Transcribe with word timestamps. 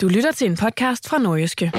Du 0.00 0.08
lytter 0.08 0.32
til 0.32 0.50
en 0.50 0.56
podcast 0.56 1.08
fra 1.08 1.18
Nordjyske. 1.18 1.72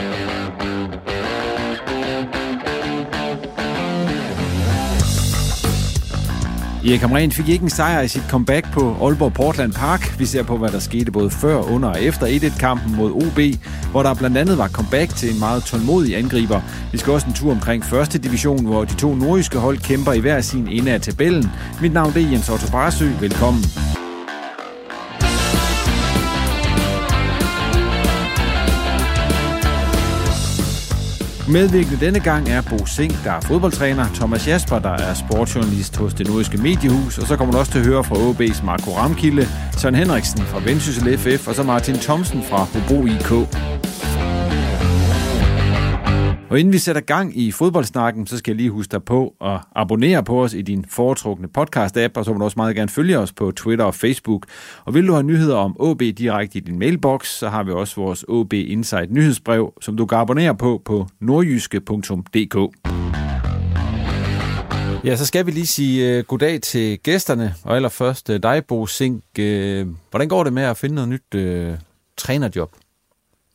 Erik 6.85 6.99
Hamren 6.99 7.31
fik 7.31 7.49
ikke 7.49 7.63
en 7.63 7.69
sejr 7.69 8.01
i 8.01 8.07
sit 8.07 8.23
comeback 8.29 8.73
på 8.73 8.95
Aalborg 9.01 9.33
Portland 9.33 9.73
Park. 9.73 10.19
Vi 10.19 10.25
ser 10.25 10.43
på, 10.43 10.57
hvad 10.57 10.69
der 10.69 10.79
skete 10.79 11.11
både 11.11 11.29
før, 11.29 11.57
under 11.57 11.89
og 11.89 12.03
efter 12.03 12.27
1-1-kampen 12.27 12.95
mod 12.95 13.11
OB, 13.11 13.39
hvor 13.91 14.03
der 14.03 14.13
blandt 14.13 14.37
andet 14.37 14.57
var 14.57 14.67
comeback 14.67 15.15
til 15.15 15.33
en 15.33 15.39
meget 15.39 15.63
tålmodig 15.63 16.17
angriber. 16.17 16.61
Vi 16.91 16.97
skal 16.97 17.13
også 17.13 17.27
en 17.27 17.33
tur 17.33 17.51
omkring 17.51 17.85
første 17.85 18.19
division, 18.19 18.65
hvor 18.65 18.85
de 18.85 18.95
to 18.95 19.15
nordiske 19.15 19.59
hold 19.59 19.77
kæmper 19.77 20.13
i 20.13 20.19
hver 20.19 20.41
sin 20.41 20.67
ende 20.67 20.91
af 20.91 21.01
tabellen. 21.01 21.51
Mit 21.81 21.93
navn 21.93 22.13
er 22.15 22.19
Jens 22.19 22.49
Otto 22.49 22.71
Barsø. 22.71 23.05
Velkommen. 23.19 23.63
Medvirkende 31.51 32.05
denne 32.05 32.19
gang 32.19 32.49
er 32.49 32.61
Bo 32.69 32.85
Sink, 32.85 33.23
der 33.23 33.31
er 33.31 33.41
fodboldtræner, 33.41 34.05
Thomas 34.13 34.47
Jasper, 34.47 34.79
der 34.79 34.89
er 34.89 35.13
sportsjournalist 35.13 35.97
hos 35.97 36.13
det 36.13 36.27
nordiske 36.27 36.57
mediehus, 36.57 37.17
og 37.17 37.27
så 37.27 37.37
kommer 37.37 37.51
du 37.53 37.59
også 37.59 37.71
til 37.71 37.79
at 37.79 37.85
høre 37.85 38.03
fra 38.03 38.15
OB's 38.15 38.65
Marco 38.65 38.91
Ramkilde, 38.91 39.47
Søren 39.77 39.95
Henriksen 39.95 40.41
fra 40.41 40.59
Vendsyssel 40.65 41.17
FF, 41.17 41.47
og 41.47 41.55
så 41.55 41.63
Martin 41.63 41.95
Thomsen 41.95 42.43
fra 42.43 42.57
Hobro 42.57 43.05
IK. 43.05 43.80
Og 46.51 46.59
inden 46.59 46.73
vi 46.73 46.77
sætter 46.77 47.01
gang 47.01 47.37
i 47.37 47.51
fodboldsnakken, 47.51 48.27
så 48.27 48.37
skal 48.37 48.51
jeg 48.51 48.57
lige 48.57 48.69
huske 48.69 48.91
dig 48.91 49.03
på 49.03 49.35
at 49.41 49.59
abonnere 49.75 50.23
på 50.23 50.43
os 50.43 50.53
i 50.53 50.61
din 50.61 50.85
foretrukne 50.89 51.47
podcast-app, 51.57 52.11
og 52.15 52.25
så 52.25 52.33
må 52.33 52.37
du 52.37 52.43
også 52.43 52.57
meget 52.57 52.75
gerne 52.75 52.89
følge 52.89 53.19
os 53.19 53.33
på 53.33 53.51
Twitter 53.51 53.85
og 53.85 53.95
Facebook. 53.95 54.45
Og 54.85 54.93
vil 54.93 55.07
du 55.07 55.13
have 55.13 55.23
nyheder 55.23 55.55
om 55.55 55.75
OB 55.79 55.99
direkte 55.99 56.57
i 56.57 56.61
din 56.61 56.79
mailbox, 56.79 57.27
så 57.27 57.49
har 57.49 57.63
vi 57.63 57.71
også 57.71 58.01
vores 58.01 58.25
OB 58.27 58.53
Insight 58.53 59.11
nyhedsbrev, 59.11 59.73
som 59.81 59.97
du 59.97 60.05
kan 60.05 60.17
abonnere 60.17 60.55
på 60.55 60.81
på 60.85 61.07
nordjyske.dk. 61.19 62.55
Ja, 65.05 65.15
så 65.15 65.25
skal 65.25 65.45
vi 65.45 65.51
lige 65.51 65.67
sige 65.67 66.19
uh, 66.19 66.25
goddag 66.25 66.61
til 66.61 66.99
gæsterne, 66.99 67.55
og 67.63 67.75
allerførst 67.75 68.29
uh, 68.29 68.35
dig, 68.35 68.65
Bo 68.65 68.85
Sink. 68.85 69.23
Uh, 69.39 69.43
hvordan 70.09 70.27
går 70.27 70.43
det 70.43 70.53
med 70.53 70.63
at 70.63 70.77
finde 70.77 70.95
noget 70.95 71.09
nyt 71.09 71.35
uh, 71.35 71.77
trænerjob? 72.17 72.71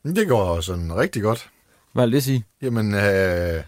Det 0.03 0.27
går 0.27 0.61
sådan 0.61 0.95
rigtig 0.95 1.21
godt. 1.21 1.49
Hvad 1.97 2.05
vil 2.05 2.13
det 2.13 2.23
sige? 2.23 2.43
Jamen, 2.61 2.93
øh, 2.93 3.01
jeg 3.01 3.63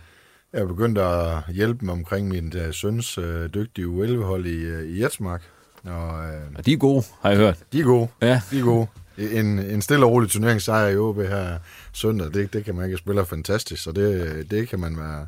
er 0.53 0.65
begyndt 0.65 0.97
at 0.97 1.43
hjælpe 1.53 1.85
mig 1.85 1.93
omkring 1.93 2.27
min 2.27 2.53
øh, 2.57 2.73
søns 2.73 3.17
øh, 3.17 3.49
dygtige 3.53 3.87
U11-hold 3.87 4.45
i, 4.45 4.55
øh, 4.55 4.89
i 4.89 5.01
Jetsmark. 5.03 5.43
Og, 5.83 6.25
øh, 6.25 6.41
og 6.55 6.65
de 6.65 6.73
er 6.73 6.77
gode, 6.77 7.03
har 7.21 7.29
jeg 7.29 7.37
hørt. 7.37 7.59
De 7.73 7.79
er 7.79 7.83
gode. 7.83 8.07
Ja. 8.21 8.41
De 8.51 8.59
er 8.59 8.63
gode. 8.63 8.87
En, 9.17 9.59
en 9.59 9.81
stille 9.81 10.05
og 10.05 10.11
rolig 10.11 10.29
turneringssejr 10.29 10.87
i 10.87 10.97
OB 10.97 11.17
her 11.17 11.57
søndag, 11.93 12.33
det, 12.33 12.53
det 12.53 12.65
kan 12.65 12.75
man 12.75 12.85
ikke 12.85 12.97
spille 12.97 13.25
fantastisk, 13.25 13.83
så 13.83 13.91
det, 13.91 14.51
det 14.51 14.69
kan 14.69 14.79
man 14.79 14.97
være 14.97 15.27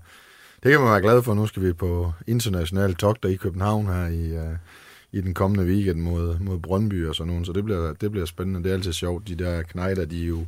det 0.63 0.71
kan 0.71 0.81
man 0.81 0.91
være 0.91 1.01
glad 1.01 1.23
for. 1.23 1.33
Nu 1.33 1.47
skal 1.47 1.63
vi 1.63 1.73
på 1.73 2.11
international 2.27 2.95
der 3.01 3.29
i 3.29 3.35
København 3.35 3.85
her 3.85 4.07
i, 4.07 4.31
uh, 4.31 4.55
i 5.11 5.21
den 5.21 5.33
kommende 5.33 5.65
weekend 5.65 6.01
mod, 6.01 6.39
mod 6.39 6.59
Brøndby 6.59 7.07
og 7.07 7.15
sådan 7.15 7.33
noget, 7.33 7.47
så 7.47 7.53
det 7.53 7.63
bliver, 7.63 7.93
det 7.93 8.11
bliver 8.11 8.25
spændende. 8.25 8.63
Det 8.63 8.69
er 8.69 8.73
altid 8.73 8.93
sjovt. 8.93 9.27
De 9.27 9.35
der 9.35 9.61
knejder, 9.61 10.05
de 10.05 10.23
er 10.23 10.27
jo 10.27 10.45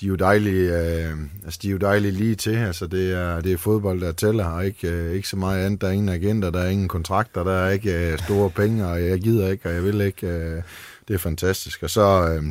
de 0.00 0.06
er 0.06 0.08
jo 0.08 0.14
dejlige, 0.14 0.72
øh, 0.78 1.18
altså 1.44 1.58
de 1.62 1.68
er 1.68 1.72
jo 1.72 1.78
dejlige 1.78 2.12
lige 2.12 2.34
til. 2.34 2.56
Altså 2.56 2.86
det 2.86 3.12
er, 3.12 3.40
det 3.40 3.52
er 3.52 3.56
fodbold, 3.56 4.00
der 4.00 4.12
tæller, 4.12 4.44
og 4.44 4.66
ikke, 4.66 4.88
øh, 4.88 5.12
ikke 5.12 5.28
så 5.28 5.36
meget 5.36 5.64
andet. 5.64 5.80
Der 5.80 5.86
er 5.88 5.92
ingen 5.92 6.08
agenter, 6.08 6.50
der 6.50 6.60
er 6.60 6.68
ingen 6.68 6.88
kontrakter, 6.88 7.44
der 7.44 7.52
er 7.52 7.70
ikke 7.70 8.12
øh, 8.12 8.18
store 8.18 8.50
penge, 8.50 8.86
og 8.86 9.04
jeg 9.04 9.20
gider 9.20 9.48
ikke, 9.48 9.68
og 9.68 9.74
jeg 9.74 9.84
vil 9.84 10.00
ikke. 10.00 10.26
Øh, 10.26 10.62
det 11.08 11.14
er 11.14 11.18
fantastisk. 11.18 11.82
Og 11.82 11.90
så, 11.90 12.28
øh, 12.28 12.42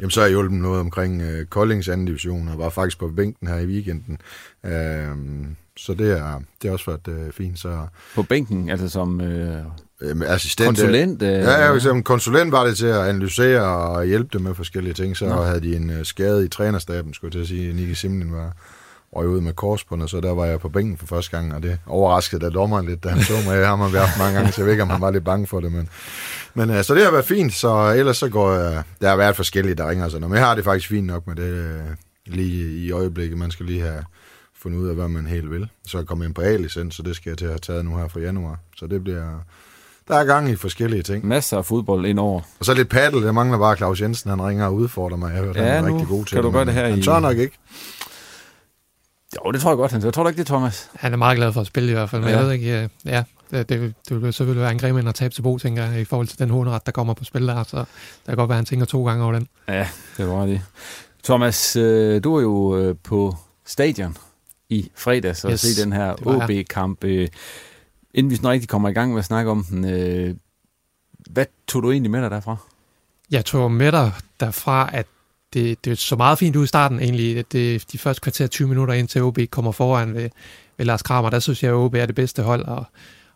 jamen, 0.00 0.10
så 0.10 0.20
har 0.20 0.26
jeg 0.26 0.30
hjulpet 0.30 0.58
noget 0.58 0.80
omkring 0.80 1.22
øh, 1.22 1.46
Koldings 1.46 1.88
anden 1.88 2.06
division, 2.06 2.48
og 2.48 2.58
var 2.58 2.68
faktisk 2.68 2.98
på 2.98 3.08
bænken 3.08 3.48
her 3.48 3.56
i 3.56 3.66
weekenden. 3.66 4.18
Øh, 4.64 5.08
så 5.76 5.94
det 5.94 6.18
er, 6.18 6.40
det 6.62 6.68
er 6.68 6.72
også 6.72 6.90
været 6.90 7.18
øh, 7.18 7.32
fint. 7.32 7.58
Så, 7.58 7.86
på 8.14 8.22
bænken, 8.22 8.68
altså 8.68 8.88
som 8.88 9.20
øh, 9.20 9.64
øh, 10.00 10.16
assistent. 10.26 10.66
Konsulent? 10.66 11.22
Øh, 11.22 11.28
ja, 11.28 11.72
ja, 11.72 11.78
som 11.78 12.02
konsulent 12.02 12.52
var 12.52 12.64
det 12.64 12.76
til 12.76 12.86
at 12.86 13.00
analysere 13.00 13.62
og 13.62 14.04
hjælpe 14.04 14.28
dem 14.32 14.42
med 14.42 14.54
forskellige 14.54 14.94
ting. 14.94 15.16
Så 15.16 15.26
Nå. 15.26 15.42
havde 15.42 15.60
de 15.60 15.76
en 15.76 15.90
uh, 15.90 15.96
skade 16.02 16.44
i 16.44 16.48
trænerstaben, 16.48 17.14
skulle 17.14 17.28
jeg 17.28 17.32
til 17.46 17.54
at 17.54 17.58
sige. 17.58 17.72
Niki 17.72 17.94
Simlen 17.94 18.32
var 18.32 18.52
røg 19.12 19.28
ud 19.28 19.40
med 19.40 19.52
korsbånd, 19.52 20.08
så 20.08 20.20
der 20.20 20.34
var 20.34 20.44
jeg 20.44 20.60
på 20.60 20.68
bænken 20.68 20.96
for 20.96 21.06
første 21.06 21.36
gang, 21.36 21.54
og 21.54 21.62
det 21.62 21.78
overraskede 21.86 22.40
da 22.40 22.50
dommeren 22.50 22.86
lidt, 22.86 23.04
da 23.04 23.08
han 23.08 23.22
så 23.22 23.32
mig. 23.46 23.56
Jeg 23.56 23.68
har 23.68 23.76
man 23.76 23.92
været 23.92 24.08
mange 24.18 24.34
gange, 24.34 24.52
så 24.52 24.60
jeg 24.60 24.66
ved 24.66 24.72
ikke, 24.72 24.82
om 24.82 24.90
han 24.90 25.00
var 25.00 25.10
lidt 25.10 25.24
bange 25.24 25.46
for 25.46 25.60
det. 25.60 25.72
Men, 25.72 25.88
men 26.54 26.70
uh, 26.70 26.82
så 26.82 26.94
det 26.94 27.04
har 27.04 27.10
været 27.10 27.24
fint, 27.24 27.54
så 27.54 27.94
ellers 27.96 28.16
så 28.16 28.28
går 28.28 28.54
jeg... 28.54 28.82
Der 29.00 29.08
har 29.08 29.16
været 29.16 29.36
forskellige, 29.36 29.74
der 29.74 29.90
ringer 29.90 30.08
sådan, 30.08 30.28
men 30.28 30.36
jeg 30.36 30.46
har 30.46 30.54
det 30.54 30.64
faktisk 30.64 30.88
fint 30.88 31.06
nok 31.06 31.26
med 31.26 31.36
det 31.36 31.64
uh, 31.64 31.90
lige 32.26 32.76
i 32.76 32.92
øjeblikket. 32.92 33.38
Man 33.38 33.50
skal 33.50 33.66
lige 33.66 33.80
have 33.80 34.04
fundet 34.62 34.78
ud 34.78 34.88
af, 34.88 34.94
hvad 34.94 35.08
man 35.08 35.26
helt 35.26 35.50
vil. 35.50 35.68
Så 35.86 35.96
er 35.98 36.00
jeg 36.00 36.06
kommet 36.08 36.26
ind 36.26 36.34
på 36.34 36.40
A-licens, 36.40 36.94
så 36.94 37.02
det 37.02 37.16
skal 37.16 37.30
jeg 37.30 37.38
til 37.38 37.44
at 37.44 37.50
have 37.50 37.58
taget 37.58 37.84
nu 37.84 37.96
her 37.96 38.08
fra 38.08 38.20
januar. 38.20 38.58
Så 38.76 38.86
det 38.86 39.04
bliver, 39.04 39.44
der 40.10 40.16
er 40.16 40.24
gang 40.24 40.50
i 40.50 40.56
forskellige 40.56 41.02
ting. 41.02 41.26
Masser 41.26 41.58
af 41.58 41.64
fodbold 41.64 42.06
indover. 42.06 42.40
Og 42.58 42.64
så 42.64 42.74
lidt 42.74 42.88
paddle. 42.88 43.26
Det 43.26 43.34
mangler 43.34 43.58
bare 43.58 43.76
Claus 43.76 44.00
Jensen. 44.00 44.30
Han 44.30 44.42
ringer 44.42 44.66
og 44.66 44.74
udfordrer 44.74 45.16
mig. 45.16 45.34
Jeg 45.34 45.42
hørt, 45.44 45.56
ja, 45.56 45.62
han 45.62 45.84
er 45.84 45.92
rigtig 45.94 46.08
god 46.08 46.24
til 46.24 46.34
kan 46.34 46.42
du 46.42 46.50
gøre 46.50 46.64
det 46.64 46.74
her 46.74 46.88
Han 46.88 46.98
i... 46.98 47.02
tør 47.02 47.20
nok 47.20 47.36
ikke. 47.36 47.58
Jo, 49.36 49.50
det 49.50 49.60
tror 49.60 49.70
jeg 49.70 49.76
godt, 49.76 49.92
han 49.92 50.02
Jeg 50.02 50.12
tror 50.12 50.22
du 50.22 50.28
ikke 50.28 50.38
det, 50.38 50.46
Thomas? 50.46 50.90
Han 50.94 51.12
er 51.12 51.16
meget 51.16 51.36
glad 51.36 51.52
for 51.52 51.60
at 51.60 51.66
spille 51.66 51.90
i 51.90 51.92
hvert 51.92 52.10
fald, 52.10 52.22
men 52.22 52.30
ja. 52.30 52.36
jeg 52.36 52.46
ved 52.46 52.52
ikke, 52.52 52.88
ja, 53.04 53.22
det, 53.50 53.68
det, 53.68 53.94
det 54.08 54.22
vil 54.22 54.32
selvfølgelig 54.32 54.62
være 54.62 54.72
en 54.72 54.78
grim 54.78 54.96
at 54.96 55.14
tabe 55.14 55.34
til 55.34 55.42
Bo, 55.42 55.58
tænker 55.58 55.84
jeg, 55.84 56.00
i 56.00 56.04
forhold 56.04 56.26
til 56.26 56.38
den 56.38 56.50
hunderet, 56.50 56.86
der 56.86 56.92
kommer 56.92 57.14
på 57.14 57.24
spil 57.24 57.46
der, 57.46 57.62
så 57.62 57.76
der 57.76 57.84
kan 58.26 58.36
godt 58.36 58.48
være, 58.48 58.56
at 58.56 58.58
han 58.58 58.64
tænker 58.64 58.86
to 58.86 59.06
gange 59.06 59.24
over 59.24 59.32
den. 59.32 59.48
Ja, 59.68 59.88
det 60.16 60.28
var 60.28 60.46
det. 60.46 60.62
Thomas, 61.24 61.76
øh, 61.76 62.24
du 62.24 62.36
er 62.36 62.42
jo 62.42 62.76
øh, 62.78 62.94
på 63.04 63.36
stadion 63.66 64.16
i 64.68 64.90
fredags 64.96 65.44
og 65.44 65.52
yes, 65.52 65.60
se 65.60 65.82
den 65.82 65.92
her 65.92 66.26
OB-kamp. 66.26 67.04
Inden 68.14 68.30
vi 68.30 68.36
sådan 68.36 68.50
rigtig 68.50 68.68
kommer 68.68 68.88
i 68.88 68.92
gang 68.92 69.12
med 69.12 69.18
at 69.18 69.24
snakke 69.24 69.50
om 69.50 69.64
den, 69.64 69.84
øh, 69.84 70.34
hvad 71.30 71.46
tog 71.66 71.82
du 71.82 71.90
egentlig 71.90 72.10
med 72.10 72.22
dig 72.22 72.30
derfra? 72.30 72.56
Jeg 73.30 73.44
tog 73.44 73.72
med 73.72 73.92
dig 73.92 74.12
derfra, 74.40 74.90
at 74.92 75.06
det, 75.52 75.84
det 75.84 75.98
så 75.98 76.16
meget 76.16 76.38
fint 76.38 76.56
ud 76.56 76.64
i 76.64 76.66
starten 76.66 77.00
egentlig. 77.00 77.38
at 77.38 77.52
Det, 77.52 77.92
de 77.92 77.98
første 77.98 78.20
kvarter 78.20 78.46
20 78.46 78.68
minutter 78.68 78.94
ind 78.94 79.08
til 79.08 79.22
OB 79.22 79.38
kommer 79.50 79.72
foran 79.72 80.14
ved, 80.14 80.30
ved 80.76 80.86
Lars 80.86 81.02
Kramer, 81.02 81.30
der 81.30 81.38
synes 81.38 81.62
jeg, 81.62 81.70
at 81.70 81.74
OB 81.74 81.94
er 81.94 82.06
det 82.06 82.14
bedste 82.14 82.42
hold, 82.42 82.64
og, 82.64 82.84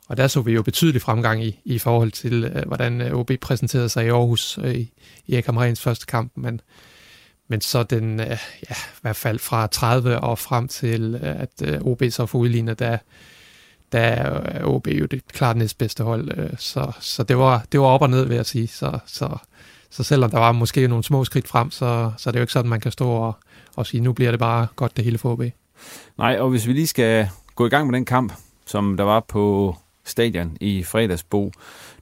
Og 0.09 0.17
der 0.17 0.26
så 0.26 0.41
vi 0.41 0.53
jo 0.53 0.62
betydelig 0.62 1.03
fremgang 1.03 1.44
i, 1.44 1.61
i 1.65 1.79
forhold 1.79 2.12
til, 2.12 2.44
øh, 2.44 2.67
hvordan 2.67 3.00
øh, 3.00 3.15
OB 3.15 3.31
præsenterede 3.41 3.88
sig 3.88 4.06
i 4.06 4.09
Aarhus 4.09 4.59
øh, 4.59 4.75
i, 4.75 4.93
i 5.27 5.75
første 5.75 6.06
kamp. 6.06 6.32
Men, 6.37 6.61
men 7.49 7.61
så 7.61 7.82
den, 7.82 8.20
øh, 8.20 8.27
ja, 8.70 8.75
i 8.75 9.00
hvert 9.03 9.17
fald 9.17 9.38
fra 9.38 9.67
30 9.67 10.20
og 10.20 10.38
frem 10.38 10.69
til, 10.69 11.15
øh, 11.23 11.41
at 11.41 11.62
øh, 11.62 11.81
OB 11.81 12.03
så 12.11 12.27
får 12.27 12.38
udlignet, 12.38 12.79
der, 12.79 12.99
der 13.94 14.00
er 14.00 14.64
OB 14.64 14.87
jo 14.87 15.06
det 15.06 15.29
klart 15.29 15.56
næstbedste 15.56 16.05
hold. 16.05 16.38
Øh, 16.38 16.50
så 16.58 16.93
så 17.00 17.23
det, 17.23 17.38
var, 17.38 17.64
det 17.73 17.81
var 17.81 17.87
op 17.87 18.02
og 18.02 18.11
ned, 18.11 18.25
vil 18.26 18.37
jeg 18.37 18.46
sige. 18.46 18.69
Så, 18.69 18.99
så, 19.06 19.37
så 19.91 20.02
selvom 20.02 20.31
der 20.31 20.38
var 20.38 20.52
måske 20.52 20.88
nogle 20.88 21.05
små 21.05 21.25
skridt 21.25 21.49
frem, 21.49 21.70
så, 21.70 22.12
så 22.17 22.31
det 22.31 22.37
er 22.37 22.41
jo 22.41 22.43
ikke 22.43 22.52
sådan, 22.52 22.69
man 22.69 22.81
kan 22.81 22.93
stå 22.93 23.08
og, 23.08 23.37
og 23.76 23.87
sige, 23.87 24.00
nu 24.00 24.12
bliver 24.12 24.31
det 24.31 24.41
bare 24.41 24.67
godt 24.76 24.96
det 24.96 25.05
hele 25.05 25.19
for 25.19 25.32
OB. 25.32 25.43
Nej, 26.19 26.37
og 26.38 26.50
hvis 26.50 26.67
vi 26.67 26.73
lige 26.73 26.87
skal 26.87 27.29
gå 27.55 27.67
i 27.67 27.69
gang 27.69 27.87
med 27.87 27.94
den 27.94 28.05
kamp, 28.05 28.32
som 28.67 28.96
der 28.96 29.05
var 29.05 29.20
på 29.20 29.76
stadion 30.05 30.56
i 30.61 30.85
fredagsbo. 30.85 31.52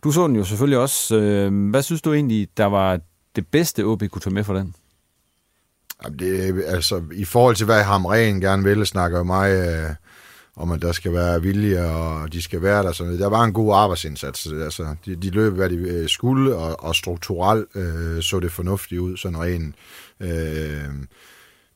Du 0.04 0.12
så 0.12 0.26
den 0.26 0.36
jo 0.36 0.44
selvfølgelig 0.44 0.78
også. 0.78 1.16
Øh, 1.16 1.70
hvad 1.70 1.82
synes 1.82 2.02
du 2.02 2.12
egentlig, 2.12 2.48
der 2.56 2.66
var 2.66 3.00
det 3.36 3.46
bedste, 3.46 3.84
OB 3.84 4.02
kunne 4.10 4.20
tage 4.20 4.34
med 4.34 4.44
for 4.44 4.54
den? 4.54 4.74
Det, 6.18 6.64
altså, 6.66 7.02
I 7.12 7.24
forhold 7.24 7.56
til, 7.56 7.66
hvad 7.66 7.82
Hamren 7.82 8.40
gerne 8.40 8.64
ville, 8.64 8.86
snakker 8.86 9.18
jo 9.18 9.24
mig 9.24 9.50
øh, 9.50 9.90
om, 10.56 10.70
at 10.70 10.82
der 10.82 10.92
skal 10.92 11.12
være 11.12 11.42
vilje, 11.42 11.84
og 11.84 12.32
de 12.32 12.42
skal 12.42 12.62
være 12.62 12.82
der. 12.82 12.92
Så 12.92 13.04
der 13.04 13.28
var 13.28 13.44
en 13.44 13.52
god 13.52 13.74
arbejdsindsats. 13.74 14.46
Altså, 14.46 14.94
de, 15.06 15.16
de 15.16 15.30
løb, 15.30 15.52
hvad 15.52 15.70
de 15.70 15.74
øh, 15.76 16.08
skulle, 16.08 16.56
og, 16.56 16.84
og 16.84 16.96
strukturelt 16.96 17.66
øh, 17.74 18.22
så 18.22 18.40
det 18.40 18.52
fornuftigt 18.52 19.00
ud, 19.00 19.16
sådan 19.16 19.40
rent 19.40 19.74
øh, 20.20 21.06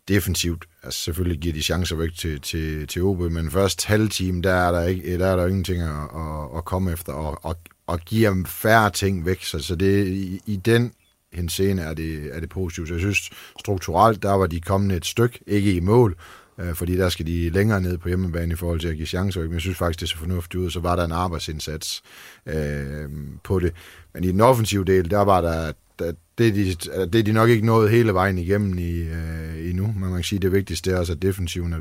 defensivt. 0.09 0.65
Altså, 0.83 1.01
selvfølgelig 1.01 1.41
giver 1.41 1.53
de 1.53 1.63
chancer 1.63 1.97
væk 1.97 2.11
til, 2.19 2.41
til, 2.41 2.87
til 2.87 3.03
OB, 3.03 3.21
men 3.21 3.51
først 3.51 3.85
halvtime, 3.85 4.43
der 4.43 4.55
er 4.55 4.73
der, 4.73 4.83
ikke, 4.83 5.19
der 5.19 5.27
er 5.27 5.37
der 5.37 5.47
ingenting 5.47 5.83
at, 5.83 5.89
at, 5.89 6.59
at 6.59 6.65
komme 6.65 6.93
efter, 6.93 7.13
og, 7.13 7.39
og, 7.43 7.57
og 7.87 8.01
giver 8.01 8.31
dem 8.31 8.47
færre 8.47 8.91
ting 8.91 9.27
væk. 9.27 9.45
Så, 9.45 9.59
så 9.59 9.77
det, 9.77 10.07
i, 10.07 10.41
i 10.47 10.57
den 10.57 10.93
henseende 11.33 11.83
er 11.83 11.95
det, 11.95 12.37
er 12.37 12.41
det 12.41 12.49
positivt. 12.49 12.89
Så 12.89 12.95
jeg 12.95 13.01
synes, 13.01 13.31
strukturelt, 13.61 14.23
der 14.23 14.33
var 14.33 14.47
de 14.47 14.61
kommet 14.61 14.97
et 14.97 15.07
stykke, 15.07 15.41
ikke 15.47 15.73
i 15.73 15.81
mål, 15.81 16.17
øh, 16.61 16.75
fordi 16.75 16.97
der 16.97 17.09
skal 17.09 17.27
de 17.27 17.51
længere 17.51 17.81
ned 17.81 17.99
på 17.99 18.09
hjemmebane 18.09 18.53
i 18.53 18.57
forhold 18.57 18.81
til 18.81 18.89
at 18.89 18.97
give 18.97 19.07
chancer. 19.07 19.41
Men 19.41 19.53
jeg 19.53 19.61
synes 19.61 19.79
faktisk, 19.79 20.01
det 20.01 20.09
så 20.09 20.17
fornuftigt 20.17 20.61
ud, 20.61 20.71
så 20.71 20.81
var 20.81 20.97
der 20.97 21.05
en 21.05 21.13
arbejdsindsats 21.13 22.03
øh, 22.47 23.09
på 23.45 23.59
det. 23.59 23.73
Men 24.15 24.25
i 24.25 24.33
den 24.33 24.41
offensive 24.41 24.85
del, 24.85 25.11
der 25.11 25.21
var 25.21 25.41
der, 25.41 25.73
der 25.99 26.13
det, 26.39 26.49
er 26.49 26.53
de, 26.53 26.69
altså, 26.69 27.07
det 27.13 27.19
er 27.19 27.23
de 27.23 27.33
nok 27.33 27.49
ikke 27.49 27.67
nået 27.67 27.91
hele 27.91 28.15
vejen 28.15 28.39
igennem 28.39 28.79
i, 28.79 28.99
øh, 28.99 29.46
men 30.07 30.13
man 30.13 30.21
kan 30.21 30.25
sige, 30.25 30.37
at 30.37 30.43
det 30.43 30.53
vigtigste 30.53 30.91
er 30.91 30.99
også, 30.99 31.13
at 31.13 31.23
defensiven, 31.23 31.73
at, 31.73 31.81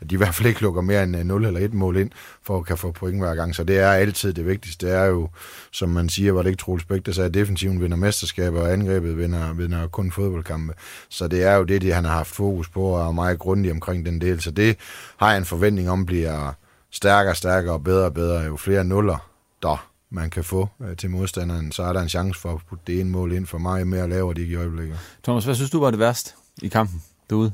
at 0.00 0.10
de 0.10 0.14
i 0.14 0.18
hvert 0.18 0.34
fald 0.34 0.48
ikke 0.48 0.62
lukker 0.62 0.82
mere 0.82 1.02
end 1.02 1.16
øh, 1.16 1.24
0 1.24 1.44
eller 1.44 1.60
1 1.60 1.74
mål 1.74 1.96
ind, 1.96 2.10
for 2.42 2.58
at 2.58 2.66
kan 2.66 2.78
få 2.78 2.92
point 2.92 3.18
hver 3.18 3.34
gang. 3.34 3.54
Så 3.54 3.64
det 3.64 3.78
er 3.78 3.90
altid 3.90 4.32
det 4.32 4.46
vigtigste. 4.46 4.86
Det 4.86 4.94
er 4.94 5.04
jo, 5.04 5.28
som 5.72 5.88
man 5.88 6.08
siger, 6.08 6.32
var 6.32 6.42
det 6.42 6.50
ikke 6.50 6.60
Troels 6.60 6.84
Bæk, 6.84 7.06
der 7.06 7.12
sagde, 7.12 7.28
at 7.28 7.34
defensiven 7.34 7.80
vinder 7.80 7.96
mesterskaber, 7.96 8.60
og 8.60 8.72
angrebet 8.72 9.18
vinder, 9.18 9.52
vinder 9.52 9.86
kun 9.86 10.12
fodboldkampe. 10.12 10.74
Så 11.08 11.28
det 11.28 11.42
er 11.42 11.54
jo 11.54 11.64
det, 11.64 11.82
de, 11.82 11.92
han 11.92 12.04
har 12.04 12.12
haft 12.12 12.30
fokus 12.30 12.68
på, 12.68 12.82
og 12.82 13.08
er 13.08 13.12
meget 13.12 13.38
grundig 13.38 13.70
omkring 13.70 14.06
den 14.06 14.20
del. 14.20 14.40
Så 14.40 14.50
det 14.50 14.76
har 15.16 15.30
jeg 15.30 15.38
en 15.38 15.44
forventning 15.44 15.90
om, 15.90 16.06
bliver 16.06 16.52
stærkere, 16.90 17.34
stærkere 17.34 17.72
og 17.74 17.84
bedre 17.84 18.04
og 18.04 18.14
bedre, 18.14 18.40
jo 18.40 18.56
flere 18.56 18.84
nuller 18.84 19.30
der 19.62 19.90
man 20.10 20.30
kan 20.30 20.44
få 20.44 20.68
øh, 20.80 20.96
til 20.96 21.10
modstanderen, 21.10 21.72
så 21.72 21.82
er 21.82 21.92
der 21.92 22.00
en 22.00 22.08
chance 22.08 22.40
for 22.40 22.52
at 22.52 22.60
putte 22.68 22.84
det 22.86 23.00
ene 23.00 23.10
mål 23.10 23.32
ind 23.32 23.46
for 23.46 23.58
mig 23.58 23.86
mere 23.86 24.02
at 24.02 24.08
lave 24.08 24.34
det 24.34 24.46
i 24.46 24.54
øjeblikket. 24.54 24.98
Thomas, 25.22 25.44
hvad 25.44 25.54
synes 25.54 25.70
du 25.70 25.80
var 25.80 25.90
det 25.90 25.98
værste 25.98 26.32
i 26.62 26.68
kampen 26.68 27.02
derude? 27.30 27.52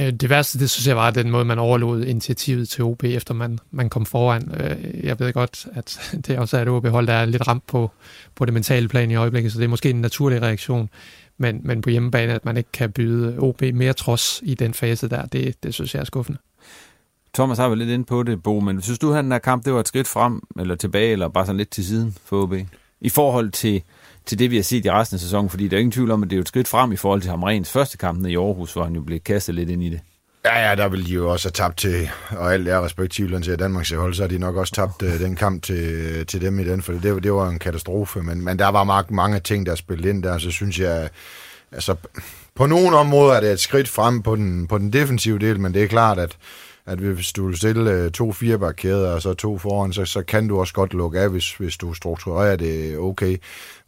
Øh, 0.00 0.12
det 0.12 0.30
værste, 0.30 0.58
det 0.58 0.70
synes 0.70 0.86
jeg 0.86 0.96
var 0.96 1.10
den 1.10 1.30
måde, 1.30 1.44
man 1.44 1.58
overlod 1.58 2.04
initiativet 2.04 2.68
til 2.68 2.84
OB, 2.84 3.04
efter 3.04 3.34
man, 3.34 3.58
man 3.70 3.90
kom 3.90 4.06
foran. 4.06 4.54
Øh, 4.60 5.04
jeg 5.04 5.20
ved 5.20 5.32
godt, 5.32 5.66
at 5.74 6.00
det 6.26 6.38
også 6.38 6.58
er 6.58 6.62
et 6.62 6.68
OB-hold, 6.68 7.06
der 7.06 7.12
er 7.12 7.24
lidt 7.24 7.48
ramt 7.48 7.66
på, 7.66 7.90
på 8.34 8.44
det 8.44 8.54
mentale 8.54 8.88
plan 8.88 9.10
i 9.10 9.14
øjeblikket, 9.14 9.52
så 9.52 9.58
det 9.58 9.64
er 9.64 9.68
måske 9.68 9.90
en 9.90 10.00
naturlig 10.00 10.42
reaktion. 10.42 10.90
Men, 11.38 11.60
men 11.64 11.82
på 11.82 11.90
hjemmebane, 11.90 12.32
at 12.32 12.44
man 12.44 12.56
ikke 12.56 12.72
kan 12.72 12.92
byde 12.92 13.38
OB 13.38 13.62
mere 13.62 13.92
trods 13.92 14.40
i 14.44 14.54
den 14.54 14.74
fase 14.74 15.08
der, 15.08 15.26
det, 15.26 15.62
det 15.62 15.74
synes 15.74 15.94
jeg 15.94 16.00
er 16.00 16.04
skuffende. 16.04 16.38
Thomas 17.34 17.58
har 17.58 17.68
været 17.68 17.78
lidt 17.78 17.90
inde 17.90 18.04
på 18.04 18.22
det, 18.22 18.42
Bo, 18.42 18.60
men 18.60 18.82
synes 18.82 18.98
du, 18.98 19.12
at 19.12 19.24
den 19.24 19.32
her 19.32 19.38
kamp 19.38 19.64
det 19.64 19.72
var 19.72 19.80
et 19.80 19.88
skridt 19.88 20.08
frem, 20.08 20.40
eller 20.58 20.74
tilbage, 20.74 21.12
eller 21.12 21.28
bare 21.28 21.46
sådan 21.46 21.56
lidt 21.56 21.70
til 21.70 21.86
siden 21.86 22.16
for 22.24 22.42
OB? 22.42 22.54
I 23.00 23.08
forhold 23.08 23.50
til, 23.50 23.82
til 24.26 24.38
det, 24.38 24.50
vi 24.50 24.56
har 24.56 24.62
set 24.62 24.84
i 24.84 24.90
resten 24.90 25.14
af 25.14 25.20
sæsonen, 25.20 25.50
fordi 25.50 25.68
der 25.68 25.76
er 25.76 25.80
ingen 25.80 25.92
tvivl 25.92 26.10
om, 26.10 26.22
at 26.22 26.30
det 26.30 26.36
er 26.36 26.40
et 26.40 26.48
skridt 26.48 26.68
frem 26.68 26.92
i 26.92 26.96
forhold 26.96 27.20
til 27.20 27.30
Hamrens 27.30 27.70
første 27.70 27.98
kamp 27.98 28.26
i 28.26 28.36
Aarhus, 28.36 28.72
hvor 28.72 28.84
han 28.84 28.94
jo 28.94 29.00
blev 29.00 29.20
kastet 29.20 29.54
lidt 29.54 29.70
ind 29.70 29.82
i 29.82 29.88
det. 29.88 30.00
Ja, 30.44 30.68
ja, 30.68 30.74
der 30.74 30.88
vil 30.88 31.06
de 31.06 31.12
jo 31.12 31.32
også 31.32 31.48
have 31.48 31.52
tabt 31.52 31.78
til, 31.78 32.10
og 32.30 32.54
alt 32.54 32.68
er 32.68 32.84
respektivt 32.84 33.44
til 33.44 33.58
Danmarks 33.58 33.90
hold, 33.90 34.14
så 34.14 34.22
har 34.22 34.28
de 34.28 34.38
nok 34.38 34.56
også 34.56 34.74
tabt 34.74 35.02
uh, 35.02 35.20
den 35.20 35.36
kamp 35.36 35.62
til, 35.62 36.26
til 36.26 36.40
dem 36.40 36.58
i 36.58 36.64
den, 36.64 36.82
for 36.82 36.92
det, 36.92 37.22
det 37.22 37.32
var 37.32 37.48
en 37.48 37.58
katastrofe, 37.58 38.22
men, 38.22 38.44
men 38.44 38.58
der 38.58 38.68
var 38.68 38.84
mange, 38.84 39.14
mange 39.14 39.40
ting, 39.40 39.66
der 39.66 39.74
spillede 39.74 40.10
ind 40.10 40.22
der, 40.22 40.38
så 40.38 40.50
synes 40.50 40.80
jeg, 40.80 41.08
altså, 41.72 41.94
på 42.54 42.66
nogle 42.66 42.96
områder 42.96 43.34
er 43.34 43.40
det 43.40 43.52
et 43.52 43.60
skridt 43.60 43.88
frem 43.88 44.22
på 44.22 44.36
den, 44.36 44.66
på 44.66 44.78
den 44.78 44.92
defensive 44.92 45.38
del, 45.38 45.60
men 45.60 45.74
det 45.74 45.82
er 45.82 45.88
klart, 45.88 46.18
at 46.18 46.36
at 46.86 46.98
hvis 46.98 47.32
du 47.32 47.46
vil 47.46 47.56
stille 47.56 47.90
øh, 47.90 48.10
to 48.10 48.32
firebarkæder 48.32 49.12
og 49.12 49.22
så 49.22 49.34
to 49.34 49.58
foran, 49.58 49.92
så, 49.92 50.04
så 50.04 50.22
kan 50.22 50.48
du 50.48 50.60
også 50.60 50.74
godt 50.74 50.94
lukke 50.94 51.20
af, 51.20 51.30
hvis, 51.30 51.54
hvis 51.54 51.76
du 51.76 51.94
strukturerer 51.94 52.56
det 52.56 52.98
okay. 52.98 53.36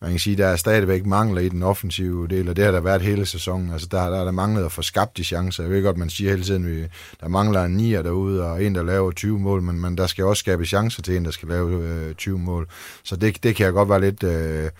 Man 0.01 0.11
kan 0.11 0.19
sige, 0.19 0.37
der 0.37 0.47
er 0.47 0.57
stadigvæk 0.57 1.07
mangler 1.07 1.41
i 1.41 1.49
den 1.49 1.63
offensive 1.63 2.29
del, 2.29 2.49
og 2.49 2.57
det 2.57 2.65
har 2.65 2.73
der 2.73 2.81
været 2.81 3.03
hele 3.03 3.27
sæsonen. 3.27 3.73
Altså, 3.73 3.89
der, 3.91 4.11
der 4.11 4.21
er 4.21 4.25
der 4.25 4.31
manglet 4.31 4.65
at 4.65 4.73
få 4.73 4.83
skabt 4.83 5.17
de 5.17 5.25
chancer. 5.25 5.63
Jeg 5.63 5.73
ved 5.73 5.83
godt, 5.83 5.97
man 5.97 6.11
siger 6.11 6.31
hele 6.31 6.45
tiden, 6.45 6.83
at 6.83 6.91
der 7.21 7.29
mangler 7.29 7.65
en 7.65 7.77
nier 7.77 8.03
derude, 8.03 8.45
og 8.45 8.65
en, 8.65 8.75
der 8.75 8.83
laver 8.83 9.11
20 9.11 9.39
mål, 9.39 9.63
men, 9.63 9.81
men 9.81 9.99
der 9.99 10.07
skal 10.07 10.25
også 10.25 10.41
skabe 10.41 10.65
chancer 10.65 11.03
til 11.03 11.17
en, 11.17 11.25
der 11.25 11.31
skal 11.31 11.49
lave 11.49 11.85
øh, 11.85 12.15
20 12.15 12.39
mål. 12.39 12.69
Så 13.03 13.17
det, 13.17 13.43
det 13.43 13.57
kan 13.57 13.65
jeg 13.67 13.73
godt 13.73 13.89
være 13.89 14.01
lidt... 14.01 14.23
Øh, 14.23 14.71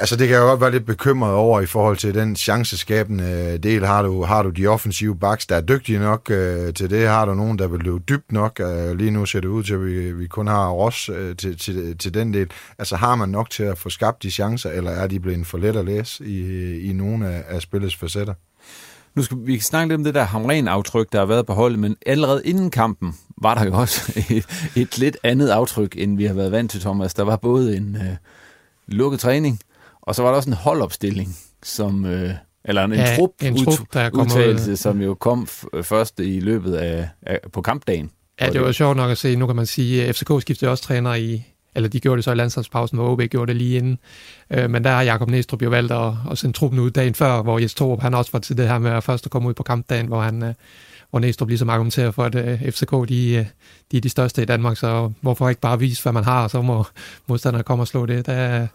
Altså 0.00 0.16
det 0.16 0.28
kan 0.28 0.36
jeg 0.36 0.42
godt 0.42 0.60
være 0.60 0.70
lidt 0.70 0.86
bekymret 0.86 1.32
over 1.32 1.60
i 1.60 1.66
forhold 1.66 1.96
til 1.96 2.14
den 2.14 2.36
chanceskabende 2.36 3.24
øh, 3.24 3.62
del. 3.62 3.86
Har 3.86 4.02
du, 4.02 4.24
har 4.24 4.42
du 4.42 4.50
de 4.50 4.66
offensive 4.66 5.16
backs, 5.16 5.46
der 5.46 5.56
er 5.56 5.60
dygtige 5.60 5.98
nok 5.98 6.30
øh, 6.30 6.74
til 6.74 6.90
det? 6.90 7.08
Har 7.08 7.24
du 7.24 7.34
nogen, 7.34 7.58
der 7.58 7.68
vil 7.68 7.80
løbe 7.80 7.98
dybt 7.98 8.32
nok? 8.32 8.60
Øh, 8.60 8.96
lige 8.98 9.10
nu 9.10 9.26
ser 9.26 9.40
det 9.40 9.48
ud 9.48 9.62
til, 9.62 9.74
at 9.74 9.86
vi, 9.86 10.12
vi 10.12 10.26
kun 10.26 10.46
har 10.46 10.70
Ross 10.70 11.08
øh, 11.08 11.36
til, 11.36 11.58
til, 11.58 11.98
til 11.98 12.14
den 12.14 12.34
del. 12.34 12.50
Altså 12.78 12.96
har 12.96 13.14
man 13.14 13.28
nok 13.28 13.50
til 13.50 13.62
at 13.62 13.78
få 13.78 13.90
skabt 13.90 14.22
de 14.22 14.30
chancer, 14.30 14.70
eller 14.70 14.90
er 14.90 15.06
de 15.06 15.20
blevet 15.20 15.46
for 15.46 15.58
let 15.58 15.76
at 15.76 15.84
læse 15.84 16.24
i, 16.24 16.90
i 16.90 16.92
nogle 16.92 17.28
af, 17.28 17.44
af 17.48 17.62
spillets 17.62 17.96
facetter? 17.96 18.34
Nu 19.14 19.22
skal 19.22 19.36
vi 19.40 19.58
snakke 19.58 19.88
lidt 19.88 19.98
om 19.98 20.04
det 20.04 20.14
der 20.14 20.24
hamren-aftryk, 20.24 21.12
der 21.12 21.18
har 21.18 21.26
været 21.26 21.46
på 21.46 21.52
holdet, 21.52 21.78
men 21.78 21.96
allerede 22.06 22.42
inden 22.44 22.70
kampen 22.70 23.14
var 23.42 23.54
der 23.54 23.64
jo 23.64 23.74
også 23.74 24.12
et, 24.30 24.70
et 24.76 24.98
lidt 24.98 25.16
andet 25.22 25.48
aftryk, 25.48 25.94
end 25.96 26.16
vi 26.16 26.24
har 26.24 26.34
været 26.34 26.52
vant 26.52 26.70
til, 26.70 26.80
Thomas. 26.80 27.14
Der 27.14 27.22
var 27.22 27.36
både 27.36 27.76
en 27.76 27.96
øh, 27.96 28.16
lukket 28.86 29.20
træning, 29.20 29.60
og 30.08 30.14
så 30.14 30.22
var 30.22 30.28
der 30.28 30.36
også 30.36 30.50
en 30.50 30.56
holdopstilling, 30.56 31.36
som, 31.62 32.04
øh, 32.04 32.30
eller 32.64 32.84
en, 32.84 32.92
ja, 32.92 33.16
trup, 33.18 33.30
en 33.42 33.64
trup 33.64 33.86
der 33.92 34.10
udtalelse, 34.12 34.76
som 34.76 35.00
jo 35.00 35.14
kom 35.14 35.46
først 35.82 36.20
i 36.20 36.40
løbet 36.40 36.74
af, 36.74 37.08
af 37.22 37.40
på 37.52 37.62
kampdagen. 37.62 38.10
Ja, 38.40 38.50
det 38.50 38.60
var 38.60 38.72
sjovt 38.72 38.96
nok 38.96 39.10
at 39.10 39.18
se. 39.18 39.36
Nu 39.36 39.46
kan 39.46 39.56
man 39.56 39.66
sige, 39.66 40.04
at 40.04 40.16
FCK 40.16 40.30
skiftede 40.40 40.70
også 40.70 40.84
træner 40.84 41.14
i, 41.14 41.44
eller 41.74 41.88
de 41.88 42.00
gjorde 42.00 42.16
det 42.16 42.24
så 42.24 42.32
i 42.32 42.34
landsholdspausen, 42.34 42.98
hvor 42.98 43.12
OB 43.12 43.20
gjorde 43.20 43.52
det 43.52 43.56
lige 43.56 43.76
inden. 43.76 43.98
Øh, 44.50 44.70
men 44.70 44.84
der 44.84 44.90
har 44.90 45.02
Jakob 45.02 45.30
Næstrup 45.30 45.62
jo 45.62 45.68
valgt 45.68 45.92
at, 45.92 46.12
at 46.30 46.38
sende 46.38 46.56
truppen 46.56 46.80
ud 46.80 46.90
dagen 46.90 47.14
før, 47.14 47.42
hvor 47.42 47.58
Jes 47.58 47.74
Torup, 47.74 48.00
han 48.00 48.14
også 48.14 48.32
var 48.32 48.38
til 48.38 48.56
det 48.56 48.68
her 48.68 48.78
med 48.78 48.90
at 48.90 49.04
først 49.04 49.26
at 49.26 49.30
komme 49.30 49.48
ud 49.48 49.54
på 49.54 49.62
kampdagen, 49.62 50.06
hvor 50.06 50.20
han 50.20 50.42
øh, 50.42 50.54
hvor 51.10 51.18
Næstrup 51.18 51.48
ligesom 51.48 51.70
argumenterer 51.70 52.10
for, 52.10 52.24
at 52.24 52.34
øh, 52.34 52.72
FCK 52.72 52.90
de, 53.08 53.34
øh, 53.34 53.46
de 53.92 53.96
er 53.96 54.00
de 54.00 54.08
største 54.08 54.42
i 54.42 54.44
Danmark, 54.44 54.76
så 54.76 55.12
hvorfor 55.20 55.48
ikke 55.48 55.60
bare 55.60 55.78
vise, 55.78 56.02
hvad 56.02 56.12
man 56.12 56.24
har, 56.24 56.42
og 56.42 56.50
så 56.50 56.62
må 56.62 56.84
modstanderne 57.26 57.64
komme 57.64 57.82
og 57.82 57.88
slå 57.88 58.06
det. 58.06 58.26
Der, 58.26 58.66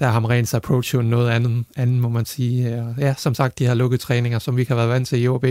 der 0.00 0.06
er 0.06 0.10
Hamrens 0.10 0.54
approach 0.54 0.94
jo 0.94 1.02
noget 1.02 1.30
andet, 1.30 1.64
andet, 1.76 2.00
må 2.00 2.08
man 2.08 2.24
sige. 2.24 2.94
Ja, 2.98 3.14
som 3.18 3.34
sagt, 3.34 3.58
de 3.58 3.66
her 3.66 3.74
lukkede 3.74 4.02
træninger, 4.02 4.38
som 4.38 4.56
vi 4.56 4.62
ikke 4.62 4.70
har 4.70 4.76
været 4.76 4.88
vant 4.88 5.08
til 5.08 5.22
i 5.22 5.28
OB. 5.28 5.44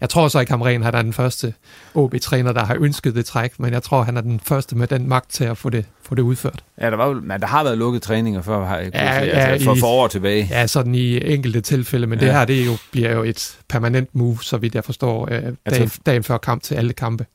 Jeg 0.00 0.08
tror 0.08 0.28
så 0.28 0.40
ikke, 0.40 0.52
Hamren 0.52 0.82
er 0.82 0.90
den 0.90 1.12
første 1.12 1.54
OB-træner, 1.94 2.52
der 2.52 2.64
har 2.64 2.76
ønsket 2.80 3.14
det 3.14 3.26
træk, 3.26 3.60
men 3.60 3.72
jeg 3.72 3.82
tror, 3.82 4.02
han 4.02 4.16
er 4.16 4.20
den 4.20 4.40
første 4.40 4.76
med 4.76 4.86
den 4.86 5.08
magt 5.08 5.30
til 5.30 5.44
at 5.44 5.58
få 5.58 5.70
det, 5.70 5.84
få 6.02 6.14
det 6.14 6.22
udført. 6.22 6.64
Ja, 6.80 6.90
der, 6.90 6.96
var, 6.96 7.12
men 7.12 7.40
der 7.40 7.46
har 7.46 7.64
været 7.64 7.78
lukkede 7.78 8.04
træninger 8.04 8.42
før, 8.42 8.64
har 8.64 8.78
jeg 8.78 8.90
ja, 8.94 9.04
ja, 9.04 9.32
altså, 9.32 9.64
for, 9.64 9.74
i, 9.74 9.80
for 9.80 9.86
år 9.86 10.08
tilbage. 10.08 10.48
Ja, 10.50 10.66
sådan 10.66 10.94
i 10.94 11.32
enkelte 11.34 11.60
tilfælde, 11.60 12.06
men 12.06 12.18
ja. 12.18 12.24
det 12.24 12.34
her 12.34 12.44
det 12.44 12.66
jo, 12.66 12.72
bliver 12.92 13.12
jo 13.12 13.22
et 13.22 13.58
permanent 13.68 14.14
move, 14.14 14.38
så 14.42 14.56
vidt 14.56 14.74
jeg 14.74 14.84
forstår, 14.84 15.28
øh, 15.30 15.42
dagen, 15.42 15.56
altså, 15.64 15.98
dagen 16.06 16.22
før 16.22 16.38
kamp 16.38 16.62
til 16.62 16.74
alle 16.74 16.92
kampe. 16.92 17.26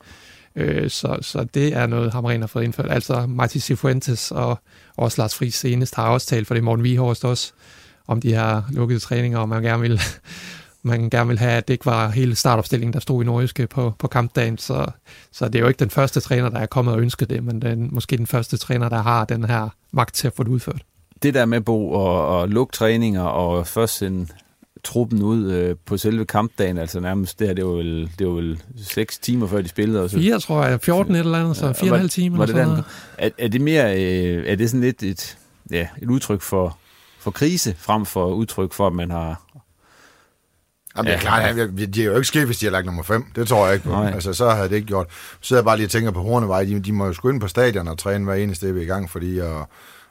Øh, 0.56 0.90
så, 0.90 1.18
så 1.20 1.44
det 1.44 1.76
er 1.76 1.86
noget, 1.86 2.12
Hamren 2.12 2.40
har 2.40 2.46
fået 2.46 2.64
indført. 2.64 2.90
Altså 2.90 3.26
Martin 3.26 3.60
Cifuentes 3.60 4.30
og 4.30 4.58
også 4.96 5.22
Lars 5.22 5.34
Friis 5.34 5.54
senest 5.54 5.94
har 5.94 6.08
også 6.08 6.26
talt 6.26 6.46
for 6.46 6.54
det, 6.54 6.64
Morten 6.64 6.84
Vihorst 6.84 7.24
også, 7.24 7.52
om 8.06 8.20
de 8.20 8.34
her 8.34 8.62
lukkede 8.70 9.00
træninger, 9.00 9.38
og 9.38 9.48
man 9.48 9.62
gerne 9.62 9.82
vil, 9.82 10.00
man 10.82 11.10
gerne 11.10 11.28
vil 11.28 11.38
have, 11.38 11.52
at 11.52 11.68
det 11.68 11.74
ikke 11.74 11.86
var 11.86 12.08
hele 12.08 12.34
startopstillingen, 12.34 12.92
der 12.92 13.00
stod 13.00 13.22
i 13.22 13.26
Norgeske 13.26 13.66
på, 13.66 13.92
på 13.98 14.08
kampdagen. 14.08 14.58
Så, 14.58 14.86
så 15.32 15.48
det 15.48 15.54
er 15.54 15.60
jo 15.60 15.68
ikke 15.68 15.78
den 15.78 15.90
første 15.90 16.20
træner, 16.20 16.48
der 16.48 16.58
er 16.58 16.66
kommet 16.66 16.94
og 16.94 17.00
ønsket 17.00 17.30
det, 17.30 17.44
men 17.44 17.62
den, 17.62 17.88
måske 17.92 18.16
den 18.16 18.26
første 18.26 18.56
træner, 18.56 18.88
der 18.88 19.02
har 19.02 19.24
den 19.24 19.44
her 19.44 19.68
magt 19.92 20.14
til 20.14 20.26
at 20.26 20.32
få 20.36 20.42
det 20.42 20.50
udført. 20.50 20.82
Det 21.22 21.34
der 21.34 21.44
med, 21.44 21.60
Bo, 21.60 21.90
og, 21.90 22.38
og 22.38 22.48
lukke 22.48 22.72
træninger 22.72 23.22
og 23.22 23.66
først 23.66 23.96
sende 23.96 24.26
truppen 24.84 25.22
ud 25.22 25.52
øh, 25.52 25.76
på 25.86 25.96
selve 25.96 26.24
kampdagen, 26.24 26.78
altså 26.78 27.00
nærmest 27.00 27.38
det 27.38 27.46
her, 27.46 27.54
det 27.54 27.64
var 27.64 27.70
vel, 27.70 28.10
det 28.18 28.26
var 28.26 28.32
vel 28.32 28.62
6 28.76 29.18
timer 29.18 29.46
før 29.46 29.60
de 29.60 29.68
spillede. 29.68 30.02
Og 30.02 30.10
så, 30.10 30.16
4, 30.16 30.40
tror 30.40 30.64
jeg, 30.64 30.80
14 30.80 31.14
et 31.14 31.18
eller 31.18 31.38
andet, 31.38 31.56
så 31.56 31.70
4,5 31.70 31.94
ja, 31.94 32.06
timer. 32.06 32.38
Var 32.38 32.46
det 32.46 32.54
der, 32.54 32.82
er, 33.18 33.30
er 33.38 33.48
det 33.48 33.60
mere, 33.60 34.02
øh, 34.02 34.44
er 34.46 34.56
det 34.56 34.70
sådan 34.70 34.80
lidt 34.80 35.02
et, 35.02 35.38
ja, 35.70 35.88
et 36.02 36.08
udtryk 36.08 36.40
for, 36.40 36.78
for 37.18 37.30
krise, 37.30 37.74
frem 37.78 38.06
for 38.06 38.34
udtryk 38.34 38.72
for, 38.72 38.86
at 38.86 38.92
man 38.92 39.10
har 39.10 39.40
Jamen, 40.96 41.06
det 41.06 41.14
er 41.14 41.20
klart, 41.20 41.58
at 41.58 41.94
de 41.94 42.02
er 42.02 42.04
jo 42.04 42.14
ikke 42.14 42.28
sket, 42.28 42.46
hvis 42.46 42.58
de 42.58 42.66
har 42.66 42.70
lagt 42.70 42.86
nummer 42.86 43.02
5. 43.02 43.24
Det 43.36 43.48
tror 43.48 43.66
jeg 43.66 43.74
ikke 43.74 43.86
på. 43.86 43.90
Nej. 43.90 44.10
Altså, 44.14 44.32
så 44.32 44.50
havde 44.50 44.68
det 44.68 44.76
ikke 44.76 44.86
gjort. 44.86 45.06
Så 45.10 45.48
sidder 45.48 45.60
jeg 45.60 45.64
bare 45.64 45.76
lige 45.76 45.86
og 45.86 45.90
tænker 45.90 46.10
på 46.10 46.22
Hornevej. 46.22 46.64
De, 46.64 46.80
de 46.80 46.92
må 46.92 47.06
jo 47.06 47.12
sgu 47.12 47.28
ind 47.28 47.40
på 47.40 47.48
stadion 47.48 47.88
og 47.88 47.98
træne 47.98 48.24
hver 48.24 48.34
eneste 48.34 48.74
vi 48.74 48.82
i 48.82 48.86
gang, 48.86 49.10
fordi 49.10 49.38
at, 49.38 49.66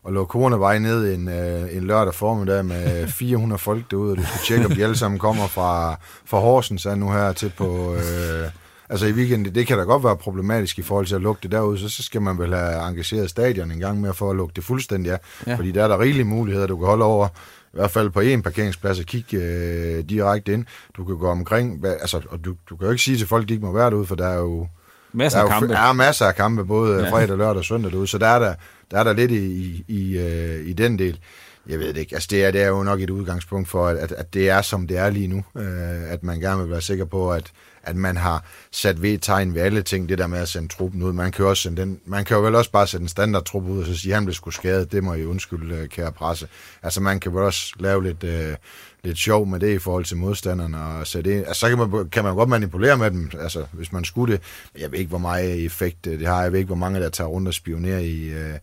at 0.07 0.13
lukke 0.13 0.39
Hornevej 0.39 0.79
ned 0.79 1.13
en, 1.13 1.27
øh, 1.27 1.75
en 1.75 1.83
lørdag 1.83 2.13
formiddag 2.13 2.65
med 2.65 3.07
400 3.19 3.60
folk 3.60 3.91
derude, 3.91 4.12
og 4.12 4.17
du 4.17 4.24
skal 4.24 4.39
tjekke, 4.48 4.65
om 4.65 4.72
de 4.72 4.83
alle 4.83 4.98
sammen 4.98 5.19
kommer 5.19 5.48
fra, 5.48 6.00
fra 6.25 6.39
Horsens 6.39 6.88
nu 6.98 7.12
her 7.12 7.33
til 7.33 7.53
på... 7.57 7.95
Øh, 7.95 8.50
altså 8.89 9.05
i 9.05 9.12
weekenden, 9.12 9.55
det 9.55 9.67
kan 9.67 9.77
da 9.77 9.83
godt 9.83 10.03
være 10.03 10.17
problematisk 10.17 10.79
i 10.79 10.81
forhold 10.81 11.05
til 11.05 11.15
at 11.15 11.22
lukke 11.22 11.39
det 11.43 11.51
derude, 11.51 11.79
så, 11.79 11.89
så 11.89 12.03
skal 12.03 12.22
man 12.22 12.38
vel 12.38 12.53
have 12.53 12.88
engageret 12.88 13.29
stadion 13.29 13.72
en 13.72 13.79
gang 13.79 14.01
med 14.01 14.13
for 14.13 14.29
at 14.29 14.36
lukke 14.36 14.53
det 14.55 14.63
fuldstændig 14.63 15.12
af. 15.12 15.19
Ja. 15.48 15.55
Fordi 15.55 15.72
der 15.72 15.83
er 15.83 15.88
der 15.88 16.00
rigelige 16.00 16.25
muligheder, 16.25 16.67
du 16.67 16.77
kan 16.77 16.88
holde 16.88 17.05
over 17.05 17.27
i 17.74 17.77
hvert 17.77 17.91
fald 17.91 18.10
på 18.10 18.19
en 18.19 18.41
parkeringsplads 18.41 19.00
og 19.00 19.05
kigge 19.05 19.38
øh, 19.38 20.03
direkte 20.10 20.53
ind. 20.53 20.65
Du 20.98 21.05
kan 21.05 21.17
gå 21.17 21.29
omkring, 21.29 21.86
altså, 21.86 22.22
og 22.29 22.45
du, 22.45 22.55
du 22.69 22.75
kan 22.75 22.86
jo 22.86 22.91
ikke 22.91 23.03
sige 23.03 23.17
til 23.17 23.27
folk, 23.27 23.43
at 23.43 23.50
de 23.50 23.53
ikke 23.53 23.65
må 23.65 23.72
være 23.72 23.89
derude, 23.89 24.05
for 24.05 24.15
der 24.15 24.27
er 24.27 24.38
jo 24.38 24.67
Masser 25.13 25.39
af 25.39 25.50
kampe. 25.50 25.67
Der 25.67 25.79
er 25.79 25.93
masser 25.93 26.25
af 26.25 26.36
kampe, 26.36 26.65
både 26.65 27.03
ja. 27.03 27.12
fredag, 27.12 27.38
lørdag 27.38 27.57
og 27.57 27.65
søndag 27.65 27.91
derude, 27.91 28.07
så 28.07 28.17
der 28.17 28.27
er 28.27 28.39
der, 28.39 28.53
der, 28.93 29.00
er 29.00 29.03
der 29.03 29.13
lidt 29.13 29.31
i, 29.31 29.35
i, 29.35 29.85
i, 29.88 30.17
øh, 30.17 30.67
i 30.67 30.73
den 30.73 31.00
del. 31.00 31.19
Jeg 31.67 31.79
ved 31.79 31.88
det 31.88 31.97
ikke. 31.97 32.15
Altså, 32.15 32.27
det 32.31 32.45
er, 32.45 32.51
det 32.51 32.62
er 32.62 32.67
jo 32.67 32.83
nok 32.83 33.01
et 33.01 33.09
udgangspunkt 33.09 33.69
for, 33.69 33.88
at, 33.88 34.12
at 34.12 34.33
det 34.33 34.50
er, 34.50 34.62
som 34.62 34.88
det 34.88 34.97
er 34.97 35.09
lige 35.09 35.27
nu. 35.27 35.43
Øh, 35.57 36.12
at 36.12 36.23
man 36.23 36.39
gerne 36.39 36.62
vil 36.62 36.71
være 36.71 36.81
sikker 36.81 37.05
på, 37.05 37.31
at, 37.31 37.51
at 37.83 37.95
man 37.95 38.17
har 38.17 38.45
sat 38.71 39.01
ved 39.01 39.17
tegn 39.17 39.53
ved 39.53 39.62
alle 39.62 39.81
ting, 39.81 40.09
det 40.09 40.17
der 40.17 40.27
med 40.27 40.39
at 40.39 40.47
sende 40.50 40.67
truppen 40.67 41.03
ud. 41.03 41.13
Man 41.13 41.31
kan 41.31 41.43
jo, 41.43 41.50
også 41.50 41.63
sende 41.63 41.81
den, 41.81 42.00
man 42.05 42.25
kan 42.25 42.38
jo 42.38 42.43
vel 42.43 42.55
også 42.55 42.71
bare 42.71 42.88
sætte 42.88 43.03
en 43.03 43.07
standardtruppe 43.07 43.71
ud, 43.71 43.79
og 43.79 43.85
så 43.85 43.97
sige, 43.97 44.12
at 44.12 44.15
han 44.15 44.25
blev 44.25 44.33
sgu 44.33 44.51
skadet, 44.51 44.91
det 44.91 45.03
må 45.03 45.13
I 45.13 45.25
undskylde, 45.25 45.75
øh, 45.75 45.88
kære 45.88 46.12
presse. 46.12 46.47
Altså 46.83 47.01
man 47.01 47.19
kan 47.19 47.33
vel 47.33 47.41
også 47.41 47.73
lave 47.79 48.03
lidt, 48.03 48.23
øh, 48.23 48.55
lidt 49.03 49.17
sjov 49.17 49.48
med 49.48 49.60
det 49.60 49.75
i 49.75 49.79
forhold 49.79 50.05
til 50.05 50.17
modstanderne, 50.17 50.77
og 50.81 51.07
sætte 51.07 51.38
ind. 51.38 51.45
Altså, 51.48 51.60
så 51.60 51.69
kan 51.69 51.77
man, 51.77 52.10
kan 52.10 52.24
man 52.24 52.36
godt 52.36 52.50
manipulere 52.50 52.98
med 52.98 53.12
dem, 53.12 53.31
altså 53.39 53.65
hvis 53.72 53.91
man 53.91 54.03
skulle 54.03 54.33
det. 54.33 54.41
Jeg 54.79 54.91
ved 54.91 55.00
ikke, 55.00 55.10
hvor 55.10 55.17
meget 55.17 55.65
effekt 55.65 56.05
det 56.05 56.27
har. 56.27 56.41
Jeg 56.41 56.51
ved 56.51 56.60
ikke, 56.60 56.67
hvor 56.67 56.75
mange 56.75 57.00
der 57.00 57.10
tager 57.10 57.27
rundt 57.27 57.48
og 57.48 57.53
spionerer 57.53 58.00
i, 58.00 58.24
øh, 58.24 58.60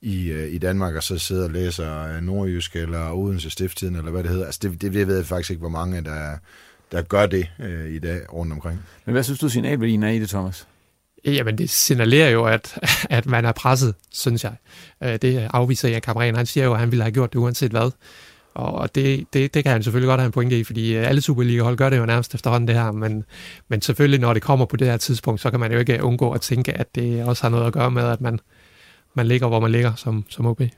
i, 0.00 0.30
øh, 0.30 0.54
i 0.54 0.58
Danmark, 0.58 0.94
og 0.94 1.02
så 1.02 1.18
sidder 1.18 1.44
og 1.44 1.50
læser 1.50 2.20
Nordjysk 2.20 2.76
eller 2.76 3.12
Odense 3.12 3.50
Stifttiden, 3.50 3.96
eller 3.96 4.10
hvad 4.10 4.22
det 4.22 4.30
hedder. 4.30 4.46
Altså 4.46 4.60
det, 4.62 4.82
det, 4.82 4.92
det 4.92 5.06
ved 5.06 5.16
jeg 5.16 5.26
faktisk 5.26 5.50
ikke, 5.50 5.60
hvor 5.60 5.68
mange 5.68 6.00
der 6.00 6.36
der 6.92 7.02
gør 7.02 7.26
det 7.26 7.46
øh, 7.58 7.90
i 7.90 7.98
dag 7.98 8.32
rundt 8.32 8.52
omkring. 8.52 8.80
Men 9.04 9.12
hvad 9.12 9.22
synes 9.22 9.40
du, 9.40 9.48
signalværdien 9.48 10.02
er 10.02 10.10
i 10.10 10.18
det, 10.18 10.28
Thomas? 10.28 10.66
Jamen, 11.24 11.58
det 11.58 11.70
signalerer 11.70 12.30
jo, 12.30 12.44
at, 12.44 12.78
at 13.10 13.26
man 13.26 13.44
er 13.44 13.52
presset, 13.52 13.94
synes 14.10 14.44
jeg. 14.44 14.54
Øh, 15.02 15.18
det 15.22 15.48
afviser 15.52 15.88
jeg 15.88 16.02
Cameron. 16.02 16.34
Han 16.34 16.46
siger 16.46 16.64
jo, 16.64 16.72
at 16.72 16.80
han 16.80 16.90
ville 16.90 17.02
have 17.02 17.12
gjort 17.12 17.32
det 17.32 17.38
uanset 17.38 17.70
hvad. 17.70 17.90
Og 18.54 18.94
det, 18.94 19.26
det, 19.32 19.54
det 19.54 19.62
kan 19.62 19.72
han 19.72 19.82
selvfølgelig 19.82 20.08
godt 20.08 20.20
have 20.20 20.26
en 20.26 20.32
pointe 20.32 20.58
i, 20.58 20.64
fordi 20.64 20.96
øh, 20.96 21.08
alle 21.08 21.20
Superliga-hold 21.20 21.76
gør 21.76 21.90
det 21.90 21.98
jo 21.98 22.06
nærmest 22.06 22.34
efterhånden 22.34 22.68
det 22.68 22.76
her, 22.76 22.92
men, 22.92 23.24
men 23.68 23.82
selvfølgelig, 23.82 24.20
når 24.20 24.32
det 24.32 24.42
kommer 24.42 24.66
på 24.66 24.76
det 24.76 24.86
her 24.86 24.96
tidspunkt, 24.96 25.40
så 25.40 25.50
kan 25.50 25.60
man 25.60 25.72
jo 25.72 25.78
ikke 25.78 25.96
øh, 25.96 26.06
undgå 26.06 26.32
at 26.32 26.40
tænke, 26.40 26.72
at 26.72 26.94
det 26.94 27.24
også 27.24 27.42
har 27.42 27.48
noget 27.48 27.66
at 27.66 27.72
gøre 27.72 27.90
med, 27.90 28.02
at 28.02 28.20
man, 28.20 28.40
man 29.14 29.26
ligger, 29.26 29.48
hvor 29.48 29.60
man 29.60 29.70
ligger 29.70 29.94
som, 29.94 30.24
som 30.28 30.46
OB. 30.46 30.58
Det 30.58 30.70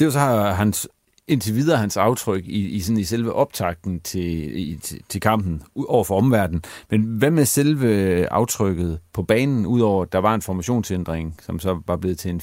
er 0.00 0.04
jo 0.04 0.10
så 0.10 0.18
hans 0.56 0.88
indtil 1.28 1.54
videre 1.54 1.78
hans 1.78 1.96
aftryk 1.96 2.44
i, 2.46 2.68
i, 2.68 2.80
sådan, 2.80 2.98
i 2.98 3.04
selve 3.04 3.32
optakten 3.32 4.00
til, 4.00 4.58
i, 4.58 4.78
til, 4.82 5.00
til 5.08 5.20
kampen 5.20 5.62
over 5.88 6.04
for 6.04 6.18
omverdenen. 6.18 6.62
Men 6.90 7.02
hvad 7.02 7.30
med 7.30 7.44
selve 7.44 8.32
aftrykket 8.32 9.00
på 9.12 9.22
banen, 9.22 9.66
udover 9.66 10.02
at 10.02 10.12
der 10.12 10.18
var 10.18 10.34
en 10.34 10.42
formationsændring, 10.42 11.36
som 11.42 11.58
så 11.58 11.80
var 11.86 11.96
blevet 11.96 12.18
til 12.18 12.30
en 12.30 12.40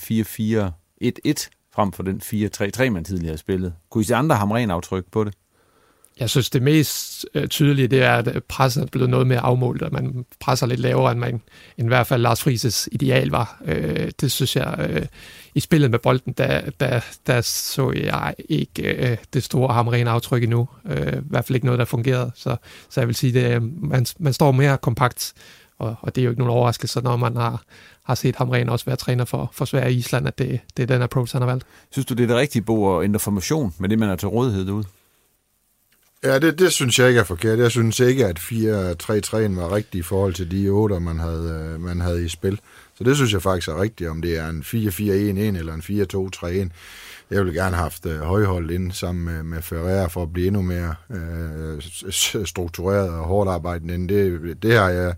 4-4-1-1 1.04 1.50
frem 1.76 1.92
for 1.92 2.04
den 2.04 2.22
4-3-3, 2.24 2.90
man 2.90 3.04
tidligere 3.04 3.38
spillede. 3.38 3.74
Kunne 3.90 4.02
I 4.02 4.06
se 4.06 4.16
andre 4.16 4.36
hamrenaftryk 4.36 5.06
på 5.12 5.24
det? 5.24 5.34
Jeg 6.20 6.30
synes, 6.30 6.50
det 6.50 6.62
mest 6.62 7.26
øh, 7.34 7.48
tydelige, 7.48 7.88
det 7.88 8.04
er, 8.04 8.12
at 8.12 8.44
presset 8.44 8.84
er 8.84 8.88
blevet 8.88 9.10
noget 9.10 9.28
mere 9.28 9.40
afmålt, 9.40 9.82
og 9.82 9.94
man 9.94 10.26
presser 10.40 10.66
lidt 10.66 10.80
lavere, 10.80 11.12
end, 11.12 11.20
man, 11.20 11.42
end 11.78 11.88
i 11.88 11.88
hvert 11.88 12.08
fald 12.08 12.22
Lars 12.22 12.44
Frises 12.44 12.90
ideal 12.92 13.30
var. 13.30 13.62
Øh, 13.66 14.12
det 14.22 14.32
synes 14.32 14.56
jeg, 14.56 14.88
øh, 14.90 15.06
i 15.56 15.60
spillet 15.60 15.92
med 15.92 16.00
bolden, 16.00 16.34
der, 16.34 16.62
der, 16.80 17.00
der 17.28 17.42
så 17.42 17.92
jeg 17.92 18.36
ikke 18.50 19.12
øh, 19.12 19.18
det 19.34 19.44
store 19.44 19.74
hamrene 19.74 20.10
aftryk 20.10 20.44
endnu. 20.44 20.68
Øh, 20.86 21.14
I 21.14 21.20
hvert 21.30 21.46
fald 21.46 21.56
ikke 21.56 21.66
noget, 21.66 21.80
der 21.80 21.86
fungerede. 21.86 22.32
Så, 22.36 22.56
så 22.90 23.02
jeg 23.02 23.08
vil 23.08 23.16
sige, 23.16 23.46
at 23.46 23.56
øh, 23.56 23.62
man, 23.84 24.06
man 24.20 24.34
står 24.34 24.52
mere 24.52 24.78
kompakt, 24.78 25.34
og, 25.80 25.96
og 26.02 26.16
det 26.16 26.22
er 26.22 26.26
jo 26.26 26.32
ikke 26.32 26.42
nogen 26.42 26.58
overraskelse, 26.58 27.02
når 27.02 27.16
man 27.16 27.36
har, 27.36 27.64
har 28.06 28.16
set 28.16 28.36
Hamren 28.36 28.70
også 28.70 28.86
være 28.86 28.96
træner 28.96 29.26
for, 29.26 29.50
for 29.54 29.66
Sverige 29.66 29.86
og 29.86 29.92
Island, 29.92 30.28
at 30.28 30.38
det, 30.38 30.60
det 30.78 30.84
er 30.84 30.88
den 30.88 31.02
approach, 31.02 31.36
han 31.36 31.42
har 31.42 31.50
valgt. 31.50 31.66
Synes 31.92 32.06
du, 32.06 32.14
det 32.14 32.24
er 32.24 32.28
det 32.28 32.36
rigtige, 32.36 32.62
Bo, 32.62 33.00
at 33.00 33.04
ændre 33.04 33.20
formation 33.20 33.74
med 33.78 33.90
det, 33.90 34.00
man 34.00 34.10
er 34.10 34.16
til 34.16 34.28
rådighed 34.28 34.66
derude? 34.66 34.86
Ja, 36.24 36.40
det, 36.40 36.60
det 36.60 36.72
synes 36.72 37.00
jeg 37.00 37.08
ikke 37.08 37.20
er 37.20 37.24
forkert. 37.24 37.60
Jeg 37.60 37.72
synes 37.72 38.00
ikke, 38.00 38.26
at 38.26 38.40
4-3-3 38.40 38.52
var 38.52 39.76
rigtig 39.76 40.00
i 40.00 40.02
forhold 40.02 40.34
til 40.34 40.52
de 40.52 40.70
otter, 40.70 41.00
man 41.00 41.20
havde, 41.20 41.72
øh, 41.74 41.82
man 41.82 42.02
havde 42.02 42.26
i 42.26 42.28
spil. 42.28 42.60
Så 42.98 43.04
det 43.04 43.16
synes 43.16 43.34
jeg 43.34 43.42
faktisk 43.42 43.68
er 43.68 43.82
rigtigt, 43.82 44.10
om 44.10 44.22
det 44.22 44.38
er 44.38 44.50
en 44.50 44.62
4-4-1-1 44.62 45.58
eller 45.58 45.74
en 45.74 45.82
4-2-3-1. 45.82 46.70
Jeg 47.32 47.46
ville 47.46 47.54
gerne 47.54 47.76
have 47.76 47.84
haft 47.84 48.06
uh, 48.06 48.20
højhold 48.20 48.72
ind 48.72 48.92
sammen 48.92 49.26
med, 49.26 49.44
med 49.44 49.62
Ferreira 49.62 50.08
for 50.08 50.24
at 50.24 50.34
blive 50.34 50.48
endnu 50.48 50.62
mere 50.62 50.96
uh, 51.10 52.46
struktureret 52.46 53.10
og 53.10 53.26
hårdt 53.26 53.50
arbejdende. 53.50 54.14
Det, 54.14 54.64
det 54.64 54.74
har 54.74 54.90
jeg 54.90 55.14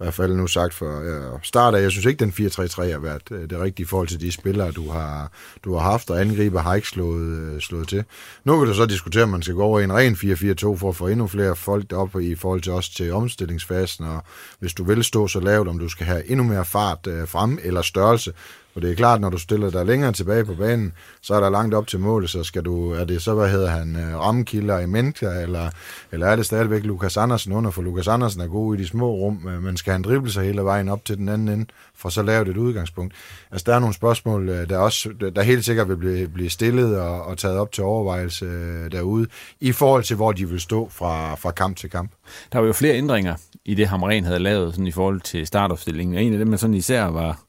i 0.00 0.02
hvert 0.02 0.14
fald 0.14 0.34
nu 0.34 0.46
sagt 0.46 0.74
for 0.74 1.00
ja, 1.00 1.38
start 1.42 1.74
af. 1.74 1.82
Jeg 1.82 1.90
synes 1.90 2.06
ikke, 2.06 2.24
den 2.24 2.30
4-3-3 2.30 2.92
har 2.92 2.98
været 2.98 3.22
øh, 3.30 3.50
det 3.50 3.60
rigtige 3.60 3.84
i 3.84 3.86
forhold 3.86 4.08
til 4.08 4.20
de 4.20 4.32
spillere, 4.32 4.70
du 4.70 4.90
har, 4.90 5.32
du 5.64 5.74
har 5.74 5.90
haft, 5.90 6.10
og 6.10 6.20
angriber 6.20 6.60
har 6.60 6.74
ikke 6.74 6.88
slået, 6.88 7.38
øh, 7.38 7.60
slået 7.60 7.88
til. 7.88 8.04
Nu 8.44 8.58
kan 8.58 8.68
du 8.68 8.74
så 8.74 8.86
diskutere, 8.86 9.22
om 9.22 9.28
man 9.28 9.42
skal 9.42 9.54
gå 9.54 9.62
over 9.62 9.80
i 9.80 9.84
en 9.84 9.92
ren 9.92 10.14
4-4-2 10.14 10.76
for 10.76 10.88
at 10.88 10.96
få 10.96 11.06
endnu 11.06 11.26
flere 11.26 11.56
folk 11.56 11.92
op 11.92 12.20
i 12.20 12.34
forhold 12.34 12.60
til 12.60 12.72
også 12.72 12.94
til 12.94 13.12
omstillingsfasen, 13.12 14.04
og 14.04 14.22
hvis 14.58 14.74
du 14.74 14.84
vil 14.84 15.04
stå 15.04 15.28
så 15.28 15.40
lavt, 15.40 15.68
om 15.68 15.78
du 15.78 15.88
skal 15.88 16.06
have 16.06 16.30
endnu 16.30 16.44
mere 16.44 16.64
fart 16.64 17.06
øh, 17.06 17.28
frem 17.28 17.58
eller 17.62 17.82
størrelse, 17.82 18.32
og 18.74 18.82
det 18.82 18.90
er 18.90 18.94
klart, 18.94 19.20
når 19.20 19.30
du 19.30 19.38
stiller 19.38 19.70
dig 19.70 19.86
længere 19.86 20.12
tilbage 20.12 20.44
på 20.44 20.54
banen, 20.54 20.92
så 21.22 21.34
er 21.34 21.40
der 21.40 21.50
langt 21.50 21.74
op 21.74 21.86
til 21.86 22.00
målet, 22.00 22.30
så 22.30 22.44
skal 22.44 22.62
du, 22.62 22.90
er 22.90 23.04
det 23.04 23.22
så, 23.22 23.34
hvad 23.34 23.50
hedder 23.50 23.70
han, 23.70 23.96
øh, 23.96 24.18
Ramkilder 24.18 24.78
i 24.78 24.86
Mentka, 24.86 25.42
eller, 25.42 25.70
eller 26.12 26.26
er 26.26 26.36
det 26.36 26.46
stadigvæk 26.46 26.84
Lukas 26.84 27.16
Andersen 27.16 27.52
under, 27.52 27.70
for 27.70 27.82
Lukas 27.82 28.08
Andersen 28.08 28.40
er 28.40 28.46
god 28.46 28.76
i 28.76 28.78
de 28.78 28.86
små 28.86 29.10
rum, 29.10 29.48
øh, 29.48 29.62
men 29.62 29.76
skal 29.76 29.92
han 29.92 30.02
drible 30.02 30.32
sig 30.32 30.44
hele 30.44 30.64
vejen 30.64 30.88
op 30.88 31.04
til 31.04 31.16
den 31.16 31.28
anden 31.28 31.48
ende, 31.48 31.66
for 31.94 32.08
så 32.08 32.22
lavt 32.22 32.48
et 32.48 32.56
udgangspunkt. 32.56 33.14
Altså, 33.50 33.64
der 33.66 33.74
er 33.74 33.78
nogle 33.78 33.94
spørgsmål, 33.94 34.48
øh, 34.48 34.68
der, 34.68 34.78
også, 34.78 35.10
der 35.34 35.42
helt 35.42 35.64
sikkert 35.64 35.88
vil 35.88 35.96
blive, 35.96 36.28
blive 36.28 36.50
stillet 36.50 37.00
og, 37.00 37.22
og 37.22 37.38
taget 37.38 37.58
op 37.58 37.72
til 37.72 37.84
overvejelse 37.84 38.46
derude, 38.88 39.26
i 39.60 39.72
forhold 39.72 40.04
til, 40.04 40.16
hvor 40.16 40.32
de 40.32 40.48
vil 40.48 40.60
stå 40.60 40.88
fra, 40.88 41.34
fra 41.34 41.50
kamp 41.50 41.76
til 41.76 41.90
kamp. 41.90 42.10
Der 42.52 42.58
var 42.58 42.66
jo 42.66 42.72
flere 42.72 42.94
ændringer 42.94 43.34
i 43.64 43.74
det, 43.74 43.88
Hamren 43.88 44.24
havde 44.24 44.38
lavet 44.38 44.74
sådan 44.74 44.86
i 44.86 44.92
forhold 44.92 45.20
til 45.20 45.46
startopstillingen. 45.46 46.18
En 46.18 46.32
af 46.32 46.38
dem, 46.38 46.48
man 46.48 46.58
sådan 46.58 46.74
især 46.74 47.04
var 47.04 47.40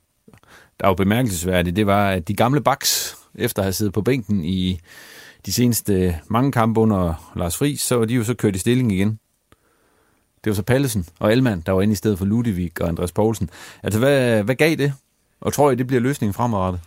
der 0.82 0.88
var 0.88 0.94
bemærkelsesværdigt, 0.94 1.76
det 1.76 1.88
var, 1.88 2.10
at 2.10 2.28
de 2.28 2.34
gamle 2.34 2.62
baks, 2.62 3.18
efter 3.36 3.62
at 3.62 3.66
have 3.66 3.74
siddet 3.74 3.94
på 3.94 4.02
bænken 4.02 4.44
i 4.44 4.80
de 5.46 5.52
seneste 5.52 6.20
mange 6.28 6.52
kampe 6.52 6.80
under 6.80 7.32
Lars 7.36 7.58
Friis, 7.58 7.82
så 7.82 7.96
var 7.96 8.06
de 8.06 8.14
jo 8.14 8.24
så 8.24 8.34
kørt 8.34 8.56
i 8.56 8.60
stilling 8.60 8.92
igen. 8.92 9.20
Det 10.44 10.50
var 10.50 10.54
så 10.54 10.64
Pallesen 10.64 11.06
og 11.20 11.32
Elman, 11.32 11.62
der 11.66 11.72
var 11.72 11.82
inde 11.82 11.92
i 11.92 11.96
stedet 11.96 12.18
for 12.18 12.26
Ludvig 12.26 12.72
og 12.82 12.88
Andreas 12.88 13.12
Poulsen. 13.12 13.50
Altså, 13.84 14.00
hvad, 14.00 14.44
hvad 14.44 14.56
gav 14.56 14.76
det? 14.76 14.94
Og 15.42 15.54
tror 15.54 15.72
I, 15.72 15.76
det 15.76 15.88
bliver 15.88 16.02
løsningen 16.02 16.34
fremadrettet? 16.34 16.82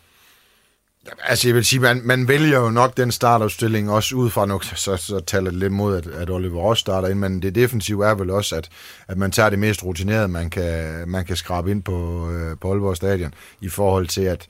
Altså, 1.25 1.49
jeg 1.49 1.54
vil 1.54 1.64
sige, 1.64 1.80
man, 1.80 2.00
man 2.04 2.28
vælger 2.28 2.58
jo 2.58 2.70
nok 2.70 2.96
den 2.96 3.12
startopstilling 3.12 3.90
også 3.90 4.16
ud 4.16 4.30
fra, 4.30 4.46
nok, 4.46 4.64
så, 4.64 4.96
så 4.96 5.20
taler 5.26 5.50
det 5.50 5.58
lidt 5.58 5.73
mod, 5.73 5.96
at, 5.96 6.06
at 6.06 6.30
Oliver 6.30 6.61
også 6.62 6.80
starter 6.80 7.08
ind, 7.08 7.18
men 7.18 7.42
det 7.42 7.54
defensive 7.54 8.06
er 8.06 8.14
vel 8.14 8.30
også, 8.30 8.56
at, 8.56 8.68
at 9.08 9.18
man 9.18 9.30
tager 9.30 9.50
det 9.50 9.58
mest 9.58 9.84
rutinerede, 9.84 10.28
man 10.28 10.50
kan, 10.50 11.04
man 11.08 11.25
kan 11.25 11.37
skrabe 11.37 11.70
ind 11.70 11.82
på, 11.82 12.30
øh, 12.30 12.56
på 12.61 12.70
Aalborg 12.70 12.96
Stadion, 12.96 13.34
i 13.61 13.68
forhold 13.68 14.06
til, 14.06 14.23
at, 14.23 14.46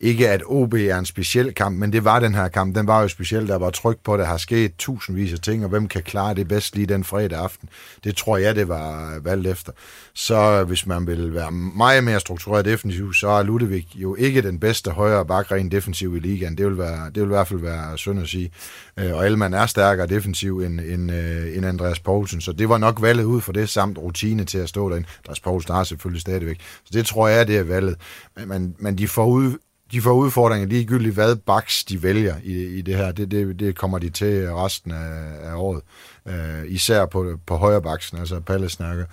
ikke 0.00 0.28
at 0.28 0.42
OB 0.46 0.74
er 0.74 0.98
en 0.98 1.04
speciel 1.04 1.54
kamp, 1.54 1.78
men 1.78 1.92
det 1.92 2.04
var 2.04 2.20
den 2.20 2.34
her 2.34 2.48
kamp. 2.48 2.74
Den 2.74 2.86
var 2.86 3.02
jo 3.02 3.08
speciel, 3.08 3.48
der 3.48 3.56
var 3.56 3.70
tryk 3.70 3.98
på, 4.04 4.16
der 4.16 4.24
har 4.24 4.36
sket 4.36 4.72
tusindvis 4.78 5.32
af 5.32 5.38
ting, 5.38 5.64
og 5.64 5.70
hvem 5.70 5.88
kan 5.88 6.02
klare 6.02 6.34
det 6.34 6.48
bedst 6.48 6.74
lige 6.74 6.86
den 6.86 7.04
fredag 7.04 7.38
aften? 7.38 7.68
Det 8.04 8.16
tror 8.16 8.36
jeg, 8.36 8.56
det 8.56 8.68
var 8.68 9.18
valgt 9.22 9.46
efter. 9.46 9.72
Så 10.14 10.64
hvis 10.64 10.86
man 10.86 11.06
vil 11.06 11.34
være 11.34 11.50
meget 11.50 12.04
mere 12.04 12.20
struktureret 12.20 12.64
defensiv, 12.64 13.14
så 13.14 13.28
er 13.28 13.42
Ludvig 13.42 13.86
jo 13.94 14.14
ikke 14.14 14.42
den 14.42 14.60
bedste 14.60 14.90
højre 14.90 15.26
bak 15.26 15.52
rent 15.52 15.72
defensiv 15.72 16.16
i 16.16 16.18
ligaen. 16.18 16.58
Det 16.58 16.66
vil, 16.66 16.78
være, 16.78 17.06
det 17.06 17.16
vil 17.16 17.28
i 17.28 17.34
hvert 17.34 17.48
fald 17.48 17.60
være 17.60 17.98
synd 17.98 18.20
at 18.20 18.28
sige. 18.28 18.50
Øh, 18.96 19.16
og 19.16 19.26
Elman 19.26 19.54
er 19.54 19.66
stærkere 19.66 20.06
defensiv 20.06 20.58
end, 20.58 20.80
end, 20.80 21.12
øh, 21.12 21.56
end 21.56 21.66
Andreas 21.66 22.00
Poulsen, 22.00 22.40
så 22.40 22.52
det 22.52 22.68
var 22.68 22.78
nok 22.78 23.02
valget 23.02 23.24
ud 23.24 23.40
for 23.40 23.52
det, 23.52 23.68
samt 23.68 23.98
rutine 23.98 24.44
til 24.44 24.58
at 24.58 24.68
stå 24.68 24.90
derinde. 24.90 25.08
Andreas 25.18 25.40
Poulsen 25.40 25.74
har 25.74 25.84
selvfølgelig 25.84 26.20
stadigvæk. 26.20 26.60
Så 26.60 26.90
det 26.92 27.06
tror 27.06 27.28
jeg, 27.28 27.46
det 27.46 27.56
er 27.56 27.62
valget. 27.62 27.96
Men, 28.36 28.48
men, 28.48 28.74
men 28.78 28.98
de 28.98 29.08
får 29.08 29.26
ud, 29.26 29.56
de 29.92 30.00
får 30.00 30.12
udfordringer 30.12 30.68
ligegyldigt, 30.68 31.14
hvad 31.14 31.36
baks 31.36 31.84
de 31.84 32.02
vælger 32.02 32.34
i, 32.44 32.64
i 32.64 32.80
det 32.80 32.96
her. 32.96 33.12
Det, 33.12 33.30
det, 33.30 33.60
det 33.60 33.76
kommer 33.76 33.98
de 33.98 34.10
til 34.10 34.52
resten 34.52 34.90
af, 34.90 35.50
af 35.50 35.54
året. 35.54 35.82
Øh, 36.26 36.72
især 36.72 37.06
på, 37.06 37.38
på 37.46 37.56
højre 37.56 37.82
baksen, 37.82 38.18
altså 38.18 38.40
Palle 38.40 38.68
snakker. 38.68 39.04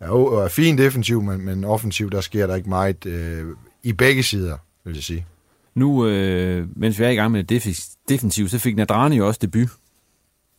Er, 0.00 0.42
er 0.44 0.48
fin 0.48 0.78
defensiv, 0.78 1.22
men, 1.22 1.44
men 1.44 1.64
offensiv, 1.64 2.10
der 2.10 2.20
sker 2.20 2.46
der 2.46 2.54
ikke 2.54 2.68
meget 2.68 3.06
øh, 3.06 3.46
i 3.82 3.92
begge 3.92 4.22
sider, 4.22 4.56
vil 4.84 4.94
jeg 4.94 5.02
sige. 5.02 5.26
Nu, 5.74 6.06
øh, 6.06 6.68
mens 6.76 6.98
vi 6.98 7.04
er 7.04 7.08
i 7.08 7.14
gang 7.14 7.32
med 7.32 7.44
det 7.44 7.86
defensiv, 8.08 8.48
så 8.48 8.58
fik 8.58 8.76
Nadrani 8.76 9.16
jo 9.16 9.26
også 9.26 9.38
debut. 9.42 9.68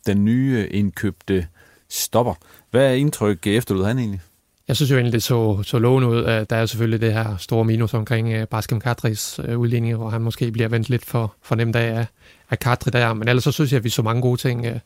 Den 0.06 0.24
nye 0.24 0.68
indkøbte 0.70 1.46
stopper. 1.88 2.34
Hvad 2.70 2.86
er 2.86 2.92
indtryk 2.92 3.46
øh, 3.46 3.54
efterlod 3.54 3.84
han 3.84 3.98
egentlig? 3.98 4.20
Jeg 4.68 4.76
synes 4.76 4.90
jo 4.90 4.96
egentlig, 4.96 5.12
det 5.12 5.22
så, 5.22 5.62
så 5.62 5.78
lovende 5.78 6.08
ud. 6.08 6.46
Der 6.50 6.56
er 6.56 6.66
selvfølgelig 6.66 7.00
det 7.00 7.12
her 7.12 7.36
store 7.36 7.64
minus 7.64 7.94
omkring 7.94 8.32
øh, 8.32 8.42
uh, 8.42 8.48
Baskem 8.48 8.80
Kadris 8.80 9.40
uh, 9.48 9.58
udligning, 9.58 9.96
hvor 9.96 10.10
han 10.10 10.22
måske 10.22 10.52
bliver 10.52 10.68
vendt 10.68 10.88
lidt 10.88 11.04
for, 11.04 11.34
for 11.42 11.54
nemt 11.54 11.76
af, 11.76 12.06
af 12.50 12.58
Kadri 12.58 12.90
der. 12.90 13.14
Men 13.14 13.28
ellers 13.28 13.44
så 13.44 13.52
synes 13.52 13.72
jeg, 13.72 13.78
at 13.78 13.84
vi 13.84 13.88
så 13.88 14.02
mange 14.02 14.22
gode 14.22 14.40
ting. 14.40 14.66
Uh, 14.66 14.78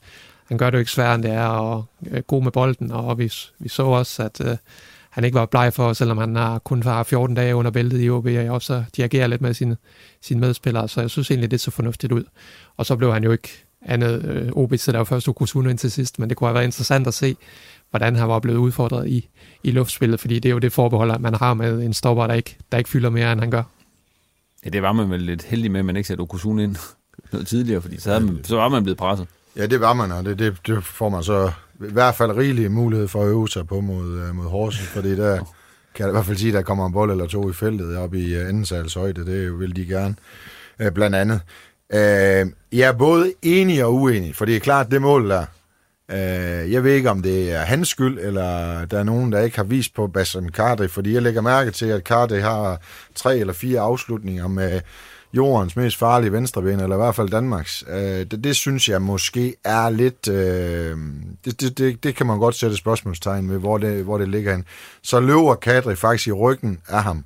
han 0.46 0.58
gør 0.58 0.70
det 0.70 0.74
jo 0.74 0.78
ikke 0.78 0.90
sværere, 0.90 1.14
end 1.14 1.22
det 1.22 1.30
er, 1.30 1.46
og 1.46 1.84
uh, 2.00 2.18
god 2.18 2.42
med 2.42 2.52
bolden. 2.52 2.92
Og 2.92 3.18
vi, 3.18 3.32
vi 3.58 3.68
så 3.68 3.82
også, 3.82 4.22
at 4.22 4.40
uh, 4.40 4.56
han 5.10 5.24
ikke 5.24 5.34
var 5.34 5.46
bleg 5.46 5.72
for, 5.72 5.92
selvom 5.92 6.18
han 6.18 6.36
har 6.36 6.58
kun 6.58 6.82
har 6.82 7.02
14 7.02 7.36
dage 7.36 7.56
under 7.56 7.70
bæltet 7.70 8.04
i 8.04 8.10
OB, 8.10 8.26
og 8.26 8.54
også 8.54 8.84
dirigerer 8.96 9.26
lidt 9.26 9.40
med 9.40 9.54
sine, 9.54 9.76
sine 10.22 10.40
medspillere. 10.40 10.88
Så 10.88 11.00
jeg 11.00 11.10
synes 11.10 11.30
egentlig, 11.30 11.50
det 11.50 11.60
så 11.60 11.70
fornuftigt 11.70 12.12
ud. 12.12 12.24
Og 12.76 12.86
så 12.86 12.96
blev 12.96 13.12
han 13.12 13.24
jo 13.24 13.32
ikke 13.32 13.64
andet. 13.82 14.50
Uh, 14.54 14.62
OB 14.62 14.74
sætter 14.76 14.98
jo 14.98 15.04
først 15.04 15.28
Okusuno 15.28 15.70
ind 15.70 15.78
til 15.78 15.90
sidst, 15.90 16.18
men 16.18 16.28
det 16.28 16.36
kunne 16.36 16.48
have 16.48 16.54
været 16.54 16.64
interessant 16.64 17.06
at 17.06 17.14
se, 17.14 17.36
hvordan 17.90 18.16
han 18.16 18.28
var 18.28 18.38
blevet 18.38 18.58
udfordret 18.58 19.08
i, 19.08 19.28
i 19.62 19.70
luftspillet, 19.70 20.20
fordi 20.20 20.38
det 20.38 20.48
er 20.48 20.52
jo 20.52 20.58
det 20.58 20.72
forbehold, 20.72 21.18
man 21.18 21.34
har 21.34 21.54
med 21.54 21.82
en 21.82 21.94
stopper, 21.94 22.26
der 22.26 22.34
ikke, 22.34 22.56
der 22.72 22.78
ikke 22.78 22.90
fylder 22.90 23.10
mere, 23.10 23.32
end 23.32 23.40
han 23.40 23.50
gør. 23.50 23.62
Ja, 24.64 24.70
det 24.70 24.82
var 24.82 24.92
man 24.92 25.10
vel 25.10 25.20
lidt 25.20 25.42
heldig 25.42 25.70
med, 25.70 25.80
at 25.80 25.86
man 25.86 25.96
ikke 25.96 26.06
satte 26.06 26.20
Okusun 26.20 26.58
ind 26.58 26.76
noget 27.32 27.46
tidligere, 27.46 27.82
fordi 27.82 28.00
så, 28.00 28.10
havde 28.10 28.24
man, 28.24 28.44
så 28.44 28.56
var 28.56 28.68
man 28.68 28.82
blevet 28.82 28.98
presset. 28.98 29.26
Ja, 29.56 29.66
det 29.66 29.80
var 29.80 29.92
man, 29.92 30.12
og 30.12 30.24
det, 30.24 30.38
det, 30.38 30.56
det 30.66 30.84
får 30.84 31.08
man 31.08 31.22
så 31.22 31.50
i 31.80 31.92
hvert 31.92 32.14
fald 32.14 32.36
rigelig 32.36 32.72
mulighed 32.72 33.08
for 33.08 33.22
at 33.22 33.28
øve 33.28 33.48
sig 33.48 33.66
på 33.66 33.80
mod, 33.80 34.18
øh, 34.18 34.34
mod 34.34 34.44
Horsens, 34.44 34.88
fordi 34.88 35.16
der 35.16 35.36
kan 35.94 36.04
jeg 36.04 36.08
i 36.08 36.12
hvert 36.12 36.26
fald 36.26 36.36
sige, 36.36 36.48
at 36.48 36.54
der 36.54 36.62
kommer 36.62 36.86
en 36.86 36.92
bold 36.92 37.10
eller 37.10 37.26
to 37.26 37.50
i 37.50 37.52
feltet 37.52 37.96
op 37.96 38.14
i 38.14 38.36
uh, 38.36 38.48
anden 38.48 38.64
sals 38.64 38.94
højde, 38.94 39.26
det 39.26 39.58
vil 39.58 39.76
de 39.76 39.86
gerne, 39.86 40.14
uh, 40.84 40.92
blandt 40.94 41.16
andet. 41.16 41.40
Uh, 41.94 42.52
jeg 42.78 42.88
er 42.88 42.92
både 42.92 43.32
enig 43.42 43.84
og 43.84 43.94
uenig, 43.94 44.36
for 44.36 44.44
det 44.44 44.56
er 44.56 44.60
klart, 44.60 44.90
det 44.90 45.02
mål 45.02 45.30
der, 45.30 45.44
Øh, 46.10 46.72
jeg 46.72 46.84
ved 46.84 46.94
ikke, 46.94 47.10
om 47.10 47.22
det 47.22 47.52
er 47.52 47.60
hans 47.60 47.88
skyld, 47.88 48.18
eller 48.18 48.84
der 48.84 48.98
er 48.98 49.02
nogen, 49.02 49.32
der 49.32 49.40
ikke 49.40 49.56
har 49.56 49.64
vist 49.64 49.94
på 49.94 50.06
Bassam 50.06 50.48
Kardri, 50.48 50.88
fordi 50.88 51.14
jeg 51.14 51.22
lægger 51.22 51.40
mærke 51.40 51.70
til, 51.70 51.86
at 51.86 52.04
Kardri 52.04 52.40
har 52.40 52.80
tre 53.14 53.38
eller 53.38 53.52
fire 53.52 53.80
afslutninger 53.80 54.48
med 54.48 54.80
jordens 55.32 55.76
mest 55.76 55.96
farlige 55.96 56.32
venstreben, 56.32 56.80
eller 56.80 56.96
i 56.96 56.98
hvert 56.98 57.14
fald 57.14 57.28
Danmarks. 57.28 57.84
Øh, 57.88 57.98
det, 58.00 58.44
det 58.44 58.56
synes 58.56 58.88
jeg 58.88 59.02
måske 59.02 59.54
er 59.64 59.90
lidt... 59.90 60.28
Øh, 60.28 60.96
det, 61.44 61.60
det, 61.60 61.78
det, 61.78 62.04
det 62.04 62.16
kan 62.16 62.26
man 62.26 62.38
godt 62.38 62.54
sætte 62.54 62.76
spørgsmålstegn 62.76 63.50
ved, 63.50 63.58
hvor 63.58 63.78
det, 63.78 64.04
hvor 64.04 64.18
det 64.18 64.28
ligger 64.28 64.52
hen. 64.52 64.64
Så 65.02 65.20
løber 65.20 65.54
Kadri 65.54 65.96
faktisk 65.96 66.28
i 66.28 66.32
ryggen 66.32 66.80
af 66.88 67.02
ham. 67.02 67.24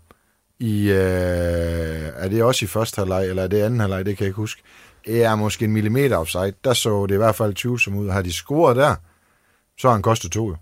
I, 0.60 0.90
øh, 0.90 0.96
er 2.16 2.28
det 2.28 2.42
også 2.42 2.64
i 2.64 2.68
første 2.68 2.98
halvleg, 2.98 3.28
eller 3.28 3.42
er 3.42 3.48
det 3.48 3.62
anden 3.62 3.80
halvleg, 3.80 4.06
det 4.06 4.16
kan 4.16 4.24
jeg 4.24 4.28
ikke 4.28 4.36
huske 4.36 4.62
ja, 5.06 5.34
måske 5.34 5.64
en 5.64 5.72
millimeter 5.72 6.16
offside. 6.16 6.52
Der 6.64 6.72
så 6.72 7.06
det 7.06 7.14
i 7.14 7.18
hvert 7.18 7.34
fald 7.34 7.54
20 7.54 7.80
som 7.80 7.94
ud. 7.94 8.10
Har 8.10 8.22
de 8.22 8.32
scoret 8.32 8.76
der, 8.76 8.94
så 9.78 9.88
har 9.88 9.92
han 9.92 10.02
kostet 10.02 10.32
to. 10.32 10.48
jo. 10.48 10.56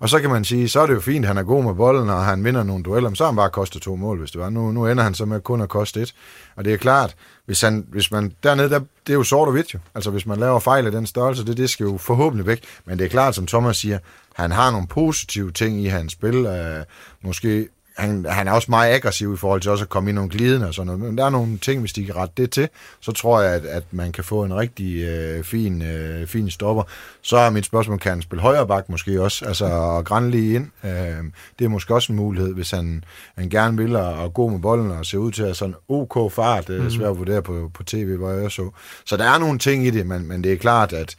Og 0.00 0.08
så 0.08 0.20
kan 0.20 0.30
man 0.30 0.44
sige, 0.44 0.68
så 0.68 0.80
er 0.80 0.86
det 0.86 0.94
jo 0.94 1.00
fint, 1.00 1.26
han 1.26 1.38
er 1.38 1.42
god 1.42 1.64
med 1.64 1.74
bolden, 1.74 2.08
og 2.08 2.24
han 2.24 2.44
vinder 2.44 2.62
nogle 2.62 2.84
dueller, 2.84 3.10
men 3.10 3.16
så 3.16 3.24
har 3.24 3.30
han 3.30 3.36
bare 3.36 3.50
kostet 3.50 3.82
to 3.82 3.96
mål, 3.96 4.18
hvis 4.18 4.30
det 4.30 4.40
var. 4.40 4.50
Nu, 4.50 4.72
nu 4.72 4.86
ender 4.86 5.04
han 5.04 5.14
så 5.14 5.24
med 5.24 5.40
kun 5.40 5.60
at 5.60 5.68
koste 5.68 6.02
et. 6.02 6.14
Og 6.56 6.64
det 6.64 6.72
er 6.72 6.76
klart, 6.76 7.16
hvis, 7.46 7.60
han, 7.60 7.86
hvis 7.88 8.10
man 8.10 8.32
dernede, 8.42 8.70
der, 8.70 8.78
det 8.78 9.12
er 9.12 9.14
jo 9.14 9.22
sort 9.22 9.48
og 9.48 9.52
hvidt 9.52 9.74
jo. 9.74 9.78
Altså 9.94 10.10
hvis 10.10 10.26
man 10.26 10.38
laver 10.38 10.58
fejl 10.58 10.86
af 10.86 10.92
den 10.92 11.06
størrelse, 11.06 11.46
det, 11.46 11.56
det 11.56 11.70
skal 11.70 11.84
jo 11.84 11.96
forhåbentlig 11.96 12.46
væk. 12.46 12.64
Men 12.84 12.98
det 12.98 13.04
er 13.04 13.08
klart, 13.08 13.34
som 13.34 13.46
Thomas 13.46 13.76
siger, 13.76 13.98
han 14.34 14.50
har 14.50 14.70
nogle 14.70 14.86
positive 14.86 15.52
ting 15.52 15.80
i 15.80 15.86
hans 15.86 16.12
spil. 16.12 16.46
Øh, 16.46 16.84
måske 17.22 17.68
han, 17.98 18.26
han 18.28 18.48
er 18.48 18.52
også 18.52 18.70
meget 18.70 18.94
aggressiv 18.94 19.34
i 19.34 19.36
forhold 19.36 19.60
til 19.60 19.70
også 19.70 19.84
at 19.84 19.88
komme 19.88 20.10
i 20.10 20.12
nogle 20.12 20.30
glidende 20.30 20.66
og 20.66 20.74
sådan 20.74 20.86
noget. 20.86 21.00
Men 21.00 21.18
der 21.18 21.24
er 21.24 21.30
nogle 21.30 21.58
ting, 21.58 21.80
hvis 21.80 21.92
de 21.92 22.04
kan 22.04 22.16
rette 22.16 22.34
det 22.36 22.50
til, 22.50 22.68
så 23.00 23.12
tror 23.12 23.40
jeg, 23.40 23.54
at, 23.54 23.66
at 23.66 23.82
man 23.90 24.12
kan 24.12 24.24
få 24.24 24.44
en 24.44 24.54
rigtig 24.54 25.02
øh, 25.02 25.44
fin, 25.44 25.82
øh, 25.82 26.26
fin 26.26 26.50
stopper. 26.50 26.82
Så 27.22 27.36
er 27.36 27.50
mit 27.50 27.64
spørgsmål, 27.64 27.98
kan 27.98 28.12
han 28.12 28.22
spille 28.22 28.42
højre 28.42 28.66
bak 28.66 28.88
måske 28.88 29.22
også, 29.22 29.44
altså 29.44 29.64
og 29.64 30.04
grænne 30.04 30.30
lige 30.30 30.54
ind. 30.54 30.66
Øh, 30.84 31.24
det 31.58 31.64
er 31.64 31.68
måske 31.68 31.94
også 31.94 32.12
en 32.12 32.16
mulighed, 32.16 32.54
hvis 32.54 32.70
han, 32.70 33.04
han 33.38 33.48
gerne 33.48 33.76
vil 33.76 33.96
og, 33.96 34.14
og 34.14 34.34
gå 34.34 34.48
med 34.48 34.58
bolden 34.58 34.90
og 34.90 35.06
se 35.06 35.18
ud 35.18 35.32
til 35.32 35.42
at 35.42 35.56
sådan 35.56 35.74
OK 35.88 36.32
fart. 36.32 36.68
Det 36.68 36.76
er 36.76 36.80
mhm. 36.80 36.90
svært 36.90 37.10
at 37.10 37.18
vurdere 37.18 37.42
på, 37.42 37.70
på 37.74 37.82
tv, 37.82 38.16
hvor 38.16 38.30
jeg 38.30 38.50
så. 38.50 38.70
Så 39.04 39.16
der 39.16 39.24
er 39.24 39.38
nogle 39.38 39.58
ting 39.58 39.86
i 39.86 39.90
det, 39.90 40.06
men, 40.06 40.28
men 40.28 40.44
det 40.44 40.52
er 40.52 40.56
klart, 40.56 40.92
at 40.92 41.16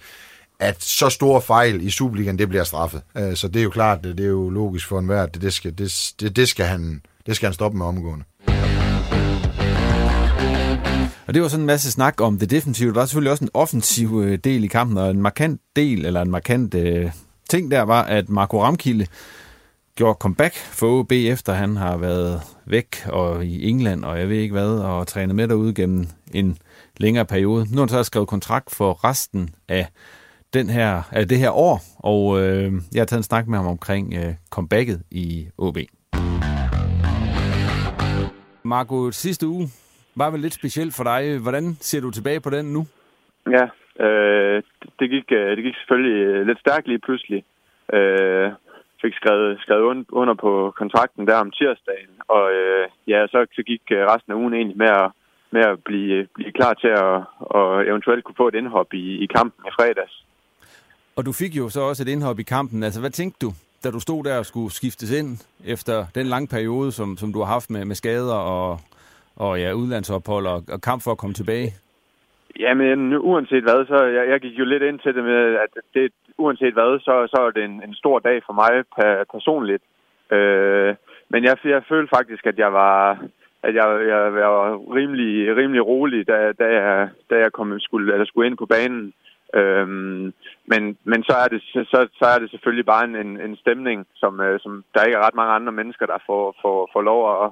at 0.60 0.84
så 0.84 1.10
store 1.10 1.42
fejl 1.42 1.82
i 1.82 1.90
Superligaen, 1.90 2.40
det 2.40 2.50
bliver 2.50 2.64
straffet. 2.64 3.02
Øh, 3.18 3.36
så 3.36 3.48
det 3.48 3.60
er 3.60 3.64
jo 3.64 3.70
klart, 3.70 4.04
det 4.04 4.20
er 4.20 4.26
jo 4.26 4.50
logisk 4.50 4.88
for 4.88 5.00
enhver, 5.00 5.24
at 5.24 5.34
det, 5.34 5.42
det, 5.42 5.54
skal, 5.54 5.78
det, 5.78 6.14
det, 6.20 6.36
det, 6.36 6.48
skal 6.48 6.66
han, 6.66 7.02
det 7.26 7.36
skal 7.36 7.48
han 7.48 7.54
stoppe 7.54 7.78
med 7.78 7.86
omgående. 7.86 8.26
Og 11.28 11.34
det 11.34 11.42
var 11.42 11.48
sådan 11.48 11.62
en 11.62 11.68
masse 11.68 11.92
snak 11.92 12.22
om 12.22 12.40
det 12.40 12.50
defensive. 12.50 12.94
Der 12.94 13.00
var 13.00 13.06
selvfølgelig 13.06 13.32
også 13.32 13.44
en 13.44 13.50
offensiv 13.54 14.22
øh, 14.24 14.40
del 14.44 14.64
i 14.64 14.68
kampen, 14.68 14.98
og 14.98 15.12
en 15.12 15.22
markant 15.22 15.62
del, 15.76 16.06
eller 16.06 16.22
en 16.22 16.32
markant 16.32 16.74
øh, 16.74 17.12
ting 17.50 17.72
der, 17.72 17.82
var, 17.82 18.04
at 18.04 18.30
Marco 18.30 18.64
Ramkilde 18.64 19.06
gjorde 19.96 20.18
comeback 20.20 20.56
for 20.56 21.00
OB, 21.00 21.12
efter 21.12 21.54
han 21.54 21.78
har 21.78 21.98
været 21.98 22.42
væk 22.66 22.96
og 23.06 23.46
i 23.46 23.70
England, 23.70 24.06
og 24.06 24.20
jeg 24.20 24.30
ved 24.30 24.38
ikke 24.38 24.52
hvad, 24.52 24.70
og 24.70 25.08
trænet 25.08 25.36
med 25.36 25.48
derude 25.48 25.74
gennem 25.74 26.08
en 26.34 26.58
længere 26.98 27.26
periode. 27.26 27.68
Nu 27.70 27.76
har 27.76 27.82
han 27.82 27.90
så 27.90 28.04
skrevet 28.04 28.28
kontrakt 28.28 28.72
for 28.72 29.04
resten 29.04 29.50
af 29.68 29.88
den 30.54 30.70
her, 30.70 30.92
af 31.12 31.28
det 31.28 31.38
her 31.38 31.52
år, 31.52 31.78
og 32.12 32.22
øh, 32.42 32.72
jeg 32.94 33.02
har 33.02 33.06
taget 33.06 33.20
en 33.20 33.32
snak 33.32 33.48
med 33.48 33.58
ham 33.58 33.68
omkring 33.68 34.14
øh, 34.14 34.34
comebacket 34.52 35.00
i 35.12 35.48
OB. 35.58 35.78
Marco, 38.64 39.12
sidste 39.12 39.48
uge 39.48 39.68
var 40.16 40.30
vel 40.32 40.40
lidt 40.40 40.54
specielt 40.54 40.94
for 40.98 41.04
dig. 41.04 41.22
Hvordan 41.46 41.66
ser 41.80 42.02
du 42.02 42.12
tilbage 42.12 42.42
på 42.42 42.50
den 42.50 42.66
nu? 42.74 42.82
Ja, 43.58 43.66
øh, 44.06 44.64
det, 45.00 45.10
gik, 45.10 45.32
øh, 45.32 45.50
det 45.56 45.64
gik 45.64 45.76
selvfølgelig 45.76 46.18
øh, 46.28 46.48
lidt 46.48 46.60
stærkt 46.60 46.88
lige 46.88 47.06
pludselig. 47.06 47.44
Øh, 47.94 48.52
fik 49.02 49.14
skrevet, 49.14 49.60
skrevet 49.62 50.06
under 50.12 50.34
på 50.34 50.74
kontrakten 50.78 51.28
der 51.28 51.36
om 51.36 51.52
tirsdagen, 51.52 52.14
og 52.28 52.46
øh, 52.52 52.88
ja, 53.08 53.28
så, 53.28 53.46
så 53.56 53.62
gik 53.64 53.82
resten 53.92 54.32
af 54.32 54.36
ugen 54.36 54.54
egentlig 54.54 54.78
med 54.78 54.92
at, 55.02 55.12
med 55.52 55.62
at 55.62 55.84
blive, 55.84 56.28
blive 56.36 56.52
klar 56.52 56.74
til 56.74 56.88
at 56.88 57.24
og 57.40 57.88
eventuelt 57.88 58.24
kunne 58.24 58.42
få 58.42 58.48
et 58.48 58.56
indhop 58.56 58.94
i, 58.94 59.06
i 59.24 59.26
kampen 59.26 59.62
i 59.68 59.72
fredags. 59.78 60.26
Og 61.20 61.26
du 61.26 61.34
fik 61.42 61.54
jo 61.62 61.70
så 61.70 61.82
også 61.90 62.04
et 62.04 62.14
indhop 62.14 62.40
i 62.40 62.44
kampen. 62.56 62.84
Altså, 62.84 63.00
hvad 63.00 63.10
tænkte 63.10 63.40
du, 63.46 63.50
da 63.84 63.88
du 63.96 64.00
stod 64.00 64.24
der 64.24 64.38
og 64.38 64.46
skulle 64.46 64.72
skiftes 64.72 65.12
ind 65.20 65.30
efter 65.74 65.96
den 66.16 66.26
lange 66.34 66.48
periode, 66.56 66.92
som, 66.92 67.18
som 67.22 67.34
du 67.34 67.40
har 67.40 67.50
haft 67.56 67.70
med, 67.70 67.86
med 67.86 67.96
skader 67.96 68.40
og, 68.56 68.80
og 69.36 69.60
ja, 69.62 69.70
udlandsophold 69.74 70.46
og, 70.54 70.60
og 70.74 70.82
kamp 70.82 71.04
for 71.04 71.12
at 71.12 71.18
komme 71.18 71.34
tilbage? 71.34 71.70
Jamen, 72.60 73.00
uanset 73.30 73.64
hvad, 73.64 73.86
så 73.86 73.98
jeg, 74.18 74.30
jeg 74.32 74.40
gik 74.42 74.60
jo 74.60 74.66
lidt 74.66 74.84
ind 74.84 75.00
til 75.00 75.16
det 75.16 75.24
med, 75.24 75.44
at 75.64 75.72
det, 75.94 76.12
uanset 76.38 76.74
hvad, 76.74 77.00
så, 77.00 77.14
så 77.34 77.38
er 77.48 77.52
det 77.52 77.64
en, 77.64 77.84
en 77.88 77.96
stor 78.02 78.20
dag 78.20 78.42
for 78.46 78.54
mig 78.62 78.72
personligt. 79.32 79.84
Øh, 80.32 80.96
men 81.30 81.44
jeg, 81.44 81.58
jeg 81.64 81.82
følte 81.90 82.16
faktisk, 82.18 82.46
at 82.46 82.58
jeg 82.58 82.74
var, 82.74 83.12
at 83.64 83.74
jeg, 83.76 83.86
jeg 84.08 84.50
var 84.58 84.96
rimelig, 84.96 85.56
rimelig 85.56 85.86
rolig, 85.86 86.28
da, 86.28 86.52
da, 86.60 86.66
jeg, 86.80 87.10
da 87.30 87.36
jeg 87.44 87.52
kom, 87.52 87.80
skulle, 87.80 88.14
eller 88.14 88.26
skulle 88.26 88.48
ind 88.48 88.58
på 88.58 88.66
banen. 88.66 89.14
Øhm, 89.54 90.34
men, 90.72 90.98
men 91.04 91.24
så, 91.24 91.34
er 91.44 91.48
det, 91.48 91.62
så, 91.92 92.08
så 92.20 92.26
er 92.26 92.40
det 92.40 92.50
selvfølgelig 92.50 92.86
bare 92.86 93.06
en, 93.06 93.16
en, 93.16 93.42
en 93.42 93.56
stemning, 93.56 94.08
som, 94.16 94.40
øh, 94.40 94.60
som 94.60 94.84
der 94.94 95.04
ikke 95.04 95.18
er 95.18 95.26
ret 95.28 95.36
mange 95.36 95.54
andre 95.54 95.72
mennesker, 95.72 96.06
der 96.06 96.18
får, 96.26 96.56
får, 96.62 96.90
får, 96.94 97.02
lov, 97.02 97.22
at, 97.44 97.52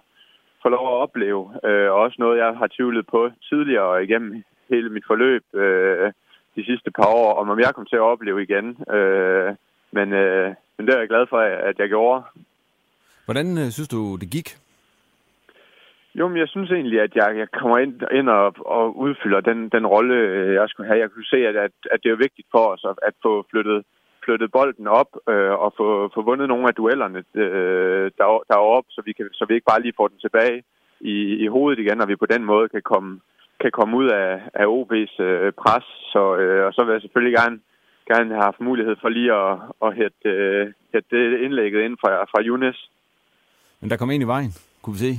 får 0.61 0.69
lov 0.69 0.87
at 0.87 1.01
opleve. 1.05 1.41
Øh, 1.63 1.91
og 1.91 1.97
også 2.05 2.15
noget, 2.19 2.37
jeg 2.37 2.57
har 2.57 2.69
tvivlet 2.77 3.07
på 3.07 3.29
tidligere 3.49 4.03
igennem 4.03 4.43
hele 4.69 4.89
mit 4.89 5.07
forløb 5.07 5.43
øh, 5.53 6.11
de 6.55 6.65
sidste 6.65 6.91
par 6.91 7.07
år, 7.07 7.33
om 7.33 7.59
jeg 7.59 7.75
kommer 7.75 7.89
til 7.89 7.95
at 7.95 8.09
opleve 8.13 8.43
igen. 8.43 8.67
Øh, 8.95 9.55
men, 9.91 10.13
øh, 10.13 10.53
men 10.77 10.87
det 10.87 10.93
er 10.93 10.99
jeg 10.99 11.07
glad 11.07 11.25
for, 11.29 11.39
at 11.69 11.79
jeg 11.79 11.87
gjorde. 11.89 12.23
Hvordan 13.25 13.57
øh, 13.57 13.69
synes 13.69 13.87
du, 13.87 14.15
det 14.15 14.29
gik? 14.29 14.57
Jo, 16.19 16.27
men 16.27 16.37
jeg 16.37 16.49
synes 16.49 16.71
egentlig, 16.71 16.99
at 17.01 17.15
jeg, 17.15 17.29
jeg 17.37 17.47
kommer 17.59 17.77
ind, 17.77 17.93
ind 18.19 18.29
og, 18.29 18.55
og 18.75 18.97
udfylder 18.97 19.41
den, 19.41 19.69
den 19.69 19.85
rolle, 19.87 20.15
øh, 20.15 20.53
jeg 20.53 20.69
skulle 20.69 20.87
have. 20.89 20.99
Jeg 20.99 21.11
kunne 21.11 21.31
se, 21.33 21.39
at, 21.49 21.55
at, 21.55 21.71
at 21.93 21.99
det 22.03 22.11
er 22.11 22.23
vigtigt 22.25 22.47
for 22.51 22.63
os 22.73 22.83
at, 22.89 22.95
at 23.07 23.13
få 23.25 23.45
flyttet, 23.51 23.79
flyttet 24.25 24.51
bolden 24.51 24.87
op 24.87 25.11
øh, 25.29 25.53
og 25.63 25.73
få, 25.77 25.87
få 26.15 26.21
vundet 26.29 26.47
nogle 26.47 26.67
af 26.67 26.75
duellerne 26.75 27.23
øh, 27.43 28.11
der, 28.17 28.27
deroppe, 28.51 28.89
så 28.91 29.01
vi, 29.05 29.11
kan, 29.13 29.25
så 29.33 29.45
vi 29.47 29.53
ikke 29.53 29.71
bare 29.71 29.81
lige 29.81 29.97
får 29.97 30.07
den 30.07 30.19
tilbage 30.19 30.63
i, 30.99 31.15
i 31.43 31.47
hovedet 31.47 31.79
igen, 31.79 32.01
og 32.01 32.07
vi 32.07 32.15
på 32.15 32.29
den 32.33 32.43
måde 32.43 32.69
kan 32.69 32.81
komme, 32.81 33.19
kan 33.61 33.71
komme 33.71 33.97
ud 33.97 34.07
af, 34.09 34.29
af 34.61 34.65
OB's 34.77 35.15
øh, 35.23 35.51
pres. 35.61 35.85
Så, 36.13 36.21
øh, 36.41 36.65
og 36.67 36.73
så 36.73 36.81
vil 36.83 36.93
jeg 36.93 37.01
selvfølgelig 37.01 37.35
gerne, 37.39 37.59
gerne 38.11 38.29
have 38.33 38.43
haft 38.49 38.61
mulighed 38.69 38.95
for 39.01 39.09
lige 39.09 39.33
at, 39.33 39.53
at 39.85 39.95
hætte, 39.99 40.29
øh, 40.29 40.73
hætte 40.93 41.09
det 41.11 41.39
indlægget 41.45 41.81
ind 41.85 41.97
fra, 42.01 42.11
fra 42.31 42.43
Younes. 42.47 42.89
Men 43.81 43.89
der 43.89 43.97
kom 43.97 44.11
en 44.11 44.21
i 44.21 44.31
vejen, 44.35 44.51
kunne 44.81 44.93
vi 44.93 44.99
se. 45.07 45.13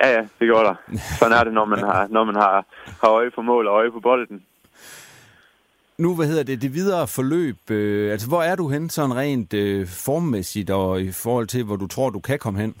Ja, 0.00 0.08
ja, 0.16 0.22
det 0.38 0.46
gjorde 0.48 0.64
der. 0.64 0.74
Sådan 1.18 1.38
er 1.38 1.44
det, 1.44 1.52
når 1.52 1.64
man 1.64 1.78
har, 1.78 2.06
når 2.10 2.24
man 2.24 2.34
har, 2.34 2.64
har 3.02 3.10
øje 3.10 3.30
på 3.30 3.42
mål 3.42 3.66
og 3.66 3.74
øje 3.74 3.90
på 3.90 4.00
bolden. 4.00 4.46
Nu, 5.98 6.16
hvad 6.16 6.26
hedder 6.26 6.44
det, 6.44 6.62
det 6.62 6.74
videre 6.74 7.06
forløb, 7.16 7.60
øh, 7.70 8.12
altså 8.12 8.28
hvor 8.28 8.42
er 8.50 8.56
du 8.56 8.68
hen 8.68 8.88
sådan 8.88 9.16
rent 9.16 9.54
øh, 9.54 9.86
formmæssigt 10.06 10.70
og 10.70 11.00
i 11.00 11.12
forhold 11.24 11.46
til, 11.46 11.64
hvor 11.64 11.76
du 11.76 11.86
tror, 11.86 12.10
du 12.10 12.20
kan 12.20 12.38
komme 12.38 12.60
hen? 12.60 12.74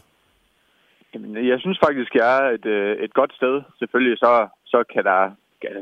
Jamen, 1.14 1.48
jeg 1.48 1.58
synes 1.60 1.78
faktisk, 1.86 2.14
jeg 2.14 2.28
er 2.38 2.50
et, 2.50 2.66
øh, 2.66 2.96
et 3.04 3.14
godt 3.14 3.32
sted. 3.34 3.62
Selvfølgelig 3.78 4.18
så, 4.18 4.48
så 4.66 4.84
kan 4.92 5.04
der, 5.04 5.30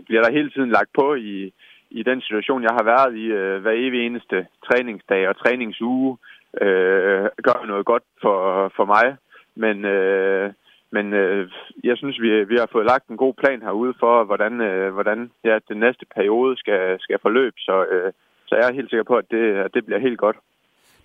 bliver 0.06 0.22
der 0.22 0.32
hele 0.32 0.50
tiden 0.50 0.70
lagt 0.70 0.90
på 1.00 1.14
i, 1.14 1.52
i 1.90 2.02
den 2.02 2.20
situation, 2.20 2.62
jeg 2.62 2.74
har 2.78 2.84
været 2.84 3.16
i 3.16 3.26
øh, 3.26 3.62
hver 3.62 3.74
evig 3.74 4.06
eneste 4.06 4.46
træningsdag 4.66 5.28
og 5.28 5.38
træningsuge. 5.38 6.18
Øh, 6.60 7.24
gør 7.46 7.66
noget 7.66 7.86
godt 7.86 8.02
for, 8.22 8.38
for 8.76 8.84
mig. 8.84 9.16
Men, 9.54 9.84
øh, 9.84 10.52
men 10.92 11.12
øh, 11.12 11.50
jeg 11.84 11.96
synes, 11.96 12.20
vi, 12.20 12.44
vi 12.44 12.56
har 12.58 12.68
fået 12.72 12.86
lagt 12.86 13.08
en 13.08 13.16
god 13.16 13.34
plan 13.34 13.62
herude 13.62 13.94
for, 14.00 14.24
hvordan, 14.24 14.60
øh, 14.60 14.92
hvordan 14.92 15.30
ja, 15.44 15.58
den 15.68 15.76
næste 15.76 16.06
periode 16.16 16.56
skal, 16.56 16.96
skal 17.00 17.18
forløbe. 17.22 17.56
Så, 17.58 17.84
øh, 17.92 18.12
så 18.48 18.54
jeg 18.56 18.68
er 18.68 18.78
helt 18.78 18.90
sikker 18.90 19.04
på, 19.04 19.16
at 19.16 19.24
det, 19.30 19.44
at 19.64 19.70
det 19.74 19.84
bliver 19.86 20.00
helt 20.00 20.18
godt. 20.18 20.36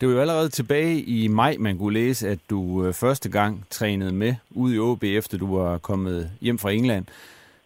Det 0.02 0.08
var 0.08 0.16
jo 0.16 0.22
allerede 0.22 0.50
tilbage 0.50 1.02
i 1.02 1.28
maj, 1.28 1.56
man 1.60 1.78
kunne 1.78 1.94
læse, 1.94 2.30
at 2.30 2.40
du 2.50 2.86
øh, 2.86 2.94
første 2.94 3.32
gang 3.32 3.66
trænede 3.70 4.14
med 4.14 4.34
ude 4.56 4.76
i 4.76 4.80
OB, 4.80 5.04
efter 5.04 5.38
du 5.38 5.58
var 5.58 5.78
kommet 5.78 6.30
hjem 6.42 6.58
fra 6.58 6.72
England. 6.72 7.06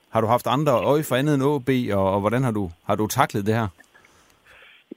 Har 0.10 0.22
du 0.22 0.28
haft 0.28 0.48
andre 0.48 0.72
øje 0.72 1.04
for 1.04 1.16
andet 1.16 1.36
end 1.36 1.44
OB, 1.44 1.70
og, 1.94 2.14
og 2.14 2.20
hvordan 2.20 2.44
har 2.44 2.52
du, 2.52 2.70
har 2.86 2.96
du 2.96 3.08
taklet 3.08 3.46
det 3.46 3.56
her? 3.56 3.68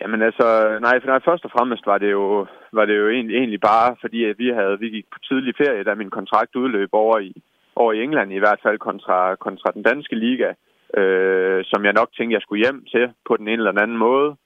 Jamen 0.00 0.22
altså, 0.22 0.78
nej, 0.80 1.00
for 1.00 1.06
nej, 1.06 1.20
først 1.24 1.44
og 1.44 1.50
fremmest 1.50 1.86
var 1.86 1.98
det 1.98 2.10
jo, 2.10 2.46
var 2.72 2.84
det 2.84 2.96
jo 2.98 3.08
egentlig, 3.08 3.36
egentlig 3.36 3.60
bare, 3.60 3.96
fordi 4.00 4.24
at 4.24 4.38
vi 4.38 4.48
havde, 4.48 4.78
vi 4.78 4.88
gik 4.88 5.06
på 5.12 5.18
tidlig 5.18 5.54
ferie, 5.56 5.84
da 5.84 5.94
min 5.94 6.10
kontrakt 6.10 6.56
udløb 6.56 6.88
over 6.92 7.18
i, 7.18 7.32
over 7.76 7.92
i 7.92 8.02
England, 8.02 8.32
i 8.32 8.38
hvert 8.38 8.60
fald 8.62 8.78
kontra, 8.78 9.34
kontra 9.34 9.70
den 9.74 9.82
danske 9.82 10.16
liga, 10.16 10.52
øh, 10.98 11.64
som 11.64 11.84
jeg 11.84 11.92
nok 11.92 12.10
tænkte, 12.12 12.34
jeg 12.34 12.42
skulle 12.42 12.64
hjem 12.64 12.84
til 12.84 13.12
på 13.28 13.36
den 13.36 13.48
ene 13.48 13.60
eller 13.62 13.82
anden 13.82 13.98
måde. 13.98 14.36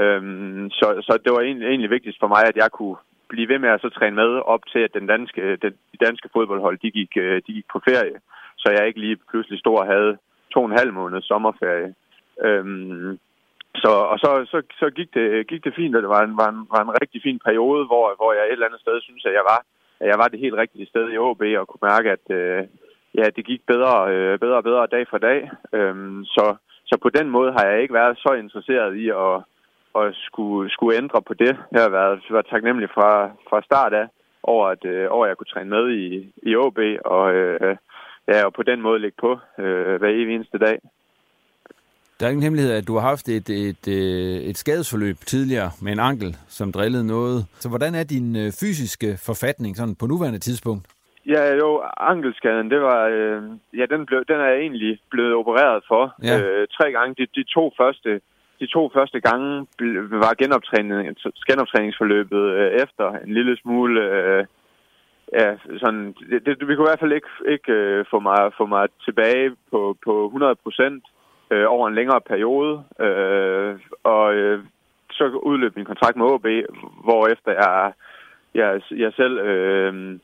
Øhm, 0.00 0.70
så, 0.70 0.86
så 1.06 1.18
det 1.24 1.32
var 1.32 1.40
egentlig, 1.40 1.68
egentlig 1.68 1.90
vigtigst 1.90 2.18
for 2.20 2.28
mig, 2.28 2.42
at 2.48 2.56
jeg 2.56 2.70
kunne 2.70 2.96
blive 3.28 3.48
ved 3.48 3.58
med 3.58 3.68
at 3.68 3.80
så 3.80 3.88
træne 3.88 4.16
med 4.16 4.30
op 4.54 4.62
til, 4.72 4.78
at 4.78 4.94
den 4.94 5.06
danske, 5.06 5.56
den, 5.62 5.72
de 5.92 5.98
danske 6.06 6.28
fodboldhold, 6.32 6.78
de 6.78 6.90
gik, 6.90 7.12
øh, 7.16 7.42
de 7.46 7.52
gik 7.52 7.68
på 7.72 7.80
ferie. 7.88 8.16
Så 8.56 8.66
jeg 8.70 8.86
ikke 8.86 9.00
lige 9.00 9.18
pludselig 9.30 9.58
stod 9.58 9.76
og 9.78 9.86
havde 9.86 10.12
to 10.52 10.60
og 10.62 10.66
en 10.66 10.78
halv 10.80 10.92
måned 10.92 11.22
sommerferie. 11.22 11.94
Øhm, 12.46 13.18
så, 13.74 13.92
og 14.12 14.18
så, 14.18 14.30
så, 14.52 14.62
så 14.80 14.90
gik, 14.90 15.14
det, 15.14 15.46
gik 15.46 15.64
det 15.64 15.74
fint, 15.76 15.96
og 15.96 16.02
det 16.02 16.08
var 16.08 16.22
en, 16.22 16.36
var, 16.36 16.48
en, 16.48 16.66
var 16.74 16.82
en 16.82 16.96
rigtig 17.02 17.20
fin 17.22 17.40
periode, 17.44 17.84
hvor, 17.86 18.04
hvor 18.16 18.32
jeg 18.32 18.44
et 18.44 18.52
eller 18.52 18.66
andet 18.66 18.80
sted 18.80 19.00
synes, 19.00 19.24
at 19.24 19.32
jeg 19.32 19.44
var, 19.52 19.60
at 20.00 20.08
jeg 20.08 20.18
var 20.18 20.28
det 20.28 20.38
helt 20.38 20.54
rigtige 20.54 20.86
sted 20.86 21.10
i 21.10 21.18
OB, 21.18 21.42
og 21.58 21.68
kunne 21.68 21.88
mærke, 21.90 22.10
at 22.16 22.24
øh, 22.38 22.62
ja, 23.18 23.24
det 23.36 23.44
gik 23.50 23.62
bedre, 23.66 23.94
øh, 24.14 24.38
bedre 24.38 24.56
og 24.56 24.64
bedre 24.64 24.86
dag 24.86 25.04
for 25.10 25.18
dag. 25.18 25.50
Øhm, 25.72 26.24
så, 26.24 26.56
så 26.84 26.98
på 27.02 27.08
den 27.08 27.30
måde 27.30 27.52
har 27.52 27.64
jeg 27.66 27.82
ikke 27.82 27.94
været 27.94 28.18
så 28.18 28.32
interesseret 28.32 28.96
i 28.96 29.08
at, 29.08 29.36
at 30.00 30.14
skulle, 30.14 30.70
skulle 30.70 30.96
ændre 30.96 31.22
på 31.22 31.34
det. 31.34 31.56
Jeg 31.72 31.82
har 31.82 31.88
været, 31.88 32.20
været 32.30 32.46
taknemmelig 32.50 32.90
fra, 32.94 33.30
fra 33.50 33.62
start 33.62 33.92
af 33.92 34.06
over, 34.42 34.66
at, 34.66 34.84
øh, 34.84 35.06
over 35.10 35.24
at 35.24 35.28
jeg 35.28 35.36
kunne 35.36 35.52
træne 35.54 35.70
med 35.70 35.90
i, 35.90 36.32
i 36.42 36.56
OB, 36.56 36.78
og, 37.04 37.34
øh, 37.34 37.76
ja, 38.28 38.44
og 38.46 38.52
på 38.52 38.62
den 38.62 38.80
måde 38.80 38.98
ligge 38.98 39.16
på 39.20 39.38
øh, 39.58 39.96
hver 40.00 40.08
evig 40.08 40.34
eneste 40.34 40.58
dag. 40.58 40.78
Der 42.20 42.26
er 42.26 42.30
ingen 42.30 42.42
hemmelighed, 42.42 42.72
at 42.72 42.88
du 42.88 42.94
har 42.94 43.08
haft 43.08 43.28
et, 43.28 43.48
et, 43.50 43.88
et, 43.88 44.48
et 44.50 44.56
skadesforløb 44.58 45.16
tidligere 45.16 45.70
med 45.82 45.92
en 45.92 46.00
ankel, 46.00 46.36
som 46.48 46.72
drillede 46.72 47.06
noget. 47.06 47.46
Så 47.60 47.68
hvordan 47.68 47.94
er 47.94 48.04
din 48.04 48.36
øh, 48.36 48.52
fysiske 48.60 49.18
forfatning 49.26 49.76
sådan 49.76 49.94
på 49.94 50.06
nuværende 50.06 50.38
tidspunkt? 50.38 50.84
Ja, 51.26 51.54
jo, 51.54 51.82
ankelskaden, 51.96 52.70
det 52.70 52.80
var, 52.80 53.00
øh, 53.06 53.42
ja, 53.78 53.84
den, 53.92 54.06
blev, 54.06 54.24
den 54.28 54.40
er 54.40 54.48
jeg 54.52 54.60
egentlig 54.60 54.98
blevet 55.10 55.34
opereret 55.34 55.82
for 55.88 56.14
ja. 56.22 56.38
øh, 56.40 56.66
tre 56.76 56.92
gange. 56.92 57.14
De, 57.18 57.26
de 57.40 57.44
to 57.54 57.72
første 57.80 58.20
de 58.62 58.66
to 58.66 58.90
første 58.96 59.20
gange 59.20 59.66
var 60.24 60.34
genoptræning, 60.42 61.16
genoptræningsforløbet 61.48 62.44
øh, 62.58 62.70
efter 62.84 63.06
en 63.24 63.32
lille 63.34 63.56
smule 63.62 64.00
øh, 64.00 64.44
ja, 65.38 65.48
sådan, 65.82 66.14
det, 66.30 66.46
det, 66.46 66.68
vi 66.68 66.74
kunne 66.74 66.86
i 66.86 66.90
hvert 66.90 67.04
fald 67.04 67.12
ikke, 67.12 67.32
ikke 67.54 67.72
øh, 67.72 68.04
få, 68.10 68.18
mig, 68.20 68.40
få 68.58 68.66
mig 68.66 68.84
tilbage 69.06 69.50
på, 69.70 69.96
på 70.04 70.24
100 70.26 70.54
procent 70.64 71.04
øh, 71.52 71.64
over 71.68 71.88
en 71.88 71.94
længere 71.94 72.20
periode. 72.20 72.84
Øh, 73.00 73.78
og 74.04 74.34
øh, 74.34 74.64
så 75.10 75.24
udløb 75.28 75.76
min 75.76 75.84
kontrakt 75.84 76.16
med 76.16 76.26
OB, 76.26 76.46
hvor 77.04 77.22
efter 77.32 77.52
jeg, 77.52 77.92
jeg, 78.54 78.82
jeg 78.90 79.12
selv 79.16 79.38
øh, 79.38 80.18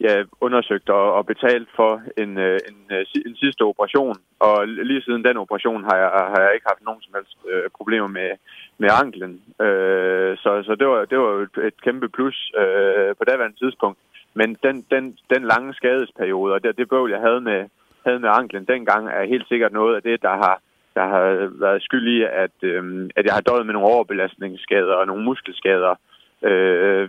jeg 0.00 0.26
undersøgt 0.40 0.88
og, 0.90 1.12
og 1.12 1.26
betalt 1.26 1.68
for 1.76 2.02
en, 2.22 2.38
øh, 2.38 2.58
en, 2.68 2.78
øh, 2.96 3.06
en 3.26 3.36
sidste 3.36 3.62
operation. 3.62 4.16
Og 4.38 4.68
lige 4.68 5.02
siden 5.02 5.24
den 5.24 5.36
operation 5.36 5.84
har 5.84 5.96
jeg, 5.96 6.10
har 6.32 6.40
jeg 6.44 6.54
ikke 6.54 6.66
haft 6.68 6.84
nogen 6.84 7.02
som 7.02 7.14
helst 7.16 7.36
øh, 7.52 7.70
problemer 7.76 8.06
med, 8.06 8.30
med 8.78 8.90
anklen. 9.02 9.32
Øh, 9.66 10.36
så 10.42 10.50
så 10.66 10.74
det, 10.80 10.86
var, 10.86 11.04
det 11.04 11.18
var 11.18 11.32
et, 11.46 11.56
et 11.68 11.80
kæmpe 11.82 12.08
plus 12.08 12.52
øh, 12.62 13.10
på 13.18 13.24
daværende 13.24 13.58
tidspunkt. 13.58 13.98
Men 14.34 14.56
den, 14.62 14.86
den, 14.90 15.18
den 15.34 15.42
lange 15.44 15.74
skadesperiode, 15.74 16.54
og 16.54 16.62
det, 16.62 16.78
det 16.78 16.88
bøvl, 16.88 17.10
jeg 17.10 17.20
havde 17.20 17.40
med, 17.40 17.60
havde 18.04 18.18
med 18.18 18.28
anklen 18.32 18.64
dengang, 18.64 19.08
er 19.08 19.24
helt 19.24 19.48
sikkert 19.48 19.72
noget 19.72 19.96
af 19.96 20.02
det, 20.02 20.22
der 20.22 20.34
har, 20.44 20.60
der 20.94 21.06
har 21.06 21.50
været 21.60 21.82
skyld 21.82 22.08
i, 22.08 22.22
at, 22.22 22.56
øh, 22.62 23.10
at 23.16 23.24
jeg 23.24 23.34
har 23.34 23.40
døjet 23.40 23.66
med 23.66 23.74
nogle 23.74 23.88
overbelastningsskader 23.88 24.94
og 24.94 25.06
nogle 25.06 25.24
muskelskader. 25.24 25.94
Øh, 26.42 27.08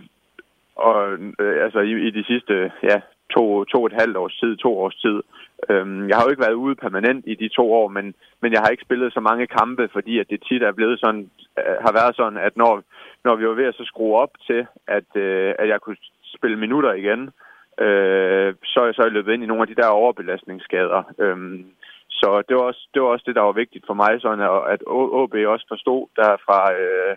og 0.76 1.12
øh, 1.38 1.64
altså 1.64 1.80
i, 1.80 1.92
i 2.08 2.10
de 2.10 2.24
sidste 2.24 2.72
ja, 2.82 3.00
to, 3.30 3.64
to 3.64 3.78
og 3.82 3.86
et 3.86 4.00
halvt 4.00 4.16
års 4.16 4.36
tid, 4.40 4.56
to 4.56 4.78
års 4.78 4.96
tid. 4.96 5.22
Øhm, 5.70 6.08
jeg 6.08 6.16
har 6.16 6.24
jo 6.24 6.30
ikke 6.30 6.46
været 6.46 6.62
ude 6.64 6.74
permanent 6.74 7.24
i 7.26 7.34
de 7.34 7.48
to 7.48 7.72
år, 7.72 7.88
men, 7.88 8.14
men 8.42 8.52
jeg 8.52 8.60
har 8.60 8.68
ikke 8.68 8.86
spillet 8.86 9.12
så 9.12 9.20
mange 9.20 9.46
kampe, 9.46 9.88
fordi 9.92 10.18
at 10.18 10.30
det 10.30 10.42
tit 10.48 10.62
er 10.62 10.72
blevet 10.72 11.00
sådan, 11.00 11.30
øh, 11.58 11.76
har 11.86 11.92
været 11.92 12.16
sådan, 12.16 12.38
at 12.38 12.56
når, 12.56 12.82
når 13.24 13.34
vi 13.36 13.46
var 13.48 13.54
ved 13.54 13.64
at 13.64 13.74
så 13.74 13.84
skrue 13.84 14.16
op 14.16 14.32
til, 14.46 14.66
at, 14.86 15.08
øh, 15.16 15.54
at 15.58 15.68
jeg 15.68 15.80
kunne 15.80 15.96
spille 16.36 16.56
minutter 16.56 16.92
igen, 16.92 17.30
øh, 17.80 18.54
så, 18.64 18.92
så 18.94 19.02
er 19.02 19.06
jeg 19.06 19.12
løbet 19.12 19.32
ind 19.32 19.42
i 19.42 19.46
nogle 19.46 19.62
af 19.62 19.68
de 19.68 19.80
der 19.82 19.86
overbelastningsskader. 19.86 21.02
Øhm, 21.18 21.66
så 22.08 22.42
det 22.48 22.56
var, 22.56 22.62
også, 22.62 22.88
det 22.94 23.02
var 23.02 23.08
også 23.08 23.24
det, 23.26 23.34
der 23.34 23.40
var 23.40 23.52
vigtigt 23.52 23.86
for 23.86 23.94
mig, 23.94 24.20
sådan 24.20 24.40
at, 24.40 24.60
at 24.74 24.80
OB 24.86 25.34
også 25.34 25.66
forstod 25.68 26.06
der 26.16 26.36
fra, 26.46 26.60
øh, 26.80 27.16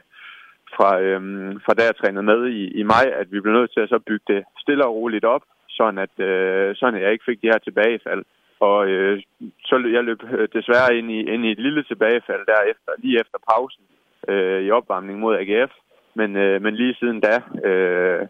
fra, 0.76 0.90
øh, 1.02 1.20
fra 1.66 1.74
da 1.74 1.84
jeg 1.86 1.96
trænede 1.96 2.24
med 2.32 2.42
i, 2.48 2.64
i 2.80 2.84
maj, 2.84 3.06
at 3.22 3.32
vi 3.32 3.40
blev 3.40 3.54
nødt 3.54 3.74
til 3.74 3.80
at 3.80 3.90
så 3.90 4.00
bygge 4.08 4.26
det 4.34 4.44
stille 4.60 4.86
og 4.86 4.96
roligt 4.96 5.26
op, 5.26 5.44
sådan 5.70 5.98
at, 5.98 6.20
øh, 6.20 6.76
sådan 6.76 6.96
at 6.96 7.02
jeg 7.04 7.12
ikke 7.12 7.28
fik 7.30 7.42
de 7.42 7.52
her 7.54 7.58
tilbagefald. 7.58 8.24
Og 8.60 8.88
øh, 8.88 9.22
så 9.66 9.76
jeg 9.96 10.04
løb 10.04 10.24
øh, 10.24 10.48
desværre 10.54 10.98
ind 10.98 11.12
i, 11.12 11.20
ind 11.34 11.46
i 11.46 11.52
et 11.52 11.60
lille 11.60 11.84
tilbagefald 11.84 12.44
derefter, 12.46 12.92
lige 12.98 13.20
efter 13.22 13.38
pausen 13.50 13.84
øh, 14.28 14.62
i 14.62 14.72
opvarmning 14.72 15.20
mod 15.20 15.38
AGF. 15.38 15.74
Men, 16.16 16.36
øh, 16.36 16.62
men 16.62 16.76
lige 16.76 16.96
siden 17.00 17.20
da, 17.20 17.36
øh, 17.70 18.28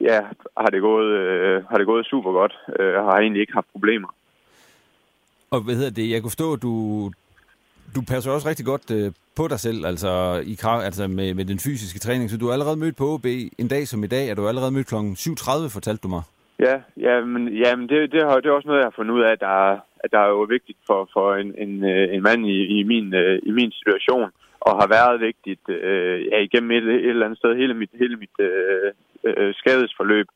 ja, 0.00 0.20
har 0.56 0.66
det 0.66 0.80
gået, 0.80 1.10
øh, 1.18 1.64
har 1.70 1.78
det 1.78 1.86
gået 1.86 2.06
super 2.06 2.32
godt. 2.32 2.54
Øh, 2.80 2.94
har 2.94 3.18
egentlig 3.18 3.40
ikke 3.40 3.52
haft 3.52 3.72
problemer. 3.72 4.08
Og 5.50 5.60
hvad 5.60 5.74
hedder 5.74 5.90
det? 5.90 6.10
Jeg 6.10 6.20
kunne 6.20 6.30
forstå, 6.30 6.52
at 6.52 6.62
du, 6.62 6.74
du 7.94 8.00
passer 8.08 8.30
også 8.30 8.48
rigtig 8.48 8.66
godt 8.66 8.90
øh, 8.90 9.12
på 9.36 9.48
dig 9.48 9.60
selv, 9.60 9.86
altså, 9.86 10.42
i, 10.46 10.56
altså 10.88 11.08
med, 11.08 11.34
med 11.34 11.44
den 11.44 11.58
fysiske 11.58 11.98
træning. 11.98 12.30
Så 12.30 12.38
du 12.38 12.48
er 12.48 12.52
allerede 12.52 12.76
mødt 12.76 12.96
på 12.96 13.04
OB 13.04 13.26
en 13.58 13.68
dag 13.68 13.88
som 13.88 14.04
i 14.04 14.06
dag. 14.06 14.28
Er 14.28 14.34
du 14.34 14.48
allerede 14.48 14.72
mødt 14.72 14.86
kl. 14.86 14.94
7.30, 14.94 15.74
fortalte 15.76 16.02
du 16.02 16.08
mig? 16.08 16.22
Ja, 16.58 16.76
ja 16.96 17.24
men, 17.24 17.48
ja, 17.48 17.76
men 17.76 17.88
det, 17.88 18.12
det, 18.12 18.22
har, 18.22 18.34
det 18.40 18.48
er 18.48 18.52
også 18.58 18.68
noget, 18.68 18.80
jeg 18.80 18.86
har 18.86 18.98
fundet 18.98 19.14
ud 19.14 19.22
af, 19.22 19.32
at 19.32 19.40
der, 19.40 19.80
at 20.04 20.10
der 20.12 20.18
er 20.18 20.28
jo 20.28 20.42
vigtigt 20.56 20.78
for, 20.86 21.08
for 21.12 21.34
en, 21.34 21.54
en, 21.58 21.84
øh, 21.84 22.14
en 22.14 22.22
mand 22.22 22.46
i, 22.46 22.58
i, 22.78 22.82
min, 22.82 23.14
øh, 23.14 23.38
i 23.42 23.50
min 23.50 23.72
situation, 23.72 24.30
og 24.60 24.72
har 24.80 24.88
været 24.96 25.20
vigtigt 25.20 25.68
øh, 25.68 26.26
ja, 26.32 26.38
igennem 26.38 26.70
et, 26.70 26.84
et 26.84 27.08
eller 27.08 27.26
andet 27.26 27.38
sted 27.38 27.56
hele 27.56 27.74
mit, 27.74 27.90
hele 28.02 28.16
mit 28.16 28.36
øh, 28.40 28.92
øh, 29.26 29.54
skadesforløb. 29.54 30.26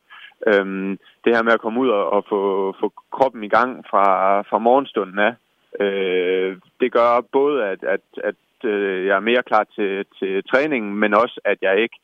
Øhm, 0.47 0.99
det 1.23 1.35
her 1.35 1.43
med 1.43 1.53
at 1.53 1.61
komme 1.61 1.79
ud 1.79 1.89
og, 1.89 2.13
og 2.13 2.25
få, 2.29 2.75
få 2.79 2.93
kroppen 3.11 3.43
i 3.43 3.47
gang 3.47 3.85
fra, 3.89 4.05
fra 4.41 4.57
morgenstunden 4.57 5.19
af, 5.19 5.33
øh, 5.79 6.57
det 6.79 6.91
gør 6.91 7.21
både, 7.31 7.65
at, 7.65 7.83
at, 7.83 8.01
at 8.23 8.35
øh, 8.63 9.05
jeg 9.05 9.15
er 9.15 9.29
mere 9.29 9.43
klar 9.43 9.65
til, 9.75 10.05
til 10.19 10.43
træningen, 10.43 10.95
men 10.95 11.13
også, 11.13 11.39
at 11.45 11.57
jeg 11.61 11.81
ikke 11.81 11.97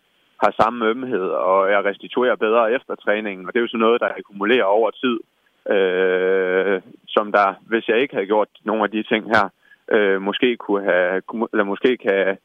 har 0.43 0.53
samme 0.61 0.85
ømhed, 0.85 1.27
og 1.29 1.71
jeg 1.71 1.85
restituerer 1.85 2.35
bedre 2.35 2.71
efter 2.73 2.95
træningen. 2.95 3.47
Og 3.47 3.53
det 3.53 3.59
er 3.59 3.63
jo 3.63 3.67
sådan 3.67 3.79
noget, 3.79 4.01
der 4.01 4.09
akkumulerer 4.17 4.63
over 4.63 4.91
tid, 4.91 5.19
øh, 5.75 6.81
som 7.07 7.31
der, 7.31 7.53
hvis 7.67 7.87
jeg 7.87 7.99
ikke 7.99 8.13
havde 8.13 8.27
gjort 8.33 8.47
nogle 8.63 8.83
af 8.83 8.91
de 8.91 9.03
ting 9.03 9.25
her, 9.35 9.49
øh, 9.91 10.21
måske 10.21 10.57
kunne 10.57 10.83
have, 10.83 11.21
eller 11.53 11.63
måske 11.63 11.97
kan, 11.97 12.37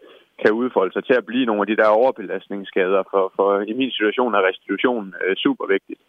kan 0.42 0.52
udfolde 0.52 0.92
sig 0.92 1.04
til 1.04 1.14
at 1.20 1.26
blive 1.26 1.46
nogle 1.46 1.62
af 1.62 1.66
de 1.66 1.76
der 1.76 1.86
overbelastningsskader. 1.86 3.02
For, 3.10 3.32
for 3.36 3.60
i 3.60 3.72
min 3.72 3.90
situation 3.90 4.34
er 4.34 4.46
restitution 4.48 5.14
øh, 5.24 5.36
super 5.36 5.66
vigtigt. 5.66 6.00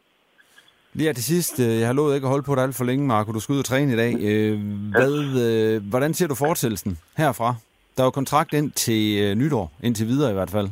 Lige 0.94 1.14
til 1.14 1.24
sidst, 1.24 1.60
øh, 1.60 1.80
jeg 1.80 1.88
har 1.88 1.94
lovet 1.94 2.16
ikke 2.16 2.26
at 2.26 2.34
holde 2.34 2.48
på 2.50 2.56
dig 2.56 2.64
alt 2.64 2.78
for 2.78 2.86
længe, 2.86 3.08
Marco. 3.08 3.32
Du 3.32 3.40
skal 3.40 3.54
ud 3.54 3.60
og 3.60 3.66
træne 3.66 3.94
i 3.94 4.00
dag. 4.04 4.14
Øh, 4.30 4.56
hvad, 4.96 5.16
øh, 5.46 5.90
hvordan 5.90 6.14
ser 6.14 6.28
du 6.28 6.36
fortsættelsen 6.36 6.98
herfra? 7.18 7.50
Der 7.96 8.04
er 8.04 8.08
jo 8.08 8.20
kontrakt 8.22 8.54
ind 8.54 8.72
til 8.72 9.38
nytår, 9.38 9.72
indtil 9.84 10.08
videre 10.08 10.32
i 10.32 10.34
hvert 10.34 10.52
fald. 10.56 10.68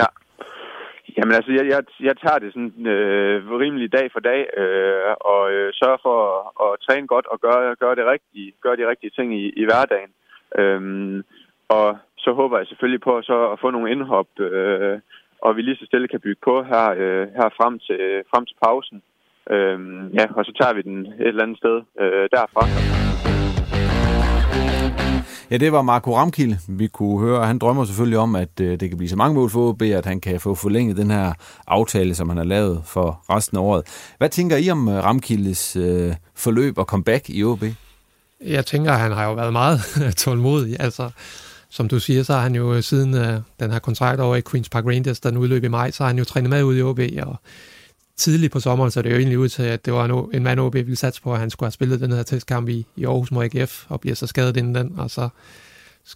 Ja. 0.00 0.06
Jamen 1.16 1.34
altså, 1.38 1.52
jeg, 1.58 1.64
jeg, 1.72 1.82
jeg 2.08 2.16
tager 2.24 2.38
det 2.38 2.52
sådan 2.52 2.86
øh, 2.86 3.36
rimelig 3.62 3.92
dag 3.92 4.06
for 4.12 4.20
dag, 4.20 4.40
øh, 4.62 5.12
og 5.32 5.42
øh, 5.52 5.72
sørger 5.80 6.00
for 6.06 6.16
at, 6.30 6.42
at 6.64 6.80
træne 6.86 7.06
godt 7.06 7.26
og 7.26 7.38
gøre, 7.40 7.76
gøre, 7.82 7.94
det 7.94 8.06
rigtige, 8.14 8.52
gøre 8.64 8.76
de 8.76 8.88
rigtige 8.90 9.14
ting 9.16 9.28
i, 9.40 9.44
i 9.60 9.64
hverdagen. 9.64 10.12
Øhm, 10.58 11.22
og 11.68 11.86
så 12.24 12.30
håber 12.40 12.58
jeg 12.58 12.66
selvfølgelig 12.66 13.02
på 13.08 13.14
så 13.22 13.36
at 13.52 13.60
få 13.60 13.70
nogle 13.70 13.90
indhop, 13.92 14.30
øh, 14.38 14.98
og 15.46 15.56
vi 15.56 15.62
lige 15.62 15.76
så 15.80 15.86
stille 15.86 16.08
kan 16.08 16.20
bygge 16.20 16.42
på 16.44 16.54
her, 16.70 16.86
øh, 17.02 17.24
her 17.38 17.48
frem, 17.58 17.74
til, 17.86 18.00
frem 18.30 18.44
til 18.46 18.56
pausen. 18.64 19.02
Øhm, 19.50 20.08
ja, 20.18 20.26
og 20.36 20.44
så 20.44 20.52
tager 20.60 20.74
vi 20.74 20.82
den 20.82 20.98
et 21.06 21.28
eller 21.28 21.42
andet 21.42 21.58
sted 21.62 21.76
øh, 22.02 22.28
derfra. 22.36 22.62
Ja, 25.50 25.56
det 25.56 25.72
var 25.72 25.82
Marco 25.82 26.16
Ramkild, 26.16 26.54
vi 26.78 26.86
kunne 26.86 27.20
høre. 27.20 27.46
Han 27.46 27.58
drømmer 27.58 27.84
selvfølgelig 27.84 28.18
om, 28.18 28.36
at 28.36 28.60
øh, 28.60 28.80
det 28.80 28.88
kan 28.88 28.98
blive 28.98 29.08
så 29.08 29.16
mange 29.16 29.34
mål 29.34 29.50
for 29.50 29.68
OB, 29.68 29.82
at 29.82 30.06
han 30.06 30.20
kan 30.20 30.40
få 30.40 30.54
forlænget 30.54 30.96
den 30.96 31.10
her 31.10 31.32
aftale, 31.66 32.14
som 32.14 32.28
han 32.28 32.38
har 32.38 32.44
lavet 32.44 32.82
for 32.86 33.24
resten 33.30 33.58
af 33.58 33.62
året. 33.62 33.82
Hvad 34.18 34.28
tænker 34.28 34.56
I 34.56 34.70
om 34.70 34.88
øh, 34.88 35.04
Ramkildes 35.04 35.76
øh, 35.76 36.12
forløb 36.36 36.78
og 36.78 36.84
comeback 36.84 37.30
i 37.30 37.44
OB? 37.44 37.62
Jeg 38.40 38.66
tænker, 38.66 38.92
at 38.92 38.98
han 38.98 39.12
har 39.12 39.24
jo 39.24 39.34
været 39.34 39.52
meget 39.52 39.80
tålmodig. 40.22 40.76
Altså, 40.80 41.10
som 41.74 41.88
du 41.88 41.98
siger, 41.98 42.22
så 42.22 42.32
har 42.32 42.40
han 42.40 42.54
jo 42.54 42.74
øh, 42.74 42.82
siden 42.82 43.14
øh, 43.14 43.40
den 43.60 43.70
her 43.70 43.78
kontrakt 43.78 44.20
over 44.20 44.36
i 44.36 44.42
Queen's 44.48 44.68
Park 44.70 44.84
Rangers, 44.84 45.20
der 45.20 45.30
nu 45.30 45.40
udløb 45.40 45.64
i 45.64 45.68
maj, 45.68 45.90
så 45.90 46.02
har 46.02 46.08
han 46.08 46.18
jo 46.18 46.24
trænet 46.24 46.50
med 46.50 46.62
ud 46.62 46.76
i 46.76 46.82
OB, 46.82 47.00
og 47.22 47.36
tidligt 48.16 48.52
på 48.52 48.60
sommeren, 48.60 48.90
så 48.90 49.02
det 49.02 49.10
jo 49.10 49.16
egentlig 49.16 49.38
ud 49.38 49.48
til, 49.48 49.62
at 49.62 49.84
det 49.84 49.92
var 49.92 50.04
en, 50.04 50.28
en 50.34 50.42
mand, 50.42 50.60
OB 50.60 50.74
ville 50.74 50.96
satse 50.96 51.22
på, 51.22 51.32
at 51.32 51.40
han 51.40 51.50
skulle 51.50 51.66
have 51.66 51.72
spillet 51.72 52.00
den 52.00 52.12
her 52.12 52.22
testkamp 52.22 52.68
i, 52.68 52.86
i 52.96 53.04
Aarhus 53.04 53.30
mod 53.30 53.44
AGF, 53.44 53.84
og 53.88 54.00
bliver 54.00 54.16
så 54.16 54.26
skadet 54.26 54.56
inden 54.56 54.74
den, 54.74 54.98
og 54.98 55.10
så 55.10 55.28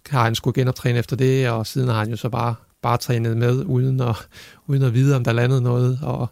har 0.09 0.23
han 0.23 0.35
skulle 0.35 0.61
genoptræne 0.61 0.99
efter 0.99 1.15
det, 1.15 1.49
og 1.49 1.67
siden 1.67 1.87
har 1.87 1.99
han 1.99 2.09
jo 2.09 2.15
så 2.15 2.29
bare, 2.29 2.55
bare 2.81 2.97
trænet 2.97 3.37
med, 3.37 3.63
uden 3.65 3.99
at, 3.99 4.15
uden 4.67 4.83
at 4.83 4.93
vide, 4.93 5.15
om 5.15 5.23
der 5.23 5.31
landede 5.31 5.61
noget, 5.61 5.99
og, 6.01 6.29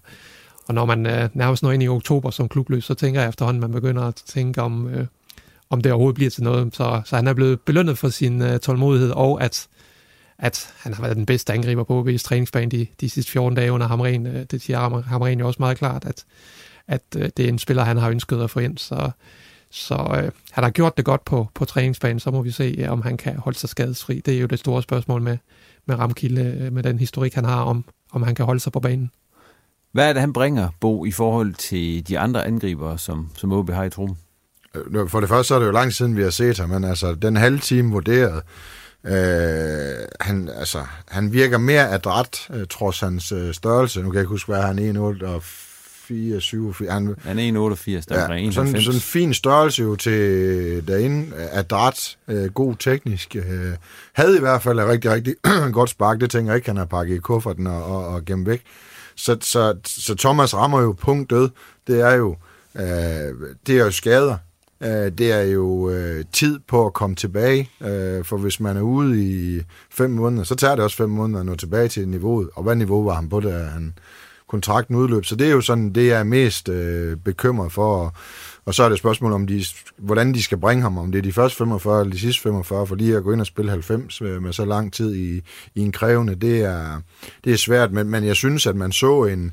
og 0.68 0.74
når 0.74 0.86
man 0.86 1.06
øh, 1.06 1.30
nærmest 1.34 1.64
når 1.64 1.72
ind 1.72 1.84
i 1.84 1.88
oktober 1.88 2.30
som 2.30 2.50
klubløs, 2.50 2.86
så 2.86 2.94
tænker 2.94 3.22
jeg 3.22 3.30
efterhånden, 3.30 3.62
man 3.62 3.72
begynder 3.72 4.04
at 4.04 4.16
tænke 4.16 4.62
om, 4.62 4.88
øh, 4.88 5.06
om 5.70 5.82
det 5.82 5.92
overhovedet 5.92 6.16
bliver 6.16 6.30
til 6.30 6.44
noget. 6.44 6.76
Så, 6.76 7.02
så 7.06 7.16
han 7.16 7.28
er 7.28 7.34
blevet 7.34 7.62
belønnet 7.62 7.98
for 7.98 8.10
sin 8.10 8.42
øh, 8.42 8.60
tålmodighed, 8.60 9.12
og 9.12 9.44
at 9.44 9.68
at 10.40 10.74
han 10.78 10.94
har 10.94 11.02
været 11.02 11.16
den 11.16 11.26
bedste 11.26 11.54
angriber 11.54 11.84
på 11.84 12.04
OB's 12.04 12.24
træningsbane 12.24 12.72
de, 12.72 12.88
de 13.02 13.10
sidste 13.10 13.32
14 13.32 13.56
dage 13.56 13.72
under 13.72 13.88
Hamren. 13.88 14.28
Øh, 14.28 14.46
det 14.52 14.62
siger 14.62 15.02
Hamren 15.02 15.40
jo 15.40 15.48
også 15.48 15.58
meget 15.60 15.78
klart, 15.78 16.06
at, 16.06 16.26
at 16.88 17.02
øh, 17.18 17.30
det 17.38 17.46
er 17.46 17.50
en 17.50 17.60
spiller, 17.60 17.84
han 17.84 17.98
har 17.98 18.10
ønsket 18.10 18.42
at 18.42 18.50
få 18.50 18.60
ind. 18.60 18.78
Så, 18.78 19.12
så 19.72 19.94
øh, 19.96 20.32
han 20.52 20.64
har 20.64 20.72
gjort 20.72 20.98
det 20.98 21.06
godt 21.06 21.26
på, 21.26 21.48
på 21.54 21.66
træningsbanen, 21.66 22.20
så 22.20 22.32
må 22.32 22.42
vi 22.42 22.52
se, 22.52 22.76
øh, 22.78 22.92
om 22.92 23.02
han 23.02 23.18
kan 23.18 23.38
holde 23.38 23.58
sig 23.58 23.70
skadesfri. 23.70 24.22
Det 24.26 24.36
er 24.36 24.40
jo 24.40 24.48
det 24.48 24.60
store 24.60 24.84
spørgsmål 24.84 25.22
med, 25.22 25.38
med 25.86 26.00
Ramkilde, 26.00 26.58
øh, 26.62 26.74
med 26.74 26.84
den 26.84 27.00
historik, 27.00 27.34
han 27.34 27.46
har, 27.46 27.62
om, 27.62 27.86
om 28.12 28.24
han 28.24 28.36
kan 28.36 28.46
holde 28.46 28.60
sig 28.60 28.72
på 28.72 28.80
banen. 28.80 29.12
Hvad 29.92 30.10
er 30.10 30.14
det, 30.14 30.20
han 30.20 30.34
bringer, 30.34 30.70
Bo, 30.80 31.06
i 31.06 31.12
forhold 31.12 31.54
til 31.54 32.08
de 32.08 32.20
andre 32.20 32.46
angribere, 32.46 32.98
som, 32.98 33.30
som 33.36 33.52
OB 33.52 33.70
har 33.70 33.84
i 33.84 33.90
truppen? 33.90 34.18
For 35.08 35.20
det 35.20 35.30
første 35.30 35.48
så 35.48 35.56
er 35.56 35.60
det 35.60 35.66
jo 35.66 35.72
lang 35.72 35.94
siden, 35.94 36.18
vi 36.18 36.24
har 36.24 36.30
set 36.30 36.60
ham, 36.60 36.70
men 36.70 36.84
altså 36.84 37.16
den 37.16 37.38
halve 37.38 37.60
time 37.60 37.92
vurderet, 37.92 38.42
Øh, 39.06 40.08
han, 40.22 40.50
altså, 40.60 40.84
han 41.08 41.34
virker 41.34 41.58
mere 41.58 41.90
adræt, 41.90 42.48
øh, 42.54 42.68
trods 42.70 43.00
hans 43.00 43.32
øh, 43.32 43.54
størrelse. 43.54 44.02
Nu 44.02 44.10
kan 44.10 44.14
jeg 44.14 44.22
ikke 44.22 44.30
huske, 44.30 44.52
hvad 44.52 44.62
han 44.62 44.80
er, 44.80 45.14
1,8 45.22 45.26
og 45.26 45.44
4, 45.44 46.42
7, 46.42 46.74
4. 46.74 46.92
Han, 46.92 47.16
han 47.24 47.40
er 47.40 47.44
1,88, 47.44 48.06
der 48.10 48.34
ja, 48.34 48.48
er 48.48 48.52
sådan, 48.52 48.82
sådan 48.82 48.96
en 48.96 49.02
fin 49.02 49.34
størrelse 49.34 49.84
jo 49.84 49.96
til 49.96 50.88
derinde. 50.88 51.36
Adræt, 51.52 52.18
øh, 52.28 52.52
god 52.52 52.76
teknisk. 52.76 53.36
Øh, 53.36 53.74
havde 54.14 54.38
i 54.38 54.40
hvert 54.40 54.62
fald 54.62 54.80
et 54.80 54.88
rigtig, 54.88 55.12
rigtig 55.12 55.36
godt 55.74 55.90
spark. 55.90 56.20
Det 56.20 56.32
tænker 56.32 56.52
jeg 56.52 56.56
ikke, 56.58 56.70
han 56.70 56.78
har 56.78 56.86
pakket 56.86 57.16
i 57.16 57.20
kufferten 57.20 57.68
og, 57.68 57.84
og, 57.84 58.08
og 58.08 58.26
gemt 58.26 58.48
væk. 58.48 58.62
Så, 59.16 59.38
så, 59.42 59.76
så 59.86 60.16
Thomas 60.16 60.56
rammer 60.56 60.82
jo 60.82 60.92
punkt 60.92 61.30
død. 61.30 61.50
Det 61.88 62.02
er 62.02 62.14
jo, 62.14 62.36
øh, 62.76 62.84
det 63.68 63.80
er 63.80 63.84
jo 63.84 63.92
skader. 63.92 64.38
Øh, 64.84 65.12
det 65.18 65.32
er 65.32 65.42
jo 65.42 65.90
øh, 65.90 66.26
tid 66.34 66.60
på 66.68 66.86
at 66.86 66.94
komme 66.94 67.16
tilbage, 67.16 67.70
øh, 67.82 68.26
for 68.26 68.38
hvis 68.38 68.60
man 68.60 68.78
er 68.78 68.82
ude 68.82 69.24
i 69.24 69.62
fem 69.90 70.10
måneder, 70.10 70.44
så 70.44 70.56
tager 70.56 70.76
det 70.76 70.84
også 70.84 70.98
fem 70.98 71.10
måneder 71.10 71.40
at 71.40 71.46
nå 71.46 71.56
tilbage 71.56 71.88
til 71.88 72.08
niveauet. 72.08 72.50
Og 72.56 72.64
hvad 72.64 72.76
niveau 72.76 73.04
var 73.04 73.14
han 73.14 73.30
på, 73.30 73.40
da 73.40 73.64
han 73.64 73.94
kontrakten 74.50 74.96
udløb? 74.96 75.26
Så 75.26 75.36
det 75.36 75.48
er 75.48 75.52
jo 75.52 75.62
sådan, 75.62 75.94
det 75.94 76.08
jeg 76.08 76.20
er 76.20 76.24
mest 76.24 76.70
øh, 76.70 77.18
bekymret 77.18 77.72
for. 77.72 78.16
Og 78.66 78.74
så 78.74 78.84
er 78.84 78.90
det 78.90 78.98
spørgsmål 78.98 79.32
om, 79.32 79.48
de, 79.48 79.66
hvordan 79.98 80.34
de 80.34 80.44
skal 80.44 80.58
bringe 80.58 80.82
ham, 80.82 80.98
om 80.98 81.12
det 81.12 81.20
er 81.20 81.24
de 81.24 81.34
første 81.34 81.58
45 81.58 82.02
eller 82.02 82.14
de 82.14 82.20
sidste 82.20 82.42
45, 82.42 82.88
for 82.88 82.96
lige 82.96 83.18
at 83.18 83.24
gå 83.24 83.32
ind 83.32 83.42
og 83.42 83.48
spille 83.48 83.72
90 83.72 84.22
med, 84.22 84.30
øh, 84.30 84.44
med 84.44 84.54
så 84.54 84.66
lang 84.66 84.94
tid 84.94 85.16
i, 85.16 85.42
i 85.76 85.82
en 85.82 85.92
krævende, 85.92 86.36
det 86.36 86.62
er, 86.64 87.02
det 87.44 87.54
er 87.54 87.58
svært, 87.58 87.92
men, 87.92 88.10
men 88.10 88.24
jeg 88.24 88.36
synes, 88.36 88.68
at 88.68 88.76
man 88.76 88.92
så 88.92 89.24
en, 89.24 89.52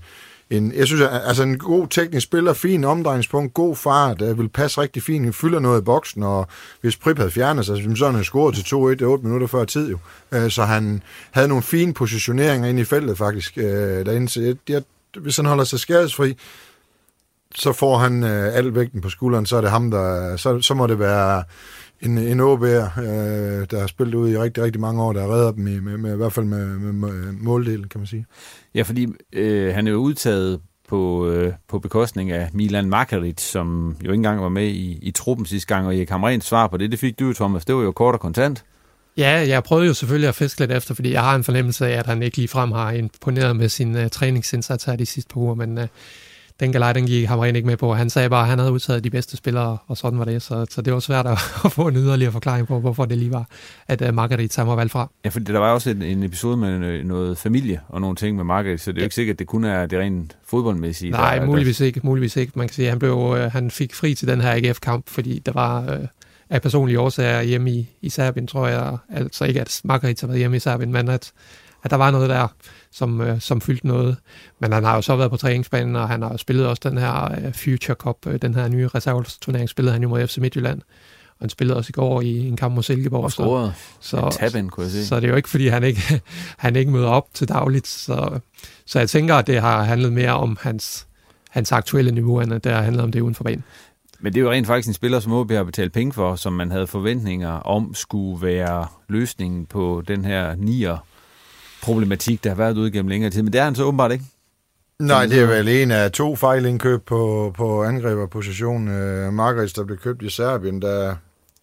en, 0.56 0.72
jeg 0.72 0.86
synes, 0.86 1.02
altså 1.24 1.42
en 1.42 1.58
god 1.58 1.88
teknisk 1.88 2.24
spiller, 2.24 2.52
fin 2.52 2.84
omdrejningspunkt, 2.84 3.54
god 3.54 3.76
fart, 3.76 4.20
der 4.20 4.34
vil 4.34 4.48
passe 4.48 4.80
rigtig 4.80 5.02
fint, 5.02 5.34
fylder 5.34 5.58
noget 5.58 5.80
i 5.80 5.84
boksen, 5.84 6.22
og 6.22 6.46
hvis 6.80 6.96
Prip 6.96 7.16
havde 7.16 7.30
fjernet 7.30 7.66
sig, 7.66 7.76
så 7.76 8.04
havde 8.04 8.16
han 8.16 8.24
scoret 8.24 8.54
til 8.54 8.62
2-1, 8.62 8.76
8 8.76 9.24
minutter 9.24 9.46
før 9.46 9.64
tid 9.64 9.90
jo. 9.90 9.98
Øh, 10.32 10.50
så 10.50 10.64
han 10.64 11.02
havde 11.30 11.48
nogle 11.48 11.62
fine 11.62 11.94
positioneringer 11.94 12.68
ind 12.68 12.78
i 12.78 12.84
feltet 12.84 13.18
faktisk 13.18 13.58
øh, 13.58 14.06
derinde, 14.06 14.28
så 14.28 14.40
jeg, 14.40 14.56
jeg, 14.68 14.82
hvis 15.20 15.36
han 15.36 15.46
holder 15.46 15.64
sig 15.64 15.80
skadesfri, 15.80 16.36
så 17.54 17.72
får 17.72 17.98
han 17.98 18.24
øh, 18.24 18.56
al 18.56 18.74
vægten 18.74 19.00
på 19.00 19.08
skulderen, 19.08 19.46
så 19.46 19.56
er 19.56 19.60
det 19.60 19.70
ham, 19.70 19.90
der, 19.90 20.36
så, 20.36 20.60
så 20.60 20.74
må 20.74 20.86
det 20.86 20.98
være 20.98 21.44
en, 22.04 22.18
en 22.18 22.40
OB'er, 22.40 23.00
øh, 23.00 23.66
der 23.70 23.80
har 23.80 23.86
spillet 23.86 24.14
ud 24.14 24.30
i 24.30 24.38
rigtig, 24.38 24.62
rigtig 24.62 24.80
mange 24.80 25.02
år, 25.02 25.12
der 25.12 25.34
redder 25.34 25.52
dem 25.52 25.66
i, 25.66 25.80
med, 25.80 25.98
med, 25.98 26.12
i 26.12 26.16
hvert 26.16 26.32
fald 26.32 26.46
med, 26.46 26.66
med, 26.66 26.92
med 26.92 27.32
måldelen, 27.32 27.88
kan 27.88 28.00
man 28.00 28.06
sige. 28.06 28.26
Ja, 28.74 28.82
fordi 28.82 29.06
øh, 29.32 29.74
han 29.74 29.86
er 29.86 29.92
jo 29.92 29.98
udtaget 29.98 30.60
på, 30.88 31.28
øh, 31.28 31.52
på 31.68 31.78
bekostning 31.78 32.30
af 32.30 32.50
Milan 32.52 32.88
Margarit, 32.88 33.40
som 33.40 33.96
jo 34.04 34.10
ikke 34.10 34.14
engang 34.14 34.42
var 34.42 34.48
med 34.48 34.66
i, 34.66 34.98
i 35.02 35.10
truppen 35.10 35.46
sidste 35.46 35.74
gang, 35.74 35.86
og 35.86 35.96
Erik 35.96 36.10
Hamrens 36.10 36.44
svar 36.44 36.66
på 36.66 36.76
det, 36.76 36.90
det 36.90 36.98
fik 36.98 37.18
du, 37.18 37.32
Thomas. 37.32 37.64
Det 37.64 37.74
var 37.74 37.82
jo 37.82 37.92
kort 37.92 38.14
og 38.14 38.20
kontant. 38.20 38.64
Ja, 39.16 39.44
jeg 39.48 39.64
prøvede 39.64 39.86
jo 39.86 39.94
selvfølgelig 39.94 40.28
at 40.28 40.34
fiske 40.34 40.60
lidt 40.60 40.72
efter, 40.72 40.94
fordi 40.94 41.12
jeg 41.12 41.22
har 41.22 41.34
en 41.34 41.44
fornemmelse 41.44 41.86
af, 41.86 41.98
at 41.98 42.06
han 42.06 42.22
ikke 42.22 42.36
ligefrem 42.36 42.72
har 42.72 42.90
imponeret 42.90 43.56
med 43.56 43.68
sin 43.68 43.94
uh, 43.94 44.08
træningsindsats 44.12 44.84
her 44.84 44.96
de 44.96 45.06
sidste 45.06 45.34
par 45.34 45.40
uger, 45.40 45.54
men 45.54 45.78
uh, 45.78 45.84
den 46.60 46.72
galej, 46.72 46.92
den 46.92 47.06
gik 47.06 47.26
ham 47.26 47.44
ikke 47.44 47.66
med 47.66 47.76
på. 47.76 47.94
Han 47.94 48.10
sagde 48.10 48.30
bare, 48.30 48.42
at 48.42 48.48
han 48.48 48.58
havde 48.58 48.72
udtaget 48.72 49.04
de 49.04 49.10
bedste 49.10 49.36
spillere, 49.36 49.78
og 49.86 49.96
sådan 49.96 50.18
var 50.18 50.24
det. 50.24 50.42
Så, 50.42 50.66
så 50.70 50.82
det 50.82 50.92
var 50.92 51.00
svært 51.00 51.26
at, 51.26 51.38
at 51.64 51.72
få 51.72 51.88
en 51.88 51.96
yderligere 51.96 52.32
forklaring 52.32 52.66
på, 52.66 52.80
hvorfor 52.80 53.04
det 53.04 53.18
lige 53.18 53.32
var, 53.32 53.46
at 53.88 54.08
uh, 54.08 54.14
Margaret 54.14 54.56
han 54.56 54.66
var 54.66 54.74
valgt 54.74 54.92
fra. 54.92 55.10
Ja, 55.24 55.30
for 55.30 55.40
der 55.40 55.58
var 55.58 55.72
også 55.72 55.90
en, 55.90 56.02
en 56.02 56.22
episode 56.22 56.56
med 56.56 57.04
noget 57.04 57.38
familie 57.38 57.80
og 57.88 58.00
nogle 58.00 58.16
ting 58.16 58.36
med 58.36 58.44
Margaret, 58.44 58.80
så 58.80 58.92
det 58.92 58.98
er 58.98 59.02
jo 59.02 59.04
ikke 59.04 59.14
sikkert, 59.14 59.34
at 59.34 59.38
det 59.38 59.46
kun 59.46 59.64
er 59.64 59.86
det 59.86 59.98
rent 59.98 60.36
fodboldmæssige. 60.46 61.10
Nej, 61.10 61.38
der, 61.38 61.46
muligvis 61.46 61.76
der... 61.76 61.84
ikke. 61.84 62.00
Muligvis 62.02 62.36
ikke. 62.36 62.52
Man 62.54 62.68
kan 62.68 62.74
sige, 62.74 62.86
at 62.86 62.90
han, 62.90 62.98
blev, 62.98 63.14
uh, 63.14 63.36
han 63.36 63.70
fik 63.70 63.94
fri 63.94 64.14
til 64.14 64.28
den 64.28 64.40
her 64.40 64.50
AGF-kamp, 64.52 65.08
fordi 65.08 65.38
der 65.38 65.52
var... 65.52 65.82
Uh, 65.82 66.06
af 66.50 66.62
personlige 66.62 67.00
årsager 67.00 67.42
hjemme 67.42 67.70
i, 67.70 67.88
i 68.00 68.10
Serbien, 68.10 68.46
tror 68.46 68.68
jeg. 68.68 68.96
Altså 69.10 69.44
ikke, 69.44 69.60
at 69.60 69.80
Margaret 69.84 70.20
har 70.20 70.26
været 70.26 70.38
hjemme 70.38 70.56
i 70.56 70.60
Serbien, 70.60 70.92
men 70.92 71.08
at, 71.08 71.32
at 71.84 71.90
der 71.90 71.96
var 71.96 72.10
noget 72.10 72.30
der, 72.30 72.48
som, 72.94 73.20
øh, 73.20 73.40
som 73.40 73.60
fyldte 73.60 73.86
noget. 73.86 74.16
Men 74.60 74.72
han 74.72 74.84
har 74.84 74.94
jo 74.94 75.02
så 75.02 75.16
været 75.16 75.30
på 75.30 75.36
træningsbanen, 75.36 75.96
og 75.96 76.08
han 76.08 76.22
har 76.22 76.36
spillet 76.36 76.66
også 76.66 76.88
den 76.88 76.98
her 76.98 77.32
øh, 77.32 77.52
Future 77.52 77.94
Cup, 77.94 78.16
øh, 78.26 78.42
den 78.42 78.54
her 78.54 78.68
nye 78.68 78.88
reserveturnering, 78.88 79.68
spillede 79.68 79.92
han 79.92 80.02
jo 80.02 80.08
mod 80.08 80.26
FC 80.26 80.38
Midtjylland. 80.38 80.80
Og 81.28 81.40
han 81.40 81.50
spillede 81.50 81.76
også 81.76 81.90
i 81.90 81.92
går 81.92 82.20
i 82.20 82.48
en 82.48 82.56
kamp 82.56 82.74
mod 82.74 82.82
Silkeborg. 82.82 83.24
Og 83.24 83.32
scoret. 83.32 83.74
Så, 84.00 84.28
så, 84.30 84.38
tab 84.38 84.70
kunne 84.70 84.84
jeg 84.84 84.92
se. 84.92 85.06
så 85.06 85.16
det 85.16 85.24
er 85.24 85.28
jo 85.28 85.36
ikke, 85.36 85.48
fordi 85.48 85.68
han 85.68 85.84
ikke, 85.84 86.22
han 86.58 86.76
ikke 86.76 86.90
møder 86.90 87.08
op 87.08 87.26
til 87.34 87.48
dagligt. 87.48 87.86
Så, 87.86 88.40
så 88.86 88.98
jeg 88.98 89.08
tænker, 89.08 89.34
at 89.34 89.46
det 89.46 89.60
har 89.60 89.82
handlet 89.82 90.12
mere 90.12 90.32
om 90.32 90.58
hans, 90.60 91.06
hans 91.50 91.72
aktuelle 91.72 92.12
niveau, 92.12 92.40
end 92.40 92.50
det 92.60 92.72
har 92.72 92.82
handlet 92.82 93.02
om 93.02 93.12
det 93.12 93.20
uden 93.20 93.34
for 93.34 93.44
banen. 93.44 93.64
Men 94.20 94.32
det 94.32 94.40
er 94.40 94.44
jo 94.44 94.50
rent 94.50 94.66
faktisk 94.66 94.88
en 94.88 94.94
spiller, 94.94 95.20
som 95.20 95.32
OB 95.32 95.50
har 95.50 95.64
betalt 95.64 95.92
penge 95.92 96.12
for, 96.12 96.36
som 96.36 96.52
man 96.52 96.70
havde 96.70 96.86
forventninger 96.86 97.50
om 97.50 97.94
skulle 97.94 98.46
være 98.46 98.86
løsningen 99.08 99.66
på 99.66 100.02
den 100.08 100.24
her 100.24 100.54
nier 100.54 100.98
problematik, 101.84 102.44
der 102.44 102.50
har 102.50 102.56
været 102.56 102.78
ude 102.78 102.90
gennem 102.90 103.08
længere 103.08 103.30
tid. 103.30 103.42
Men 103.42 103.52
det 103.52 103.60
er 103.60 103.64
han 103.64 103.74
så 103.74 103.84
åbenbart 103.84 104.12
ikke. 104.12 104.24
Nej, 104.98 105.26
det 105.26 105.40
er 105.42 105.46
vel 105.46 105.68
en 105.68 105.90
af 105.90 106.12
to 106.12 106.36
fejlindkøb 106.36 107.04
på, 107.06 107.52
på 107.56 107.84
angriberpositionen. 107.84 108.88
Uh, 108.88 109.32
Margaret, 109.32 109.76
der 109.76 109.84
blev 109.84 109.98
købt 109.98 110.22
i 110.22 110.30
Serbien, 110.30 110.82
der 110.82 111.16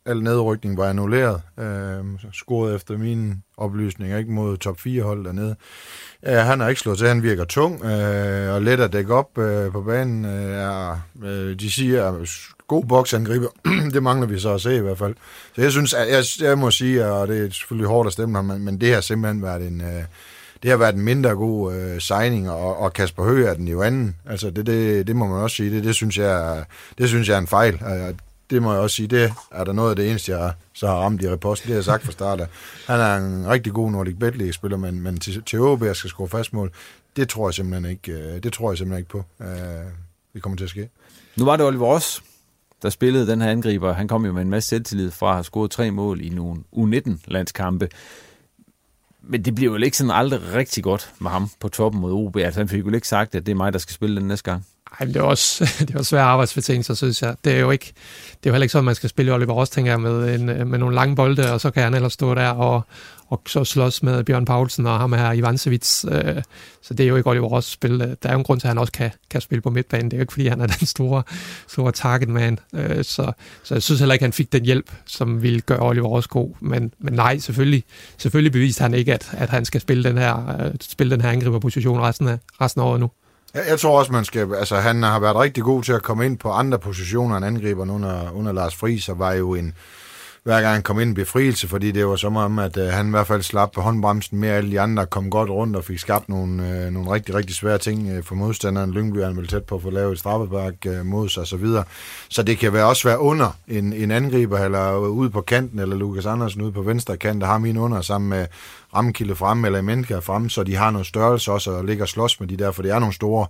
al 0.06 0.24
nedrykning 0.24 0.78
var 0.78 0.90
annulleret. 0.90 1.42
Uh, 1.58 2.32
scoret 2.34 2.76
efter 2.76 2.98
mine 2.98 3.36
oplysninger, 3.58 4.18
ikke 4.18 4.32
mod 4.32 4.58
top 4.58 4.80
4 4.80 5.04
hold 5.04 5.26
dernede. 5.26 5.56
Uh, 6.28 6.34
han 6.34 6.60
har 6.60 6.70
ikke 6.70 6.82
slået 6.82 6.98
til, 6.98 7.08
han 7.08 7.24
virker 7.24 7.46
tung 7.46 7.82
uh, 7.82 8.54
og 8.54 8.62
let 8.62 8.80
at 8.80 8.94
dække 8.94 9.14
op 9.14 9.38
uh, 9.38 9.72
på 9.72 9.82
banen. 9.82 10.26
Uh, 10.26 10.32
er, 10.32 11.02
uh, 11.24 11.30
de 11.30 11.72
siger, 11.72 12.26
god 12.72 12.86
boksangriber. 12.86 13.48
det 13.94 14.04
mangler 14.04 14.28
vi 14.28 14.40
så 14.40 14.54
at 14.54 14.62
se 14.62 14.76
i 14.76 14.80
hvert 14.80 14.98
fald. 14.98 15.16
Så 15.56 15.62
jeg 15.62 15.72
synes, 15.72 15.94
jeg, 15.94 16.24
jeg 16.40 16.58
må 16.58 16.72
sige, 16.72 17.06
og 17.06 17.28
det 17.28 17.46
er 17.46 17.50
selvfølgelig 17.50 17.88
hårdt 17.88 18.08
at 18.08 18.14
stemme 18.14 18.38
ham, 18.38 18.46
men, 18.46 18.66
men 18.66 18.82
det 18.82 18.94
har 18.94 19.02
simpelthen 19.02 19.42
været 19.42 19.68
en... 19.68 19.82
Øh, 19.82 20.04
det 20.64 20.72
har 20.72 20.78
været 20.78 20.96
en 20.96 21.02
mindre 21.02 21.30
god 21.30 21.74
øh, 21.74 22.02
signing, 22.02 22.50
og, 22.50 22.78
og 22.78 22.94
Kasper 22.94 23.24
Høgh 23.24 23.50
er 23.50 23.54
den 23.54 23.68
jo 23.68 23.82
anden. 23.82 24.16
Altså, 24.26 24.50
det, 24.50 24.66
det, 24.66 25.08
det 25.08 25.16
må 25.16 25.28
man 25.28 25.38
også 25.38 25.56
sige. 25.56 25.76
Det, 25.76 25.84
det, 25.84 25.96
synes 25.96 26.18
jeg, 26.18 26.66
det 26.98 27.10
synes 27.10 27.30
jeg 27.30 27.36
er 27.36 27.40
en 27.40 27.48
fejl. 27.48 27.80
det 28.50 28.62
må 28.62 28.72
jeg 28.72 28.82
også 28.82 28.96
sige, 28.96 29.08
det 29.08 29.34
er 29.52 29.64
der 29.64 29.74
noget 29.74 29.90
af 29.90 29.96
det 29.96 30.10
eneste, 30.10 30.38
jeg 30.38 30.54
så 30.74 30.88
har 30.88 30.96
ramt 30.96 31.22
i 31.22 31.30
reposten. 31.30 31.68
Det 31.68 31.74
har 31.74 31.78
jeg 31.78 31.86
sagt 31.86 32.04
fra 32.04 32.12
start 32.12 32.42
af. 32.42 32.48
Han 32.88 33.00
er 33.00 33.18
en 33.18 33.48
rigtig 33.48 33.74
god 33.74 33.92
Nordic 33.92 34.16
Bet 34.20 34.56
spiller 34.56 34.78
men, 34.78 35.02
men 35.02 35.20
til, 35.20 35.44
til 35.44 35.60
OB, 35.60 35.84
jeg 35.84 35.96
skal 35.96 36.10
score 36.10 36.28
fastmål, 36.28 36.72
det 37.16 37.30
tror 37.30 37.48
jeg 37.48 37.54
simpelthen 37.54 37.92
ikke, 37.92 38.12
øh, 38.12 38.44
det 38.44 38.54
tror 38.54 38.72
jeg 38.72 38.78
simpelthen 38.78 39.00
ikke 39.00 39.10
på. 39.10 39.24
Øh, 39.42 39.48
det 40.34 40.42
kommer 40.42 40.58
til 40.58 40.64
at 40.64 40.70
ske. 40.70 40.90
Nu 41.38 41.46
var 41.46 41.58
det 41.58 41.66
Oliver 41.66 41.88
Ross, 41.88 42.24
der 42.82 42.89
spillede 42.89 43.28
den 43.28 43.41
her 43.41 43.52
angriber. 43.52 43.94
Han 43.94 44.08
kom 44.08 44.26
jo 44.26 44.32
med 44.32 44.41
en 44.41 44.50
masse 44.50 44.70
selvtillid 44.70 45.12
fra 45.12 45.28
at 45.28 45.34
have 45.34 45.44
scoret 45.44 45.72
tre 45.72 45.91
mål 45.91 46.22
i 46.22 46.30
nogle 46.30 46.63
U19-landskampe. 46.76 47.88
Men 49.22 49.46
det 49.46 49.56
bliver 49.56 49.72
jo 49.72 49.86
ikke 49.86 49.98
sådan 49.98 50.12
aldrig 50.12 50.54
rigtig 50.54 50.84
godt 50.84 51.13
med 51.20 51.32
ham 51.32 51.50
på 51.60 51.70
toppen 51.70 52.02
mod 52.02 52.12
OB. 52.12 52.38
Altså 52.38 52.60
han 52.60 52.67
fik 52.67 52.86
jo 52.86 52.91
ikke 52.91 53.08
sagt, 53.08 53.36
at 53.36 53.46
det 53.46 53.52
er 53.52 53.56
mig, 53.56 53.74
der 53.74 53.80
skal 53.80 53.94
spille 53.94 54.15
den 54.15 54.28
næste 54.28 54.52
gang. 54.52 54.65
Ej, 55.00 55.06
det 55.06 55.16
er 55.16 55.22
også 55.22 55.66
det 55.88 55.96
er 55.96 56.02
svære 56.02 56.24
arbejdsbetingelser, 56.24 56.94
synes 56.94 57.22
jeg. 57.22 57.36
Det 57.44 57.54
er 57.54 57.60
jo 57.60 57.72
ikke, 57.72 57.94
det 58.30 58.46
er 58.46 58.50
jo 58.50 58.52
heller 58.52 58.64
ikke 58.64 58.72
sådan, 58.72 58.86
man 58.86 58.96
skal 58.96 59.10
spille 59.10 59.34
Oliver 59.34 59.54
Ross, 59.54 59.72
tænker 59.72 59.92
jeg, 59.92 60.02
med, 60.02 60.36
en, 60.36 60.50
øh, 60.50 60.68
med 60.68 60.80
nogle 60.80 60.96
lange 60.96 61.16
bolde, 61.16 61.54
og 61.54 61.62
så 61.62 61.72
kan 61.72 61.84
han 61.84 61.94
ellers 61.94 62.14
stå 62.14 62.36
der 62.36 62.50
og, 62.50 62.82
og 63.28 63.42
så 63.48 63.64
slås 63.64 64.04
med 64.04 64.24
Bjørn 64.24 64.46
Paulsen 64.46 64.88
og 64.88 65.00
ham 65.00 65.14
her 65.14 65.32
Ivansevits. 65.32 66.06
Øh, 66.12 66.42
så 66.82 66.94
det 66.94 67.04
er 67.04 67.08
jo 67.08 67.16
ikke 67.16 67.30
Oliver 67.30 67.48
Ross 67.48 67.68
spil. 67.72 68.02
Øh, 68.02 68.08
der 68.24 68.30
er 68.30 68.34
jo 68.34 68.38
en 68.38 68.44
grund 68.44 68.60
til, 68.60 68.68
at 68.68 68.70
han 68.70 68.78
også 68.78 68.92
kan, 68.92 69.12
kan 69.30 69.42
spille 69.42 69.62
på 69.62 69.70
midtbanen. 69.70 70.06
Det 70.06 70.14
er 70.14 70.18
jo 70.18 70.22
ikke, 70.22 70.34
fordi 70.34 70.48
han 70.48 70.62
er 70.62 70.68
den 70.68 70.88
store, 70.88 71.24
store 71.68 71.92
target 71.92 72.30
man. 72.30 72.60
Øh, 72.76 73.04
så, 73.04 73.32
så 73.64 73.76
jeg 73.76 73.84
synes 73.84 74.00
heller 74.00 74.14
ikke, 74.14 74.24
at 74.24 74.28
han 74.28 74.34
fik 74.34 74.52
den 74.52 74.66
hjælp, 74.66 74.92
som 75.06 75.42
ville 75.42 75.62
gøre 75.62 75.80
Oliver 75.80 76.08
Ross 76.08 76.28
god. 76.28 76.50
Men, 76.60 76.94
men 77.00 77.14
nej, 77.14 77.38
selvfølgelig, 77.38 77.84
selvfølgelig 78.18 78.52
beviste 78.52 78.82
han 78.82 78.94
ikke, 78.94 79.14
at, 79.14 79.30
at 79.32 79.50
han 79.50 79.66
skal 79.66 79.82
spille 79.82 80.04
den 80.04 80.18
her, 80.18 80.66
øh, 80.66 80.72
spille 80.82 81.12
den 81.12 81.22
her 81.22 81.30
angriberposition 81.30 82.00
resten 82.00 82.28
af, 82.28 82.38
resten 82.62 82.82
af 82.82 82.86
året 82.86 83.00
nu. 83.00 83.12
Jeg, 83.54 83.64
jeg 83.70 83.80
tror 83.80 84.00
også, 84.00 84.12
man 84.12 84.26
skal... 84.26 84.54
Altså, 84.54 84.76
han 84.76 85.04
har 85.04 85.20
været 85.20 85.36
rigtig 85.36 85.64
god 85.64 85.84
til 85.84 85.94
at 85.94 86.04
komme 86.04 86.26
ind 86.26 86.38
på 86.38 86.52
andre 86.52 86.80
positioner 86.80 87.38
end 87.38 87.46
angriber 87.46 87.94
under, 87.94 88.32
under 88.32 88.52
Lars 88.52 88.76
Friis, 88.76 89.10
og 89.10 89.20
var 89.20 89.34
jo 89.34 89.56
en 89.56 89.74
hver 90.44 90.62
gang 90.62 90.74
han 90.74 90.84
kom 90.84 91.00
ind 91.00 91.10
en 91.10 91.16
befrielse, 91.16 91.68
fordi 91.68 91.92
det 91.92 92.08
var 92.08 92.16
som 92.16 92.36
om, 92.36 92.60
at 92.60 92.78
øh, 92.78 92.88
han 92.88 93.08
i 93.08 93.10
hvert 93.10 93.28
fald 93.28 93.42
slap 93.42 93.76
håndbremsen 93.76 94.40
mere 94.40 94.54
alle 94.54 94.72
de 94.72 94.80
andre, 94.82 95.06
kom 95.06 95.30
godt 95.30 95.50
rundt 95.50 95.76
og 95.76 95.84
fik 95.84 96.00
skabt 96.00 96.30
nogle, 96.30 96.70
øh, 96.70 96.92
nogle 96.92 97.12
rigtig, 97.12 97.36
rigtig 97.36 97.56
svære 97.56 97.78
ting 97.78 98.10
øh, 98.10 98.24
for 98.24 98.36
modstanderen. 98.36 98.92
Lyngby 98.92 99.18
er 99.18 99.34
vel 99.34 99.48
tæt 99.48 99.64
på 99.64 99.76
at 99.76 99.82
få 99.82 99.90
lavet 99.90 100.12
et 100.12 100.20
straffepark 100.20 100.74
øh, 100.86 101.06
mod 101.06 101.30
sig 101.30 101.42
osv. 101.42 101.66
Så, 101.66 101.84
så 102.30 102.44
det 102.44 102.58
kan 102.58 102.74
være 102.74 102.86
også 102.86 103.08
være 103.08 103.20
under 103.20 103.58
en, 103.68 103.94
en 103.94 104.12
angriber, 104.12 104.60
eller 104.60 105.02
øh, 105.02 105.10
ude 105.10 105.30
på 105.30 105.42
kanten, 105.42 105.80
eller 105.80 105.96
Lukas 105.96 106.26
Andersen 106.26 106.62
ude 106.62 106.72
på 106.72 106.82
venstre 106.82 107.18
kant, 107.18 107.42
der 107.42 107.48
har 107.48 107.58
min 107.58 107.78
under 107.78 108.02
sammen 108.02 108.30
med 108.30 108.46
Ramkilde 108.96 109.36
frem, 109.36 109.66
eller 109.66 109.82
Menka 109.82 110.20
frem, 110.20 110.50
så 110.50 110.64
de 110.64 110.76
har 110.76 110.92
noget 110.92 111.08
størrelse 111.08 111.52
også, 111.52 111.72
og 111.72 111.86
ligger 111.86 112.04
og 112.04 112.10
slås 112.10 112.40
med 112.40 112.48
de 112.48 112.58
der, 112.58 112.72
for 112.72 112.82
det 112.82 112.92
er 112.92 113.00
nogle 113.00 113.14
store 113.14 113.48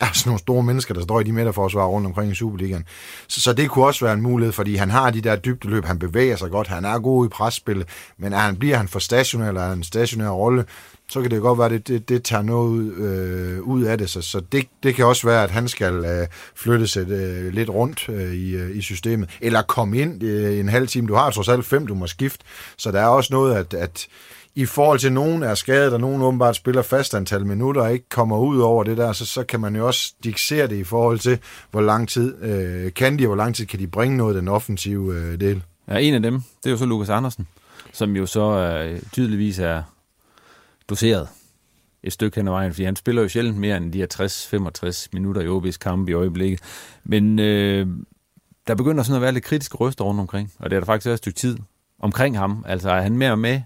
er 0.00 0.06
sådan 0.14 0.30
nogle 0.30 0.40
store 0.40 0.62
mennesker, 0.62 0.94
der 0.94 1.02
står 1.02 1.20
i 1.20 1.24
de 1.24 1.32
midterforsvar 1.32 1.86
rundt 1.86 2.06
omkring 2.06 2.32
i 2.32 2.34
Superligaen. 2.34 2.84
Så, 3.28 3.40
så 3.40 3.52
det 3.52 3.70
kunne 3.70 3.86
også 3.86 4.04
være 4.04 4.14
en 4.14 4.22
mulighed, 4.22 4.52
fordi 4.52 4.74
han 4.74 4.90
har 4.90 5.10
de 5.10 5.20
der 5.20 5.36
dybdeløb, 5.36 5.84
han 5.84 5.98
bevæger 5.98 6.36
sig 6.36 6.50
godt, 6.50 6.68
han 6.68 6.84
er 6.84 6.98
god 6.98 7.26
i 7.26 7.28
presspillet, 7.28 7.88
men 8.18 8.32
er 8.32 8.38
han, 8.38 8.56
bliver 8.56 8.76
han 8.76 8.88
for 8.88 8.98
stationær, 8.98 9.48
eller 9.48 9.60
er 9.60 9.68
han 9.68 9.78
en 9.78 9.84
stationær 9.84 10.28
rolle, 10.28 10.64
så 11.08 11.22
kan 11.22 11.30
det 11.30 11.42
godt 11.42 11.58
være, 11.58 11.66
at 11.66 11.72
det, 11.72 11.88
det, 11.88 12.08
det 12.08 12.22
tager 12.22 12.42
noget 12.42 12.92
øh, 12.92 13.62
ud 13.62 13.82
af 13.82 13.98
det. 13.98 14.10
Så, 14.10 14.22
så 14.22 14.40
det, 14.52 14.66
det 14.82 14.94
kan 14.94 15.04
også 15.04 15.26
være, 15.26 15.42
at 15.42 15.50
han 15.50 15.68
skal 15.68 15.94
øh, 15.94 16.26
flytte 16.54 16.86
sig 16.86 17.10
øh, 17.10 17.52
lidt 17.52 17.70
rundt 17.70 18.08
øh, 18.08 18.32
i, 18.32 18.54
øh, 18.54 18.76
i 18.76 18.80
systemet. 18.80 19.30
Eller 19.40 19.62
komme 19.62 19.98
ind 19.98 20.22
øh, 20.22 20.58
en 20.58 20.68
halv 20.68 20.88
time. 20.88 21.08
Du 21.08 21.14
har 21.14 21.30
trods 21.30 21.48
alt 21.48 21.66
fem, 21.66 21.86
du 21.86 21.94
må 21.94 22.06
skifte. 22.06 22.44
Så 22.76 22.92
der 22.92 23.00
er 23.00 23.06
også 23.06 23.32
noget, 23.32 23.54
at, 23.54 23.74
at 23.74 24.06
i 24.56 24.66
forhold 24.66 24.98
til 24.98 25.12
nogen 25.12 25.42
er 25.42 25.54
skadet, 25.54 25.92
og 25.92 26.00
nogen 26.00 26.22
åbenbart 26.22 26.56
spiller 26.56 26.82
fast 26.82 27.14
antal 27.14 27.46
minutter 27.46 27.82
og 27.82 27.92
ikke 27.92 28.08
kommer 28.08 28.38
ud 28.38 28.58
over 28.58 28.84
det 28.84 28.96
der, 28.96 29.12
så, 29.12 29.26
så 29.26 29.44
kan 29.44 29.60
man 29.60 29.76
jo 29.76 29.86
også 29.86 30.14
diktere 30.24 30.66
det 30.66 30.76
i 30.76 30.84
forhold 30.84 31.18
til, 31.18 31.38
hvor 31.70 31.80
lang 31.80 32.08
tid 32.08 32.42
øh, 32.42 32.92
kan 32.92 33.18
de, 33.18 33.24
og 33.24 33.26
hvor 33.26 33.36
lang 33.36 33.54
tid 33.54 33.66
kan 33.66 33.78
de 33.78 33.86
bringe 33.86 34.16
noget 34.16 34.36
den 34.36 34.48
offensive 34.48 35.14
øh, 35.14 35.40
del. 35.40 35.62
Ja, 35.88 35.96
en 35.96 36.14
af 36.14 36.22
dem, 36.22 36.34
det 36.34 36.66
er 36.66 36.70
jo 36.70 36.76
så 36.76 36.86
Lukas 36.86 37.08
Andersen, 37.08 37.46
som 37.92 38.16
jo 38.16 38.26
så 38.26 38.42
øh, 38.42 39.00
tydeligvis 39.12 39.58
er 39.58 39.82
doseret 40.88 41.28
et 42.02 42.12
stykke 42.12 42.36
hen 42.36 42.48
ad 42.48 42.52
vejen, 42.52 42.72
fordi 42.72 42.84
han 42.84 42.96
spiller 42.96 43.22
jo 43.22 43.28
sjældent 43.28 43.58
mere 43.58 43.76
end 43.76 43.92
de 43.92 43.98
her 43.98 44.86
60-65 44.94 45.06
minutter 45.12 45.40
i 45.42 45.46
OB's 45.46 45.78
kamp 45.78 46.08
i 46.08 46.12
øjeblikket. 46.12 46.60
Men 47.04 47.38
øh, 47.38 47.86
der 48.66 48.74
begynder 48.74 49.02
sådan 49.02 49.16
at 49.16 49.22
være 49.22 49.32
lidt 49.32 49.44
kritiske 49.44 49.76
røster 49.76 50.04
rundt 50.04 50.20
omkring, 50.20 50.52
og 50.58 50.70
det 50.70 50.76
er 50.76 50.80
der 50.80 50.86
faktisk 50.86 51.06
også 51.06 51.12
et 51.12 51.18
stykke 51.18 51.38
tid 51.38 51.58
omkring 51.98 52.38
ham. 52.38 52.64
Altså 52.68 52.90
er 52.90 53.00
han 53.00 53.16
mere 53.16 53.36
med 53.36 53.60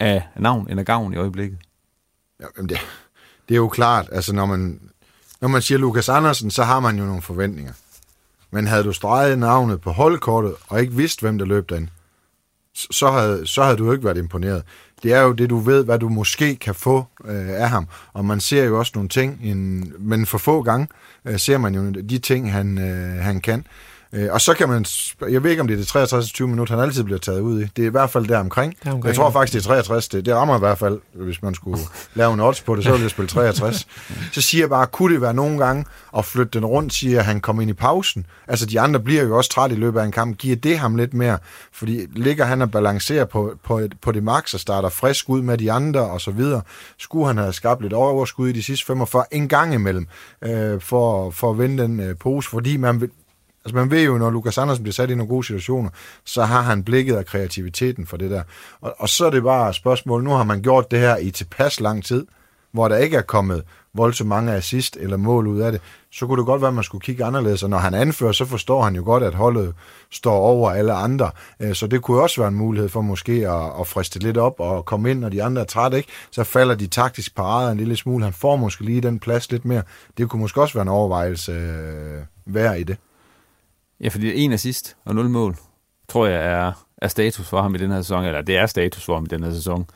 af 0.00 0.22
navn 0.36 0.70
end 0.70 0.80
af 0.80 0.86
gavn 0.86 1.12
i 1.12 1.16
øjeblikket? 1.16 1.58
Ja, 2.40 2.46
jamen 2.56 2.68
det, 2.68 2.78
det 3.48 3.54
er 3.54 3.58
jo 3.58 3.68
klart, 3.68 4.08
altså 4.12 4.34
når 4.34 4.46
man, 4.46 4.80
når 5.40 5.48
man 5.48 5.62
siger 5.62 5.78
Lukas 5.78 6.08
Andersen, 6.08 6.50
så 6.50 6.64
har 6.64 6.80
man 6.80 6.98
jo 6.98 7.04
nogle 7.04 7.22
forventninger. 7.22 7.72
Men 8.50 8.66
havde 8.66 8.84
du 8.84 8.92
streget 8.92 9.38
navnet 9.38 9.80
på 9.80 9.90
holdkortet, 9.92 10.54
og 10.68 10.80
ikke 10.80 10.92
vidst, 10.92 11.20
hvem 11.20 11.38
der 11.38 11.44
løb 11.44 11.70
den, 11.70 11.90
så 12.74 13.10
havde, 13.10 13.46
så 13.46 13.62
havde 13.62 13.76
du 13.76 13.92
ikke 13.92 14.04
været 14.04 14.16
imponeret. 14.16 14.62
Det 15.02 15.12
er 15.12 15.20
jo 15.20 15.32
det, 15.32 15.50
du 15.50 15.58
ved, 15.58 15.84
hvad 15.84 15.98
du 15.98 16.08
måske 16.08 16.56
kan 16.56 16.74
få 16.74 17.06
øh, 17.24 17.48
af 17.48 17.70
ham. 17.70 17.88
Og 18.12 18.24
man 18.24 18.40
ser 18.40 18.64
jo 18.64 18.78
også 18.78 18.92
nogle 18.94 19.08
ting, 19.08 19.40
en, 19.42 19.92
men 19.98 20.26
for 20.26 20.38
få 20.38 20.62
gange 20.62 20.88
øh, 21.24 21.38
ser 21.38 21.58
man 21.58 21.74
jo 21.74 21.90
de 21.90 22.18
ting, 22.18 22.52
han, 22.52 22.78
øh, 22.78 23.24
han 23.24 23.40
kan. 23.40 23.66
Øh, 24.12 24.28
og 24.32 24.40
så 24.40 24.54
kan 24.54 24.68
man, 24.68 24.84
jeg 25.30 25.42
ved 25.42 25.50
ikke 25.50 25.60
om 25.60 25.66
det 25.66 25.74
er 25.74 25.78
det 25.78 25.86
63 25.86 26.32
20 26.32 26.48
minutter, 26.48 26.74
han 26.74 26.84
altid 26.84 27.04
bliver 27.04 27.18
taget 27.18 27.40
ud 27.40 27.60
i. 27.60 27.64
Det 27.76 27.82
er 27.82 27.86
i 27.86 27.90
hvert 27.90 28.10
fald 28.10 28.26
der 28.26 28.38
omkring. 28.38 28.74
Jeg 29.04 29.14
tror 29.14 29.30
faktisk, 29.30 29.52
det 29.52 29.58
er 29.58 29.68
63. 29.68 30.08
Det, 30.08 30.26
det 30.26 30.34
rammer 30.34 30.56
i 30.56 30.58
hvert 30.58 30.78
fald, 30.78 31.00
hvis 31.12 31.42
man 31.42 31.54
skulle 31.54 31.80
lave 32.14 32.34
en 32.34 32.40
odds 32.40 32.60
på 32.60 32.76
det, 32.76 32.84
så 32.84 32.90
ville 32.90 33.02
jeg 33.02 33.10
spille 33.10 33.28
63. 33.28 33.86
så 34.32 34.42
siger 34.42 34.62
jeg 34.62 34.68
bare, 34.68 34.86
kunne 34.86 35.14
det 35.14 35.22
være 35.22 35.34
nogle 35.34 35.64
gange 35.64 35.84
at 36.16 36.24
flytte 36.24 36.58
den 36.58 36.66
rundt, 36.66 36.94
siger 36.94 37.18
at 37.18 37.24
han 37.24 37.40
kommer 37.40 37.62
ind 37.62 37.70
i 37.70 37.74
pausen. 37.74 38.26
Altså 38.48 38.66
de 38.66 38.80
andre 38.80 39.00
bliver 39.00 39.22
jo 39.22 39.36
også 39.36 39.50
træt 39.50 39.72
i 39.72 39.74
løbet 39.74 40.00
af 40.00 40.04
en 40.04 40.12
kamp. 40.12 40.38
Giver 40.38 40.56
det 40.56 40.78
ham 40.78 40.96
lidt 40.96 41.14
mere? 41.14 41.38
Fordi 41.72 42.06
ligger 42.12 42.44
han 42.44 42.62
og 42.62 42.70
balancerer 42.70 43.24
på, 43.24 43.54
på, 43.64 43.80
på 44.02 44.12
det 44.12 44.22
max 44.22 44.54
og 44.54 44.60
starter 44.60 44.88
frisk 44.88 45.28
ud 45.28 45.42
med 45.42 45.58
de 45.58 45.72
andre 45.72 46.00
og 46.00 46.20
så 46.20 46.30
videre. 46.30 46.62
Skulle 46.98 47.26
han 47.26 47.38
have 47.38 47.52
skabt 47.52 47.82
lidt 47.82 47.92
overskud 47.92 48.48
i 48.48 48.52
de 48.52 48.62
sidste 48.62 48.86
45 48.86 49.24
en 49.30 49.48
gang 49.48 49.74
imellem 49.74 50.06
øh, 50.42 50.80
for, 50.80 51.30
for 51.30 51.50
at 51.50 51.58
vende 51.58 51.82
den 51.82 52.00
øh, 52.00 52.16
pose, 52.16 52.50
fordi 52.50 52.76
man 52.76 53.00
vil, 53.00 53.10
Altså 53.66 53.76
man 53.76 53.90
ved 53.90 54.04
jo, 54.04 54.18
når 54.18 54.30
Lukas 54.30 54.58
Andersen 54.58 54.82
bliver 54.82 54.92
sat 54.92 55.10
i 55.10 55.14
nogle 55.14 55.28
gode 55.28 55.44
situationer, 55.44 55.90
så 56.24 56.44
har 56.44 56.62
han 56.62 56.84
blikket 56.84 57.16
af 57.16 57.26
kreativiteten 57.26 58.06
for 58.06 58.16
det 58.16 58.30
der. 58.30 58.42
Og, 58.80 58.94
og 58.98 59.08
så 59.08 59.26
er 59.26 59.30
det 59.30 59.42
bare 59.42 59.68
et 59.68 59.74
spørgsmål, 59.74 60.24
nu 60.24 60.30
har 60.30 60.44
man 60.44 60.62
gjort 60.62 60.90
det 60.90 60.98
her 60.98 61.16
i 61.16 61.30
tilpas 61.30 61.80
lang 61.80 62.04
tid, 62.04 62.26
hvor 62.72 62.88
der 62.88 62.96
ikke 62.96 63.16
er 63.16 63.22
kommet 63.22 63.62
voldsomt 63.94 64.28
mange 64.28 64.52
assist 64.52 64.96
eller 65.00 65.16
mål 65.16 65.46
ud 65.46 65.60
af 65.60 65.72
det, 65.72 65.80
så 66.12 66.26
kunne 66.26 66.38
det 66.38 66.46
godt 66.46 66.60
være, 66.60 66.68
at 66.68 66.74
man 66.74 66.84
skulle 66.84 67.02
kigge 67.02 67.24
anderledes. 67.24 67.62
Og 67.62 67.70
når 67.70 67.78
han 67.78 67.94
anfører, 67.94 68.32
så 68.32 68.44
forstår 68.44 68.82
han 68.82 68.96
jo 68.96 69.02
godt, 69.04 69.22
at 69.22 69.34
holdet 69.34 69.74
står 70.10 70.36
over 70.36 70.70
alle 70.70 70.92
andre. 70.92 71.30
Øh, 71.60 71.74
så 71.74 71.86
det 71.86 72.02
kunne 72.02 72.22
også 72.22 72.40
være 72.40 72.48
en 72.48 72.54
mulighed 72.54 72.88
for 72.88 73.00
måske 73.00 73.32
at, 73.32 73.80
at 73.80 73.86
friste 73.86 74.18
lidt 74.18 74.36
op 74.36 74.60
og 74.60 74.84
komme 74.84 75.10
ind, 75.10 75.20
når 75.20 75.28
de 75.28 75.42
andre 75.42 75.62
er 75.62 75.66
trætte. 75.66 75.96
Ikke? 75.96 76.08
Så 76.30 76.44
falder 76.44 76.74
de 76.74 76.86
taktisk 76.86 77.36
parader 77.36 77.70
en 77.70 77.78
lille 77.78 77.96
smule. 77.96 78.24
Han 78.24 78.32
får 78.32 78.56
måske 78.56 78.84
lige 78.84 79.00
den 79.00 79.18
plads 79.18 79.50
lidt 79.50 79.64
mere. 79.64 79.82
Det 80.18 80.28
kunne 80.28 80.40
måske 80.40 80.60
også 80.60 80.74
være 80.74 80.82
en 80.82 80.88
overvejelse 80.88 81.52
øh, 81.52 82.22
værd 82.46 82.78
i 82.78 82.82
det. 82.82 82.96
Ja, 84.00 84.08
fordi 84.08 84.44
en 84.44 84.52
assist 84.52 84.96
og 85.04 85.14
nul 85.14 85.28
mål, 85.28 85.56
tror 86.08 86.26
jeg 86.26 86.46
er, 86.46 86.72
er 87.02 87.08
status 87.08 87.46
for 87.46 87.62
ham 87.62 87.74
i 87.74 87.78
den 87.78 87.90
her 87.90 88.02
sæson, 88.02 88.24
eller 88.24 88.42
det 88.42 88.56
er 88.56 88.66
status 88.66 89.04
for 89.04 89.14
ham 89.14 89.24
i 89.24 89.26
den 89.26 89.42
her 89.42 89.52
sæson. 89.52 89.86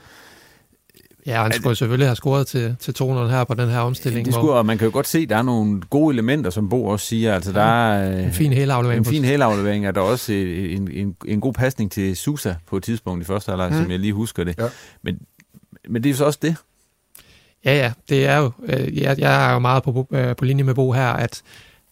Ja, 1.26 1.42
han 1.42 1.52
skulle 1.52 1.76
selvfølgelig 1.76 2.08
have 2.08 2.16
scoret 2.16 2.46
til, 2.46 2.76
til 2.80 2.94
200 2.94 3.30
her 3.30 3.44
på 3.44 3.54
den 3.54 3.68
her 3.68 3.78
omstilling. 3.78 4.26
Det 4.26 4.34
skulle, 4.34 4.52
og 4.52 4.66
man 4.66 4.78
kan 4.78 4.86
jo 4.86 4.92
godt 4.92 5.06
se, 5.06 5.18
at 5.18 5.28
der 5.28 5.36
er 5.36 5.42
nogle 5.42 5.80
gode 5.90 6.12
elementer, 6.12 6.50
som 6.50 6.68
Bo 6.68 6.86
også 6.86 7.06
siger. 7.06 7.34
Altså, 7.34 7.52
der 7.52 7.62
er 7.62 8.24
en 8.24 8.32
fin 8.32 8.52
helaflevering. 8.52 9.06
En 9.06 9.12
fin 9.12 9.24
helaflevering, 9.24 9.88
og 9.88 9.94
der 9.94 10.00
er 10.00 10.04
også 10.04 10.32
en, 10.32 10.90
en, 10.90 11.16
en 11.26 11.40
god 11.40 11.52
pasning 11.52 11.92
til 11.92 12.16
Susa 12.16 12.54
på 12.66 12.76
et 12.76 12.82
tidspunkt 12.82 13.24
i 13.24 13.26
første 13.26 13.50
halvleg, 13.50 13.70
mm. 13.70 13.76
som 13.76 13.90
jeg 13.90 13.98
lige 13.98 14.12
husker 14.12 14.44
det. 14.44 14.58
Ja. 14.58 14.66
Men, 15.02 15.18
men 15.88 16.02
det 16.02 16.08
er 16.08 16.12
jo 16.12 16.16
så 16.16 16.24
også 16.24 16.38
det. 16.42 16.56
Ja, 17.64 17.76
ja, 17.76 17.92
det 18.08 18.26
er 18.26 18.38
jo, 18.38 18.52
øh, 18.62 18.98
jeg, 18.98 19.18
jeg 19.18 19.48
er 19.48 19.52
jo 19.52 19.58
meget 19.58 19.82
på, 19.82 20.08
øh, 20.10 20.36
på 20.36 20.44
linje 20.44 20.64
med 20.64 20.74
Bo 20.74 20.92
her, 20.92 21.08
at, 21.08 21.42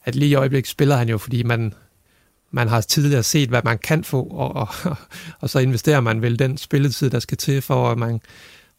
at 0.04 0.14
lige 0.14 0.30
i 0.30 0.34
øjeblikket 0.34 0.70
spiller 0.70 0.96
han 0.96 1.08
jo, 1.08 1.18
fordi 1.18 1.42
man, 1.42 1.74
man 2.50 2.68
har 2.68 2.80
tidligere 2.80 3.22
set, 3.22 3.48
hvad 3.48 3.60
man 3.64 3.78
kan 3.78 4.04
få, 4.04 4.22
og, 4.22 4.56
og, 4.56 4.68
og 5.40 5.50
så 5.50 5.58
investerer 5.58 6.00
man 6.00 6.22
vel 6.22 6.38
den 6.38 6.58
spilletid, 6.58 7.10
der 7.10 7.18
skal 7.18 7.38
til, 7.38 7.62
for 7.62 7.90
at 7.90 7.98
man, 7.98 8.20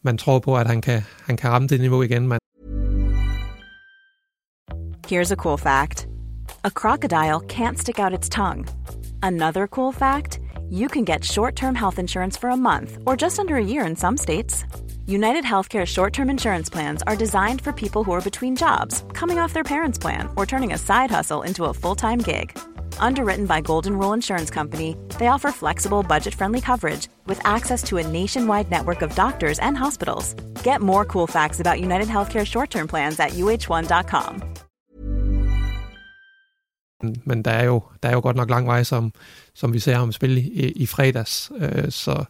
man 0.04 0.18
tror 0.18 0.40
på, 0.40 0.58
at 0.58 0.68
han 0.68 0.82
kan, 0.82 1.02
han 1.26 1.38
kan 1.38 1.50
ramme 1.50 1.68
det 1.68 1.80
niveau 1.80 2.02
igen. 2.02 2.28
Man. 2.28 2.40
Here's 5.08 5.32
a 5.32 5.36
cool 5.36 5.58
fact. 5.58 6.08
A 6.64 6.70
crocodile 6.70 7.40
can't 7.40 7.78
stick 7.78 8.00
out 8.00 8.14
its 8.14 8.30
tongue. 8.30 8.66
Another 9.24 9.68
cool 9.68 9.94
fact, 9.94 10.40
you 10.70 10.88
can 10.88 11.06
get 11.06 11.24
short-term 11.24 11.76
health 11.76 12.00
insurance 12.00 12.40
for 12.40 12.50
a 12.50 12.58
month 12.58 12.98
or 13.06 13.16
just 13.16 13.40
under 13.40 13.56
a 13.56 13.64
year 13.64 13.86
in 13.86 13.96
some 13.96 14.18
states. 14.18 14.66
United 15.08 15.44
Healthcare 15.44 15.86
short 15.86 16.14
term 16.14 16.30
insurance 16.30 16.70
plans 16.70 17.02
are 17.08 17.16
designed 17.16 17.62
for 17.62 17.74
people 17.74 18.04
who 18.04 18.12
are 18.12 18.22
between 18.22 18.56
jobs, 18.56 19.04
coming 19.14 19.40
off 19.40 19.54
their 19.54 19.64
parents' 19.64 19.98
plan, 19.98 20.30
or 20.36 20.46
turning 20.46 20.74
a 20.74 20.78
side 20.78 21.10
hustle 21.10 21.42
into 21.42 21.66
a 21.66 21.74
full 21.74 21.96
time 21.96 22.20
gig. 22.20 22.58
Underwritten 23.00 23.46
by 23.46 23.62
Golden 23.62 23.98
Rule 23.98 24.14
Insurance 24.14 24.50
Company, 24.50 24.96
they 25.18 25.28
offer 25.28 25.52
flexible, 25.52 26.04
budget 26.04 26.36
friendly 26.36 26.62
coverage 26.62 27.08
with 27.26 27.40
access 27.46 27.84
to 27.84 27.98
a 27.98 28.04
nationwide 28.04 28.70
network 28.70 29.02
of 29.02 29.16
doctors 29.16 29.60
and 29.60 29.78
hospitals. 29.78 30.36
Get 30.64 30.82
more 30.82 31.06
cool 31.06 31.28
facts 31.28 31.60
about 31.60 31.80
United 31.80 32.08
Healthcare 32.08 32.46
short 32.46 32.70
term 32.70 32.88
plans 32.88 33.20
at 33.20 33.30
uh1.com. 33.30 34.44
Men 37.26 37.42
der 37.42 37.52
er 37.52 37.64
jo, 37.64 37.84
der 38.04 38.10
er 38.10 38.14
jo 38.14 38.20
godt 38.20 38.36
nok 38.36 38.50
lang 38.50 38.68
vej, 38.68 38.84
som, 38.84 39.12
som 39.56 39.74
vi 39.74 39.80
ser 39.80 39.96
ham 39.96 40.12
spille 40.12 40.42
i, 40.42 40.72
i 40.72 40.86
fredags. 40.86 41.52
Øh, 41.60 41.92
så, 41.92 42.24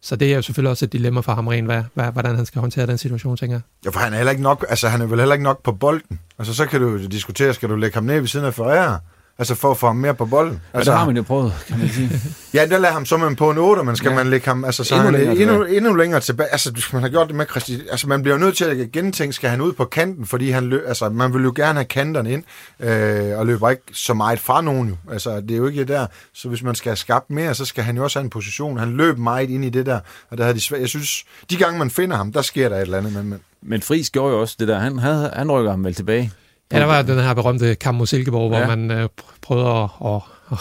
så 0.00 0.16
det 0.16 0.32
er 0.32 0.36
jo 0.36 0.42
selvfølgelig 0.42 0.70
også 0.70 0.84
et 0.84 0.92
dilemma 0.92 1.20
for 1.20 1.32
ham 1.32 1.46
rent, 1.48 1.66
hvad, 1.66 1.82
hvad, 1.94 2.12
hvordan 2.12 2.36
han 2.36 2.46
skal 2.46 2.60
håndtere 2.60 2.86
den 2.86 2.98
situation, 2.98 3.36
tænker 3.36 3.56
jeg. 3.56 3.62
Ja, 3.84 3.90
for 3.90 4.00
han 4.00 4.12
er 4.12 4.16
heller 4.16 4.30
ikke 4.30 4.42
nok, 4.42 4.66
altså 4.68 4.88
han 4.88 5.00
er 5.00 5.06
vel 5.06 5.18
heller 5.18 5.34
ikke 5.34 5.44
nok 5.44 5.62
på 5.62 5.72
bolden. 5.72 6.20
Altså 6.38 6.54
så 6.54 6.66
kan 6.66 6.80
du 6.80 7.06
diskutere, 7.06 7.54
skal 7.54 7.68
du 7.68 7.76
lægge 7.76 7.94
ham 7.94 8.04
ned 8.04 8.20
ved 8.20 8.28
siden 8.28 8.46
af 8.46 8.54
Ferreira? 8.54 9.00
Altså 9.38 9.54
for 9.54 9.70
at 9.70 9.76
få 9.76 9.86
ham 9.86 9.96
mere 9.96 10.14
på 10.14 10.26
bolden. 10.26 10.60
Altså, 10.72 10.90
ja, 10.90 10.94
det 10.94 10.98
har 10.98 11.06
man 11.06 11.16
jo 11.16 11.22
prøvet, 11.22 11.52
kan 11.68 11.78
man 11.78 11.88
sige. 11.88 12.10
ja, 12.54 12.66
der 12.66 12.78
lader 12.78 12.92
ham 12.92 13.06
så 13.06 13.16
man 13.16 13.36
på 13.36 13.50
en 13.50 13.58
8, 13.58 13.84
men 13.84 13.96
skal 13.96 14.08
ja. 14.08 14.14
man 14.16 14.26
lægge 14.30 14.46
ham 14.46 14.64
altså, 14.64 14.84
så 14.84 14.94
endnu, 14.94 15.10
han, 15.10 15.14
længere 15.14 15.36
endnu, 15.36 15.64
endnu, 15.64 15.94
længere 15.94 16.20
tilbage. 16.20 16.48
Altså, 16.48 16.88
man 16.92 17.02
har 17.02 17.08
gjort 17.08 17.28
det 17.28 17.36
med 17.36 17.46
Christi, 17.50 17.80
altså 17.90 18.08
man 18.08 18.22
bliver 18.22 18.38
nødt 18.38 18.56
til 18.56 18.64
at 18.64 18.92
gentænke, 18.92 19.32
skal 19.32 19.50
han 19.50 19.60
ud 19.60 19.72
på 19.72 19.84
kanten, 19.84 20.26
fordi 20.26 20.50
han 20.50 20.64
lø, 20.64 20.80
altså, 20.86 21.08
man 21.08 21.34
vil 21.34 21.42
jo 21.42 21.52
gerne 21.56 21.74
have 21.74 21.84
kanterne 21.84 22.32
ind, 22.32 22.44
øh, 22.80 23.38
og 23.38 23.46
løber 23.46 23.70
ikke 23.70 23.82
så 23.92 24.14
meget 24.14 24.38
fra 24.38 24.60
nogen 24.60 24.88
jo. 24.88 24.96
Altså, 25.12 25.40
det 25.40 25.50
er 25.50 25.56
jo 25.56 25.66
ikke 25.66 25.80
det 25.80 25.88
der. 25.88 26.06
Så 26.34 26.48
hvis 26.48 26.62
man 26.62 26.74
skal 26.74 26.90
have 26.90 26.96
skabt 26.96 27.30
mere, 27.30 27.54
så 27.54 27.64
skal 27.64 27.84
han 27.84 27.96
jo 27.96 28.02
også 28.02 28.18
have 28.18 28.24
en 28.24 28.30
position. 28.30 28.78
Han 28.78 28.96
løb 28.96 29.18
meget 29.18 29.50
ind 29.50 29.64
i 29.64 29.70
det 29.70 29.86
der, 29.86 30.00
og 30.30 30.38
der 30.38 30.44
havde 30.44 30.54
de 30.54 30.60
svært. 30.60 30.80
Jeg 30.80 30.88
synes, 30.88 31.24
de 31.50 31.56
gange 31.56 31.78
man 31.78 31.90
finder 31.90 32.16
ham, 32.16 32.32
der 32.32 32.42
sker 32.42 32.68
der 32.68 32.76
et 32.76 32.82
eller 32.82 32.98
andet. 32.98 33.12
Men, 33.12 33.28
men, 33.28 33.40
men 33.62 33.82
Friis 33.82 34.10
gjorde 34.10 34.34
jo 34.34 34.40
også 34.40 34.56
det 34.58 34.68
der. 34.68 34.78
Han, 34.78 34.98
havde, 34.98 35.30
han 35.36 35.50
rykker 35.50 35.70
ham 35.70 35.84
vel 35.84 35.94
tilbage 35.94 36.32
Ja, 36.72 36.78
der 36.78 36.84
var 36.84 37.02
den 37.02 37.18
her 37.18 37.34
berømte 37.34 37.74
kamp 37.74 37.98
mod 37.98 38.06
Silkeborg, 38.06 38.48
hvor 38.48 38.58
ja. 38.58 38.76
man 38.76 38.90
øh, 38.90 39.08
prøvede 39.42 39.68
at, 39.68 39.90
at, 40.04 40.20
at, 40.52 40.58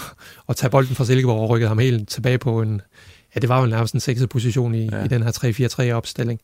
at 0.49 0.56
tage 0.56 0.70
bolden 0.70 0.95
fra 0.95 1.06
Silkeborg 1.06 1.39
og 1.39 1.49
rykkede 1.49 1.68
ham 1.68 1.80
helt 1.80 2.10
tilbage 2.10 2.38
på 2.38 2.62
en, 2.62 2.82
ja, 3.36 3.39
det 3.39 3.49
var 3.49 3.60
jo 3.60 3.66
nærmest 3.66 3.93
en 3.93 3.99
sekset 3.99 4.30
position 4.30 4.76
i, 4.76 4.89
ja. 4.91 5.03
i 5.03 5.08
den 5.08 5.24
her 5.24 5.89
3-4-3 5.89 5.91
opstilling. 5.91 6.39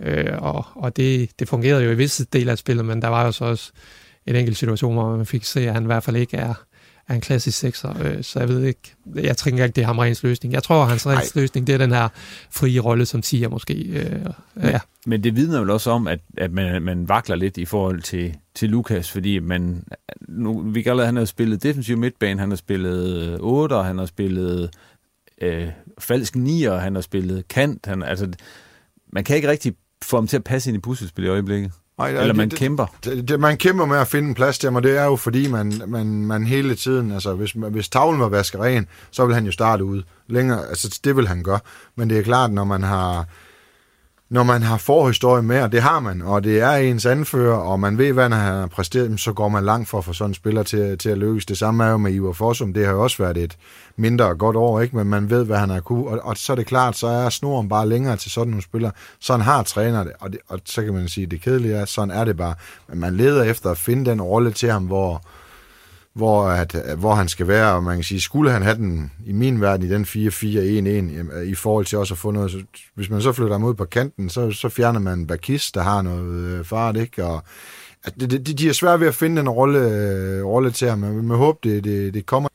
Øh, 0.00 0.32
og 0.38 0.64
og 0.74 0.96
det, 0.96 1.30
det 1.38 1.48
fungerede 1.48 1.84
jo 1.84 1.90
i 1.90 1.94
visse 1.94 2.24
del 2.24 2.48
af 2.48 2.58
spillet, 2.58 2.84
men 2.84 3.02
der 3.02 3.08
var 3.08 3.24
jo 3.24 3.32
så 3.32 3.44
også 3.44 3.72
en 4.26 4.36
enkelt 4.36 4.56
situation, 4.56 4.94
hvor 4.94 5.16
man 5.16 5.26
fik 5.26 5.44
se, 5.44 5.68
at 5.68 5.74
han 5.74 5.82
i 5.82 5.86
hvert 5.86 6.02
fald 6.02 6.16
ikke 6.16 6.36
er, 6.36 6.54
er 7.08 7.14
en 7.14 7.20
klassisk 7.20 7.58
sekser, 7.58 8.02
øh, 8.02 8.22
så 8.22 8.38
jeg 8.38 8.48
ved 8.48 8.62
ikke, 8.62 8.94
jeg 9.14 9.36
tænker 9.36 9.64
ikke, 9.64 9.76
det 9.76 9.82
er 9.82 9.86
ham 9.86 9.98
rens 9.98 10.22
løsning. 10.22 10.54
Jeg 10.54 10.62
tror, 10.62 10.84
hans 10.84 11.06
rens 11.06 11.34
løsning, 11.34 11.66
det 11.66 11.72
er 11.72 11.78
den 11.78 11.92
her 11.92 12.08
frie 12.50 12.80
rolle, 12.80 13.06
som 13.06 13.22
siger 13.22 13.48
måske. 13.48 13.74
Øh, 13.74 14.26
ja. 14.62 14.80
Men 15.06 15.24
det 15.24 15.36
vidner 15.36 15.60
vel 15.60 15.70
også 15.70 15.90
om, 15.90 16.06
at, 16.06 16.20
at 16.36 16.52
man, 16.52 16.82
man 16.82 17.08
vakler 17.08 17.36
lidt 17.36 17.56
i 17.56 17.64
forhold 17.64 18.02
til, 18.02 18.36
til 18.54 18.70
Lukas, 18.70 19.10
fordi 19.10 19.38
man, 19.38 19.84
nu, 20.28 20.60
vi 20.60 20.82
kan 20.82 20.90
allerede, 20.90 21.06
han 21.06 21.16
har 21.16 21.24
spillet 21.24 21.62
defensiv 21.62 21.96
midtbane, 21.98 22.40
han 22.40 22.50
har 22.50 22.56
spillet 22.56 23.38
8, 23.40 23.74
øh, 23.74 23.84
han 23.84 23.98
har 23.98 24.06
spillet 24.06 24.70
øh, 25.40 25.68
falsk 25.98 26.36
9, 26.36 26.62
han 26.62 26.94
har 26.94 27.02
spillet 27.02 27.48
kant, 27.48 27.86
han, 27.86 28.02
altså, 28.02 28.28
man 29.12 29.24
kan 29.24 29.36
ikke 29.36 29.48
rigtig 29.48 29.74
få 30.04 30.16
ham 30.16 30.26
til 30.26 30.36
at 30.36 30.44
passe 30.44 30.70
ind 30.70 30.76
i 30.76 30.80
puslespil 30.80 31.24
i 31.24 31.28
øjeblikket. 31.28 31.72
Ej, 31.98 32.08
Eller 32.08 32.34
man 32.34 32.50
det, 32.50 32.58
kæmper. 32.58 32.86
Det, 33.04 33.28
det, 33.28 33.40
man 33.40 33.56
kæmper 33.56 33.86
med 33.86 33.96
at 33.96 34.08
finde 34.08 34.28
en 34.28 34.34
plads 34.34 34.58
til 34.58 34.66
ham, 34.66 34.76
og 34.76 34.82
det 34.82 34.98
er 34.98 35.04
jo 35.04 35.16
fordi, 35.16 35.48
man, 35.48 35.82
man, 35.86 36.06
man 36.06 36.46
hele 36.46 36.74
tiden, 36.74 37.12
altså 37.12 37.34
hvis, 37.34 37.52
hvis 37.52 37.88
tavlen 37.88 38.20
var 38.20 38.28
vasket 38.28 38.60
ren, 38.60 38.86
så 39.10 39.26
vil 39.26 39.34
han 39.34 39.46
jo 39.46 39.52
starte 39.52 39.84
ud. 39.84 40.02
Længere, 40.26 40.68
altså 40.68 41.00
det 41.04 41.16
vil 41.16 41.28
han 41.28 41.42
gøre. 41.42 41.60
Men 41.96 42.10
det 42.10 42.18
er 42.18 42.22
klart, 42.22 42.52
når 42.52 42.64
man 42.64 42.82
har 42.82 43.26
når 44.28 44.42
man 44.42 44.62
har 44.62 44.76
forhistorie 44.76 45.42
med, 45.42 45.62
og 45.62 45.72
det 45.72 45.82
har 45.82 46.00
man, 46.00 46.22
og 46.22 46.44
det 46.44 46.60
er 46.60 46.70
ens 46.70 47.06
anfører, 47.06 47.56
og 47.56 47.80
man 47.80 47.98
ved, 47.98 48.12
hvad 48.12 48.22
han 48.22 48.32
har 48.32 48.66
præsteret, 48.66 49.20
så 49.20 49.32
går 49.32 49.48
man 49.48 49.64
langt 49.64 49.88
for 49.88 49.98
at 49.98 50.04
få 50.04 50.12
sådan 50.12 50.30
en 50.30 50.34
spiller 50.34 50.62
til, 50.62 50.98
til 50.98 51.08
at 51.08 51.18
lykkes. 51.18 51.46
Det 51.46 51.58
samme 51.58 51.84
er 51.84 51.90
jo 51.90 51.96
med 51.96 52.12
Ivar 52.12 52.32
Fossum, 52.32 52.72
det 52.72 52.86
har 52.86 52.92
jo 52.92 53.02
også 53.02 53.22
været 53.22 53.36
et 53.36 53.56
mindre 53.96 54.34
godt 54.34 54.56
år, 54.56 54.80
ikke? 54.80 54.96
men 54.96 55.06
man 55.06 55.30
ved, 55.30 55.44
hvad 55.44 55.58
han 55.58 55.70
har 55.70 55.80
kunne, 55.80 56.06
og, 56.06 56.20
og 56.22 56.36
så 56.36 56.52
er 56.52 56.56
det 56.56 56.66
klart, 56.66 56.96
så 56.96 57.06
er 57.06 57.28
snoren 57.28 57.68
bare 57.68 57.88
længere 57.88 58.16
til 58.16 58.30
sådan 58.30 58.50
nogle 58.50 58.62
spillere. 58.62 58.92
Sådan 59.20 59.40
har 59.40 59.62
træner 59.62 60.04
det, 60.04 60.12
og, 60.20 60.32
det, 60.32 60.40
og 60.48 60.60
så 60.64 60.82
kan 60.82 60.94
man 60.94 61.08
sige, 61.08 61.26
det 61.26 61.40
kedelige 61.40 61.74
er, 61.74 61.84
sådan 61.84 62.10
er 62.10 62.24
det 62.24 62.36
bare. 62.36 62.54
Men 62.88 63.00
man 63.00 63.16
leder 63.16 63.42
efter 63.42 63.70
at 63.70 63.78
finde 63.78 64.10
den 64.10 64.22
rolle 64.22 64.52
til 64.52 64.70
ham, 64.70 64.84
hvor, 64.84 65.22
hvor, 66.16 66.48
at, 66.48 66.74
øh, 66.74 66.98
hvor 66.98 67.14
han 67.14 67.28
skal 67.28 67.48
være, 67.48 67.72
og 67.72 67.82
man 67.82 67.96
kan 67.96 68.04
sige, 68.04 68.20
skulle 68.20 68.50
han 68.50 68.62
have 68.62 68.76
den 68.76 69.12
i 69.26 69.32
min 69.32 69.60
verden 69.60 69.86
i 69.86 69.90
den 69.90 70.04
4-4-1-1 70.04 71.36
øh, 71.36 71.48
i 71.48 71.54
forhold 71.54 71.86
til 71.86 71.98
også 71.98 72.14
at 72.14 72.18
få 72.18 72.30
noget, 72.30 72.50
så, 72.50 72.58
hvis 72.94 73.10
man 73.10 73.22
så 73.22 73.32
flytter 73.32 73.52
ham 73.52 73.64
ud 73.64 73.74
på 73.74 73.84
kanten, 73.84 74.30
så, 74.30 74.50
så 74.50 74.68
fjerner 74.68 75.00
man 75.00 75.26
Bakis, 75.26 75.72
der 75.72 75.82
har 75.82 76.02
noget 76.02 76.34
øh, 76.34 76.64
fart, 76.64 76.96
ikke? 76.96 77.24
Og, 77.24 77.42
at 78.04 78.20
de, 78.20 78.26
de, 78.26 78.38
de 78.38 78.68
er 78.68 78.72
svært 78.72 79.00
ved 79.00 79.06
at 79.06 79.14
finde 79.14 79.40
en 79.40 79.48
rolle, 79.48 80.42
rolle 80.42 80.70
til 80.70 80.88
ham, 80.88 80.98
men 80.98 81.26
med 81.26 81.36
håber, 81.36 81.58
det, 81.62 81.84
det, 81.84 82.14
det 82.14 82.26
kommer. 82.26 82.48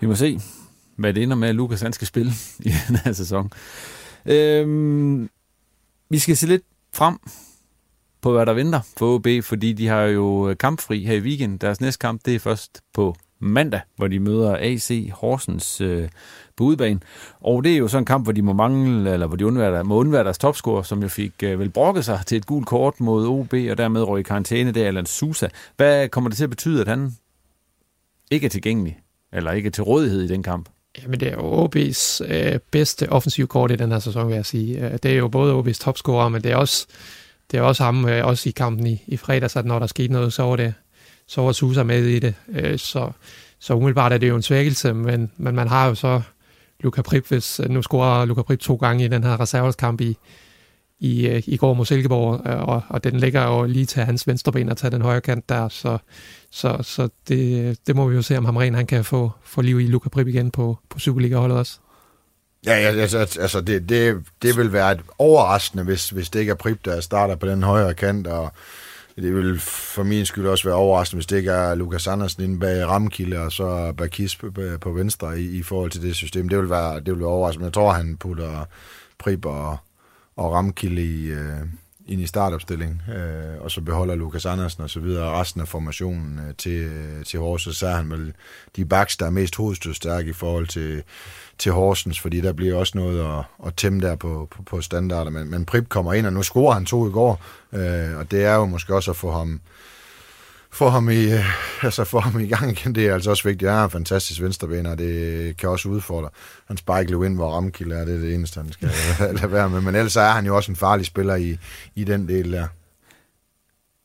Vi 0.00 0.06
må 0.06 0.14
se, 0.14 0.40
hvad 0.96 1.14
det 1.14 1.22
ender 1.22 1.36
med, 1.36 1.48
at 1.48 1.54
Lukas 1.54 1.80
han 1.80 1.92
skal 1.92 2.06
spille 2.06 2.32
i 2.60 2.72
den 2.88 2.96
her 2.96 3.12
sæson. 3.12 3.50
Øhm, 4.26 5.28
vi 6.10 6.18
skal 6.18 6.36
se 6.36 6.46
lidt 6.46 6.62
frem 6.94 7.18
på, 8.22 8.32
hvad 8.32 8.46
der 8.46 8.52
venter 8.52 8.80
for 8.96 9.14
OB, 9.14 9.26
fordi 9.42 9.72
de 9.72 9.88
har 9.88 10.02
jo 10.02 10.48
øh, 10.48 10.56
kampfri 10.56 11.04
her 11.04 11.14
i 11.14 11.20
weekend. 11.20 11.58
Deres 11.58 11.80
næste 11.80 11.98
kamp, 11.98 12.20
det 12.24 12.34
er 12.34 12.38
først 12.38 12.80
på 12.94 13.16
mandag, 13.38 13.80
hvor 13.96 14.08
de 14.08 14.20
møder 14.20 14.56
AC 14.60 15.10
Horsens 15.12 15.80
øh, 15.80 16.08
på 16.56 16.64
udebane. 16.64 17.00
Og 17.40 17.64
det 17.64 17.72
er 17.72 17.76
jo 17.76 17.88
sådan 17.88 18.02
en 18.02 18.06
kamp, 18.06 18.26
hvor 18.26 18.32
de 18.32 18.42
må 18.42 18.52
mangle, 18.52 19.12
eller 19.12 19.26
hvor 19.26 19.36
de 19.36 19.46
undvære, 19.46 19.84
må 19.84 19.96
undvære 19.96 20.24
deres 20.24 20.38
topscorer, 20.38 20.82
som 20.82 21.02
jo 21.02 21.08
fik 21.08 21.32
øh, 21.42 21.58
vel 21.58 21.70
brokket 21.70 22.04
sig 22.04 22.20
til 22.26 22.36
et 22.36 22.46
gult 22.46 22.66
kort 22.66 23.00
mod 23.00 23.26
OB, 23.26 23.52
og 23.70 23.78
dermed 23.78 24.02
røg 24.02 24.20
i 24.20 24.22
karantæne, 24.22 24.72
det 24.72 24.82
er 24.82 24.88
Alan 24.88 25.06
Sousa. 25.06 25.48
Hvad 25.76 26.08
kommer 26.08 26.30
det 26.30 26.36
til 26.36 26.44
at 26.44 26.50
betyde, 26.50 26.80
at 26.80 26.88
han 26.88 27.12
ikke 28.30 28.44
er 28.44 28.50
tilgængelig, 28.50 28.98
eller 29.32 29.52
ikke 29.52 29.66
er 29.66 29.70
til 29.70 29.84
rådighed 29.84 30.22
i 30.22 30.28
den 30.28 30.42
kamp? 30.42 30.68
Jamen, 31.02 31.20
det 31.20 31.28
er 31.28 31.32
jo 31.32 31.64
OB's 31.64 32.32
øh, 32.34 32.58
bedste 32.70 33.08
offensiv 33.08 33.46
kort 33.46 33.70
i 33.70 33.76
den 33.76 33.92
her 33.92 33.98
sæson, 33.98 34.28
vil 34.28 34.34
jeg 34.34 34.46
sige. 34.46 34.86
Øh, 34.86 34.98
det 35.02 35.04
er 35.04 35.16
jo 35.16 35.28
både 35.28 35.60
OB's 35.60 35.84
topscorer, 35.84 36.28
men 36.28 36.44
det 36.44 36.52
er 36.52 36.56
også 36.56 36.86
det 37.50 37.58
er 37.58 37.62
også 37.62 37.84
ham, 37.84 38.08
øh, 38.08 38.26
også 38.26 38.48
i 38.48 38.52
kampen 38.52 38.86
i, 38.86 39.02
i 39.06 39.16
fredags, 39.16 39.56
at 39.56 39.64
når 39.64 39.78
der 39.78 39.86
skete 39.86 40.12
noget, 40.12 40.32
så 40.32 40.42
var 40.42 40.56
det 40.56 40.74
så 41.26 41.40
var 41.40 41.52
Susa 41.52 41.82
med 41.82 42.04
i 42.04 42.18
det. 42.18 42.34
Øh, 42.48 42.78
så, 42.78 43.10
så 43.58 43.74
umiddelbart 43.74 44.12
er 44.12 44.18
det 44.18 44.28
jo 44.28 44.36
en 44.36 44.42
svækkelse, 44.42 44.94
men, 44.94 45.30
men 45.36 45.54
man 45.54 45.68
har 45.68 45.86
jo 45.86 45.94
så 45.94 46.22
Luka 46.80 47.02
Prip, 47.02 47.28
hvis 47.28 47.60
øh, 47.60 47.70
nu 47.70 47.82
scorer 47.82 48.24
Luka 48.24 48.42
Prip 48.42 48.60
to 48.60 48.74
gange 48.74 49.04
i 49.04 49.08
den 49.08 49.24
her 49.24 49.40
reserveskamp 49.40 50.00
i, 50.00 50.16
i, 51.00 51.26
øh, 51.26 51.42
i 51.46 51.56
går 51.56 51.74
mod 51.74 51.86
Silkeborg, 51.86 52.46
øh, 52.46 52.62
og, 52.62 52.82
og 52.88 53.04
den 53.04 53.20
ligger 53.20 53.44
jo 53.44 53.64
lige 53.64 53.86
til 53.86 54.02
hans 54.02 54.26
venstre 54.26 54.52
ben 54.52 54.68
at 54.68 54.76
tage 54.76 54.90
den 54.90 55.02
højre 55.02 55.20
kant 55.20 55.48
der, 55.48 55.68
så, 55.68 55.98
så, 56.50 56.78
så 56.82 57.08
det, 57.28 57.78
det 57.86 57.96
må 57.96 58.08
vi 58.08 58.14
jo 58.14 58.22
se, 58.22 58.38
om 58.38 58.44
Hamren 58.44 58.74
han 58.74 58.86
kan 58.86 59.04
få, 59.04 59.30
få 59.42 59.62
liv 59.62 59.80
i 59.80 59.86
Luka 59.86 60.08
Prip 60.08 60.28
igen 60.28 60.50
på, 60.50 60.78
på 60.88 60.98
Superliga-holdet 60.98 61.58
også. 61.58 61.78
Ja, 62.66 62.74
ja 62.74 62.88
altså, 62.88 63.18
altså 63.18 63.60
det, 63.60 63.88
det, 63.88 64.24
det 64.42 64.56
vil 64.56 64.72
være 64.72 64.92
et 64.92 65.00
overraskende, 65.18 65.84
hvis, 65.84 66.10
hvis 66.10 66.30
det 66.30 66.40
ikke 66.40 66.50
er 66.50 66.56
Prip, 66.56 66.84
der 66.84 67.00
starter 67.00 67.36
på 67.36 67.46
den 67.46 67.62
højre 67.62 67.94
kant, 67.94 68.26
og 68.26 68.52
det 69.16 69.34
vil 69.34 69.60
for 69.60 70.02
min 70.02 70.26
skyld 70.26 70.46
også 70.46 70.64
være 70.64 70.76
overraskende, 70.76 71.18
hvis 71.18 71.26
det 71.26 71.36
ikke 71.36 71.50
er 71.50 71.74
Lukas 71.74 72.06
Andersen 72.06 72.42
inde 72.42 72.60
bag 72.60 72.86
Ramkilde, 72.86 73.38
og 73.38 73.52
så 73.52 73.92
Bakis 73.96 74.36
på, 74.36 74.50
på 74.80 74.92
venstre 74.92 75.40
i, 75.40 75.58
i 75.58 75.62
forhold 75.62 75.90
til 75.90 76.02
det 76.02 76.16
system. 76.16 76.48
Det 76.48 76.58
vil 76.58 76.70
være, 76.70 76.94
det 76.94 77.06
vil 77.06 77.18
være 77.18 77.28
overraskende. 77.28 77.64
Jeg 77.64 77.72
tror, 77.72 77.92
han 77.92 78.16
putter 78.16 78.64
Prip 79.18 79.46
og, 79.46 79.76
og 80.36 80.52
Ramkilde 80.52 81.02
i, 81.02 81.26
øh, 81.26 81.66
ind 82.12 82.20
i 82.20 82.26
startopstilling, 82.26 83.02
øh, 83.08 83.60
og 83.60 83.70
så 83.70 83.80
beholder 83.80 84.14
Lukas 84.14 84.46
Andersen 84.46 84.82
og 84.82 84.90
så 84.90 85.00
videre 85.00 85.40
resten 85.40 85.60
af 85.60 85.68
formationen 85.68 86.38
øh, 86.38 86.54
til, 86.58 86.72
øh, 86.72 87.24
til 87.24 87.40
Horsens, 87.40 87.76
så 87.76 87.86
er 87.86 87.94
han 87.94 88.10
vel 88.10 88.32
de 88.76 88.84
backs, 88.84 89.16
der 89.16 89.26
er 89.26 89.30
mest 89.30 89.56
hovedstødstærke 89.56 90.30
i 90.30 90.32
forhold 90.32 90.66
til, 90.66 91.02
til 91.58 91.72
Horsens, 91.72 92.20
fordi 92.20 92.40
der 92.40 92.52
bliver 92.52 92.76
også 92.76 92.98
noget 92.98 93.38
at, 93.38 93.66
at 93.66 93.74
tæmme 93.74 94.00
der 94.00 94.16
på, 94.16 94.48
på, 94.50 94.62
på 94.62 94.80
standarder, 94.80 95.30
men, 95.30 95.50
men 95.50 95.64
Prip 95.64 95.88
kommer 95.88 96.12
ind, 96.12 96.26
og 96.26 96.32
nu 96.32 96.42
scorer 96.42 96.74
han 96.74 96.84
to 96.84 97.08
i 97.08 97.10
går, 97.10 97.40
øh, 97.72 98.18
og 98.18 98.30
det 98.30 98.44
er 98.44 98.54
jo 98.54 98.64
måske 98.64 98.94
også 98.94 99.10
at 99.10 99.16
få 99.16 99.30
ham 99.30 99.60
få 100.72 100.88
ham 100.88 101.08
i, 101.10 101.32
øh, 101.32 101.84
altså 101.84 102.04
få 102.04 102.20
ham 102.20 102.40
i 102.40 102.46
gang 102.46 102.70
igen, 102.70 102.94
det 102.94 103.06
er 103.06 103.14
altså 103.14 103.30
også 103.30 103.48
vigtigt. 103.48 103.70
Han 103.70 103.80
er 103.80 103.84
en 103.84 103.90
fantastisk 103.90 104.40
venstreben, 104.42 104.86
og 104.86 104.98
det 104.98 105.56
kan 105.56 105.68
også 105.68 105.88
udfordre. 105.88 106.28
Han 106.68 106.76
spike 106.76 107.26
ind, 107.26 107.34
hvor 107.34 107.50
Ramkilde 107.50 107.94
er, 107.94 108.04
det 108.04 108.14
er 108.14 108.18
det 108.18 108.34
eneste, 108.34 108.60
han 108.60 108.72
skal 108.72 108.90
lade 109.40 109.52
være 109.52 109.70
med. 109.70 109.80
Men 109.80 109.94
ellers 109.94 110.16
er 110.16 110.28
han 110.30 110.46
jo 110.46 110.56
også 110.56 110.72
en 110.72 110.76
farlig 110.76 111.06
spiller 111.06 111.34
i, 111.34 111.56
i 111.94 112.04
den 112.04 112.28
del 112.28 112.52
der. 112.52 112.66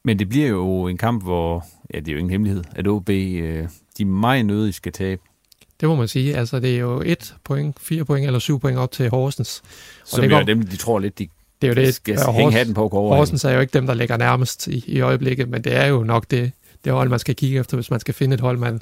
Men 0.03 0.19
det 0.19 0.29
bliver 0.29 0.47
jo 0.47 0.87
en 0.87 0.97
kamp, 0.97 1.23
hvor, 1.23 1.65
ja, 1.93 1.99
det 1.99 2.07
er 2.07 2.11
jo 2.11 2.17
ingen 2.17 2.31
hemmelighed, 2.31 2.63
at 2.75 2.87
OB, 2.87 3.09
øh, 3.09 3.67
de 3.97 4.05
meget 4.05 4.45
nødigt 4.45 4.75
skal 4.75 4.91
tabe. 4.91 5.21
Det 5.81 5.89
må 5.89 5.95
man 5.95 6.07
sige. 6.07 6.35
Altså, 6.35 6.59
det 6.59 6.75
er 6.75 6.79
jo 6.79 7.01
et 7.05 7.35
point, 7.43 7.79
fire 7.79 8.05
point 8.05 8.25
eller 8.25 8.39
syv 8.39 8.59
point 8.59 8.77
op 8.77 8.91
til 8.91 9.09
Horsens. 9.09 9.63
Og 10.01 10.07
Som 10.07 10.21
det 10.21 10.29
går, 10.29 10.37
er 10.37 10.43
dem, 10.43 10.63
de 10.63 10.75
tror 10.75 10.99
lidt, 10.99 11.19
de 11.19 11.27
det 11.61 11.67
er 11.67 11.71
jo 11.81 11.85
det. 11.85 11.95
skal 11.95 12.19
hænge 12.19 12.53
hatten 12.53 12.75
på 12.75 12.89
over. 12.91 13.15
Horsens 13.15 13.43
er 13.43 13.51
jo 13.51 13.59
ikke 13.59 13.73
dem, 13.73 13.87
der 13.87 13.93
ligger 13.93 14.17
nærmest 14.17 14.67
i, 14.67 14.83
i 14.87 14.99
øjeblikket, 15.01 15.49
men 15.49 15.63
det 15.63 15.75
er 15.75 15.85
jo 15.85 16.03
nok 16.03 16.25
det, 16.31 16.51
det 16.87 16.95
hold, 16.95 17.09
man 17.09 17.19
skal 17.19 17.35
kigge 17.35 17.59
efter, 17.59 17.77
hvis 17.77 17.91
man 17.91 17.99
skal 17.99 18.13
finde 18.13 18.33
et 18.33 18.41
hold, 18.41 18.57
man, 18.57 18.81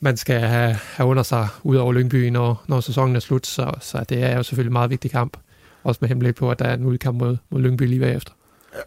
man 0.00 0.16
skal 0.16 0.40
have, 0.40 0.76
have 0.94 1.08
under 1.08 1.22
sig 1.22 1.48
ud 1.62 1.76
over 1.76 1.92
Lyngby, 1.92 2.28
når, 2.28 2.64
når 2.66 2.80
sæsonen 2.80 3.16
er 3.16 3.20
slut. 3.20 3.46
Så, 3.46 3.72
så 3.80 4.04
det 4.08 4.22
er 4.22 4.36
jo 4.36 4.42
selvfølgelig 4.42 4.70
en 4.70 4.72
meget 4.72 4.90
vigtig 4.90 5.10
kamp. 5.10 5.36
Også 5.84 5.98
med 6.00 6.08
henblik 6.08 6.34
på, 6.34 6.50
at 6.50 6.58
der 6.58 6.64
er 6.64 6.74
en 6.74 6.84
udkamp 6.84 7.18
mod, 7.18 7.36
mod 7.50 7.60
Lyngby 7.60 7.82
lige 7.82 8.00
bagefter. 8.00 8.32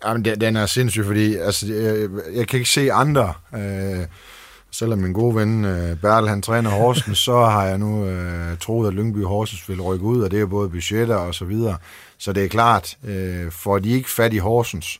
Jamen, 0.05 0.25
den 0.25 0.55
er 0.55 0.65
sindssyg, 0.65 1.05
fordi 1.05 1.35
altså, 1.35 1.73
jeg, 1.73 2.09
jeg 2.35 2.47
kan 2.47 2.59
ikke 2.59 2.69
se 2.69 2.91
andre. 2.91 3.33
Øh, 3.55 4.05
selvom 4.71 4.99
min 4.99 5.13
gode 5.13 5.35
ven 5.35 5.65
øh, 5.65 5.97
Bertel, 5.97 6.29
han 6.29 6.41
træner 6.41 6.69
Horsens, 6.69 7.17
så 7.17 7.45
har 7.45 7.65
jeg 7.65 7.77
nu 7.77 8.05
øh, 8.05 8.57
troet, 8.57 8.87
at 8.87 8.93
Lyngby 8.93 9.23
Horsens 9.23 9.69
vil 9.69 9.81
rykke 9.81 10.05
ud, 10.05 10.21
og 10.21 10.31
det 10.31 10.41
er 10.41 10.45
både 10.45 10.69
budgetter 10.69 11.15
og 11.15 11.35
så 11.35 11.45
videre. 11.45 11.77
Så 12.17 12.33
det 12.33 12.43
er 12.43 12.47
klart, 12.47 12.97
øh, 13.03 13.51
får 13.51 13.79
de 13.79 13.89
ikke 13.89 14.09
fat 14.09 14.33
i 14.33 14.37
Horsens, 14.37 14.99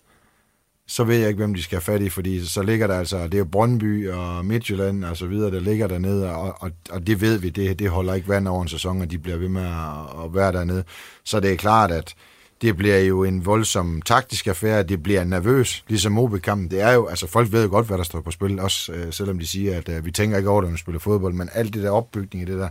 så 0.89 1.03
ved 1.03 1.17
jeg 1.17 1.27
ikke, 1.27 1.37
hvem 1.37 1.53
de 1.53 1.63
skal 1.63 1.75
have 1.75 1.81
fat 1.81 2.01
i, 2.01 2.09
fordi 2.09 2.45
så 2.45 2.63
ligger 2.63 2.87
der 2.87 2.99
altså, 2.99 3.27
det 3.27 3.39
er 3.39 3.43
Brøndby 3.43 4.09
og 4.09 4.45
Midtjylland 4.45 5.05
og 5.05 5.17
så 5.17 5.27
videre, 5.27 5.51
der 5.51 5.59
ligger 5.59 5.87
dernede, 5.87 6.31
og, 6.35 6.55
og, 6.59 6.71
og 6.89 7.07
det 7.07 7.21
ved 7.21 7.37
vi, 7.37 7.49
det, 7.49 7.79
det 7.79 7.89
holder 7.89 8.13
ikke 8.13 8.29
vand 8.29 8.47
over 8.47 8.61
en 8.61 8.67
sæson, 8.67 9.01
og 9.01 9.11
de 9.11 9.17
bliver 9.17 9.37
ved 9.37 9.49
med 9.49 9.65
at, 9.65 10.25
at 10.25 10.35
være 10.35 10.51
dernede. 10.51 10.83
Så 11.23 11.39
det 11.39 11.51
er 11.51 11.55
klart, 11.55 11.91
at 11.91 12.15
det 12.61 12.77
bliver 12.77 12.99
jo 12.99 13.23
en 13.23 13.45
voldsom 13.45 14.01
taktisk 14.01 14.47
affære, 14.47 14.83
det 14.83 15.03
bliver 15.03 15.23
nervøs, 15.23 15.83
ligesom 15.87 16.19
OB-kampen. 16.19 16.71
Det 16.71 16.81
er 16.81 16.91
jo, 16.91 17.07
altså 17.07 17.27
folk 17.27 17.51
ved 17.51 17.63
jo 17.63 17.69
godt, 17.69 17.87
hvad 17.87 17.97
der 17.97 18.03
står 18.03 18.21
på 18.21 18.31
spil, 18.31 18.59
også 18.59 18.91
øh, 18.91 19.13
selvom 19.13 19.39
de 19.39 19.47
siger, 19.47 19.77
at 19.77 19.89
øh, 19.89 20.05
vi 20.05 20.11
tænker 20.11 20.37
ikke 20.37 20.49
over 20.49 20.61
det, 20.61 20.69
når 20.69 20.73
vi 20.73 20.79
spiller 20.79 20.99
fodbold, 20.99 21.33
men 21.33 21.49
alt 21.53 21.73
det 21.73 21.83
der 21.83 21.89
opbygning 21.89 22.47
i 22.47 22.51
det 22.51 22.59
der, 22.59 22.69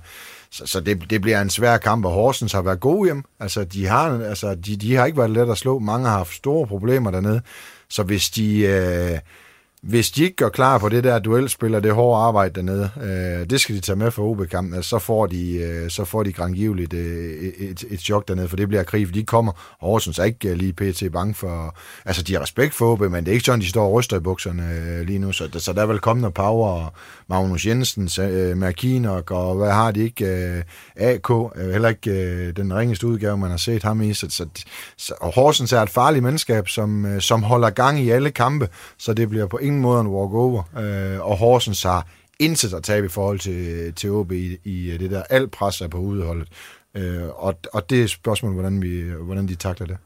så, 0.51 0.67
så 0.67 0.81
det, 0.81 1.11
det 1.11 1.21
bliver 1.21 1.43
en 1.43 1.51
svær 1.51 1.77
kamp, 1.77 2.05
og 2.05 2.13
Horsens 2.13 2.53
har 2.53 2.63
været 2.63 2.81
gode 2.81 3.09
hjem. 3.09 3.25
Altså, 3.41 3.65
de 3.65 3.87
har, 3.87 4.21
altså, 4.25 4.55
de, 4.55 4.77
de 4.77 4.95
har 4.95 5.07
ikke 5.07 5.19
været 5.19 5.31
let 5.31 5.51
at 5.51 5.59
slå. 5.59 5.79
Mange 5.79 6.09
har 6.09 6.17
haft 6.17 6.35
store 6.35 6.67
problemer 6.67 7.11
dernede. 7.11 7.41
Så 7.91 8.03
hvis 8.03 8.31
de, 8.31 8.61
øh, 8.61 9.19
hvis 9.83 10.11
de 10.11 10.25
ikke 10.25 10.37
gør 10.37 10.49
klar 10.49 10.79
på 10.79 10.89
det 10.89 11.05
der 11.05 11.19
duelspil 11.19 11.75
og 11.75 11.83
det 11.83 11.95
hårde 11.95 12.23
arbejde 12.23 12.55
dernede, 12.55 12.91
øh, 13.03 13.51
det 13.51 13.61
skal 13.61 13.75
de 13.75 13.81
tage 13.81 13.97
med 13.97 14.11
for 14.11 14.23
OB-kampen, 14.23 14.75
altså, 14.75 14.89
så 14.89 14.99
får 14.99 15.27
de, 15.27 15.55
øh, 15.55 15.91
så 15.91 16.05
får 16.05 16.23
de 16.23 16.33
grangivligt 16.33 16.95
øh, 16.95 17.53
et, 17.59 17.85
et 17.91 18.01
chok 18.01 18.29
dernede, 18.29 18.49
for 18.49 18.57
det 18.57 18.69
bliver 18.69 18.83
krig, 18.83 19.07
for 19.07 19.13
de 19.13 19.25
kommer, 19.25 19.77
og 19.79 19.91
Horsens 19.91 20.19
er 20.19 20.25
ikke 20.25 20.49
øh, 20.49 20.57
lige 20.57 20.73
pt. 20.73 21.03
bange 21.13 21.35
for, 21.35 21.77
altså 22.05 22.23
de 22.23 22.35
har 22.35 22.43
respekt 22.43 22.75
for 22.75 22.93
OB, 22.93 23.01
men 23.01 23.25
det 23.25 23.29
er 23.29 23.33
ikke 23.33 23.45
sådan, 23.45 23.61
de 23.61 23.69
står 23.69 23.87
og 23.87 23.93
ryster 23.93 24.17
i 24.17 24.21
bukserne 24.21 24.63
øh, 24.73 25.07
lige 25.07 25.19
nu, 25.19 25.33
så, 25.33 25.49
så 25.59 25.73
der 25.73 25.83
er 25.83 25.87
vel 25.87 25.99
kommet 25.99 26.21
noget 26.21 26.35
power, 26.35 26.69
og 26.69 26.93
Magnus 27.29 27.67
Jensen, 27.67 28.11
øh, 28.21 28.57
Merkinok, 28.57 29.31
og 29.31 29.55
hvad 29.55 29.71
har 29.71 29.91
de 29.91 30.05
ikke, 30.05 30.27
øh, 30.27 30.63
AK, 30.97 31.31
øh, 31.31 31.71
heller 31.71 31.89
ikke 31.89 32.11
øh, 32.11 32.57
den 32.57 32.75
ringeste 32.75 33.07
udgave, 33.07 33.39
man 33.39 33.51
har 33.51 33.57
set 33.57 33.83
ham 33.83 34.03
i, 34.03 34.15
så, 34.15 34.27
så, 34.31 34.47
så 34.97 35.15
og 35.21 35.35
Horsens 35.35 35.73
er 35.73 35.83
et 35.83 35.91
farligt 35.91 36.23
mandskab, 36.23 36.69
som, 36.69 37.07
øh, 37.07 37.21
som 37.21 37.43
holder 37.43 37.71
gang 37.71 38.01
i 38.01 38.11
alle 38.11 38.31
kampe, 38.31 38.69
så 38.99 39.15
det 39.15 39.29
bliver 39.29 39.47
på 39.47 39.59
ingen 39.69 39.83
måde 39.83 40.01
en 40.01 40.07
walkover. 40.07 40.63
Øh, 40.79 41.21
og 41.31 41.37
Horsens 41.37 41.83
har 41.83 42.07
intet 42.39 42.75
at 42.75 42.83
tabe 42.83 43.07
i 43.07 43.09
forhold 43.09 43.39
til, 43.39 43.95
til 43.95 44.11
OB 44.11 44.33
i, 44.33 44.59
i 44.65 44.91
øh, 44.91 45.01
det 45.01 45.11
der. 45.11 45.23
Alt 45.23 45.51
pres 45.51 45.81
er 45.81 45.89
på 45.89 45.99
udholdet. 45.99 46.49
Øh, 46.95 47.29
og, 47.29 47.55
og 47.73 47.91
det 47.91 48.03
er 48.03 48.07
spørgsmålet, 48.07 48.55
hvordan, 48.57 48.83
vi, 48.83 48.89
øh, 48.89 49.21
hvordan 49.21 49.49
de 49.49 49.55
takler 49.55 49.87
det. 49.87 49.97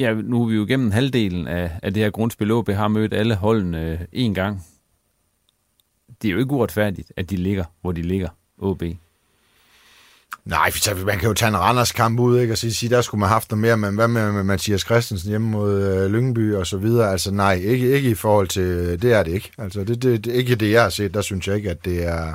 Ja, 0.00 0.14
nu 0.14 0.42
er 0.42 0.48
vi 0.48 0.54
jo 0.54 0.64
igennem 0.64 0.90
halvdelen 0.90 1.46
af, 1.46 1.70
af 1.82 1.94
det 1.94 2.02
her 2.02 2.10
grundspil. 2.10 2.50
OB 2.50 2.68
har 2.68 2.88
mødt 2.88 3.14
alle 3.14 3.34
holdene 3.34 3.90
øh, 3.90 4.00
en 4.12 4.34
gang. 4.34 4.66
Det 6.22 6.28
er 6.28 6.32
jo 6.32 6.38
ikke 6.38 6.52
uretfærdigt, 6.52 7.12
at 7.16 7.30
de 7.30 7.36
ligger, 7.36 7.64
hvor 7.80 7.92
de 7.92 8.02
ligger, 8.02 8.28
OB. 8.58 8.82
Nej, 10.44 10.72
man 11.04 11.18
kan 11.18 11.28
jo 11.28 11.34
tage 11.34 11.48
en 11.48 11.56
Randers 11.56 11.92
kamp 11.92 12.20
ud, 12.20 12.40
ikke, 12.40 12.54
og 12.54 12.58
sige, 12.58 12.74
sige, 12.74 12.90
der 12.90 13.00
skulle 13.00 13.18
man 13.18 13.28
have 13.28 13.34
haft 13.34 13.50
noget 13.50 13.60
mere, 13.60 13.76
men 13.76 13.94
hvad 13.94 14.08
med, 14.08 14.32
med 14.32 14.42
Mathias 14.42 14.80
Christensen 14.80 15.28
hjemme 15.28 15.48
mod 15.48 15.82
øh, 15.82 16.10
Lyngby 16.10 16.54
og 16.54 16.66
så 16.66 16.76
videre, 16.76 17.10
altså 17.10 17.30
nej, 17.30 17.54
ikke, 17.54 17.90
ikke 17.90 18.10
i 18.10 18.14
forhold 18.14 18.48
til, 18.48 18.62
øh, 18.62 19.02
det 19.02 19.12
er 19.12 19.22
det 19.22 19.32
ikke, 19.32 19.52
altså 19.58 19.84
det, 19.84 20.02
det, 20.02 20.24
det 20.24 20.32
ikke 20.32 20.54
det, 20.54 20.70
jeg 20.70 20.82
har 20.82 20.88
set, 20.88 21.14
der 21.14 21.22
synes 21.22 21.48
jeg 21.48 21.56
ikke, 21.56 21.70
at 21.70 21.84
det 21.84 22.06
er, 22.06 22.34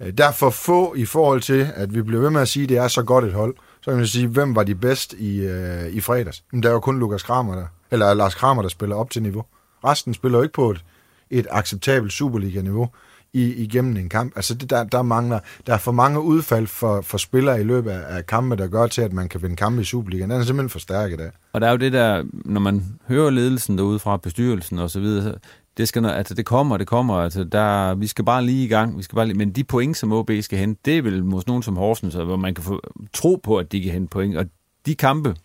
øh, 0.00 0.12
der 0.18 0.28
er 0.28 0.32
for 0.32 0.50
få 0.50 0.94
i 0.94 1.04
forhold 1.04 1.40
til, 1.40 1.72
at 1.74 1.94
vi 1.94 2.02
bliver 2.02 2.20
ved 2.20 2.30
med 2.30 2.40
at 2.40 2.48
sige, 2.48 2.62
at 2.62 2.68
det 2.68 2.78
er 2.78 2.88
så 2.88 3.02
godt 3.02 3.24
et 3.24 3.32
hold, 3.32 3.54
så 3.82 3.90
kan 3.90 3.98
man 3.98 4.06
sige, 4.06 4.26
hvem 4.26 4.56
var 4.56 4.62
de 4.62 4.74
bedst 4.74 5.12
i, 5.12 5.40
øh, 5.40 5.88
i 5.88 6.00
fredags? 6.00 6.44
Men 6.52 6.62
der 6.62 6.68
er 6.68 6.72
jo 6.72 6.80
kun 6.80 6.98
Lukas 6.98 7.22
Kramer 7.22 7.54
der, 7.54 7.66
eller 7.90 8.14
Lars 8.14 8.34
Kramer, 8.34 8.62
der 8.62 8.68
spiller 8.68 8.96
op 8.96 9.10
til 9.10 9.22
niveau. 9.22 9.44
Resten 9.84 10.14
spiller 10.14 10.38
jo 10.38 10.42
ikke 10.42 10.54
på 10.54 10.70
et, 10.70 10.84
et 11.30 11.46
acceptabelt 11.50 12.12
Superliga-niveau 12.12 12.88
i, 13.32 13.52
igennem 13.52 13.96
en 13.96 14.08
kamp. 14.08 14.32
Altså 14.36 14.54
det, 14.54 14.70
der, 14.70 14.84
der 14.84 15.02
mangler, 15.02 15.40
der 15.66 15.74
er 15.74 15.78
for 15.78 15.92
mange 15.92 16.20
udfald 16.20 16.66
for, 16.66 17.00
for 17.00 17.18
spillere 17.18 17.60
i 17.60 17.64
løbet 17.64 17.90
af, 17.90 18.16
af 18.16 18.26
kampe, 18.26 18.56
der 18.56 18.66
gør 18.66 18.86
til, 18.86 19.02
at 19.02 19.12
man 19.12 19.28
kan 19.28 19.42
vinde 19.42 19.56
kampe 19.56 19.80
i 19.80 19.84
Superligaen. 19.84 20.30
Den 20.30 20.40
er 20.40 20.44
simpelthen 20.44 20.70
for 20.70 20.78
stærk 20.78 21.12
i 21.12 21.16
dag. 21.16 21.30
Og 21.52 21.60
der 21.60 21.66
er 21.66 21.70
jo 21.70 21.76
det 21.76 21.92
der, 21.92 22.24
når 22.32 22.60
man 22.60 22.84
hører 23.08 23.30
ledelsen 23.30 23.78
derude 23.78 23.98
fra 23.98 24.16
bestyrelsen 24.16 24.78
og 24.78 24.90
så 24.90 25.00
videre, 25.00 25.34
det 25.76 25.88
skal 25.88 26.06
altså 26.06 26.34
det 26.34 26.46
kommer, 26.46 26.76
det 26.76 26.86
kommer, 26.86 27.14
altså 27.14 27.44
der, 27.44 27.94
vi 27.94 28.06
skal 28.06 28.24
bare 28.24 28.44
lige 28.44 28.64
i 28.64 28.68
gang, 28.68 28.98
vi 28.98 29.02
skal 29.02 29.16
bare 29.16 29.26
lige, 29.26 29.38
men 29.38 29.52
de 29.52 29.64
point, 29.64 29.96
som 29.96 30.12
OB 30.12 30.30
skal 30.40 30.58
hente, 30.58 30.80
det 30.84 30.98
er 30.98 31.02
vel 31.02 31.24
måske 31.24 31.48
nogen 31.48 31.62
som 31.62 31.76
Horsens, 31.76 32.14
altså, 32.14 32.24
hvor 32.24 32.36
man 32.36 32.54
kan 32.54 32.64
få, 32.64 32.80
tro 33.12 33.40
på, 33.42 33.56
at 33.56 33.72
de 33.72 33.82
kan 33.82 33.92
hente 33.92 34.10
point, 34.10 34.36
og 34.36 34.46
de 34.86 34.94
kampe 34.94 35.36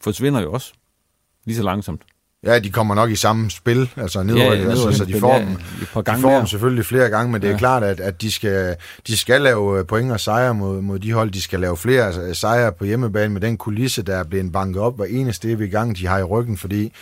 forsvinder 0.00 0.40
jo 0.40 0.52
også 0.52 0.72
lige 1.44 1.56
så 1.56 1.62
langsomt. 1.62 2.02
Ja, 2.46 2.58
de 2.58 2.70
kommer 2.70 2.94
nok 2.94 3.10
i 3.10 3.16
samme 3.16 3.50
spil, 3.50 3.90
altså 3.96 4.22
nedrykket, 4.22 4.58
ja, 4.58 4.62
ja, 4.62 4.70
altså, 4.70 4.92
så 4.92 5.04
de 5.04 5.20
får, 5.20 5.38
dem, 5.38 5.56
de 5.80 6.20
får 6.20 6.36
dem 6.36 6.46
selvfølgelig 6.46 6.86
flere 6.86 7.08
gange, 7.08 7.32
men 7.32 7.40
det 7.40 7.48
er 7.48 7.52
ja. 7.52 7.58
klart, 7.58 7.82
at, 7.82 8.00
at 8.00 8.22
de, 8.22 8.32
skal, 8.32 8.76
de 9.06 9.16
skal 9.16 9.40
lave 9.40 9.78
øh, 9.78 9.86
point 9.86 10.12
og 10.12 10.20
sejre 10.20 10.54
mod, 10.54 10.80
mod 10.80 10.98
de 10.98 11.12
hold, 11.12 11.30
de 11.30 11.42
skal 11.42 11.60
lave 11.60 11.76
flere 11.76 12.06
altså, 12.06 12.34
sejre 12.34 12.72
på 12.72 12.84
hjemmebane 12.84 13.32
med 13.32 13.40
den 13.40 13.56
kulisse, 13.56 14.02
der 14.02 14.16
er 14.16 14.24
blevet 14.24 14.52
banket 14.52 14.82
op 14.82 14.96
hver 14.96 15.04
eneste 15.04 15.52
i 15.52 15.68
gang, 15.68 15.98
de 15.98 16.06
har 16.06 16.18
i 16.18 16.22
ryggen, 16.22 16.56
fordi 16.56 16.92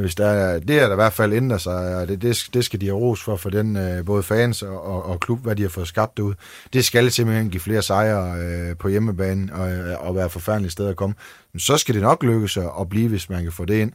hvis 0.00 0.14
der 0.14 0.26
er, 0.26 0.58
det 0.58 0.78
er 0.78 0.86
der 0.86 0.92
i 0.92 0.94
hvert 0.94 1.12
fald 1.12 1.32
ændrer 1.32 1.58
sig, 1.58 1.96
og 1.96 2.08
det, 2.08 2.22
det, 2.22 2.48
det 2.54 2.64
skal 2.64 2.80
de 2.80 2.86
have 2.86 2.98
ros 2.98 3.22
for, 3.22 3.36
for 3.36 3.50
den, 3.50 3.76
øh, 3.76 4.04
både 4.04 4.22
fans 4.22 4.62
og, 4.62 4.84
og, 4.84 5.04
og 5.04 5.20
klub, 5.20 5.42
hvad 5.42 5.56
de 5.56 5.62
har 5.62 5.68
fået 5.68 5.88
skabt 5.88 6.18
ud. 6.18 6.34
Det 6.72 6.84
skal 6.84 7.10
simpelthen 7.10 7.50
give 7.50 7.60
flere 7.60 7.82
sejre 7.82 8.40
øh, 8.40 8.76
på 8.76 8.88
hjemmebane 8.88 9.54
og, 9.54 9.72
øh, 9.72 10.06
og 10.06 10.16
være 10.16 10.30
forfærdeligt 10.30 10.72
sted 10.72 10.88
at 10.88 10.96
komme. 10.96 11.14
Men 11.52 11.60
Så 11.60 11.76
skal 11.76 11.94
det 11.94 12.02
nok 12.02 12.22
lykkes 12.22 12.56
at 12.56 12.88
blive, 12.90 13.08
hvis 13.08 13.30
man 13.30 13.42
kan 13.42 13.52
få 13.52 13.64
det 13.64 13.74
ind. 13.74 13.92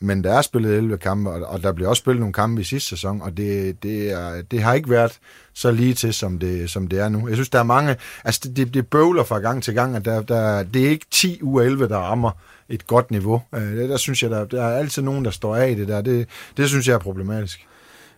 Men 0.00 0.24
der 0.24 0.32
er 0.32 0.42
spillet 0.42 0.76
11 0.76 0.98
kampe, 0.98 1.30
og, 1.30 1.46
og 1.46 1.62
der 1.62 1.72
bliver 1.72 1.88
også 1.88 2.00
spillet 2.00 2.20
nogle 2.20 2.32
kampe 2.32 2.60
i 2.60 2.64
sidste 2.64 2.88
sæson, 2.88 3.22
og 3.22 3.36
det, 3.36 3.82
det, 3.82 4.10
er, 4.12 4.42
det 4.42 4.62
har 4.62 4.74
ikke 4.74 4.90
været 4.90 5.18
så 5.54 5.70
lige 5.70 5.94
til, 5.94 6.14
som 6.14 6.38
det, 6.38 6.70
som 6.70 6.88
det 6.88 6.98
er 6.98 7.08
nu. 7.08 7.28
Jeg 7.28 7.36
synes, 7.36 7.48
der 7.48 7.58
er 7.58 7.62
mange... 7.62 7.96
Altså, 8.24 8.52
det, 8.56 8.74
det, 8.74 8.86
bøvler 8.86 9.24
fra 9.24 9.38
gang 9.38 9.62
til 9.62 9.74
gang, 9.74 9.96
at 9.96 10.04
der, 10.04 10.22
der, 10.22 10.62
det 10.62 10.86
er 10.86 10.90
ikke 10.90 11.06
10 11.10 11.42
u 11.42 11.60
11, 11.60 11.88
der 11.88 11.98
rammer 11.98 12.30
et 12.68 12.86
godt 12.86 13.10
niveau. 13.10 13.42
Øh, 13.54 13.76
der, 13.76 13.86
der 13.86 13.96
synes 13.96 14.22
jeg, 14.22 14.30
der, 14.30 14.44
der 14.44 14.62
er 14.62 14.78
altid 14.78 15.02
nogen, 15.02 15.24
der 15.24 15.30
står 15.30 15.56
af 15.56 15.70
i 15.70 15.74
det 15.74 15.88
der. 15.88 16.00
Det, 16.00 16.28
det 16.56 16.68
synes 16.68 16.88
jeg 16.88 16.94
er 16.94 16.98
problematisk. 16.98 17.66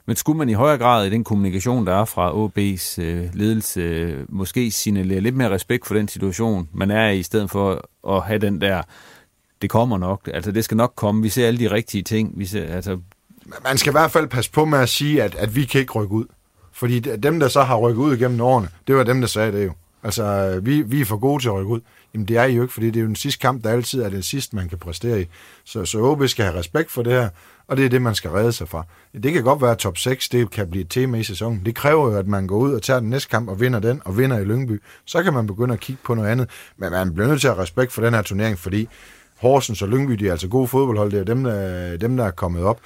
Men 0.07 0.17
skulle 0.17 0.39
man 0.39 0.49
i 0.49 0.53
højere 0.53 0.79
grad 0.79 1.07
i 1.07 1.11
den 1.11 1.25
kommunikation, 1.25 1.87
der 1.87 2.01
er 2.01 2.05
fra 2.05 2.33
OB's 2.33 3.03
øh, 3.03 3.35
ledelse, 3.35 3.81
øh, 3.81 4.25
måske 4.29 4.71
signalere 4.71 5.21
lidt 5.21 5.37
mere 5.37 5.51
respekt 5.51 5.87
for 5.87 5.95
den 5.95 6.09
situation, 6.09 6.69
man 6.73 6.91
er 6.91 7.09
i, 7.09 7.19
i 7.19 7.23
stedet 7.23 7.51
for 7.51 7.89
at 8.09 8.23
have 8.23 8.39
den 8.39 8.61
der, 8.61 8.83
det 9.63 9.71
kommer 9.71 9.99
nok, 9.99 10.31
altså 10.35 10.53
det 10.53 10.65
skal 10.65 10.77
nok 10.77 10.93
komme, 10.97 11.23
vi 11.23 11.29
ser 11.29 11.47
alle 11.47 11.61
de 11.61 11.71
rigtige 11.71 12.03
ting. 12.03 12.33
Vi 12.39 12.47
ser, 12.47 12.75
altså... 12.75 12.99
Man 13.65 13.79
skal 13.79 13.91
i 13.91 13.93
hvert 13.93 14.11
fald 14.11 14.27
passe 14.27 14.51
på 14.51 14.65
med 14.65 14.79
at 14.79 14.89
sige, 14.89 15.23
at, 15.23 15.35
at 15.35 15.57
vi 15.57 15.65
kan 15.65 15.81
ikke 15.81 15.93
rykke 15.93 16.13
ud. 16.13 16.25
Fordi 16.73 17.01
dem, 17.01 17.41
der 17.41 17.49
så 17.49 17.63
har 17.63 17.77
rykket 17.77 18.03
ud 18.03 18.17
gennem 18.17 18.41
årene, 18.41 18.69
det 18.87 18.97
var 18.97 19.05
dem, 19.05 19.21
der 19.21 19.29
sagde 19.29 19.53
det 19.53 19.65
jo. 19.65 19.73
Altså, 20.03 20.59
vi, 20.63 20.83
vi 20.83 21.01
er 21.01 21.05
for 21.05 21.17
gode 21.17 21.43
til 21.43 21.49
at 21.49 21.55
rykke 21.55 21.71
ud. 21.71 21.81
Jamen, 22.17 22.29
det 22.29 22.37
er 22.37 22.45
I 22.45 22.55
jo 22.55 22.63
ikke, 22.63 22.75
fordi 22.75 22.87
det 22.87 22.97
er 22.97 23.01
jo 23.01 23.07
den 23.07 23.17
sidste 23.17 23.41
kamp, 23.41 23.65
der 23.65 23.71
altid 23.71 24.03
er 24.03 24.09
den 24.09 24.23
sidste, 24.23 24.57
man 24.57 24.69
kan 24.69 24.79
præstere 24.79 25.21
i. 25.23 25.27
Så, 25.65 25.85
så 25.85 25.99
OB 25.99 26.27
skal 26.27 26.45
have 26.45 26.59
respekt 26.59 26.91
for 26.91 27.03
det 27.03 27.13
her, 27.13 27.29
og 27.67 27.77
det 27.77 27.85
er 27.85 27.89
det, 27.89 28.03
man 28.03 28.15
skal 28.15 28.31
redde 28.31 28.53
sig 28.53 28.69
fra. 28.69 28.87
Det 29.23 29.33
kan 29.33 29.43
godt 29.45 29.63
være, 29.63 29.71
at 29.71 29.79
top 29.79 29.99
6 29.99 30.29
det 30.29 30.51
kan 30.51 30.71
blive 30.71 30.83
et 30.85 30.91
tema 30.91 31.19
i 31.19 31.23
sæsonen. 31.23 31.63
Det 31.65 31.75
kræver 31.75 32.11
jo, 32.11 32.19
at 32.19 32.27
man 32.27 32.47
går 32.47 32.57
ud 32.57 32.75
og 32.75 32.83
tager 32.83 33.01
den 33.01 33.11
næste 33.11 33.29
kamp 33.29 33.49
og 33.49 33.61
vinder 33.61 33.81
den, 33.81 34.03
og 34.05 34.19
vinder 34.19 34.39
i 34.39 34.45
Lyngby. 34.45 34.83
Så 35.05 35.23
kan 35.23 35.35
man 35.35 35.47
begynde 35.47 35.75
at 35.75 35.81
kigge 35.81 36.03
på 36.05 36.15
noget 36.15 36.29
andet. 36.29 36.51
Men 36.77 36.91
man 36.91 37.15
bliver 37.15 37.29
nødt 37.29 37.41
til 37.41 37.49
at 37.49 37.55
have 37.55 37.63
respekt 37.63 37.93
for 37.93 38.03
den 38.03 38.15
her 38.15 38.23
turnering, 38.23 38.59
fordi 38.59 38.89
Horsens 39.37 39.83
og 39.83 39.89
Lyngby, 39.89 40.13
de 40.13 40.29
er 40.29 40.33
altså 40.33 40.49
gode 40.49 40.69
fodboldhold. 40.69 41.11
Det 41.11 41.21
er 41.21 41.25
dem, 41.25 41.45
der, 41.45 41.97
dem, 41.97 42.17
der 42.17 42.25
er 42.25 42.31
kommet 42.31 42.63
op 42.63 42.81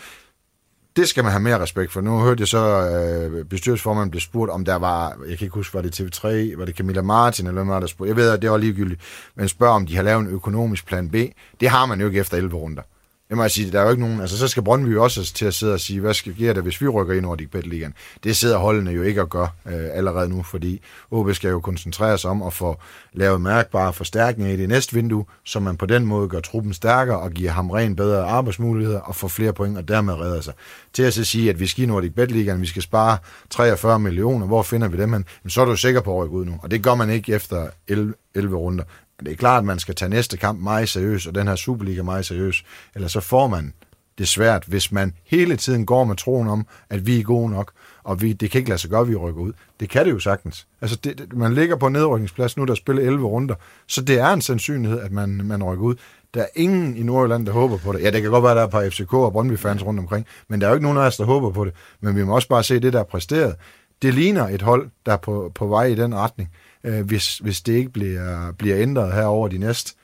det 1.01 1.09
skal 1.09 1.25
man 1.25 1.33
have 1.33 1.43
mere 1.43 1.59
respekt 1.59 1.93
for. 1.93 2.01
Nu 2.01 2.19
hørte 2.19 2.41
jeg 2.41 2.49
så, 2.49 2.59
øh, 2.59 3.45
bestyrelsesformanden 3.45 4.11
blev 4.11 4.21
spurgt, 4.21 4.51
om 4.51 4.65
der 4.65 4.75
var, 4.75 5.17
jeg 5.29 5.39
kan 5.39 5.45
ikke 5.47 5.55
huske, 5.55 5.75
var 5.75 5.83
det 5.83 6.01
TV3, 6.01 6.59
var 6.59 6.65
det 6.65 6.77
Camilla 6.77 7.03
Martin, 7.03 7.47
eller 7.47 7.61
hvem 7.61 7.69
var 7.69 7.81
der 7.81 7.87
spurgte. 7.87 8.09
Jeg 8.09 8.17
ved, 8.17 8.31
at 8.31 8.43
det 8.43 8.51
var 8.51 8.57
ligegyldigt. 8.57 9.01
Men 9.35 9.49
spørg, 9.49 9.69
om 9.69 9.87
de 9.87 9.97
har 9.97 10.03
lavet 10.03 10.21
en 10.21 10.27
økonomisk 10.27 10.87
plan 10.87 11.11
B. 11.11 11.15
Det 11.61 11.69
har 11.69 11.87
man 11.87 12.01
jo 12.01 12.07
ikke 12.07 12.21
efter 12.21 12.37
11 12.37 12.57
runder. 12.57 12.83
Det 13.31 13.37
må 13.37 13.43
jeg 13.43 13.51
sige, 13.51 13.73
der 13.73 13.81
er 13.81 13.85
jo 13.85 13.91
ikke 13.91 14.03
nogen, 14.03 14.21
altså 14.21 14.39
så 14.39 14.49
skal 14.49 14.63
Brøndby 14.63 14.97
også 14.97 15.33
til 15.35 15.47
at 15.47 15.55
sidde 15.55 15.75
og 15.75 15.81
sige, 15.81 16.01
hvad 16.01 16.15
skal 16.15 16.35
ske 16.35 16.55
der, 16.55 16.61
hvis 16.61 16.81
vi 16.81 16.89
rykker 16.89 17.15
ind 17.15 17.27
over 17.27 17.37
Bet 17.53 17.67
Ligaen? 17.67 17.95
Det 18.25 18.37
sidder 18.37 18.59
holdene 18.59 18.91
jo 18.91 19.03
ikke 19.03 19.21
at 19.21 19.31
gøre 19.31 19.49
øh, 19.67 19.89
allerede 19.93 20.29
nu, 20.29 20.43
fordi 20.43 20.81
OB 21.11 21.35
skal 21.35 21.51
jo 21.51 21.61
koncentrere 21.61 22.19
sig 22.19 22.31
om 22.31 22.43
at 22.43 22.53
få 22.53 22.77
lavet 23.13 23.41
mærkbare 23.41 23.93
forstærkninger 23.93 24.55
i 24.55 24.57
det 24.57 24.69
næste 24.69 24.95
vindue, 24.95 25.25
så 25.45 25.61
man 25.61 25.77
på 25.77 25.87
den 25.87 26.07
måde 26.07 26.29
gør 26.29 26.41
truppen 26.41 26.73
stærkere 26.73 27.19
og 27.19 27.31
giver 27.31 27.51
ham 27.51 27.71
ren 27.71 27.97
bedre 27.97 28.25
arbejdsmuligheder 28.25 29.01
og 29.01 29.17
får 29.17 29.29
flere 29.29 29.53
point 29.53 29.79
og 29.79 29.89
dermed 29.89 30.15
redder 30.15 30.41
sig. 30.41 30.55
Til 30.93 31.03
at 31.03 31.15
så 31.15 31.25
sige, 31.25 31.51
at 31.51 31.61
vi 31.61 31.67
skal 31.67 31.85
i 31.85 31.87
Nordic 31.87 32.15
Bet 32.15 32.31
Ligaen, 32.31 32.61
vi 32.61 32.67
skal 32.67 32.83
spare 32.83 33.19
43 33.51 33.99
millioner, 33.99 34.47
hvor 34.47 34.63
finder 34.63 34.89
vi 34.89 34.97
dem 34.97 35.13
hen? 35.13 35.25
Jamen, 35.43 35.51
så 35.51 35.61
er 35.61 35.65
du 35.65 35.77
sikker 35.77 36.01
på 36.01 36.13
at 36.13 36.25
rykke 36.25 36.37
ud 36.37 36.45
nu, 36.45 36.59
og 36.63 36.71
det 36.71 36.83
gør 36.83 36.95
man 36.95 37.11
ikke 37.11 37.33
efter 37.33 37.67
11, 37.89 38.15
11 38.35 38.57
runder. 38.57 38.85
Men 39.21 39.27
det 39.27 39.33
er 39.33 39.37
klart, 39.37 39.59
at 39.59 39.65
man 39.65 39.79
skal 39.79 39.95
tage 39.95 40.09
næste 40.09 40.37
kamp 40.37 40.61
meget 40.61 40.89
seriøst, 40.89 41.27
og 41.27 41.35
den 41.35 41.49
her 41.49 41.57
Superliga 41.57 42.03
meget 42.03 42.27
seriøst. 42.27 42.65
Eller 42.95 43.09
så 43.09 43.21
får 43.21 43.47
man 43.47 43.73
det 44.19 44.29
svært, 44.29 44.65
hvis 44.67 44.93
man 44.93 45.15
hele 45.25 45.57
tiden 45.57 45.87
går 45.87 46.05
med 46.05 46.17
troen 46.17 46.49
om, 46.49 46.67
at 46.91 47.07
vi 47.07 47.19
er 47.19 47.23
gode 47.23 47.51
nok, 47.51 47.73
og 48.05 48.23
vi, 48.23 48.33
det 48.33 48.51
kan 48.51 48.59
ikke 48.59 48.71
lade 48.71 48.81
sig 48.81 48.91
gøre, 48.91 49.01
at 49.01 49.09
vi 49.09 49.17
rykker 49.17 49.41
ud. 49.41 49.53
Det 49.81 49.89
kan 49.89 50.05
det 50.07 50.13
jo 50.13 50.19
sagtens. 50.19 50.67
Altså, 50.81 50.97
det, 51.05 51.19
det, 51.19 51.33
man 51.33 51.55
ligger 51.55 51.77
på 51.77 51.89
nedrykningsplads 51.89 52.57
nu, 52.57 52.65
der 52.65 52.75
spiller 52.75 53.03
11 53.03 53.27
runder, 53.27 53.55
så 53.87 54.03
det 54.03 54.19
er 54.19 54.29
en 54.29 54.41
sandsynlighed, 54.41 55.01
at 55.01 55.13
man, 55.13 55.29
man 55.45 55.63
rykker 55.63 55.85
ud. 55.85 55.95
Der 56.35 56.43
er 56.43 56.47
ingen 56.55 56.97
i 56.97 57.03
Nordjylland, 57.03 57.47
der 57.47 57.53
håber 57.53 57.77
på 57.77 57.93
det. 57.93 58.03
Ja, 58.03 58.11
det 58.11 58.23
kan 58.23 58.31
godt 58.31 58.43
være, 58.43 58.53
at 58.53 58.57
der 58.57 58.63
er 58.63 58.67
et 58.67 58.73
par 58.73 58.91
FCK 58.91 59.15
og 59.15 59.33
Brøndby-fans 59.33 59.87
rundt 59.87 60.01
omkring, 60.01 60.27
men 60.49 60.61
der 60.61 60.67
er 60.67 60.71
jo 60.71 60.75
ikke 60.75 60.85
nogen 60.85 60.99
af 60.99 61.03
os, 61.03 61.17
der 61.17 61.25
håber 61.25 61.51
på 61.51 61.65
det. 61.65 61.73
Men 62.01 62.17
vi 62.17 62.25
må 62.25 62.35
også 62.35 62.49
bare 62.49 62.63
se 62.63 62.81
det, 62.81 62.93
der 62.93 63.01
er 63.01 63.05
præsteret. 63.05 63.57
Det 64.03 64.15
ligner 64.15 64.49
et 64.49 64.63
hold, 64.63 64.91
der 65.07 65.13
er 65.13 65.17
på, 65.17 65.53
på 65.55 65.67
vej 65.67 65.85
i 65.85 65.95
den 65.95 66.15
retning 66.15 66.51
øh, 66.85 67.07
hvis, 67.07 67.39
hvis 67.39 67.61
det 67.61 67.73
ikke 67.73 67.91
bliver, 67.91 68.53
bliver 68.53 68.79
ændret 68.79 69.13
her 69.13 69.25
over 69.25 69.49
de 69.49 69.59
næste 69.59 69.95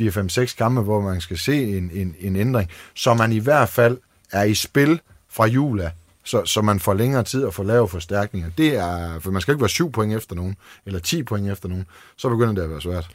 4-5-6 0.00 0.56
kampe, 0.56 0.80
hvor 0.80 1.00
man 1.00 1.20
skal 1.20 1.38
se 1.38 1.76
en, 1.76 1.90
en, 1.92 2.14
en 2.20 2.36
ændring, 2.36 2.70
så 2.94 3.14
man 3.14 3.32
i 3.32 3.38
hvert 3.38 3.68
fald 3.68 3.98
er 4.32 4.42
i 4.42 4.54
spil 4.54 5.00
fra 5.28 5.46
jula, 5.46 5.90
så, 6.24 6.44
så 6.44 6.62
man 6.62 6.80
får 6.80 6.94
længere 6.94 7.22
tid 7.22 7.46
at 7.46 7.54
få 7.54 7.62
lave 7.62 7.88
forstærkninger. 7.88 8.50
Det 8.58 8.76
er, 8.76 9.20
for 9.20 9.30
man 9.30 9.42
skal 9.42 9.52
ikke 9.52 9.62
være 9.62 9.68
7 9.68 9.92
point 9.92 10.14
efter 10.14 10.34
nogen, 10.34 10.56
eller 10.86 11.00
10 11.00 11.22
point 11.22 11.50
efter 11.50 11.68
nogen, 11.68 11.86
så 12.16 12.28
begynder 12.28 12.52
det 12.52 12.62
at 12.62 12.70
være 12.70 12.80
svært. 12.80 13.10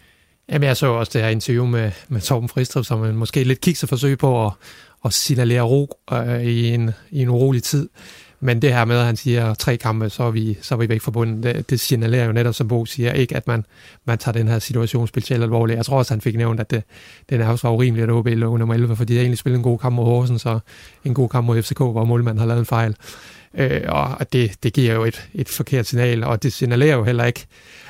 Jamen, 0.49 0.67
jeg 0.67 0.77
så 0.77 0.87
også 0.87 1.11
det 1.13 1.21
her 1.21 1.29
interview 1.29 1.65
med, 1.65 1.91
med 2.07 2.21
Torben 2.21 2.49
Fristrup, 2.49 2.85
som 2.85 3.03
en 3.03 3.15
måske 3.15 3.43
lidt 3.43 3.61
kikset 3.61 3.89
forsøg 3.89 4.17
på 4.17 4.45
at, 4.45 4.53
at 5.05 5.13
signalere 5.13 5.61
ro 5.61 5.99
øh, 6.11 6.41
i, 6.41 6.67
en, 6.67 6.91
i 7.11 7.21
en 7.21 7.29
urolig 7.29 7.63
tid. 7.63 7.89
Men 8.39 8.61
det 8.61 8.73
her 8.73 8.85
med, 8.85 8.97
at 8.99 9.05
han 9.05 9.15
siger 9.15 9.53
tre 9.53 9.77
kampe, 9.77 10.09
så 10.09 10.23
er 10.23 10.31
vi, 10.31 10.57
så 10.61 10.75
er 10.75 10.79
vi 10.79 10.89
væk 10.89 11.01
fra 11.01 11.11
bunden, 11.11 11.43
det, 11.43 11.69
det 11.69 11.79
signalerer 11.79 12.25
jo 12.25 12.31
netop, 12.31 12.55
som 12.55 12.67
Bo 12.67 12.85
siger, 12.85 13.13
ikke 13.13 13.35
at 13.35 13.47
man, 13.47 13.65
man 14.05 14.17
tager 14.17 14.33
den 14.33 14.47
her 14.47 14.59
situation 14.59 15.07
specielt 15.07 15.43
alvorligt. 15.43 15.77
Jeg 15.77 15.85
tror 15.85 15.97
også, 15.97 16.13
han 16.13 16.21
fik 16.21 16.35
nævnt, 16.35 16.59
at 16.59 16.71
det, 16.71 16.83
det 17.29 17.41
er 17.41 17.47
også 17.47 17.67
var 17.67 17.75
urimeligt, 17.75 18.03
at 18.03 18.09
OB 18.09 18.27
lå 18.27 18.57
nummer 18.57 18.75
11, 18.75 18.95
fordi 18.95 19.13
de 19.13 19.19
egentlig 19.19 19.37
spillet 19.37 19.57
en 19.57 19.63
god 19.63 19.79
kamp 19.79 19.95
mod 19.95 20.05
Horsens, 20.05 20.45
og 20.45 20.61
en 21.05 21.13
god 21.13 21.29
kamp 21.29 21.47
mod 21.47 21.61
FCK, 21.61 21.77
hvor 21.77 22.05
målmanden 22.05 22.39
har 22.39 22.47
lavet 22.47 22.59
en 22.59 22.65
fejl. 22.65 22.95
Øh, 23.57 23.81
og 23.87 24.33
det, 24.33 24.63
det 24.63 24.73
giver 24.73 24.93
jo 24.93 25.03
et, 25.03 25.27
et 25.33 25.49
forkert 25.49 25.85
signal, 25.85 26.23
og 26.23 26.43
det 26.43 26.53
signalerer 26.53 26.95
jo 26.95 27.03
heller 27.03 27.25
ikke, 27.25 27.47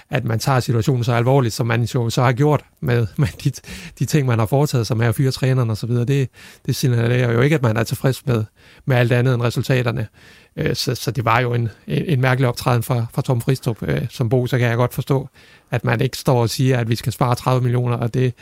at 0.09 0.25
man 0.25 0.39
tager 0.39 0.59
situationen 0.59 1.03
så 1.03 1.13
alvorligt, 1.13 1.53
som 1.53 1.67
man 1.67 1.83
jo 1.83 2.09
så 2.09 2.23
har 2.23 2.33
gjort 2.33 2.63
med, 2.79 3.07
med 3.17 3.27
de, 3.43 3.51
de 3.99 4.05
ting, 4.05 4.27
man 4.27 4.39
har 4.39 4.45
foretaget, 4.45 4.87
som 4.87 5.01
er 5.01 5.09
at 5.09 5.15
fyre 5.15 5.31
træneren 5.31 5.69
osv. 5.69 5.89
Det, 5.89 6.29
det 6.65 6.75
signalerer 6.75 7.31
jo 7.31 7.41
ikke, 7.41 7.55
at 7.55 7.61
man 7.61 7.77
er 7.77 7.83
tilfreds 7.83 8.25
med, 8.25 8.43
med 8.85 8.97
alt 8.97 9.11
andet 9.11 9.33
end 9.33 9.41
resultaterne. 9.41 10.07
Øh, 10.55 10.75
så, 10.75 10.95
så 10.95 11.11
det 11.11 11.25
var 11.25 11.39
jo 11.39 11.53
en, 11.53 11.69
en, 11.87 12.05
en 12.05 12.21
mærkelig 12.21 12.47
optræden 12.47 12.83
fra, 12.83 13.05
fra 13.13 13.21
Tom 13.21 13.41
Fristrup. 13.41 13.77
Øh, 13.81 14.01
som 14.09 14.29
Bo, 14.29 14.47
så 14.47 14.57
kan 14.57 14.67
jeg 14.67 14.77
godt 14.77 14.93
forstå, 14.93 15.29
at 15.71 15.83
man 15.83 16.01
ikke 16.01 16.17
står 16.17 16.41
og 16.41 16.49
siger, 16.49 16.77
at 16.77 16.89
vi 16.89 16.95
skal 16.95 17.13
spare 17.13 17.35
30 17.35 17.61
millioner, 17.61 17.97
og 17.97 18.13
det, 18.13 18.33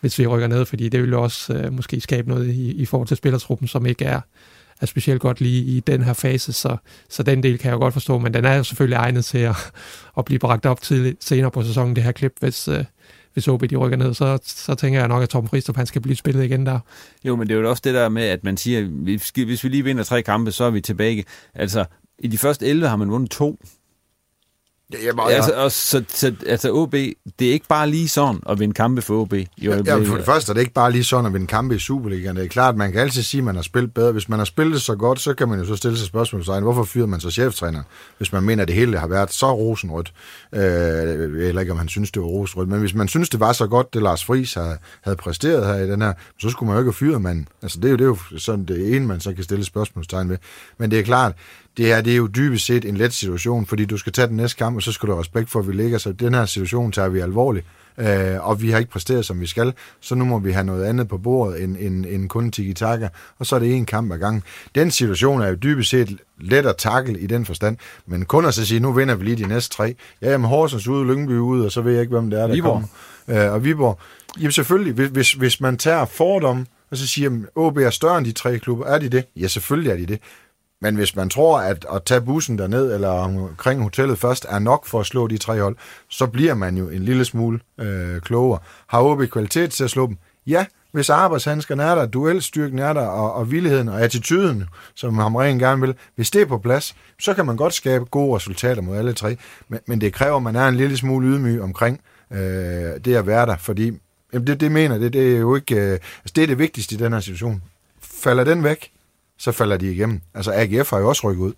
hvis 0.00 0.18
vi 0.18 0.26
rykker 0.26 0.48
ned, 0.48 0.64
fordi 0.64 0.88
det 0.88 1.02
vil 1.02 1.10
jo 1.10 1.22
også 1.22 1.52
øh, 1.52 1.72
måske 1.72 2.00
skabe 2.00 2.28
noget 2.28 2.48
i, 2.48 2.72
i 2.72 2.86
forhold 2.86 3.08
til 3.08 3.16
spillertruppen, 3.16 3.68
som 3.68 3.86
ikke 3.86 4.04
er, 4.04 4.20
er 4.80 4.86
specielt 4.86 5.20
godt 5.20 5.40
lige 5.40 5.62
i 5.62 5.80
den 5.80 6.02
her 6.02 6.12
fase, 6.12 6.52
så, 6.52 6.76
så 7.08 7.22
den 7.22 7.42
del 7.42 7.58
kan 7.58 7.68
jeg 7.68 7.74
jo 7.74 7.80
godt 7.80 7.92
forstå, 7.92 8.18
men 8.18 8.34
den 8.34 8.44
er 8.44 8.54
jo 8.54 8.64
selvfølgelig 8.64 8.96
egnet 8.96 9.24
til 9.24 9.38
at, 9.38 9.56
at 10.18 10.24
blive 10.24 10.38
bragt 10.38 10.66
op 10.66 10.82
til 10.82 11.16
senere 11.20 11.50
på 11.50 11.62
sæsonen, 11.62 11.96
det 11.96 12.04
her 12.04 12.12
klip, 12.12 12.32
hvis, 12.40 12.68
øh, 12.68 12.84
hvis 13.32 13.48
OB 13.48 13.70
de 13.70 13.76
rykker 13.76 13.96
ned, 13.96 14.14
så, 14.14 14.38
så 14.44 14.74
tænker 14.74 14.98
jeg 14.98 15.08
nok, 15.08 15.22
at 15.22 15.28
Torben 15.28 15.48
Fristrup 15.48 15.76
han 15.76 15.86
skal 15.86 16.02
blive 16.02 16.16
spillet 16.16 16.44
igen 16.44 16.66
der. 16.66 16.78
Jo, 17.24 17.36
men 17.36 17.48
det 17.48 17.56
er 17.56 17.60
jo 17.60 17.70
også 17.70 17.82
det 17.84 17.94
der 17.94 18.08
med, 18.08 18.22
at 18.22 18.44
man 18.44 18.56
siger, 18.56 18.84
hvis 19.44 19.64
vi 19.64 19.68
lige 19.68 19.84
vinder 19.84 20.04
tre 20.04 20.22
kampe, 20.22 20.52
så 20.52 20.64
er 20.64 20.70
vi 20.70 20.80
tilbage. 20.80 21.24
Altså, 21.54 21.84
i 22.18 22.28
de 22.28 22.38
første 22.38 22.66
11 22.66 22.88
har 22.88 22.96
man 22.96 23.10
vundet 23.10 23.30
to. 23.30 23.60
Ja, 24.92 24.98
jamen, 25.04 25.24
ja. 25.28 25.34
Altså, 25.34 25.52
og 25.52 25.72
så, 25.72 26.04
så, 26.08 26.34
altså 26.46 26.72
OB, 26.72 26.92
det 26.92 27.48
er 27.48 27.52
ikke 27.52 27.66
bare 27.68 27.90
lige 27.90 28.08
sådan 28.08 28.40
at 28.48 28.58
vinde 28.58 28.74
kampe 28.74 29.02
for 29.02 29.20
OB. 29.20 29.32
Jo, 29.32 29.46
ja, 29.58 29.76
ja, 29.86 29.96
for 29.96 30.16
det 30.16 30.24
første 30.24 30.50
er 30.50 30.54
det 30.54 30.60
ikke 30.60 30.72
bare 30.72 30.92
lige 30.92 31.04
sådan 31.04 31.26
at 31.26 31.32
vinde 31.32 31.46
kampe 31.46 31.74
i 31.74 31.78
Superligaen. 31.78 32.36
Det 32.36 32.44
er 32.44 32.48
klart, 32.48 32.76
man 32.76 32.92
kan 32.92 33.00
altid 33.00 33.22
sige, 33.22 33.38
at 33.38 33.44
man 33.44 33.54
har 33.54 33.62
spillet 33.62 33.94
bedre. 33.94 34.12
Hvis 34.12 34.28
man 34.28 34.38
har 34.38 34.44
spillet 34.44 34.82
så 34.82 34.94
godt, 34.94 35.20
så 35.20 35.34
kan 35.34 35.48
man 35.48 35.58
jo 35.58 35.64
så 35.64 35.76
stille 35.76 35.98
sig 35.98 36.06
spørgsmål 36.06 36.60
hvorfor 36.60 36.84
fyrer 36.84 37.06
man 37.06 37.20
så 37.20 37.30
cheftræner, 37.30 37.82
hvis 38.18 38.32
man 38.32 38.42
mener, 38.42 38.62
at 38.62 38.68
det 38.68 38.76
hele 38.76 38.98
har 38.98 39.06
været 39.06 39.32
så 39.32 39.54
rosenrødt. 39.54 40.12
Øh, 40.54 40.60
eller 41.48 41.60
ikke, 41.60 41.72
om 41.72 41.78
han 41.78 41.88
synes, 41.88 42.10
det 42.10 42.22
var 42.22 42.28
rosenrødt. 42.28 42.68
Men 42.68 42.80
hvis 42.80 42.94
man 42.94 43.08
synes, 43.08 43.28
det 43.28 43.40
var 43.40 43.52
så 43.52 43.66
godt, 43.66 43.94
det 43.94 44.02
Lars 44.02 44.24
Friis 44.24 44.54
havde, 44.54 44.78
havde 45.02 45.16
præsteret 45.16 45.66
her 45.66 45.74
i 45.74 45.90
den 45.90 46.02
her, 46.02 46.12
så 46.38 46.50
skulle 46.50 46.66
man 46.66 46.74
jo 46.74 46.80
ikke 46.80 46.88
have 46.88 46.94
fyret 46.94 47.22
manden. 47.22 47.48
Altså, 47.62 47.80
det 47.80 47.84
er 47.84 47.90
jo, 47.90 47.96
det 47.96 48.04
er 48.04 48.08
jo 48.32 48.38
sådan 48.38 48.64
det 48.64 48.96
ene, 48.96 49.06
man 49.06 49.20
så 49.20 49.34
kan 49.34 49.44
stille 49.44 49.64
spørgsmålstegn 49.64 50.28
ved. 50.28 50.38
Men 50.78 50.90
det 50.90 50.98
er 50.98 51.02
klart, 51.02 51.32
det 51.76 51.86
her 51.86 52.00
det 52.00 52.12
er 52.12 52.16
jo 52.16 52.26
dybest 52.26 52.66
set 52.66 52.84
en 52.84 52.96
let 52.96 53.12
situation, 53.12 53.66
fordi 53.66 53.84
du 53.84 53.96
skal 53.96 54.12
tage 54.12 54.28
den 54.28 54.36
næste 54.36 54.56
kamp, 54.58 54.76
og 54.76 54.82
så 54.82 54.92
skal 54.92 55.06
du 55.06 55.12
have 55.12 55.20
respekt 55.20 55.50
for, 55.50 55.58
at 55.60 55.68
vi 55.68 55.72
ligger, 55.72 55.98
så 55.98 56.12
den 56.12 56.34
her 56.34 56.46
situation 56.46 56.92
tager 56.92 57.08
vi 57.08 57.20
alvorligt. 57.20 57.66
Øh, 57.98 58.48
og 58.48 58.62
vi 58.62 58.70
har 58.70 58.78
ikke 58.78 58.90
præsteret, 58.90 59.24
som 59.26 59.40
vi 59.40 59.46
skal, 59.46 59.72
så 60.00 60.14
nu 60.14 60.24
må 60.24 60.38
vi 60.38 60.52
have 60.52 60.64
noget 60.64 60.84
andet 60.84 61.08
på 61.08 61.18
bordet 61.18 61.62
end, 61.62 61.76
end, 61.80 62.06
end 62.06 62.28
kun 62.28 62.50
tiki-taka, 62.50 63.08
og 63.38 63.46
så 63.46 63.56
er 63.56 63.60
det 63.60 63.74
en 63.74 63.86
kamp 63.86 64.12
ad 64.12 64.18
gangen. 64.18 64.42
Den 64.74 64.90
situation 64.90 65.42
er 65.42 65.48
jo 65.48 65.54
dybest 65.54 65.90
set 65.90 66.16
let 66.40 66.66
at 66.66 66.76
takle 66.76 67.20
i 67.20 67.26
den 67.26 67.46
forstand, 67.46 67.76
men 68.06 68.24
kun 68.24 68.44
at 68.44 68.54
så 68.54 68.66
sige, 68.66 68.80
nu 68.80 68.92
vinder 68.92 69.14
vi 69.14 69.24
lige 69.24 69.44
de 69.44 69.48
næste 69.48 69.74
tre. 69.74 69.94
Ja, 70.22 70.30
jamen 70.30 70.48
Horsens 70.48 70.88
ude, 70.88 71.06
Lyngby 71.06 71.38
ude, 71.38 71.64
og 71.64 71.72
så 71.72 71.80
ved 71.80 71.92
jeg 71.92 72.00
ikke, 72.00 72.12
hvem 72.12 72.30
det 72.30 72.40
er, 72.40 72.46
der 72.46 72.54
Viborg. 72.54 72.82
kommer. 73.26 73.46
Øh, 73.46 73.52
og 73.52 73.64
Viborg. 73.64 73.98
Jamen 74.38 74.52
selvfølgelig, 74.52 74.92
hvis, 74.92 75.08
hvis, 75.08 75.32
hvis 75.32 75.60
man 75.60 75.76
tager 75.76 76.04
fordom, 76.04 76.66
og 76.90 76.96
så 76.96 77.06
siger, 77.06 77.30
at 77.30 77.36
OB 77.54 77.76
er 77.78 77.90
større 77.90 78.18
end 78.18 78.26
de 78.26 78.32
tre 78.32 78.58
klubber, 78.58 78.86
er 78.86 78.98
de 78.98 79.08
det? 79.08 79.24
Ja, 79.36 79.46
selvfølgelig 79.46 79.92
er 79.92 79.96
de 79.96 80.06
det. 80.06 80.18
Men 80.80 80.96
hvis 80.96 81.16
man 81.16 81.28
tror, 81.28 81.60
at 81.60 81.86
at 81.92 82.04
tage 82.04 82.20
bussen 82.20 82.58
derned 82.58 82.94
eller 82.94 83.08
omkring 83.08 83.82
hotellet 83.82 84.18
først 84.18 84.46
er 84.48 84.58
nok 84.58 84.86
for 84.86 85.00
at 85.00 85.06
slå 85.06 85.26
de 85.26 85.38
tre 85.38 85.60
hold, 85.60 85.76
så 86.08 86.26
bliver 86.26 86.54
man 86.54 86.76
jo 86.76 86.88
en 86.88 87.02
lille 87.02 87.24
smule 87.24 87.60
øh, 87.80 88.20
klogere. 88.20 88.58
Har 88.86 89.02
OB 89.02 89.22
kvalitet 89.30 89.70
til 89.70 89.84
at 89.84 89.90
slå 89.90 90.06
dem? 90.06 90.16
Ja, 90.46 90.66
hvis 90.92 91.10
arbejdshandskerne 91.10 91.82
er 91.82 91.94
der, 91.94 92.06
duelstyrken 92.06 92.78
er 92.78 92.92
der, 92.92 93.06
og, 93.06 93.34
og 93.34 93.50
villigheden 93.50 93.88
og 93.88 94.00
attituden, 94.00 94.64
som 94.94 95.18
ham 95.18 95.36
rent 95.36 95.60
gerne 95.60 95.80
vil, 95.80 95.94
hvis 96.14 96.30
det 96.30 96.42
er 96.42 96.46
på 96.46 96.58
plads, 96.58 96.96
så 97.20 97.34
kan 97.34 97.46
man 97.46 97.56
godt 97.56 97.74
skabe 97.74 98.04
gode 98.04 98.36
resultater 98.36 98.82
mod 98.82 98.96
alle 98.96 99.12
tre. 99.12 99.36
Men, 99.68 99.80
men 99.86 100.00
det 100.00 100.12
kræver, 100.12 100.36
at 100.36 100.42
man 100.42 100.56
er 100.56 100.68
en 100.68 100.74
lille 100.74 100.96
smule 100.96 101.26
ydmyg 101.28 101.62
omkring 101.62 102.00
øh, 102.32 102.38
det 103.04 103.16
at 103.16 103.26
være 103.26 103.46
der, 103.46 103.56
fordi 103.56 103.92
jamen 104.32 104.46
det, 104.46 104.60
det 104.60 104.72
mener 104.72 104.98
det, 104.98 105.12
det 105.12 105.34
er 105.34 105.38
jo 105.38 105.56
ikke... 105.56 105.74
Øh, 105.74 105.92
altså 105.92 106.32
det 106.36 106.42
er 106.42 106.46
det 106.46 106.58
vigtigste 106.58 106.94
i 106.94 106.98
den 106.98 107.12
her 107.12 107.20
situation. 107.20 107.62
Falder 108.02 108.44
den 108.44 108.64
væk, 108.64 108.90
så 109.38 109.52
falder 109.52 109.76
de 109.76 109.92
igennem. 109.92 110.20
Altså 110.34 110.52
AGF 110.54 110.90
har 110.90 110.98
jo 110.98 111.08
også 111.08 111.30
rykket 111.30 111.42
ud. 111.42 111.52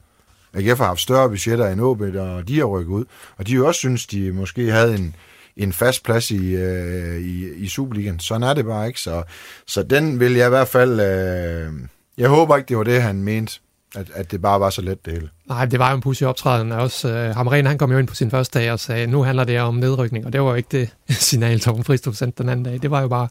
AGF 0.55 0.79
har 0.79 0.87
haft 0.87 1.01
større 1.01 1.29
budgetter 1.29 1.69
end 1.69 1.81
OB, 1.81 2.01
og 2.01 2.49
de 2.49 2.59
har 2.59 2.65
rykket 2.65 2.93
ud. 2.93 3.05
Og 3.37 3.47
de 3.47 3.53
jo 3.53 3.67
også 3.67 3.79
synes, 3.79 4.07
de 4.07 4.33
måske 4.33 4.73
havde 4.73 4.95
en, 4.95 5.15
en 5.57 5.73
fast 5.73 6.05
plads 6.05 6.31
i, 6.31 6.55
øh, 6.55 7.21
i, 7.21 7.55
i 7.55 7.69
Superligaen. 7.69 8.21
Sådan 8.21 8.43
er 8.43 8.55
det 8.55 8.65
bare 8.65 8.87
ikke. 8.87 9.01
Så, 9.01 9.23
så 9.67 9.83
den 9.83 10.21
vil 10.21 10.33
jeg 10.33 10.47
i 10.47 10.51
hvert 10.51 10.69
fald... 10.69 11.01
Øh, 11.01 11.73
jeg 12.19 12.29
håber 12.29 12.57
ikke, 12.57 12.69
det 12.69 12.77
var 12.77 12.85
det, 12.85 13.03
han 13.03 13.23
mente. 13.23 13.61
At, 13.97 14.11
at 14.15 14.31
det 14.31 14.43
bare 14.43 14.61
var 14.61 14.71
så 14.71 14.83
let 14.83 15.05
det 15.05 15.13
hele. 15.13 15.29
Nej, 15.47 15.65
det 15.65 15.79
var 15.79 15.91
jo 15.91 15.95
en 15.95 16.01
pussy 16.01 16.23
optræden. 16.23 16.73
Også, 16.73 17.09
øh, 17.09 17.35
Hamren, 17.37 17.67
han 17.67 17.79
kom 17.79 17.93
jo 17.93 17.99
ind 17.99 18.09
på 18.09 18.15
sin 18.15 18.31
første 18.31 18.59
dag 18.59 18.73
og 18.73 18.81
sagde, 18.81 19.07
nu 19.07 19.23
handler 19.23 19.45
det 19.45 19.61
om 19.61 19.75
nedrykning, 19.75 20.27
og 20.27 20.33
det 20.33 20.43
var 20.43 20.49
jo 20.49 20.55
ikke 20.55 20.69
det 21.09 21.17
signal, 21.29 21.61
Torben 21.61 21.85
Fristrup 21.85 22.15
sendte 22.15 22.43
den 22.43 22.51
anden 22.51 22.65
dag. 22.65 22.83
Det 22.83 22.91
var 22.91 23.01
jo 23.01 23.09
bare, 23.09 23.29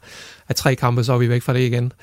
at 0.47 0.55
tre 0.55 0.75
kampe, 0.75 1.03
så 1.03 1.13
er 1.13 1.17
vi 1.17 1.29
væk 1.29 1.41
fra 1.41 1.53
det 1.53 1.59
igen. 1.59 1.93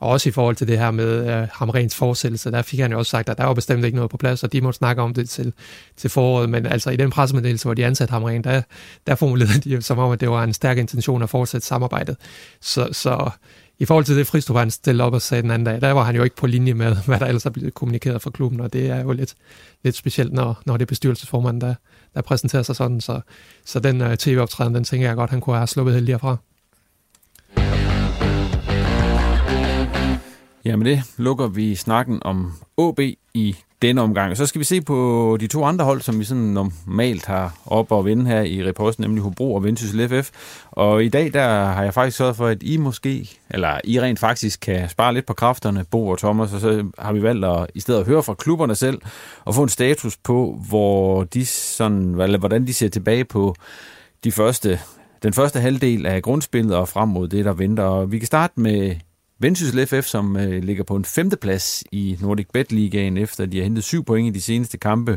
Og 0.00 0.08
også 0.08 0.28
i 0.28 0.32
forhold 0.32 0.56
til 0.56 0.68
det 0.68 0.78
her 0.78 0.90
med 0.90 1.30
øh, 1.30 1.42
uh, 1.42 1.48
Hamrens 1.52 1.94
fortsættelse, 1.94 2.50
der 2.50 2.62
fik 2.62 2.80
han 2.80 2.92
jo 2.92 2.98
også 2.98 3.10
sagt, 3.10 3.28
at 3.28 3.38
der 3.38 3.44
var 3.44 3.54
bestemt 3.54 3.84
ikke 3.84 3.96
noget 3.96 4.10
på 4.10 4.16
plads, 4.16 4.44
og 4.44 4.52
de 4.52 4.60
måtte 4.60 4.76
snakke 4.76 5.02
om 5.02 5.14
det 5.14 5.30
til, 5.30 5.52
til 5.96 6.10
foråret. 6.10 6.50
Men 6.50 6.66
altså 6.66 6.90
i 6.90 6.96
den 6.96 7.10
pressemeddelelse, 7.10 7.64
hvor 7.64 7.74
de 7.74 7.86
ansatte 7.86 8.12
Hamren, 8.12 8.44
der, 8.44 8.62
der 9.06 9.14
formulerede 9.14 9.60
de 9.60 9.82
som 9.82 9.98
om, 9.98 10.12
at 10.12 10.20
det 10.20 10.30
var 10.30 10.44
en 10.44 10.52
stærk 10.52 10.78
intention 10.78 11.22
at 11.22 11.30
fortsætte 11.30 11.66
samarbejdet. 11.66 12.16
Så, 12.60 12.88
så 12.92 13.30
i 13.78 13.84
forhold 13.84 14.04
til 14.04 14.16
det, 14.16 14.26
Fristrup 14.26 14.56
han 14.56 14.70
stillede 14.70 15.06
op 15.06 15.14
og 15.14 15.22
sagde 15.22 15.42
den 15.42 15.50
anden 15.50 15.66
dag, 15.66 15.80
der 15.80 15.92
var 15.92 16.04
han 16.04 16.16
jo 16.16 16.22
ikke 16.22 16.36
på 16.36 16.46
linje 16.46 16.74
med, 16.74 16.96
hvad 17.06 17.20
der 17.20 17.26
ellers 17.26 17.46
er 17.46 17.50
blevet 17.50 17.74
kommunikeret 17.74 18.22
fra 18.22 18.30
klubben, 18.30 18.60
og 18.60 18.72
det 18.72 18.90
er 18.90 19.00
jo 19.02 19.12
lidt, 19.12 19.34
lidt 19.84 19.96
specielt, 19.96 20.32
når, 20.32 20.62
når 20.66 20.76
det 20.76 20.82
er 20.82 20.86
bestyrelsesformanden, 20.86 21.60
der, 21.60 21.74
der 22.14 22.22
præsenterer 22.22 22.62
sig 22.62 22.76
sådan. 22.76 23.00
Så, 23.00 23.20
så 23.64 23.80
den 23.80 24.00
øh, 24.00 24.16
tv-optræden, 24.16 24.74
den 24.74 24.84
tænker 24.84 25.06
jeg 25.06 25.16
godt, 25.16 25.30
han 25.30 25.40
kunne 25.40 25.56
have 25.56 25.66
sluppet 25.66 25.94
heldigere 25.94 26.18
fra. 26.18 26.36
Jamen 30.64 30.86
det 30.86 31.02
lukker 31.16 31.46
vi 31.46 31.74
snakken 31.74 32.22
om 32.22 32.52
OB 32.76 33.00
i 33.34 33.56
denne 33.82 34.00
omgang. 34.00 34.36
Så 34.36 34.46
skal 34.46 34.58
vi 34.58 34.64
se 34.64 34.80
på 34.80 35.36
de 35.40 35.46
to 35.46 35.64
andre 35.64 35.84
hold, 35.84 36.00
som 36.00 36.18
vi 36.18 36.24
sådan 36.24 36.42
normalt 36.42 37.26
har 37.26 37.54
op 37.66 37.92
og 37.92 38.04
vinde 38.04 38.26
her 38.26 38.42
i 38.42 38.64
reposten, 38.68 39.02
nemlig 39.02 39.22
Hobro 39.22 39.54
og 39.54 39.64
Vendsyssel 39.64 40.08
FF. 40.08 40.30
Og 40.70 41.04
i 41.04 41.08
dag 41.08 41.32
der 41.32 41.64
har 41.64 41.82
jeg 41.82 41.94
faktisk 41.94 42.16
sørget 42.16 42.36
for, 42.36 42.46
at 42.46 42.62
I 42.62 42.76
måske, 42.76 43.30
eller 43.50 43.80
I 43.84 44.00
rent 44.00 44.18
faktisk 44.18 44.60
kan 44.60 44.88
spare 44.88 45.14
lidt 45.14 45.26
på 45.26 45.34
kræfterne, 45.34 45.84
Bo 45.90 46.08
og 46.08 46.18
Thomas, 46.18 46.52
og 46.52 46.60
så 46.60 46.86
har 46.98 47.12
vi 47.12 47.22
valgt 47.22 47.44
at 47.44 47.66
i 47.74 47.80
stedet 47.80 48.00
at 48.00 48.06
høre 48.06 48.22
fra 48.22 48.34
klubberne 48.34 48.74
selv 48.74 49.00
og 49.44 49.54
få 49.54 49.62
en 49.62 49.68
status 49.68 50.16
på, 50.16 50.60
hvor 50.68 51.24
de 51.24 51.46
sådan, 51.46 52.20
eller 52.20 52.38
hvordan 52.38 52.66
de 52.66 52.74
ser 52.74 52.88
tilbage 52.88 53.24
på 53.24 53.54
de 54.24 54.32
første, 54.32 54.80
den 55.22 55.32
første 55.32 55.60
halvdel 55.60 56.06
af 56.06 56.22
grundspillet 56.22 56.76
og 56.76 56.88
frem 56.88 57.08
mod 57.08 57.28
det, 57.28 57.44
der 57.44 57.52
venter. 57.52 57.84
Og 57.84 58.12
vi 58.12 58.18
kan 58.18 58.26
starte 58.26 58.60
med 58.60 58.96
Vendsyssel 59.42 59.86
FF, 59.90 60.06
som 60.14 60.36
øh, 60.36 60.62
ligger 60.68 60.84
på 60.90 60.94
en 61.00 61.04
femteplads 61.16 61.66
i 61.92 62.04
Nordic 62.22 62.48
Bet 62.54 62.72
Ligaen, 62.72 63.16
efter 63.16 63.46
de 63.46 63.56
har 63.56 63.64
hentet 63.64 63.84
syv 63.84 64.02
point 64.04 64.28
i 64.28 64.36
de 64.38 64.42
seneste 64.50 64.78
kampe 64.78 65.12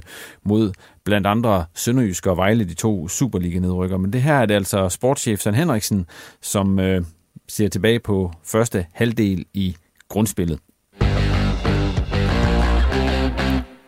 mod 0.49 0.65
blandt 1.05 1.27
andre 1.27 1.55
Sønderjysk 1.83 2.27
og 2.27 2.37
Vejle, 2.37 2.63
de 2.71 2.75
to 2.85 3.07
Superliga-nedrykker. 3.07 3.97
Men 3.97 4.13
det 4.13 4.21
her 4.21 4.37
er 4.41 4.45
det 4.45 4.55
altså 4.61 4.89
sportschef 4.89 5.39
Søren 5.39 5.57
Henriksen, 5.57 6.05
som 6.41 6.79
øh, 6.79 7.01
ser 7.47 7.69
tilbage 7.69 7.99
på 7.99 8.31
første 8.53 8.79
halvdel 8.93 9.45
i 9.53 9.67
grundspillet. 10.09 10.59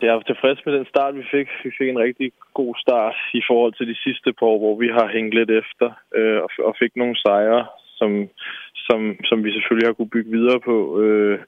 Jeg 0.02 0.10
er 0.14 0.20
tilfreds 0.20 0.60
med 0.66 0.72
den 0.78 0.86
start, 0.92 1.14
vi 1.20 1.24
fik. 1.34 1.48
Vi 1.64 1.70
fik 1.78 1.88
en 1.88 1.98
rigtig 2.06 2.28
god 2.54 2.74
start 2.84 3.16
i 3.40 3.42
forhold 3.48 3.72
til 3.74 3.86
de 3.92 3.98
sidste 4.04 4.32
par 4.38 4.46
år, 4.46 4.58
hvor 4.58 4.76
vi 4.84 4.88
har 4.98 5.06
hængt 5.16 5.34
lidt 5.38 5.50
efter 5.62 5.88
øh, 6.18 6.38
og 6.68 6.74
fik 6.82 6.92
nogle 6.96 7.16
sejre, 7.24 7.66
som 7.98 8.28
som, 8.88 9.00
som 9.28 9.44
vi 9.44 9.50
selvfølgelig 9.52 9.88
har 9.88 9.92
kunne 9.98 10.14
bygge 10.16 10.30
videre 10.38 10.60
på. 10.60 10.76
Øh, 11.02 11.38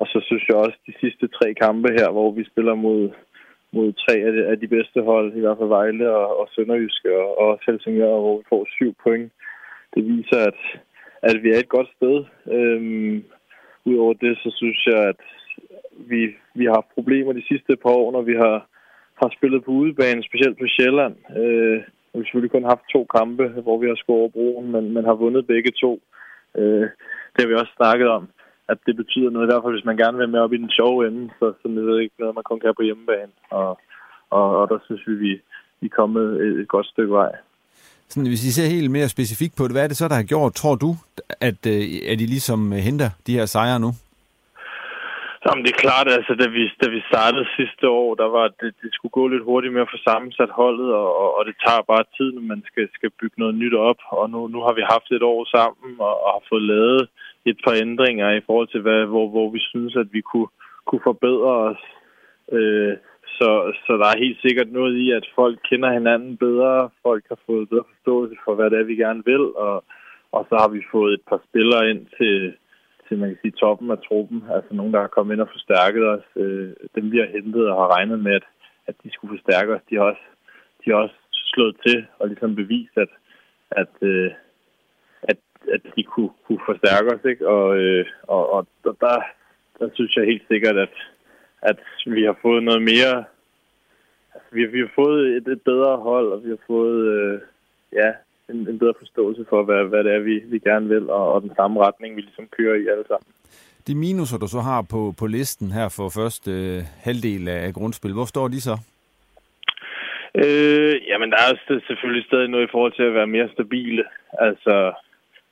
og 0.00 0.06
så 0.06 0.18
synes 0.26 0.44
jeg 0.48 0.56
også, 0.56 0.78
de 0.86 0.94
sidste 1.00 1.26
tre 1.28 1.54
kampe 1.54 1.88
her, 1.98 2.08
hvor 2.10 2.30
vi 2.30 2.44
spiller 2.44 2.74
mod, 2.74 3.10
mod 3.72 3.92
tre 3.92 4.14
af 4.26 4.32
de, 4.32 4.46
af 4.46 4.56
de 4.60 4.68
bedste 4.68 5.00
hold, 5.02 5.36
i 5.36 5.40
hvert 5.40 5.58
fald 5.58 5.68
Vejle 5.68 6.10
og, 6.10 6.40
og 6.40 6.48
Sønderjyske 6.50 7.10
og, 7.22 7.38
og 7.38 7.60
Helsingør, 7.66 8.20
hvor 8.22 8.38
vi 8.38 8.44
får 8.48 8.66
syv 8.76 8.94
point. 9.02 9.32
Det 9.94 10.02
viser, 10.04 10.38
at, 10.50 10.60
at 11.22 11.42
vi 11.42 11.48
er 11.50 11.58
et 11.58 11.68
godt 11.68 11.88
sted. 11.96 12.16
Øhm, 12.56 13.24
Udover 13.88 14.14
det, 14.14 14.38
så 14.42 14.50
synes 14.56 14.86
jeg, 14.86 15.00
at 15.12 15.20
vi, 16.10 16.20
vi 16.54 16.64
har 16.64 16.74
haft 16.74 16.94
problemer 16.94 17.32
de 17.32 17.48
sidste 17.48 17.76
par 17.76 17.90
år, 17.90 18.12
når 18.12 18.22
vi 18.22 18.34
har, 18.34 18.56
har 19.22 19.30
spillet 19.36 19.64
på 19.64 19.70
udebane, 19.70 20.22
specielt 20.22 20.58
på 20.58 20.66
Sjælland. 20.66 21.14
Øh, 21.42 21.80
vi 22.16 22.20
har 22.20 22.26
selvfølgelig 22.26 22.54
kun 22.54 22.70
haft 22.72 22.92
to 22.94 23.00
kampe, 23.16 23.44
hvor 23.64 23.78
vi 23.82 23.86
har 23.88 23.98
skåret 24.02 24.20
over 24.20 24.34
broen, 24.36 24.66
men, 24.74 24.84
men 24.94 25.04
har 25.04 25.22
vundet 25.22 25.46
begge 25.46 25.72
to. 25.82 25.92
Øh, 26.58 26.86
det 27.32 27.40
har 27.40 27.50
vi 27.50 27.60
også 27.60 27.74
snakket 27.76 28.08
om, 28.18 28.24
at 28.72 28.78
det 28.86 28.94
betyder 28.96 29.30
noget, 29.30 29.46
i 29.46 29.50
hvert 29.50 29.64
fald 29.64 29.76
hvis 29.76 29.90
man 29.90 30.00
gerne 30.02 30.18
vil 30.18 30.28
med 30.28 30.40
op 30.44 30.52
i 30.52 30.62
den 30.64 30.70
sjove 30.78 31.06
ende, 31.08 31.22
så, 31.38 31.46
så 31.60 31.64
det 31.68 31.82
er 31.94 32.06
ikke 32.06 32.20
noget, 32.22 32.34
man 32.34 32.48
kun 32.50 32.60
kan 32.60 32.74
på 32.76 32.86
hjemmebane. 32.88 33.32
Og, 33.50 33.70
og, 34.30 34.46
og 34.58 34.64
der 34.70 34.78
synes 34.86 35.02
vi, 35.08 35.14
vi, 35.24 35.32
vi 35.80 35.86
er 35.90 35.96
kommet 36.00 36.26
et, 36.44 36.54
et 36.62 36.68
godt 36.68 36.86
stykke 36.86 37.14
vej. 37.20 37.32
Sådan, 38.08 38.28
hvis 38.28 38.44
I 38.44 38.52
ser 38.52 38.74
helt 38.76 38.90
mere 38.90 39.08
specifikt 39.08 39.54
på 39.56 39.64
det, 39.64 39.72
hvad 39.72 39.84
er 39.84 39.88
det 39.88 39.96
så, 39.96 40.08
der 40.08 40.14
har 40.14 40.32
gjort, 40.32 40.54
tror 40.54 40.74
du, 40.74 40.90
at, 41.40 41.60
øh, 41.66 41.82
at 42.10 42.20
I 42.24 42.26
ligesom 42.34 42.72
øh, 42.72 42.78
henter 42.78 43.10
de 43.26 43.36
her 43.38 43.46
sejre 43.46 43.80
nu? 43.80 43.90
Jamen, 45.46 45.64
det 45.64 45.72
er 45.72 45.84
klart, 45.86 46.08
altså, 46.18 46.32
da 46.42 46.46
vi, 46.56 46.62
da 46.82 46.88
vi 46.96 47.00
startede 47.10 47.54
sidste 47.58 47.88
år, 47.88 48.14
der 48.14 48.28
var 48.36 48.46
det, 48.60 48.70
det 48.82 48.90
skulle 48.92 49.16
gå 49.18 49.24
lidt 49.28 49.48
hurtigt 49.50 49.72
med 49.74 49.82
at 49.82 49.92
få 49.92 49.98
sammensat 50.08 50.50
holdet, 50.60 50.90
og, 50.94 51.36
og, 51.36 51.42
det 51.48 51.56
tager 51.66 51.82
bare 51.92 52.04
tid, 52.16 52.28
når 52.32 52.44
man 52.52 52.62
skal, 52.70 52.88
skal 52.94 53.10
bygge 53.20 53.40
noget 53.42 53.54
nyt 53.54 53.74
op. 53.74 54.00
Og 54.10 54.30
nu, 54.30 54.46
nu 54.54 54.58
har 54.66 54.74
vi 54.78 54.92
haft 54.92 55.10
et 55.10 55.22
år 55.22 55.40
sammen, 55.56 55.90
og, 56.06 56.14
og 56.24 56.28
har 56.36 56.44
fået 56.48 56.62
lavet 56.62 57.08
et 57.50 57.58
par 57.64 57.74
ændringer 57.84 58.30
i 58.30 58.44
forhold 58.46 58.68
til, 58.68 58.80
hvad, 58.80 59.04
hvor, 59.12 59.26
hvor 59.28 59.48
vi 59.50 59.60
synes, 59.72 59.96
at 59.96 60.08
vi 60.12 60.20
kunne, 60.20 60.50
kunne 60.86 61.04
forbedre 61.10 61.52
os. 61.70 61.82
Øh, 62.52 62.94
så, 63.36 63.48
så 63.86 63.92
der 64.00 64.06
er 64.10 64.24
helt 64.24 64.40
sikkert 64.46 64.70
noget 64.72 64.94
i, 65.04 65.10
at 65.10 65.26
folk 65.34 65.58
kender 65.68 65.92
hinanden 65.92 66.36
bedre. 66.36 66.90
Folk 67.02 67.24
har 67.28 67.38
fået 67.46 67.68
bedre 67.68 67.90
forståelse 67.92 68.36
for, 68.44 68.54
hvad 68.54 68.70
det 68.70 68.78
er, 68.78 68.90
vi 68.92 68.96
gerne 68.96 69.22
vil. 69.24 69.44
Og, 69.66 69.84
og 70.32 70.46
så 70.48 70.54
har 70.62 70.68
vi 70.68 70.90
fået 70.92 71.12
et 71.14 71.24
par 71.30 71.40
spillere 71.48 71.90
ind 71.90 72.06
til, 72.18 72.54
til 73.08 73.18
man 73.18 73.28
kan 73.28 73.38
sige, 73.42 73.60
toppen 73.60 73.90
af 73.90 73.98
truppen. 74.08 74.44
Altså 74.56 74.74
nogen, 74.74 74.94
der 74.94 75.00
har 75.00 75.14
kommet 75.16 75.34
ind 75.34 75.40
og 75.40 75.48
forstærket 75.52 76.04
os. 76.14 76.26
Øh, 76.36 76.72
dem, 76.94 77.12
vi 77.12 77.18
har 77.18 77.26
hentet 77.36 77.70
og 77.70 77.76
har 77.82 77.88
regnet 77.96 78.20
med, 78.20 78.34
at, 78.34 78.46
at 78.86 78.94
de 79.04 79.10
skulle 79.12 79.38
forstærke 79.38 79.74
os, 79.74 79.80
de 79.90 79.96
har 79.96 80.02
også, 80.02 80.26
de 80.84 80.90
har 80.90 80.96
også 80.96 81.18
slået 81.32 81.76
til 81.86 82.06
og 82.18 82.28
ligesom 82.28 82.54
bevist, 82.54 82.96
at, 82.96 83.12
at, 83.70 83.92
øh, 84.00 84.30
at, 85.22 85.38
at 85.74 85.82
de 85.96 86.02
kunne, 86.02 86.30
kunne 86.46 86.62
forstærke 86.66 87.08
os. 87.14 87.24
Ikke? 87.30 87.48
Og, 87.48 87.78
øh, 87.78 88.06
og, 88.22 88.52
og 88.52 88.66
der, 88.84 89.22
der 89.78 89.88
synes 89.94 90.16
jeg 90.16 90.24
helt 90.24 90.46
sikkert, 90.48 90.76
at, 90.76 90.94
at 91.62 91.78
vi 92.06 92.22
har 92.24 92.38
fået 92.42 92.62
noget 92.62 92.82
mere... 92.82 93.24
Altså, 94.34 94.48
vi, 94.52 94.66
vi 94.66 94.78
har 94.78 94.92
fået 94.94 95.36
et, 95.36 95.48
et 95.48 95.62
bedre 95.62 95.96
hold, 95.96 96.32
og 96.32 96.44
vi 96.44 96.48
har 96.48 96.62
fået 96.66 96.98
øh, 97.14 97.40
ja, 97.92 98.12
en, 98.48 98.68
en 98.68 98.78
bedre 98.78 98.94
forståelse 98.98 99.44
for, 99.48 99.62
hvad, 99.62 99.84
hvad 99.84 100.04
det 100.04 100.14
er, 100.14 100.18
vi, 100.18 100.42
vi 100.52 100.58
gerne 100.58 100.88
vil, 100.88 101.10
og, 101.10 101.32
og 101.32 101.42
den 101.42 101.52
samme 101.56 101.80
retning, 101.86 102.16
vi 102.16 102.20
ligesom 102.20 102.46
kører 102.56 102.74
i 102.74 102.86
alle 102.92 103.04
sammen. 103.08 103.28
De 103.86 103.94
minuser, 103.94 104.38
du 104.38 104.48
så 104.48 104.60
har 104.60 104.82
på, 104.90 105.14
på 105.18 105.26
listen 105.26 105.70
her 105.72 105.88
for 105.96 106.08
første 106.08 106.50
øh, 106.50 106.82
halvdel 107.06 107.48
af 107.48 107.74
grundspil, 107.74 108.12
hvor 108.12 108.24
står 108.24 108.48
de 108.48 108.60
så? 108.60 108.76
Øh, 110.34 110.94
jamen, 111.08 111.30
der 111.30 111.36
er 111.36 111.80
selvfølgelig 111.86 112.24
stadig 112.26 112.48
noget 112.48 112.66
i 112.66 112.72
forhold 112.72 112.92
til 112.92 113.02
at 113.02 113.14
være 113.14 113.26
mere 113.26 113.48
stabile. 113.52 114.04
Altså, 114.38 114.92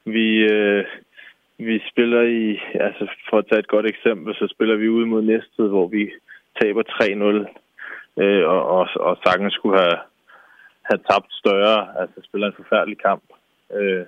vi, 0.05 0.29
øh, 0.55 0.85
vi 1.59 1.83
spiller 1.91 2.23
i, 2.23 2.61
altså 2.81 3.05
for 3.31 3.39
at 3.39 3.47
tage 3.49 3.59
et 3.59 3.69
godt 3.75 3.87
eksempel, 3.87 4.35
så 4.35 4.47
spiller 4.55 4.77
vi 4.77 4.89
ude 4.89 5.07
mod 5.07 5.23
Næstved, 5.23 5.69
hvor 5.69 5.87
vi 5.87 6.11
taber 6.61 6.83
3-0, 6.83 8.23
øh, 8.23 8.49
og, 8.49 8.63
og, 8.77 8.89
og 8.97 9.17
sagtens 9.27 9.55
skulle 9.55 9.79
have, 9.79 9.99
have 10.91 11.01
tabt 11.11 11.32
større, 11.32 12.01
altså 12.01 12.18
spiller 12.22 12.47
en 12.47 12.61
forfærdelig 12.61 12.99
kamp. 12.99 13.24
Øh, 13.76 14.05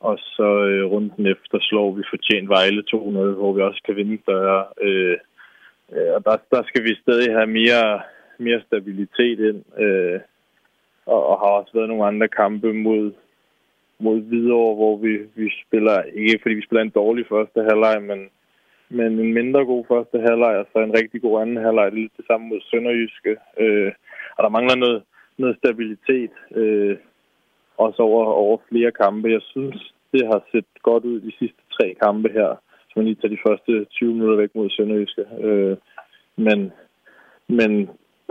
og 0.00 0.18
så 0.18 0.48
øh, 0.70 0.84
runden 0.92 1.26
efter 1.26 1.58
slår 1.60 1.90
vi 1.92 2.02
fortjent 2.10 2.48
Vejle 2.48 2.82
2-0, 2.94 2.96
hvor 3.40 3.52
vi 3.52 3.60
også 3.62 3.82
kan 3.86 3.96
vinde 3.96 4.18
større. 4.22 4.64
Øh, 4.82 5.16
øh, 5.92 6.10
og 6.16 6.24
der, 6.24 6.36
der 6.50 6.62
skal 6.66 6.84
vi 6.84 7.02
stadig 7.02 7.32
have 7.32 7.46
mere, 7.46 8.00
mere 8.38 8.60
stabilitet 8.66 9.38
ind, 9.48 9.80
øh, 9.84 10.20
og, 11.06 11.26
og 11.26 11.38
har 11.38 11.50
også 11.58 11.72
været 11.74 11.88
nogle 11.88 12.06
andre 12.06 12.28
kampe 12.28 12.72
mod 12.72 13.12
mod 13.98 14.20
Hvidovre, 14.20 14.74
hvor 14.74 14.96
vi, 14.96 15.12
vi 15.34 15.50
spiller, 15.66 16.02
ikke 16.02 16.38
fordi 16.42 16.54
vi 16.54 16.66
spiller 16.66 16.82
en 16.82 16.98
dårlig 17.00 17.24
første 17.28 17.60
halvleg, 17.68 18.02
men, 18.02 18.20
men 18.88 19.18
en 19.18 19.34
mindre 19.34 19.64
god 19.64 19.84
første 19.88 20.18
halvleg, 20.20 20.54
og 20.56 20.66
så 20.72 20.78
en 20.78 20.98
rigtig 21.00 21.22
god 21.22 21.40
anden 21.42 21.64
halvleg. 21.64 21.86
Det 21.86 21.98
er 21.98 22.02
lidt 22.02 22.16
det 22.16 22.26
samme 22.26 22.46
mod 22.48 22.60
Sønderjyske. 22.60 23.36
Øh, 23.60 23.92
og 24.36 24.40
der 24.44 24.48
mangler 24.56 24.76
noget, 24.76 25.02
noget 25.38 25.56
stabilitet, 25.56 26.34
øh, 26.60 26.96
også 27.78 28.02
over, 28.02 28.24
over 28.24 28.58
flere 28.68 28.92
kampe. 28.92 29.28
Jeg 29.28 29.42
synes, 29.42 29.94
det 30.12 30.22
har 30.26 30.40
set 30.52 30.70
godt 30.82 31.04
ud 31.04 31.20
de 31.20 31.32
sidste 31.38 31.62
tre 31.76 31.94
kampe 32.02 32.28
her, 32.28 32.50
så 32.88 32.92
man 32.96 33.04
lige 33.04 33.18
tager 33.20 33.34
de 33.34 33.44
første 33.48 33.84
20 33.84 34.12
minutter 34.14 34.36
væk 34.36 34.54
mod 34.54 34.70
Sønderjyske. 34.70 35.24
Øh, 35.46 35.76
men, 36.36 36.72
men 37.48 37.70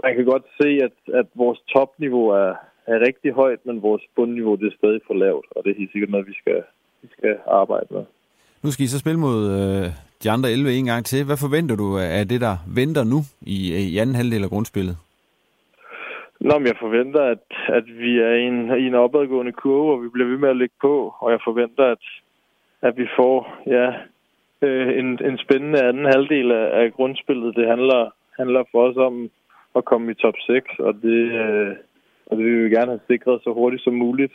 man 0.04 0.16
kan 0.16 0.26
godt 0.26 0.46
se, 0.62 0.70
at, 0.88 0.98
at 1.20 1.28
vores 1.36 1.60
topniveau 1.74 2.28
er, 2.30 2.54
er 2.88 3.06
rigtig 3.08 3.32
højt, 3.32 3.66
men 3.66 3.82
vores 3.82 4.04
bundniveau 4.16 4.56
det 4.56 4.68
er 4.68 4.78
stadig 4.78 5.02
for 5.08 5.14
lavt, 5.14 5.46
og 5.56 5.64
det 5.64 5.72
er 5.72 5.80
helt 5.82 5.92
sikkert 5.92 6.10
noget, 6.10 6.28
vi 6.28 6.36
skal, 6.42 6.64
vi 7.02 7.08
skal 7.18 7.36
arbejde 7.48 7.88
med. 7.90 8.04
Nu 8.64 8.72
skal 8.72 8.86
I 8.86 8.88
så 8.88 9.00
spille 9.00 9.20
mod 9.20 9.40
øh, 9.60 9.86
de 10.24 10.32
andre 10.32 10.52
11 10.52 10.74
en 10.74 10.86
gang 10.86 11.06
til. 11.06 11.26
Hvad 11.26 11.38
forventer 11.38 11.76
du 11.76 11.98
af 11.98 12.28
det, 12.28 12.42
der 12.42 12.56
venter 12.68 13.04
nu 13.04 13.20
i, 13.42 13.58
i 13.94 13.98
anden 13.98 14.16
halvdel 14.16 14.44
af 14.44 14.50
grundspillet? 14.50 14.98
Nå, 16.48 16.54
men 16.58 16.68
jeg 16.68 16.78
forventer, 16.80 17.24
at, 17.36 17.46
at 17.78 17.86
vi 18.04 18.20
er 18.20 18.34
i 18.34 18.44
en, 18.52 18.60
i 18.84 18.86
en 18.88 19.02
opadgående 19.06 19.52
kurve, 19.52 19.94
og 19.94 20.04
vi 20.04 20.10
bliver 20.10 20.30
ved 20.30 20.38
med 20.38 20.50
at 20.50 20.58
ligge 20.58 20.76
på, 20.82 21.16
og 21.20 21.32
jeg 21.32 21.40
forventer, 21.44 21.86
at, 21.96 22.04
at 22.82 22.98
vi 22.98 23.08
får 23.20 23.38
ja, 23.68 23.88
øh, 24.66 25.00
en, 25.00 25.08
en 25.30 25.38
spændende 25.38 25.84
anden 25.90 26.06
halvdel 26.06 26.52
af, 26.52 26.66
af 26.82 26.94
grundspillet. 26.94 27.56
Det 27.56 27.68
handler, 27.68 28.02
handler 28.40 28.64
for 28.72 28.82
os 28.88 28.98
om 28.98 29.30
at 29.76 29.86
komme 29.86 30.12
i 30.12 30.22
top 30.24 30.34
6, 30.40 30.80
og 30.80 30.94
det, 31.02 31.22
øh, 31.44 31.76
og 32.26 32.38
det 32.38 32.46
vil 32.46 32.64
vi 32.66 32.76
gerne 32.76 32.92
have 32.92 33.10
sikret 33.12 33.42
så 33.44 33.54
hurtigt 33.54 33.84
som 33.84 33.94
muligt. 33.94 34.34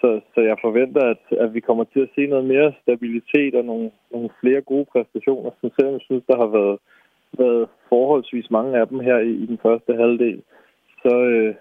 Så, 0.00 0.20
så 0.34 0.40
jeg 0.40 0.56
forventer, 0.62 1.02
at, 1.14 1.38
at 1.44 1.54
vi 1.54 1.60
kommer 1.60 1.84
til 1.84 2.00
at 2.00 2.12
se 2.14 2.26
noget 2.26 2.44
mere 2.44 2.72
stabilitet 2.82 3.54
og 3.54 3.64
nogle, 3.64 3.90
nogle 4.12 4.30
flere 4.40 4.60
gode 4.60 4.86
præstationer, 4.92 5.50
som 5.60 5.70
selvom 5.74 5.94
jeg 5.94 6.04
synes, 6.04 6.24
der 6.26 6.36
har 6.36 6.50
været, 6.58 6.78
været 7.38 7.68
forholdsvis 7.88 8.50
mange 8.50 8.78
af 8.80 8.88
dem 8.88 9.00
her 9.00 9.18
i, 9.18 9.32
i 9.44 9.46
den 9.46 9.58
første 9.62 9.94
halvdel. 9.94 10.42
Så, 11.04 11.14
øh, 11.34 11.54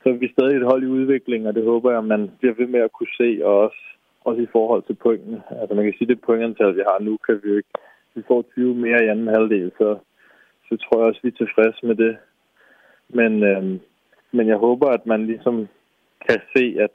så 0.00 0.04
er 0.08 0.18
vi 0.22 0.28
stadig 0.32 0.56
et 0.56 0.70
hold 0.70 0.82
i 0.82 0.94
udvikling, 0.98 1.48
og 1.48 1.54
det 1.54 1.64
håber 1.64 1.92
jeg, 1.92 2.04
man 2.04 2.30
bliver 2.38 2.54
ved 2.54 2.66
med 2.66 2.80
at 2.80 2.92
kunne 2.92 3.14
se, 3.20 3.40
og 3.44 3.54
også, 3.66 3.82
også 4.24 4.42
i 4.42 4.52
forhold 4.52 4.82
til 4.86 4.94
pointene. 4.94 5.42
Altså 5.60 5.74
man 5.74 5.84
kan 5.84 5.94
sige, 5.98 6.08
det 6.08 6.20
pointantal, 6.20 6.76
vi 6.76 6.82
har 6.90 6.98
nu, 7.00 7.16
kan 7.26 7.40
vi 7.42 7.48
jo 7.50 7.56
ikke. 7.56 7.72
Vi 8.14 8.22
får 8.28 8.42
20 8.42 8.74
mere 8.74 9.04
i 9.04 9.08
anden 9.08 9.28
halvdel, 9.36 9.72
så, 9.78 9.88
så 10.68 10.76
tror 10.76 10.98
jeg 10.98 11.08
også, 11.08 11.20
vi 11.22 11.28
er 11.28 11.42
tilfredse 11.42 11.86
med 11.86 11.96
det. 12.04 12.16
Men, 13.08 13.32
øh, 13.50 13.62
men 14.36 14.48
jeg 14.48 14.56
håber, 14.56 14.88
at 14.88 15.06
man 15.06 15.26
ligesom 15.26 15.68
kan 16.28 16.40
se, 16.56 16.64
at, 16.86 16.94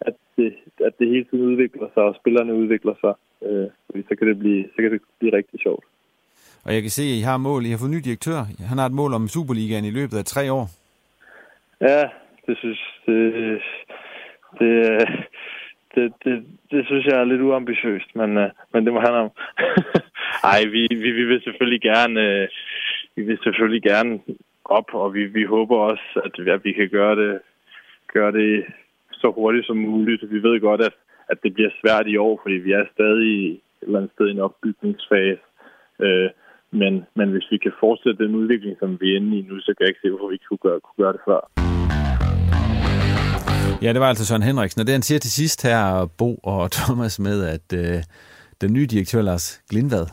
at, 0.00 0.14
det, 0.36 0.54
at 0.86 0.92
det 0.98 1.08
hele 1.08 1.24
tiden 1.24 1.44
udvikler 1.50 1.88
sig, 1.94 2.02
og 2.02 2.16
spillerne 2.20 2.54
udvikler 2.54 2.94
sig. 3.00 3.14
Øh, 3.46 3.68
så, 4.08 4.14
kan 4.18 4.28
det 4.28 4.38
blive, 4.38 4.64
så 4.64 4.76
kan 4.82 4.92
det 4.92 5.00
blive 5.18 5.36
rigtig 5.36 5.60
sjovt. 5.60 5.84
Og 6.64 6.74
jeg 6.74 6.82
kan 6.82 6.90
se, 6.90 7.02
at 7.02 7.18
I 7.20 7.20
har 7.20 7.36
mål. 7.36 7.66
I 7.66 7.70
har 7.70 7.78
fået 7.78 7.90
ny 7.90 8.00
direktør. 8.08 8.40
Han 8.70 8.78
har 8.78 8.86
et 8.86 8.92
mål 8.92 9.12
om 9.14 9.28
Superligaen 9.28 9.84
i 9.84 9.90
løbet 9.90 10.16
af 10.18 10.24
tre 10.24 10.52
år. 10.52 10.66
Ja, 11.80 12.08
det 12.46 12.58
synes 12.58 12.80
det, 13.06 13.60
det, 14.58 15.08
det, 15.94 16.12
det, 16.24 16.44
det 16.70 16.86
synes 16.86 17.06
jeg 17.06 17.20
er 17.20 17.24
lidt 17.24 17.40
uambitiøst, 17.40 18.16
men, 18.16 18.38
øh, 18.38 18.50
men 18.72 18.84
det 18.84 18.92
må 18.92 19.00
han 19.00 19.14
om. 19.14 19.30
Ej, 20.52 20.60
vi, 20.64 20.88
vi, 20.90 21.10
vi 21.10 21.24
vil 21.24 21.42
selvfølgelig 21.42 21.80
gerne, 21.80 22.20
øh, 22.20 22.48
vi 23.16 23.22
vil 23.22 23.38
selvfølgelig 23.42 23.82
gerne 23.82 24.20
op, 24.64 24.94
og 24.94 25.14
vi, 25.14 25.24
vi 25.24 25.44
håber 25.44 25.76
også, 25.76 26.22
at, 26.24 26.48
at 26.48 26.64
vi 26.64 26.72
kan 26.72 26.88
gøre 26.88 27.16
det, 27.16 27.40
gøre 28.12 28.32
det 28.32 28.64
så 29.12 29.30
hurtigt 29.30 29.66
som 29.66 29.76
muligt. 29.76 30.30
Vi 30.30 30.42
ved 30.42 30.60
godt, 30.60 30.80
at, 30.80 30.94
at 31.28 31.38
det 31.42 31.54
bliver 31.54 31.70
svært 31.80 32.06
i 32.06 32.16
år, 32.16 32.40
fordi 32.42 32.54
vi 32.54 32.72
er 32.72 32.84
stadig 32.94 33.50
et 33.52 33.60
eller 33.82 33.98
andet 33.98 34.12
sted 34.14 34.28
i 34.28 34.30
en 34.30 34.40
opbygningsfase. 34.40 35.40
Øh, 36.00 36.30
men, 36.70 37.04
men 37.14 37.30
hvis 37.30 37.50
vi 37.50 37.58
kan 37.58 37.72
fortsætte 37.80 38.24
den 38.24 38.34
udvikling, 38.34 38.76
som 38.78 39.00
vi 39.00 39.12
er 39.12 39.16
inde 39.16 39.38
i 39.38 39.42
nu, 39.42 39.60
så 39.60 39.74
kan 39.74 39.84
jeg 39.84 39.88
ikke 39.88 40.00
se, 40.02 40.10
hvorfor 40.10 40.28
vi 40.28 40.34
ikke 40.34 40.44
kunne 40.48 40.64
gøre, 40.66 40.80
kunne 40.80 41.04
gøre 41.04 41.12
det 41.12 41.20
før. 41.24 41.65
Ja, 43.82 43.92
det 43.92 44.00
var 44.00 44.08
altså 44.08 44.24
Søren 44.24 44.42
Henriksen. 44.42 44.80
Og 44.80 44.86
det 44.86 44.92
han 44.92 45.02
siger 45.02 45.18
til 45.18 45.30
sidst 45.30 45.62
her, 45.62 46.06
Bo 46.06 46.34
og 46.34 46.70
Thomas, 46.72 47.18
med, 47.18 47.44
at 47.44 47.72
øh, 47.72 48.02
den 48.60 48.72
nye 48.72 48.86
direktør, 48.86 49.22
Lars 49.22 49.60
Glindvad, 49.70 50.06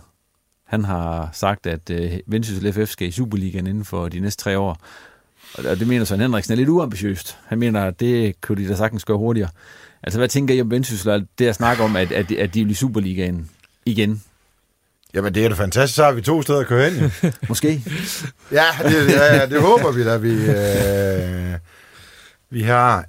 han 0.68 0.84
har 0.84 1.30
sagt, 1.34 1.68
at 1.68 1.90
øh, 1.90 2.12
Vendsyssel 2.28 2.74
FF 2.74 2.92
skal 2.92 3.08
i 3.08 3.12
Superligaen 3.12 3.68
inden 3.68 3.86
for 3.86 4.10
de 4.10 4.20
næste 4.20 4.44
tre 4.44 4.58
år. 4.60 4.78
Og 5.58 5.80
det 5.80 5.88
mener 5.88 6.06
Søren 6.06 6.22
Henriksen 6.22 6.52
er 6.52 6.56
lidt 6.56 6.70
uambitiøst. 6.70 7.38
Han 7.46 7.60
mener, 7.60 7.84
at 7.84 8.00
det 8.00 8.42
kunne 8.42 8.64
de 8.64 8.70
da 8.70 8.76
sagtens 8.76 9.06
gøre 9.06 9.18
hurtigere. 9.18 9.50
Altså, 10.04 10.20
hvad 10.20 10.28
tænker 10.28 10.54
I 10.54 10.62
om 10.62 10.72
Vendsyssel? 10.72 11.28
Det 11.40 11.48
at 11.48 11.56
snakke 11.56 11.84
om, 11.84 11.96
at, 11.96 12.12
at, 12.12 12.32
at 12.32 12.54
de 12.54 12.64
vil 12.64 12.72
i 12.72 12.74
Superligaen 12.74 13.50
igen. 13.86 14.24
Jamen, 15.14 15.36
det 15.36 15.46
er 15.46 15.50
da 15.50 15.56
fantastisk. 15.56 15.96
Så 15.96 16.04
har 16.04 16.12
vi 16.12 16.22
to 16.22 16.42
steder 16.42 16.60
at 16.60 16.68
køre 16.68 16.90
hen. 16.90 17.12
Måske. 17.50 17.84
ja, 18.52 18.66
det, 18.84 19.10
ja, 19.10 19.46
det 19.46 19.62
håber 19.62 19.92
vi 19.92 20.04
da, 20.04 20.18
vi, 20.18 20.34
øh, 20.34 21.60
vi 22.50 22.62
har. 22.62 23.06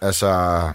Altså, 0.00 0.72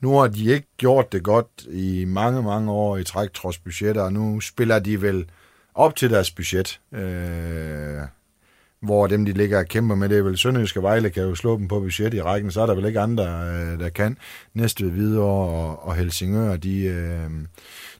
nu 0.00 0.18
har 0.18 0.26
de 0.26 0.52
ikke 0.52 0.68
gjort 0.76 1.12
det 1.12 1.22
godt 1.22 1.66
i 1.70 2.04
mange, 2.04 2.42
mange 2.42 2.72
år 2.72 2.96
i 2.96 3.04
træk, 3.04 3.32
trods 3.34 3.58
budgetter, 3.58 4.02
og 4.02 4.12
nu 4.12 4.40
spiller 4.40 4.78
de 4.78 5.02
vel 5.02 5.30
op 5.74 5.96
til 5.96 6.10
deres 6.10 6.30
budget. 6.30 6.80
Øh, 6.92 8.00
hvor 8.80 9.06
dem, 9.06 9.24
de 9.24 9.32
ligger 9.32 9.58
og 9.58 9.66
kæmper 9.66 9.94
med, 9.94 10.08
det 10.08 10.18
er 10.18 10.22
vel 10.22 10.38
Sønderjyske 10.38 10.82
Vejle, 10.82 11.10
kan 11.10 11.22
jo 11.22 11.34
slå 11.34 11.58
dem 11.58 11.68
på 11.68 11.80
budget 11.80 12.14
i 12.14 12.22
rækken, 12.22 12.50
så 12.50 12.60
er 12.60 12.66
der 12.66 12.74
vel 12.74 12.84
ikke 12.84 13.00
andre, 13.00 13.24
øh, 13.24 13.78
der 13.78 13.88
kan. 13.88 14.18
Næste 14.54 14.92
videre 14.92 15.24
og, 15.24 15.86
og 15.86 15.94
Helsingør, 15.94 16.56
de, 16.56 16.84
øh, 16.84 17.30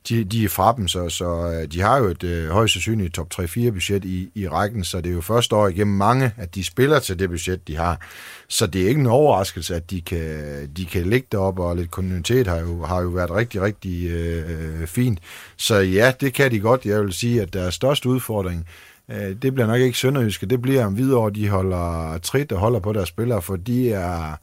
de, 0.09 0.23
de 0.23 0.43
er 0.43 0.49
fra 0.49 0.73
dem, 0.77 0.87
så, 0.87 1.09
så 1.09 1.51
øh, 1.51 1.71
de 1.71 1.81
har 1.81 1.97
jo 1.97 2.05
et 2.05 2.23
øh, 2.23 2.49
højst 2.49 2.73
sandsynligt 2.73 3.13
top 3.13 3.27
3-4 3.33 3.69
budget 3.69 4.05
i, 4.05 4.29
i 4.35 4.47
rækken, 4.47 4.83
så 4.83 5.01
det 5.01 5.09
er 5.09 5.13
jo 5.13 5.21
første 5.21 5.55
år 5.55 5.67
igennem 5.67 5.97
mange, 5.97 6.31
at 6.37 6.55
de 6.55 6.63
spiller 6.63 6.99
til 6.99 7.19
det 7.19 7.29
budget, 7.29 7.67
de 7.67 7.75
har. 7.75 8.01
Så 8.47 8.67
det 8.67 8.81
er 8.81 8.87
ikke 8.87 9.01
en 9.01 9.07
overraskelse, 9.07 9.75
at 9.75 9.91
de 9.91 10.01
kan, 10.01 10.67
de 10.77 10.85
kan 10.85 11.05
ligge 11.05 11.27
deroppe, 11.31 11.63
og 11.63 11.75
lidt 11.75 11.91
kontinuitet 11.91 12.47
har 12.47 12.59
jo, 12.59 12.83
har 12.83 13.01
jo 13.01 13.07
været 13.07 13.31
rigtig, 13.31 13.61
rigtig 13.61 14.09
øh, 14.09 14.87
fint. 14.87 15.19
Så 15.57 15.75
ja, 15.75 16.13
det 16.21 16.33
kan 16.33 16.51
de 16.51 16.59
godt. 16.59 16.85
Jeg 16.85 17.01
vil 17.01 17.13
sige, 17.13 17.41
at 17.41 17.53
deres 17.53 17.75
største 17.75 18.09
udfordring, 18.09 18.65
øh, 19.11 19.35
det 19.41 19.53
bliver 19.53 19.67
nok 19.67 19.79
ikke 19.79 19.97
sønderjyske, 19.97 20.45
det 20.45 20.61
bliver 20.61 20.85
om 20.85 20.97
videre, 20.97 21.29
de 21.29 21.49
holder 21.49 22.17
trit 22.17 22.51
og 22.51 22.59
holder 22.59 22.79
på 22.79 22.93
deres 22.93 23.09
spillere, 23.09 23.41
for 23.41 23.55
de 23.55 23.91
er, 23.91 24.35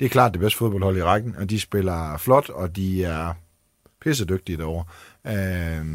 det 0.00 0.04
er 0.04 0.08
klart 0.08 0.32
det 0.32 0.40
bedste 0.40 0.58
fodboldhold 0.58 0.96
i 0.96 1.02
rækken, 1.02 1.34
og 1.38 1.50
de 1.50 1.60
spiller 1.60 2.16
flot, 2.18 2.48
og 2.48 2.76
de 2.76 3.04
er 3.04 3.32
pissedygtige 4.06 4.58
derovre. 4.58 4.84
Øh, 5.26 5.86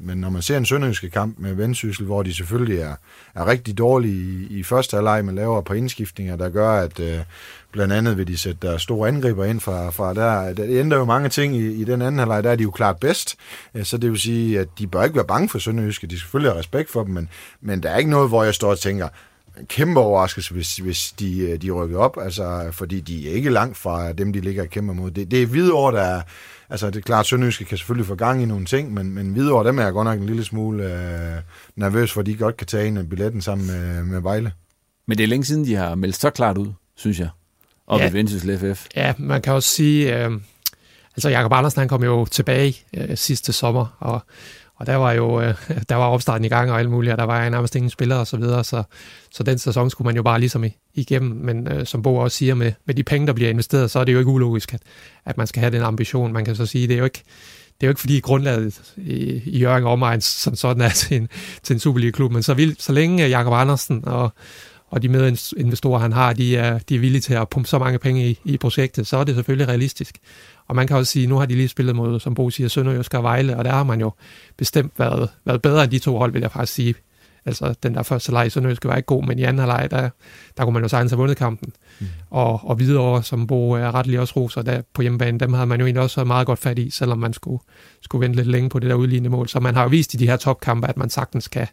men 0.00 0.18
når 0.18 0.30
man 0.30 0.42
ser 0.42 0.56
en 0.56 0.64
sønderjyske 0.64 1.10
kamp 1.10 1.38
med 1.38 1.54
Vendsyssel, 1.54 2.06
hvor 2.06 2.22
de 2.22 2.34
selvfølgelig 2.34 2.78
er, 2.78 2.94
er 3.34 3.46
rigtig 3.46 3.78
dårlige 3.78 4.46
i, 4.50 4.58
i 4.58 4.62
første 4.62 4.96
halvleg, 4.96 5.24
men 5.24 5.34
laver 5.34 5.60
på 5.60 5.74
indskiftninger, 5.74 6.36
der 6.36 6.48
gør, 6.48 6.70
at 6.70 7.00
øh, 7.00 7.18
blandt 7.72 7.92
andet 7.94 8.16
vil 8.16 8.28
de 8.28 8.38
sætte 8.38 8.58
der 8.62 8.78
store 8.78 9.08
angriber 9.08 9.44
ind 9.44 9.60
fra, 9.60 9.90
fra 9.90 10.14
der. 10.14 10.52
Det 10.54 10.80
ændrer 10.80 10.98
jo 10.98 11.04
mange 11.04 11.28
ting 11.28 11.56
i, 11.56 11.66
i 11.66 11.84
den 11.84 12.02
anden 12.02 12.18
halvleg, 12.18 12.44
der 12.44 12.50
er 12.50 12.56
de 12.56 12.62
jo 12.62 12.70
klart 12.70 12.96
bedst. 12.96 13.36
Øh, 13.74 13.84
så 13.84 13.98
det 13.98 14.10
vil 14.10 14.20
sige, 14.20 14.60
at 14.60 14.68
de 14.78 14.86
bør 14.86 15.04
ikke 15.04 15.16
være 15.16 15.24
bange 15.24 15.48
for 15.48 15.58
sønderjyske. 15.58 16.06
De 16.06 16.10
skal 16.10 16.20
selvfølgelig 16.20 16.52
have 16.52 16.58
respekt 16.58 16.90
for 16.90 17.04
dem, 17.04 17.14
men, 17.14 17.28
men 17.60 17.82
der 17.82 17.90
er 17.90 17.96
ikke 17.96 18.10
noget, 18.10 18.28
hvor 18.28 18.44
jeg 18.44 18.54
står 18.54 18.70
og 18.70 18.78
tænker, 18.78 19.08
kæmpe 19.68 20.00
overraskelse, 20.00 20.54
hvis, 20.54 20.76
hvis 20.76 21.12
de, 21.18 21.38
øh, 21.38 21.62
de 21.62 21.70
rykker 21.70 21.98
op, 21.98 22.18
altså, 22.22 22.68
fordi 22.72 23.00
de 23.00 23.30
er 23.30 23.34
ikke 23.34 23.50
langt 23.50 23.76
fra 23.76 24.12
dem, 24.12 24.32
de 24.32 24.40
ligger 24.40 24.62
og 24.62 24.68
kæmper 24.68 24.94
mod. 24.94 25.10
Det, 25.10 25.30
det 25.30 25.42
er 25.42 25.46
Hvidovre, 25.46 25.96
der 25.96 26.02
er, 26.02 26.22
altså 26.70 26.86
det 26.86 26.96
er 26.96 27.00
klart, 27.00 27.26
Sønderjyske 27.26 27.64
kan 27.64 27.78
selvfølgelig 27.78 28.06
få 28.06 28.14
gang 28.14 28.42
i 28.42 28.46
nogle 28.46 28.66
ting, 28.66 28.94
men, 28.94 29.10
men 29.14 29.28
Hvidovre, 29.32 29.68
dem 29.68 29.78
er 29.78 29.82
jeg 29.82 29.92
godt 29.92 30.04
nok 30.04 30.18
en 30.18 30.26
lille 30.26 30.44
smule 30.44 30.84
øh, 30.84 31.42
nervøs 31.76 32.12
for, 32.12 32.22
de 32.22 32.36
godt 32.36 32.56
kan 32.56 32.66
tage 32.66 32.88
en 32.88 33.08
billetten 33.08 33.42
sammen 33.42 33.66
med, 33.66 34.04
med 34.04 34.20
Vejle. 34.20 34.52
Men 35.06 35.18
det 35.18 35.24
er 35.24 35.28
længe 35.28 35.44
siden, 35.44 35.64
de 35.64 35.74
har 35.74 35.94
meldt 35.94 36.16
så 36.16 36.30
klart 36.30 36.58
ud, 36.58 36.72
synes 36.96 37.20
jeg, 37.20 37.28
op 37.86 38.00
ja. 38.00 38.10
i 38.10 38.12
Vendsyssel 38.12 38.58
FF. 38.58 38.86
Ja, 38.96 39.14
man 39.18 39.42
kan 39.42 39.52
også 39.52 39.68
sige, 39.68 40.24
øh, 40.24 40.30
altså 41.16 41.28
Jakob 41.28 41.52
Andersen, 41.52 41.78
han 41.78 41.88
kom 41.88 42.04
jo 42.04 42.26
tilbage 42.26 42.76
øh, 42.96 43.16
sidste 43.16 43.52
sommer, 43.52 43.96
og 43.98 44.20
og 44.78 44.86
der 44.86 44.96
var 44.96 45.12
jo 45.12 45.40
øh, 45.40 45.54
der 45.88 45.94
var 45.94 46.06
opstarten 46.06 46.44
i 46.44 46.48
gang 46.48 46.70
og 46.70 46.78
alt 46.78 46.90
muligt, 46.90 47.12
og 47.12 47.18
der 47.18 47.24
var 47.24 47.48
nærmest 47.48 47.76
ingen 47.76 47.90
spillere 47.90 48.20
og 48.20 48.26
så 48.26 48.36
videre, 48.36 48.64
så, 48.64 48.82
så 49.30 49.42
den 49.42 49.58
sæson 49.58 49.90
skulle 49.90 50.06
man 50.06 50.16
jo 50.16 50.22
bare 50.22 50.40
ligesom 50.40 50.64
igennem. 50.94 51.36
Men 51.36 51.68
øh, 51.68 51.86
som 51.86 52.02
Bo 52.02 52.16
også 52.16 52.36
siger, 52.36 52.54
med, 52.54 52.72
med 52.84 52.94
de 52.94 53.02
penge, 53.02 53.26
der 53.26 53.32
bliver 53.32 53.50
investeret, 53.50 53.90
så 53.90 53.98
er 53.98 54.04
det 54.04 54.12
jo 54.12 54.18
ikke 54.18 54.30
ulogisk, 54.30 54.74
at, 54.74 54.80
at 55.24 55.36
man 55.36 55.46
skal 55.46 55.60
have 55.60 55.72
den 55.72 55.82
ambition. 55.82 56.32
Man 56.32 56.44
kan 56.44 56.56
så 56.56 56.66
sige, 56.66 56.88
det 56.88 56.94
er 56.94 56.98
jo 56.98 57.04
ikke, 57.04 57.22
det 57.80 57.86
er 57.86 57.88
jo 57.88 57.90
ikke 57.90 58.00
fordi 58.00 58.20
grundlaget 58.20 58.80
i, 58.96 59.42
i 59.44 59.58
Jørgen 59.58 59.84
Omegns 59.84 60.24
som 60.24 60.56
sådan 60.56 60.82
er 60.82 60.88
til 60.88 61.16
en, 61.16 61.28
til 61.62 61.74
en 61.74 61.80
Superliga-klub, 61.80 62.32
men 62.32 62.42
så, 62.42 62.54
vil, 62.54 62.76
så 62.78 62.92
længe 62.92 63.26
Jakob 63.26 63.52
Andersen 63.52 64.04
og, 64.08 64.32
og 64.90 65.02
de 65.02 65.08
medinvestorer, 65.08 65.98
han 65.98 66.12
har, 66.12 66.32
de 66.32 66.56
er, 66.56 66.78
de 66.78 66.94
er 66.94 66.98
villige 66.98 67.20
til 67.20 67.34
at 67.34 67.48
pumpe 67.48 67.68
så 67.68 67.78
mange 67.78 67.98
penge 67.98 68.28
i, 68.28 68.38
i 68.44 68.56
projektet, 68.56 69.06
så 69.06 69.16
er 69.16 69.24
det 69.24 69.34
selvfølgelig 69.34 69.68
realistisk. 69.68 70.18
Og 70.68 70.76
man 70.76 70.86
kan 70.86 70.96
også 70.96 71.12
sige, 71.12 71.26
nu 71.26 71.38
har 71.38 71.46
de 71.46 71.54
lige 71.54 71.68
spillet 71.68 71.96
mod, 71.96 72.20
som 72.20 72.34
Bo 72.34 72.50
siger, 72.50 72.68
Sønderjysk 72.68 73.14
og 73.14 73.22
Vejle, 73.22 73.56
og 73.56 73.64
der 73.64 73.72
har 73.72 73.84
man 73.84 74.00
jo 74.00 74.12
bestemt 74.56 74.92
været, 74.98 75.28
været 75.44 75.62
bedre 75.62 75.84
end 75.84 75.90
de 75.90 75.98
to 75.98 76.18
hold, 76.18 76.32
vil 76.32 76.40
jeg 76.40 76.50
faktisk 76.50 76.74
sige. 76.74 76.94
Altså, 77.44 77.74
den 77.82 77.94
der 77.94 78.02
første 78.02 78.32
leg 78.32 78.46
i 78.46 78.50
Sønderjysk 78.50 78.84
var 78.84 78.96
ikke 78.96 79.06
god, 79.06 79.24
men 79.24 79.38
i 79.38 79.42
anden 79.42 79.66
leg, 79.66 79.88
der, 79.90 80.10
der 80.56 80.64
kunne 80.64 80.72
man 80.72 80.82
jo 80.82 80.88
sagtens 80.88 81.12
have 81.12 81.18
vundet 81.18 81.36
kampen. 81.36 81.72
Mm. 82.00 82.06
Og, 82.30 82.60
og 82.64 82.78
videre, 82.78 83.22
som 83.22 83.46
Bo 83.46 83.70
er 83.70 83.94
retlig 83.94 84.20
også 84.20 84.34
roser, 84.36 84.62
der 84.62 84.82
på 84.94 85.02
hjemmebane, 85.02 85.38
dem 85.38 85.52
havde 85.52 85.66
man 85.66 85.80
jo 85.80 85.86
egentlig 85.86 86.02
også 86.02 86.24
meget 86.24 86.46
godt 86.46 86.58
fat 86.58 86.78
i, 86.78 86.90
selvom 86.90 87.18
man 87.18 87.32
skulle, 87.32 87.62
skulle 88.02 88.26
vente 88.26 88.36
lidt 88.36 88.48
længe 88.48 88.68
på 88.68 88.78
det 88.78 88.90
der 88.90 88.96
udlignende 88.96 89.30
mål. 89.30 89.48
Så 89.48 89.60
man 89.60 89.74
har 89.74 89.82
jo 89.82 89.88
vist 89.88 90.14
i 90.14 90.16
de 90.16 90.26
her 90.26 90.36
topkampe, 90.36 90.86
at 90.86 90.96
man 90.96 91.10
sagtens 91.10 91.48
kan, 91.48 91.66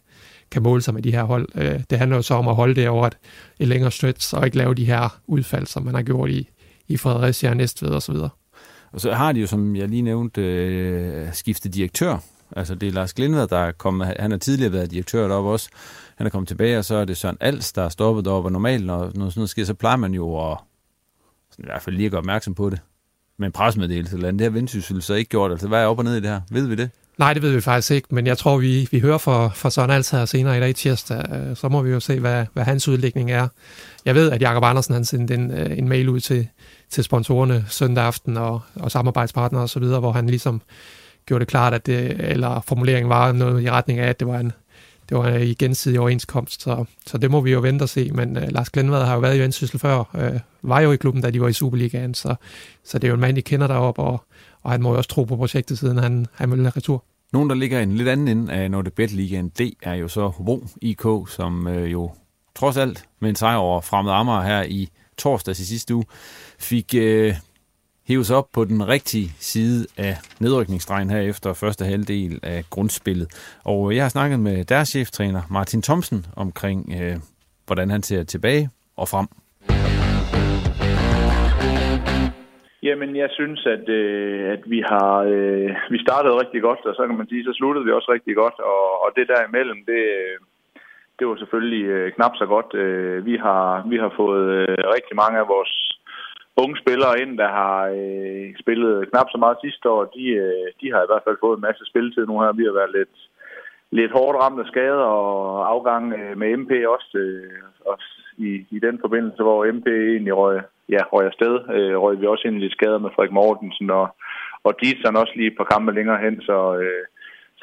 kan 0.50 0.62
måle 0.62 0.82
sig 0.82 0.94
med 0.94 1.02
de 1.02 1.12
her 1.12 1.22
hold. 1.22 1.48
Øh, 1.54 1.80
det 1.90 1.98
handler 1.98 2.16
jo 2.16 2.22
så 2.22 2.34
om 2.34 2.48
at 2.48 2.54
holde 2.54 2.74
det 2.74 2.88
over 2.88 3.06
et, 3.06 3.18
et 3.58 3.68
længere 3.68 3.90
stretch, 3.90 4.34
og 4.34 4.44
ikke 4.44 4.56
lave 4.56 4.74
de 4.74 4.84
her 4.84 5.18
udfald, 5.26 5.66
som 5.66 5.82
man 5.82 5.94
har 5.94 6.02
gjort 6.02 6.30
i, 6.30 6.48
i 6.88 6.96
Fredericia, 6.96 7.54
Næstved 7.54 7.90
og 7.90 8.02
så 8.02 8.12
videre. 8.12 8.30
Og 8.92 9.00
så 9.00 9.12
har 9.12 9.32
de 9.32 9.40
jo, 9.40 9.46
som 9.46 9.76
jeg 9.76 9.88
lige 9.88 10.02
nævnte, 10.02 10.42
øh, 10.42 11.32
skiftet 11.32 11.74
direktør. 11.74 12.18
Altså 12.56 12.74
det 12.74 12.88
er 12.88 12.92
Lars 12.92 13.14
Glindvad, 13.14 13.48
der 13.48 13.58
er 13.58 13.72
kommet, 13.72 14.14
han 14.18 14.30
har 14.30 14.38
tidligere 14.38 14.72
været 14.72 14.90
direktør 14.90 15.28
deroppe 15.28 15.50
også. 15.50 15.68
Han 16.16 16.26
er 16.26 16.30
kommet 16.30 16.48
tilbage, 16.48 16.78
og 16.78 16.84
så 16.84 16.94
er 16.94 17.04
det 17.04 17.16
Søren 17.16 17.36
Als, 17.40 17.72
der 17.72 17.82
er 17.82 17.88
stoppet 17.88 18.24
deroppe. 18.24 18.46
Og 18.46 18.52
normalt, 18.52 18.86
når 18.86 18.98
noget 18.98 19.12
sådan 19.14 19.32
noget 19.36 19.50
sker, 19.50 19.64
så 19.64 19.74
plejer 19.74 19.96
man 19.96 20.14
jo 20.14 20.50
at 20.50 20.58
i 21.58 21.62
hvert 21.64 21.82
fald 21.82 21.96
lige 21.96 22.06
at 22.06 22.10
gøre 22.10 22.18
opmærksom 22.18 22.54
på 22.54 22.70
det. 22.70 22.80
Men 23.38 23.52
presmeddelelse 23.52 24.16
eller 24.16 24.28
andet, 24.28 24.38
det 24.38 24.44
har 24.44 24.50
Vendsyssel 24.50 25.02
så 25.02 25.14
ikke 25.14 25.28
gjort. 25.28 25.50
Altså 25.50 25.68
hvad 25.68 25.82
er 25.82 25.86
op 25.86 25.98
og 25.98 26.04
ned 26.04 26.16
i 26.16 26.20
det 26.20 26.30
her? 26.30 26.40
Ved 26.50 26.66
vi 26.66 26.74
det? 26.74 26.90
Nej, 27.18 27.32
det 27.32 27.42
ved 27.42 27.52
vi 27.52 27.60
faktisk 27.60 27.90
ikke, 27.90 28.08
men 28.10 28.26
jeg 28.26 28.38
tror, 28.38 28.58
vi, 28.58 28.88
vi 28.90 29.00
hører 29.00 29.18
fra, 29.18 29.48
fra 29.48 29.70
Søren 29.70 29.90
Altager 29.90 30.24
senere 30.24 30.56
i 30.56 30.60
dag 30.60 30.74
tirsdag, 30.74 31.24
øh, 31.32 31.56
så 31.56 31.68
må 31.68 31.82
vi 31.82 31.90
jo 31.90 32.00
se, 32.00 32.20
hvad, 32.20 32.46
hvad 32.52 32.64
hans 32.64 32.88
udlægning 32.88 33.30
er. 33.30 33.48
Jeg 34.04 34.14
ved, 34.14 34.30
at 34.30 34.42
Jakob 34.42 34.64
Andersen 34.64 34.94
han 34.94 35.04
sendte 35.04 35.34
en, 35.34 35.50
øh, 35.50 35.78
en 35.78 35.88
mail 35.88 36.08
ud 36.08 36.20
til, 36.20 36.48
til 36.90 37.04
sponsorerne 37.04 37.64
søndag 37.68 38.04
aften 38.04 38.36
og, 38.36 38.60
og 38.74 38.90
samarbejdspartnere 38.90 39.62
osv., 39.62 39.82
hvor 39.82 40.12
han 40.12 40.26
ligesom 40.26 40.62
gjorde 41.26 41.40
det 41.40 41.48
klart, 41.48 41.74
at 41.74 41.86
det, 41.86 42.16
eller 42.18 42.60
formuleringen 42.66 43.10
var 43.10 43.32
noget 43.32 43.62
i 43.62 43.70
retning 43.70 43.98
af, 43.98 44.08
at 44.08 44.20
det 44.20 44.28
var 44.28 44.38
en, 44.38 44.52
det 45.08 45.16
var 45.16 45.28
en 45.28 45.42
øh, 45.42 45.54
gensidig 45.58 46.00
overenskomst, 46.00 46.62
så, 46.62 46.84
så 47.06 47.18
det 47.18 47.30
må 47.30 47.40
vi 47.40 47.52
jo 47.52 47.60
vente 47.60 47.82
og 47.82 47.88
se. 47.88 48.10
Men 48.14 48.36
uh, 48.36 48.42
Lars 48.48 48.70
Glenvad 48.70 49.04
har 49.04 49.14
jo 49.14 49.20
været 49.20 49.36
i 49.36 49.40
Vendsyssel 49.40 49.78
før, 49.78 49.98
uh, 50.14 50.70
var 50.70 50.80
jo 50.80 50.92
i 50.92 50.96
klubben, 50.96 51.22
da 51.22 51.30
de 51.30 51.40
var 51.40 51.48
i 51.48 51.52
Superligaen, 51.52 52.14
så, 52.14 52.34
så 52.84 52.98
det 52.98 53.04
er 53.04 53.08
jo 53.08 53.14
en 53.14 53.20
mand, 53.20 53.36
de 53.36 53.42
kender 53.42 53.66
derop, 53.66 53.98
og, 53.98 54.24
og 54.66 54.72
han 54.72 54.82
må 54.82 54.90
jo 54.90 54.96
også 54.96 55.10
tro 55.10 55.24
på 55.24 55.36
projektet, 55.36 55.78
siden 55.78 55.98
han, 55.98 56.26
han 56.32 56.50
vil 56.50 56.70
retur. 56.70 57.04
Nogen, 57.32 57.50
der 57.50 57.56
ligger 57.56 57.80
en 57.80 57.96
lidt 57.96 58.08
anden 58.08 58.28
ende 58.28 58.52
af 58.52 58.70
Nordebet 58.70 59.12
Ligaen, 59.12 59.48
det 59.48 59.74
er 59.82 59.94
jo 59.94 60.08
så 60.08 60.28
Hobro 60.28 60.64
IK, 60.82 61.04
som 61.28 61.66
øh, 61.66 61.92
jo 61.92 62.10
trods 62.54 62.76
alt 62.76 63.04
med 63.20 63.30
en 63.30 63.36
sejr 63.36 63.56
over 63.56 63.80
Fremad 63.80 64.12
Amager 64.12 64.42
her 64.42 64.62
i 64.62 64.88
torsdags 65.16 65.60
i 65.60 65.64
sidste 65.64 65.94
uge, 65.94 66.04
fik 66.58 66.94
øh, 66.94 67.34
hæves 68.04 68.30
op 68.30 68.48
på 68.52 68.64
den 68.64 68.88
rigtige 68.88 69.32
side 69.40 69.86
af 69.96 70.18
nedrykningsstregen 70.38 71.10
her 71.10 71.20
efter 71.20 71.52
første 71.52 71.84
halvdel 71.84 72.40
af 72.42 72.64
grundspillet. 72.70 73.28
Og 73.64 73.96
jeg 73.96 74.04
har 74.04 74.08
snakket 74.08 74.40
med 74.40 74.64
deres 74.64 74.88
cheftræner 74.88 75.42
Martin 75.50 75.82
Thomsen 75.82 76.26
omkring, 76.36 76.92
øh, 77.00 77.16
hvordan 77.66 77.90
han 77.90 78.02
ser 78.02 78.22
tilbage 78.22 78.70
og 78.96 79.08
frem. 79.08 79.26
Jamen, 82.86 83.16
jeg 83.16 83.30
synes, 83.38 83.66
at, 83.66 83.88
øh, 83.88 84.52
at 84.54 84.62
vi 84.72 84.80
har 84.90 85.12
øh, 85.34 85.70
vi 85.94 85.98
startede 86.06 86.40
rigtig 86.42 86.62
godt, 86.62 86.80
og 86.88 86.94
så 86.94 87.02
kan 87.06 87.16
man 87.18 87.28
sige, 87.28 87.44
så 87.44 87.52
sluttede 87.52 87.84
vi 87.86 87.92
også 87.92 88.12
rigtig 88.12 88.34
godt, 88.42 88.58
og, 88.72 88.84
og 89.04 89.08
det 89.16 89.28
der 89.28 89.48
imellem, 89.48 89.78
det, 89.90 90.02
øh, 90.20 90.36
det 91.18 91.24
var 91.26 91.36
selvfølgelig 91.36 91.84
øh, 91.84 92.12
knap 92.12 92.34
så 92.36 92.46
godt. 92.54 92.74
Øh, 92.74 93.26
vi 93.26 93.36
har 93.36 93.62
vi 93.92 93.96
har 93.96 94.12
fået 94.20 94.46
øh, 94.60 94.78
rigtig 94.96 95.16
mange 95.22 95.38
af 95.38 95.48
vores 95.48 95.72
unge 96.62 96.76
spillere 96.82 97.20
ind, 97.22 97.38
der 97.38 97.48
har 97.60 97.78
øh, 98.00 98.48
spillet 98.62 99.08
knap 99.10 99.28
så 99.30 99.38
meget 99.38 99.62
sidste 99.64 99.90
år. 99.90 100.04
De, 100.16 100.24
øh, 100.44 100.66
de 100.80 100.86
har 100.92 101.00
i 101.02 101.10
hvert 101.10 101.24
fald 101.26 101.36
fået 101.40 101.56
en 101.56 101.66
masse 101.68 101.84
spilletid 101.90 102.26
nu 102.26 102.40
her. 102.40 102.52
Vi 102.52 102.64
har 102.68 102.78
været 102.80 102.92
lidt, 102.98 103.16
lidt 103.90 104.12
hårdt 104.12 104.36
ramt 104.42 104.60
af 104.60 104.66
skader 104.66 105.08
og 105.20 105.70
afgang 105.72 106.04
øh, 106.18 106.38
med 106.38 106.56
MP 106.56 106.72
også, 106.94 107.18
øh, 107.18 107.62
også 107.92 108.08
i, 108.36 108.50
i 108.76 108.78
den 108.86 108.98
forbindelse, 109.04 109.42
hvor 109.42 109.72
MP 109.72 109.86
egentlig 109.86 110.34
røg, 110.36 110.60
ja, 110.94 111.00
røg 111.12 111.26
afsted. 111.26 111.54
Øh, 111.76 111.96
røg 112.02 112.20
vi 112.20 112.26
også 112.26 112.44
ind 112.48 112.56
i 112.56 112.60
lidt 112.60 112.72
skader 112.72 112.98
med 112.98 113.10
Frederik 113.14 113.32
Mortensen 113.32 113.90
og, 113.90 114.06
og 114.64 114.72
Dietzern 114.80 115.16
også 115.22 115.32
lige 115.36 115.50
et 115.50 115.56
par 115.56 115.70
kampe 115.72 115.92
længere 115.92 116.18
hen, 116.24 116.40
så... 116.40 116.58
Øh, 116.82 117.04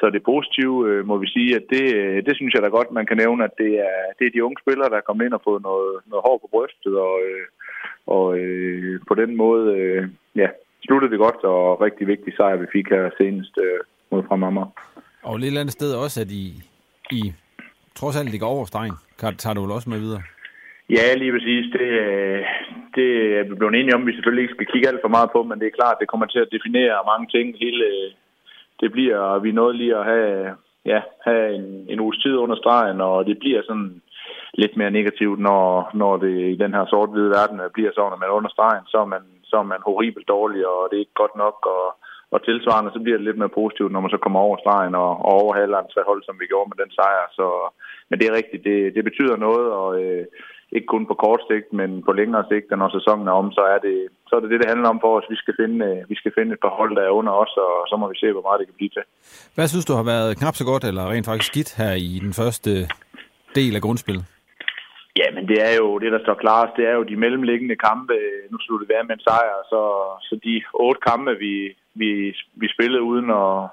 så 0.00 0.10
det 0.10 0.22
positive 0.22 0.76
øh, 0.90 1.06
må 1.06 1.14
vi 1.18 1.28
sige, 1.36 1.56
at 1.56 1.64
det, 1.70 1.94
øh, 1.94 2.24
det 2.26 2.36
synes 2.36 2.54
jeg 2.54 2.62
da 2.62 2.68
godt, 2.68 2.90
man 2.90 3.06
kan 3.06 3.16
nævne, 3.16 3.44
at 3.44 3.54
det 3.58 3.72
er, 3.90 3.98
det 4.18 4.26
er 4.26 4.30
de 4.34 4.44
unge 4.44 4.62
spillere, 4.62 4.90
der 4.90 4.96
er 4.96 5.08
kommet 5.08 5.24
ind 5.24 5.34
og 5.34 5.42
fået 5.44 5.62
noget, 5.62 5.92
noget 6.10 6.24
hår 6.26 6.38
på 6.38 6.48
brystet, 6.54 6.94
og, 7.08 7.14
øh, 7.28 7.46
og 8.06 8.38
øh, 8.38 9.00
på 9.08 9.14
den 9.14 9.36
måde 9.36 9.64
øh, 9.78 10.08
ja, 10.34 10.48
sluttede 10.86 11.10
vi 11.10 11.16
godt, 11.16 11.40
og 11.44 11.80
rigtig 11.80 12.06
vigtig 12.06 12.32
sejr, 12.36 12.56
vi 12.56 12.66
fik 12.72 12.86
her 12.88 13.10
senest 13.18 13.54
øh, 13.64 13.80
mod 14.10 14.22
fra 14.28 14.36
Mamma. 14.36 14.64
Og 15.22 15.34
eller 15.34 15.60
andet 15.60 15.72
sted 15.72 15.94
også, 15.94 16.20
at 16.20 16.30
I, 16.30 16.44
I 17.10 17.32
trods 17.94 18.16
alt 18.16 18.30
ligger 18.30 18.46
over 18.46 18.64
stregen. 18.64 18.96
Tager 19.18 19.54
du 19.54 19.60
vel 19.62 19.70
også 19.70 19.90
med 19.90 19.98
videre? 19.98 20.22
Ja, 20.90 21.14
lige 21.14 21.32
præcis. 21.32 21.72
Det, 21.72 21.80
øh, 21.80 22.44
det 22.94 23.08
er 23.38 23.42
vi 23.42 23.54
blevet 23.54 23.74
enige 23.74 23.94
om, 23.94 24.06
vi 24.06 24.12
selvfølgelig 24.12 24.42
ikke 24.42 24.54
skal 24.54 24.66
kigge 24.72 24.88
alt 24.88 25.00
for 25.02 25.08
meget 25.08 25.30
på, 25.32 25.42
men 25.42 25.60
det 25.60 25.66
er 25.66 25.78
klart, 25.80 25.96
det 26.00 26.08
kommer 26.08 26.26
til 26.26 26.38
at 26.38 26.52
definere 26.52 27.08
mange 27.10 27.26
ting. 27.34 27.58
Hele, 27.58 27.84
øh, 27.84 28.10
det 28.80 28.92
bliver, 28.92 29.38
vi 29.38 29.52
nåede 29.52 29.76
lige 29.76 29.96
at 29.96 30.04
have, 30.04 30.54
ja, 30.84 31.00
have 31.24 31.54
en, 31.54 31.86
en 31.88 32.00
uges 32.00 32.18
tid 32.18 32.36
under 32.36 32.56
stregen, 32.56 33.00
og 33.00 33.26
det 33.26 33.38
bliver 33.38 33.62
sådan 33.66 34.02
lidt 34.54 34.76
mere 34.76 34.90
negativt, 34.90 35.40
når, 35.40 35.90
når 35.94 36.16
det 36.16 36.34
i 36.54 36.56
den 36.56 36.74
her 36.74 36.86
sort-hvide 36.86 37.30
verden 37.30 37.60
øh, 37.60 37.70
bliver 37.74 37.92
sådan, 37.94 38.12
at 38.12 38.22
man 38.22 38.36
under 38.38 38.50
stregen, 38.50 38.84
så 38.86 38.98
er 38.98 39.08
man, 39.14 39.22
så 39.44 39.56
er 39.56 39.66
man 39.72 39.80
horribelt 39.86 40.28
dårlig, 40.28 40.66
og 40.68 40.88
det 40.88 40.96
er 40.96 41.04
ikke 41.04 41.22
godt 41.22 41.36
nok, 41.36 41.56
og, 41.76 41.84
og 42.30 42.44
tilsvarende, 42.44 42.90
så 42.92 43.00
bliver 43.02 43.18
det 43.18 43.26
lidt 43.26 43.38
mere 43.38 43.58
positivt, 43.60 43.92
når 43.92 44.00
man 44.00 44.10
så 44.10 44.16
kommer 44.16 44.40
over 44.40 44.56
stregen 44.56 44.94
og, 44.94 45.10
og 45.26 45.32
overhaler 45.42 45.78
en 45.78 45.92
tre 45.94 46.02
hold, 46.06 46.22
som 46.24 46.36
vi 46.40 46.46
gjorde 46.46 46.70
med 46.70 46.78
den 46.82 46.90
sejr. 46.98 47.26
Så, 47.38 47.46
men 48.08 48.18
det 48.18 48.26
er 48.26 48.36
rigtigt, 48.38 48.64
det, 48.64 48.94
det 48.94 49.04
betyder 49.04 49.36
noget, 49.36 49.66
og 49.80 50.02
øh, 50.02 50.26
ikke 50.76 50.92
kun 50.94 51.06
på 51.06 51.14
kort 51.24 51.42
sigt, 51.50 51.68
men 51.72 51.90
på 52.06 52.12
længere 52.12 52.44
sigt, 52.50 52.70
når 52.70 52.88
sæsonen 52.98 53.26
er 53.28 53.36
om, 53.42 53.48
så 53.52 53.62
er 53.74 53.78
det 53.86 53.96
så 54.28 54.32
er 54.36 54.40
det, 54.40 54.50
det, 54.50 54.60
det 54.60 54.72
handler 54.72 54.88
om 54.88 55.00
for 55.04 55.12
os. 55.18 55.32
Vi 55.34 55.36
skal, 55.42 55.54
finde, 55.60 55.78
øh, 55.88 56.10
vi 56.10 56.16
skal 56.20 56.32
finde 56.38 56.52
et 56.52 56.64
par 56.64 56.74
hold, 56.78 56.96
der 56.96 57.02
er 57.02 57.18
under 57.20 57.32
os, 57.32 57.52
og 57.66 57.72
så 57.90 57.94
må 58.00 58.08
vi 58.12 58.16
se, 58.18 58.32
hvor 58.32 58.46
meget 58.46 58.60
det 58.60 58.66
kan 58.68 58.78
blive 58.78 58.94
til. 58.96 59.04
Hvad 59.54 59.68
synes 59.68 59.88
du 59.88 59.94
har 60.00 60.06
været 60.12 60.38
knap 60.40 60.56
så 60.56 60.64
godt, 60.70 60.84
eller 60.84 61.10
rent 61.10 61.26
faktisk 61.26 61.50
skidt 61.52 61.70
her 61.80 61.92
i 62.08 62.12
den 62.26 62.32
første 62.40 62.70
del 63.58 63.76
af 63.76 63.82
grundspillet? 63.82 64.24
Ja, 65.20 65.28
men 65.36 65.44
det 65.50 65.58
er 65.68 65.74
jo 65.80 65.98
det, 65.98 66.12
der 66.12 66.20
står 66.22 66.34
klarest. 66.34 66.76
Det 66.76 66.86
er 66.90 66.94
jo 66.98 67.02
de 67.10 67.16
mellemliggende 67.16 67.76
kampe. 67.76 68.14
Nu 68.50 68.56
slutter 68.60 68.86
det 68.86 68.94
være 68.94 69.04
med 69.04 69.14
en 69.14 69.26
sejr, 69.28 69.56
så, 69.72 69.82
så 70.26 70.34
de 70.44 70.62
otte 70.74 71.00
kampe, 71.10 71.32
vi, 71.44 71.54
vi, 72.00 72.10
vi 72.60 72.66
spillede 72.74 73.02
uden 73.02 73.30
at, 73.30 73.68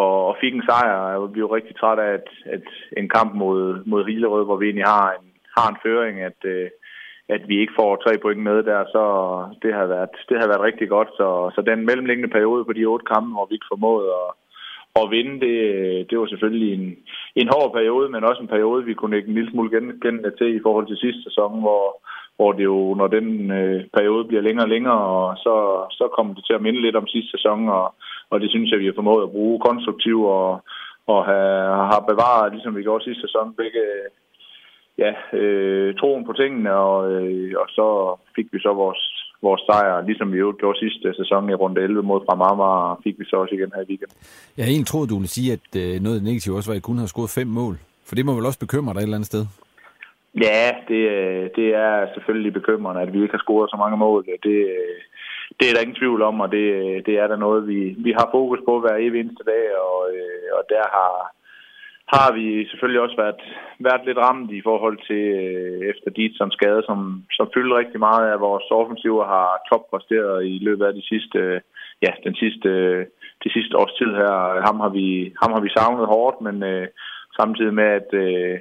og, 0.00 0.26
og 0.28 0.36
fik 0.40 0.54
en 0.54 0.68
sejr. 0.68 1.10
Jeg 1.10 1.32
blev 1.32 1.46
rigtig 1.46 1.76
træt 1.76 1.98
af, 1.98 2.12
at, 2.18 2.28
at 2.54 2.66
en 2.96 3.08
kamp 3.08 3.34
mod, 3.34 3.84
mod 3.86 4.02
Rilerød, 4.02 4.44
hvor 4.44 4.56
vi 4.56 4.66
egentlig 4.66 4.86
har 4.86 5.08
en, 5.12 5.26
har 5.56 5.68
en 5.70 5.82
føring, 5.84 6.20
at, 6.20 6.40
øh, 6.44 6.68
at 7.28 7.42
vi 7.48 7.60
ikke 7.60 7.78
får 7.80 7.96
tre 7.96 8.18
point 8.18 8.42
med 8.48 8.62
der, 8.62 8.84
så 8.94 9.04
det 9.62 9.74
har 9.74 9.86
været, 9.86 10.10
det 10.28 10.36
har 10.40 10.48
været 10.48 10.66
rigtig 10.68 10.88
godt. 10.88 11.08
Så, 11.18 11.28
så 11.54 11.60
den 11.70 11.86
mellemliggende 11.86 12.34
periode 12.36 12.64
på 12.64 12.72
de 12.72 12.84
otte 12.84 13.06
kampe, 13.12 13.30
hvor 13.32 13.46
vi 13.46 13.54
ikke 13.54 13.72
formåede 13.72 14.08
at, 14.22 14.30
at 15.00 15.10
vinde, 15.10 15.34
det, 15.46 15.56
det 16.10 16.18
var 16.18 16.26
selvfølgelig 16.26 16.70
en, 16.74 16.96
en 17.40 17.48
hård 17.54 17.72
periode, 17.72 18.08
men 18.08 18.24
også 18.24 18.42
en 18.42 18.54
periode, 18.54 18.84
vi 18.84 18.94
kunne 18.94 19.16
ikke 19.16 19.28
en 19.28 19.34
lille 19.34 19.50
smule 19.50 19.70
gen, 19.70 20.24
til 20.38 20.56
i 20.56 20.64
forhold 20.66 20.86
til 20.86 20.96
sidste 20.96 21.22
sæson, 21.22 21.60
hvor, 21.60 21.84
hvor 22.36 22.52
det 22.52 22.64
jo, 22.64 22.94
når 22.94 23.06
den 23.06 23.50
øh, 23.50 23.84
periode 23.96 24.24
bliver 24.24 24.42
længere 24.42 24.64
og 24.64 24.72
længere, 24.74 25.00
og 25.16 25.36
så, 25.36 25.54
så 25.90 26.04
kommer 26.16 26.34
det 26.34 26.44
til 26.46 26.54
at 26.54 26.62
minde 26.62 26.80
lidt 26.82 26.96
om 26.96 27.06
sidste 27.06 27.30
sæson, 27.30 27.68
og, 27.68 27.94
og 28.30 28.40
det 28.40 28.50
synes 28.50 28.70
jeg, 28.70 28.80
vi 28.80 28.86
har 28.86 28.98
formået 29.00 29.22
at 29.22 29.34
bruge 29.36 29.60
konstruktivt 29.60 30.26
og, 30.26 30.50
og 31.06 31.20
have, 31.30 31.64
har 31.92 32.04
bevaret, 32.10 32.52
ligesom 32.52 32.76
vi 32.76 32.82
gjorde 32.82 33.04
sidste 33.04 33.20
sæson, 33.20 33.54
begge 33.54 33.84
ja, 34.98 35.38
øh, 35.38 35.94
troen 35.94 36.24
på 36.24 36.32
tingene, 36.32 36.72
og, 36.74 37.12
øh, 37.12 37.54
og 37.62 37.66
så 37.68 37.86
fik 38.36 38.46
vi 38.52 38.58
så 38.60 38.72
vores, 38.74 39.02
vores 39.42 39.62
sejr, 39.68 40.06
ligesom 40.06 40.32
vi 40.32 40.38
jo 40.38 40.54
gjorde 40.58 40.78
sidste 40.78 41.14
sæson 41.14 41.50
i 41.50 41.54
runde 41.54 41.80
11 41.80 42.02
mod 42.02 42.20
Framama, 42.26 42.94
fik 43.04 43.18
vi 43.18 43.24
så 43.24 43.36
også 43.36 43.54
igen 43.54 43.72
her 43.74 43.82
i 43.82 43.88
weekenden. 43.88 44.16
Jeg 44.56 44.64
egentlig 44.64 44.86
troet, 44.86 45.10
du 45.10 45.14
ville 45.14 45.36
sige, 45.36 45.52
at 45.52 45.68
øh, 45.82 46.00
noget 46.06 46.22
negativt 46.22 46.56
også 46.56 46.70
var, 46.70 46.74
at 46.74 46.82
I 46.82 46.88
kun 46.88 46.98
har 46.98 47.06
scoret 47.06 47.36
fem 47.38 47.46
mål. 47.46 47.74
For 48.06 48.14
det 48.14 48.26
må 48.26 48.32
vel 48.34 48.46
også 48.46 48.58
bekymre 48.58 48.92
dig 48.94 49.00
et 49.00 49.02
eller 49.02 49.20
andet 49.20 49.32
sted? 49.32 49.44
Ja, 50.46 50.64
det, 50.88 51.02
det 51.56 51.68
er 51.74 51.94
selvfølgelig 52.14 52.52
bekymrende, 52.52 53.00
at 53.02 53.12
vi 53.12 53.22
ikke 53.22 53.36
har 53.36 53.44
scoret 53.46 53.70
så 53.70 53.76
mange 53.76 53.96
mål. 53.96 54.24
Det, 54.26 54.56
det 55.58 55.64
er 55.66 55.74
der 55.74 55.84
ingen 55.84 56.00
tvivl 56.02 56.22
om, 56.22 56.40
og 56.40 56.48
det, 56.56 56.66
det 57.06 57.14
er 57.18 57.26
der 57.26 57.36
noget, 57.36 57.68
vi, 57.68 57.80
vi 58.06 58.12
har 58.18 58.28
fokus 58.32 58.60
på 58.68 58.80
hver 58.80 58.96
evig 58.96 59.20
eneste 59.20 59.44
dag, 59.52 59.64
og, 59.88 59.98
og 60.56 60.62
der 60.74 60.84
har, 60.96 61.12
har 62.14 62.28
vi 62.38 62.46
selvfølgelig 62.68 63.00
også 63.02 63.16
været, 63.16 63.42
været 63.78 64.02
lidt 64.06 64.18
ramt 64.18 64.50
i 64.58 64.62
forhold 64.68 64.98
til 65.08 65.24
øh, 65.42 65.80
efter 65.90 66.10
dit 66.10 66.34
som 66.36 66.50
skade, 66.50 66.82
som, 66.88 66.98
som 67.32 67.46
fylder 67.54 67.78
rigtig 67.78 68.00
meget 68.08 68.24
af 68.32 68.40
vores 68.40 68.66
offensiver 68.70 69.24
har 69.34 69.48
toppræsteret 69.70 70.46
i 70.46 70.58
løbet 70.66 70.84
af 70.86 70.94
de 70.94 71.04
sidste, 71.10 71.60
ja, 72.02 72.12
den 72.24 72.34
sidste, 72.34 72.70
de 73.44 73.48
sidste 73.54 73.76
års 73.80 73.94
tid 74.00 74.10
her. 74.20 74.34
Ham 74.66 74.80
har 74.80 74.88
vi, 74.98 75.34
ham 75.42 75.52
har 75.52 75.60
vi 75.60 75.70
savnet 75.76 76.06
hårdt, 76.06 76.40
men 76.40 76.62
øh, 76.62 76.86
samtidig 77.40 77.74
med, 77.74 77.88
at 78.00 78.10
øh, 78.24 78.58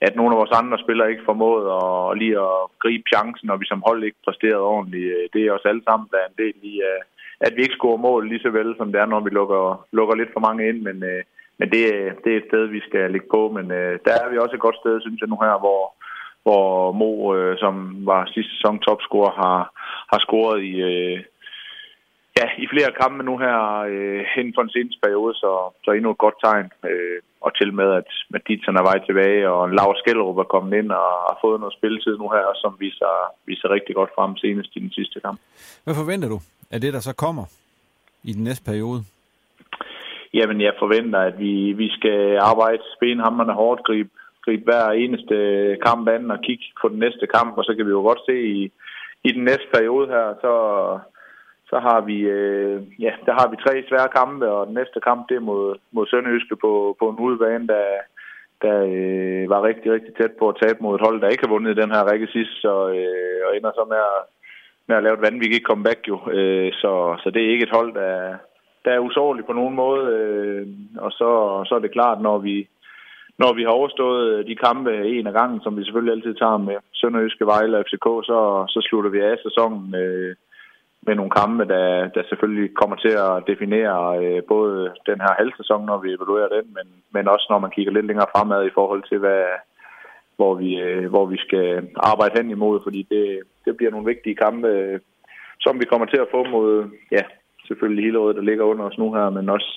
at 0.00 0.16
nogle 0.16 0.32
af 0.32 0.38
vores 0.38 0.58
andre 0.60 0.78
spillere 0.78 1.10
ikke 1.10 1.28
formåede 1.30 1.68
at, 1.82 2.18
lige 2.18 2.36
at 2.48 2.58
gribe 2.82 3.06
chancen, 3.14 3.50
og 3.50 3.60
vi 3.60 3.66
som 3.68 3.82
hold 3.86 4.04
ikke 4.04 4.24
præsterede 4.24 4.70
ordentligt. 4.74 5.08
Øh, 5.16 5.24
det 5.32 5.40
er 5.42 5.52
os 5.52 5.70
alle 5.70 5.82
sammen, 5.88 6.08
der 6.12 6.18
er 6.20 6.28
en 6.28 6.40
del 6.44 6.56
i, 6.72 6.74
øh, 6.90 7.00
at 7.40 7.52
vi 7.56 7.60
ikke 7.62 7.78
scorer 7.78 8.04
mål 8.06 8.28
lige 8.28 8.44
så 8.44 8.50
vel, 8.50 8.74
som 8.76 8.92
det 8.92 9.00
er, 9.00 9.06
når 9.06 9.20
vi 9.20 9.30
lukker, 9.30 9.86
lukker 9.92 10.14
lidt 10.16 10.32
for 10.32 10.40
mange 10.40 10.68
ind. 10.68 10.78
Men, 10.88 11.02
øh, 11.02 11.22
men 11.58 11.66
det, 11.72 11.82
det 12.22 12.30
er 12.32 12.38
et 12.38 12.48
sted, 12.50 12.64
vi 12.66 12.80
skal 12.88 13.10
ligge 13.10 13.28
på. 13.34 13.42
Men 13.56 13.66
øh, 13.70 13.98
der 14.04 14.12
er 14.22 14.30
vi 14.30 14.38
også 14.38 14.54
et 14.54 14.66
godt 14.66 14.80
sted, 14.82 15.00
synes 15.00 15.20
jeg 15.20 15.28
nu 15.28 15.38
her, 15.46 15.56
hvor, 15.64 15.82
hvor 16.46 16.92
Mo, 16.92 17.10
øh, 17.36 17.58
som 17.58 17.74
var 18.10 18.30
sidste 18.34 18.52
sæson 18.54 18.78
topscorer, 18.78 19.32
har, 19.42 19.60
har 20.12 20.18
scoret 20.26 20.58
i, 20.72 20.72
øh, 20.90 21.18
ja, 22.38 22.46
i 22.62 22.66
flere 22.72 22.92
kampe 23.00 23.22
nu 23.24 23.34
her 23.44 23.58
øh, 23.92 24.24
inden 24.38 24.54
for 24.56 24.62
en 24.62 24.74
seneste 24.76 25.00
periode, 25.04 25.34
så, 25.34 25.50
så 25.84 25.90
endnu 25.90 26.10
et 26.10 26.24
godt 26.24 26.38
tegn. 26.44 26.68
Øh, 26.90 27.18
og 27.46 27.50
til 27.58 27.74
med, 27.74 27.90
at 28.00 28.10
Matitsen 28.30 28.76
er 28.76 28.82
vej 28.90 28.98
tilbage, 29.06 29.50
og 29.50 29.62
Lars 29.70 29.98
Skellerup 29.98 30.38
er 30.38 30.52
kommet 30.54 30.78
ind 30.78 30.90
og 30.90 31.08
har 31.28 31.38
fået 31.44 31.60
noget 31.60 31.74
spilletid 31.78 32.14
nu 32.18 32.28
her, 32.36 32.46
som 32.62 32.76
viser, 32.78 33.12
viser 33.46 33.68
rigtig 33.76 33.94
godt 33.94 34.10
frem 34.16 34.36
senest 34.36 34.70
i 34.76 34.80
den 34.80 34.90
sidste 34.90 35.20
kamp. 35.20 35.38
Hvad 35.84 35.94
forventer 35.94 36.28
du 36.28 36.38
af 36.70 36.80
det, 36.80 36.92
der 36.92 37.00
så 37.00 37.14
kommer 37.24 37.44
i 38.22 38.32
den 38.32 38.44
næste 38.44 38.64
periode? 38.64 39.00
Jamen, 40.34 40.60
jeg 40.60 40.72
forventer, 40.78 41.18
at 41.18 41.38
vi, 41.38 41.72
vi 41.72 41.88
skal 41.88 42.38
arbejde 42.38 42.82
benhammerne 43.00 43.52
hårdt, 43.52 43.84
gribe, 43.84 44.10
gribe 44.44 44.64
hver 44.64 44.90
eneste 44.90 45.36
kamp 45.86 46.08
an 46.08 46.30
og 46.30 46.38
kigge 46.40 46.64
på 46.80 46.88
den 46.88 46.98
næste 46.98 47.26
kamp, 47.26 47.58
og 47.58 47.64
så 47.64 47.74
kan 47.76 47.86
vi 47.86 47.90
jo 47.90 48.00
godt 48.00 48.20
se 48.26 48.36
i, 48.42 48.72
i 49.24 49.32
den 49.32 49.44
næste 49.44 49.68
periode 49.74 50.06
her, 50.06 50.34
så, 50.40 50.52
så 51.70 51.76
har 51.78 52.00
vi, 52.00 52.18
øh, 52.20 52.82
ja, 52.98 53.12
der 53.26 53.32
har 53.32 53.48
vi 53.50 53.56
tre 53.56 53.84
svære 53.88 54.08
kampe, 54.18 54.50
og 54.50 54.66
den 54.66 54.74
næste 54.74 55.00
kamp 55.00 55.28
det 55.28 55.36
er 55.36 55.48
mod, 55.50 55.76
mod 55.92 56.06
Sønderjyske 56.06 56.56
på, 56.56 56.96
på 56.98 57.08
en 57.08 57.18
udebane, 57.18 57.66
der, 57.66 57.84
der 58.62 58.76
øh, 58.96 59.50
var 59.50 59.62
rigtig, 59.62 59.92
rigtig 59.92 60.14
tæt 60.14 60.32
på 60.38 60.48
at 60.48 60.58
tabe 60.62 60.78
mod 60.80 60.94
et 60.94 61.04
hold, 61.06 61.20
der 61.20 61.28
ikke 61.28 61.44
har 61.46 61.54
vundet 61.54 61.76
den 61.76 61.90
her 61.94 62.02
række 62.10 62.26
sidst, 62.26 62.54
så, 62.62 62.74
øh, 62.98 63.40
og 63.46 63.56
ender 63.56 63.72
så 63.74 63.84
med 63.88 63.96
at, 63.96 64.20
med 64.88 64.96
at 64.96 65.02
lave 65.02 65.14
et 65.14 65.26
vanvittigt 65.28 65.66
comeback 65.66 66.00
jo. 66.08 66.16
Øh, 66.30 66.72
så, 66.72 67.16
så 67.22 67.30
det 67.30 67.42
er 67.42 67.50
ikke 67.50 67.66
et 67.68 67.76
hold, 67.78 67.94
der, 67.94 68.36
der 68.86 68.92
er 68.94 69.06
usårlig 69.08 69.44
på 69.46 69.52
nogen 69.52 69.74
måde, 69.74 70.02
øh, 70.16 70.66
og 71.04 71.12
så, 71.12 71.30
så 71.68 71.74
er 71.74 71.78
det 71.78 71.96
klart, 71.98 72.20
når 72.20 72.38
vi, 72.38 72.68
når 73.38 73.52
vi 73.54 73.62
har 73.62 73.70
overstået 73.78 74.24
øh, 74.32 74.46
de 74.46 74.56
kampe 74.66 74.90
en 75.16 75.26
af 75.26 75.32
gangen, 75.32 75.60
som 75.60 75.76
vi 75.76 75.84
selvfølgelig 75.84 76.14
altid 76.14 76.34
tager 76.34 76.56
med 76.56 76.76
Sønderjyske, 76.92 77.46
Vejle 77.46 77.78
og 77.78 77.84
FCK, 77.86 78.06
så, 78.30 78.38
så 78.68 78.78
slutter 78.88 79.10
vi 79.10 79.20
af 79.20 79.36
sæsonen 79.42 79.94
øh, 79.94 80.36
med 81.06 81.14
nogle 81.14 81.30
kampe, 81.30 81.64
der, 81.74 82.08
der 82.14 82.22
selvfølgelig 82.28 82.74
kommer 82.74 82.96
til 82.96 83.14
at 83.26 83.42
definere 83.50 83.96
øh, 84.24 84.42
både 84.48 84.94
den 85.06 85.18
her 85.24 85.32
halvsæson, 85.38 85.86
når 85.86 85.98
vi 85.98 86.08
evaluerer 86.14 86.48
den, 86.56 86.66
men, 86.76 86.86
men 87.14 87.28
også 87.28 87.46
når 87.50 87.58
man 87.58 87.70
kigger 87.70 87.92
lidt 87.92 88.06
længere 88.06 88.32
fremad 88.36 88.66
i 88.66 88.76
forhold 88.78 89.02
til, 89.10 89.18
hvad, 89.18 89.44
hvor, 90.36 90.54
vi, 90.54 90.70
øh, 90.80 91.08
hvor 91.12 91.26
vi 91.26 91.36
skal 91.36 91.88
arbejde 91.96 92.34
hen 92.38 92.50
imod, 92.50 92.80
fordi 92.82 93.06
det, 93.10 93.40
det 93.64 93.76
bliver 93.76 93.90
nogle 93.90 94.10
vigtige 94.12 94.34
kampe, 94.34 94.68
øh, 94.68 95.00
som 95.60 95.80
vi 95.80 95.84
kommer 95.84 96.06
til 96.06 96.20
at 96.24 96.32
få 96.34 96.44
mod, 96.44 96.90
ja, 97.12 97.22
selvfølgelig 97.68 98.04
Hillerød, 98.04 98.34
der 98.34 98.48
ligger 98.48 98.64
under 98.64 98.84
os 98.84 98.98
nu 98.98 99.14
her, 99.14 99.30
men 99.30 99.48
også 99.48 99.70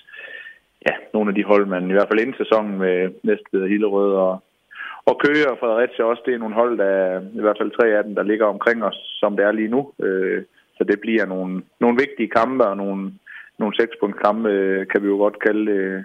ja, 0.87 0.93
nogle 1.13 1.29
af 1.29 1.35
de 1.35 1.43
hold, 1.43 1.65
man 1.65 1.89
i 1.89 1.93
hvert 1.93 2.07
fald 2.09 2.19
inden 2.19 2.41
sæsonen 2.41 2.77
med 2.83 2.95
Næstved, 3.23 3.67
Hillerød 3.67 4.11
og, 4.25 4.43
og 5.05 5.15
Køge 5.23 5.51
og 5.51 5.57
Fredericia 5.61 6.05
også, 6.05 6.23
det 6.25 6.33
er 6.33 6.43
nogle 6.43 6.59
hold, 6.61 6.77
der 6.77 7.21
i 7.39 7.41
hvert 7.43 7.59
fald 7.59 7.71
tre 7.71 7.87
af 7.97 8.03
dem, 8.03 8.15
der 8.15 8.23
ligger 8.23 8.45
omkring 8.45 8.83
os, 8.83 8.99
som 9.19 9.35
det 9.35 9.45
er 9.45 9.51
lige 9.51 9.73
nu. 9.75 9.81
Øh, 10.05 10.43
så 10.77 10.83
det 10.83 10.99
bliver 10.99 11.25
nogle, 11.25 11.63
nogle 11.79 11.97
vigtige 12.03 12.29
kampe 12.39 12.63
og 12.67 12.77
nogle, 12.77 13.13
nogle 13.59 13.73
sekspunktskampe, 13.79 14.49
øh, 14.49 14.87
kan 14.87 15.01
vi 15.03 15.07
jo 15.07 15.17
godt 15.17 15.43
kalde 15.45 15.65
det 15.71 15.79
øh, 15.79 16.03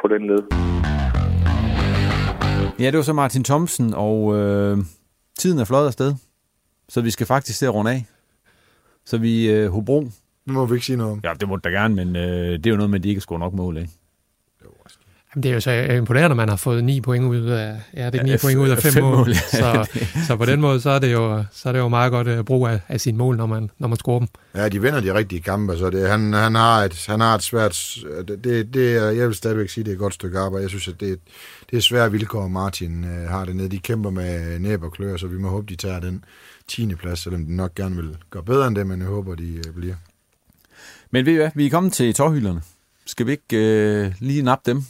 på 0.00 0.08
den 0.08 0.26
led. 0.26 0.42
Ja, 2.80 2.86
det 2.86 2.96
var 2.96 3.02
så 3.02 3.12
Martin 3.12 3.44
Thomsen, 3.44 3.94
og 3.94 4.16
øh, 4.38 4.78
tiden 5.38 5.58
er 5.58 5.64
flot 5.64 5.86
afsted, 5.86 6.12
så 6.88 7.02
vi 7.02 7.10
skal 7.10 7.26
faktisk 7.26 7.58
se 7.58 7.66
at 7.66 7.74
runde 7.74 7.90
af. 7.90 8.00
Så 9.04 9.18
vi 9.18 9.52
øh, 9.52 9.66
Hobro. 9.68 10.00
Det 10.50 10.54
må 10.54 10.66
vi 10.66 10.74
ikke 10.74 10.86
sige 10.86 10.96
noget 10.96 11.12
om. 11.12 11.20
Ja, 11.24 11.32
det 11.40 11.48
må 11.48 11.56
du 11.56 11.60
da 11.64 11.68
gerne, 11.68 11.94
men 11.94 12.16
øh, 12.16 12.52
det 12.52 12.66
er 12.66 12.70
jo 12.70 12.76
noget 12.76 12.90
med, 12.90 12.98
at 12.98 13.02
de 13.02 13.08
ikke 13.08 13.20
scorer 13.20 13.38
nok 13.38 13.52
mål, 13.52 13.76
ikke? 13.76 13.90
Jamen, 15.34 15.42
det 15.42 15.50
er 15.50 15.54
jo 15.54 15.60
så 15.60 15.70
imponerende, 15.70 16.32
at 16.32 16.36
man 16.36 16.48
har 16.48 16.56
fået 16.56 16.84
9 16.84 17.00
point 17.00 17.24
ud 17.24 17.46
af, 17.46 17.76
ja, 17.96 18.10
det 18.10 18.20
er 18.20 18.24
9 18.24 18.30
ja, 18.30 18.36
point 18.42 18.58
ud 18.58 18.68
af 18.68 18.78
5 18.78 19.02
mål. 19.02 19.16
mål 19.16 19.34
så, 19.34 19.88
så 20.26 20.36
på 20.36 20.44
den 20.44 20.60
måde, 20.60 20.80
så 20.80 20.90
er 20.90 20.98
det 20.98 21.12
jo, 21.12 21.44
så 21.52 21.68
er 21.68 21.72
det 21.72 21.78
jo 21.78 21.88
meget 21.88 22.12
godt 22.12 22.28
uh, 22.28 22.44
brug 22.44 22.66
af, 22.68 22.80
af 22.88 23.00
sine 23.00 23.18
mål, 23.18 23.36
når 23.36 23.46
man, 23.46 23.70
når 23.78 23.88
man 23.88 23.96
scorer 23.96 24.18
dem. 24.18 24.28
Ja, 24.54 24.68
de 24.68 24.82
vinder 24.82 25.00
de 25.00 25.14
rigtige 25.14 25.40
kampe, 25.40 25.78
så 25.78 25.90
det, 25.90 26.08
han, 26.08 26.32
han, 26.32 26.54
har 26.54 26.84
et, 26.84 27.04
han 27.08 27.20
har 27.20 27.34
et 27.34 27.42
svært, 27.42 27.96
det, 28.28 28.44
det, 28.44 28.74
det, 28.74 28.94
jeg 28.94 29.26
vil 29.26 29.34
stadigvæk 29.34 29.68
sige, 29.68 29.84
det 29.84 29.90
er 29.90 29.94
et 29.94 29.98
godt 29.98 30.14
stykke 30.14 30.38
arbejde. 30.38 30.62
Jeg 30.62 30.70
synes, 30.70 30.88
at 30.88 31.00
det, 31.00 31.18
det 31.70 31.76
er 31.76 31.80
svære 31.80 32.10
vilkår, 32.10 32.48
Martin 32.48 33.04
uh, 33.04 33.30
har 33.30 33.44
det 33.44 33.56
nede. 33.56 33.68
De 33.68 33.78
kæmper 33.78 34.10
med 34.10 34.58
næb 34.58 34.82
og 34.82 34.92
klør, 34.92 35.16
så 35.16 35.26
vi 35.26 35.38
må 35.38 35.48
håbe, 35.48 35.66
de 35.68 35.76
tager 35.76 36.00
den 36.00 36.24
10. 36.68 36.94
plads, 36.94 37.18
selvom 37.18 37.46
de 37.46 37.56
nok 37.56 37.74
gerne 37.74 37.96
vil 37.96 38.16
gøre 38.30 38.42
bedre 38.42 38.66
end 38.66 38.76
det, 38.76 38.86
men 38.86 39.00
jeg 39.00 39.08
håber, 39.08 39.34
de 39.34 39.60
uh, 39.68 39.74
bliver. 39.74 39.94
Men 41.10 41.26
ved 41.26 41.32
I 41.32 41.36
hvad, 41.36 41.50
vi 41.54 41.66
er 41.66 41.70
kommet 41.70 41.92
til 41.92 42.14
tårhylderne. 42.14 42.62
Skal 43.06 43.26
vi 43.26 43.32
ikke 43.32 44.06
uh, 44.06 44.12
lige 44.20 44.42
nappe 44.42 44.70
dem? 44.70 44.84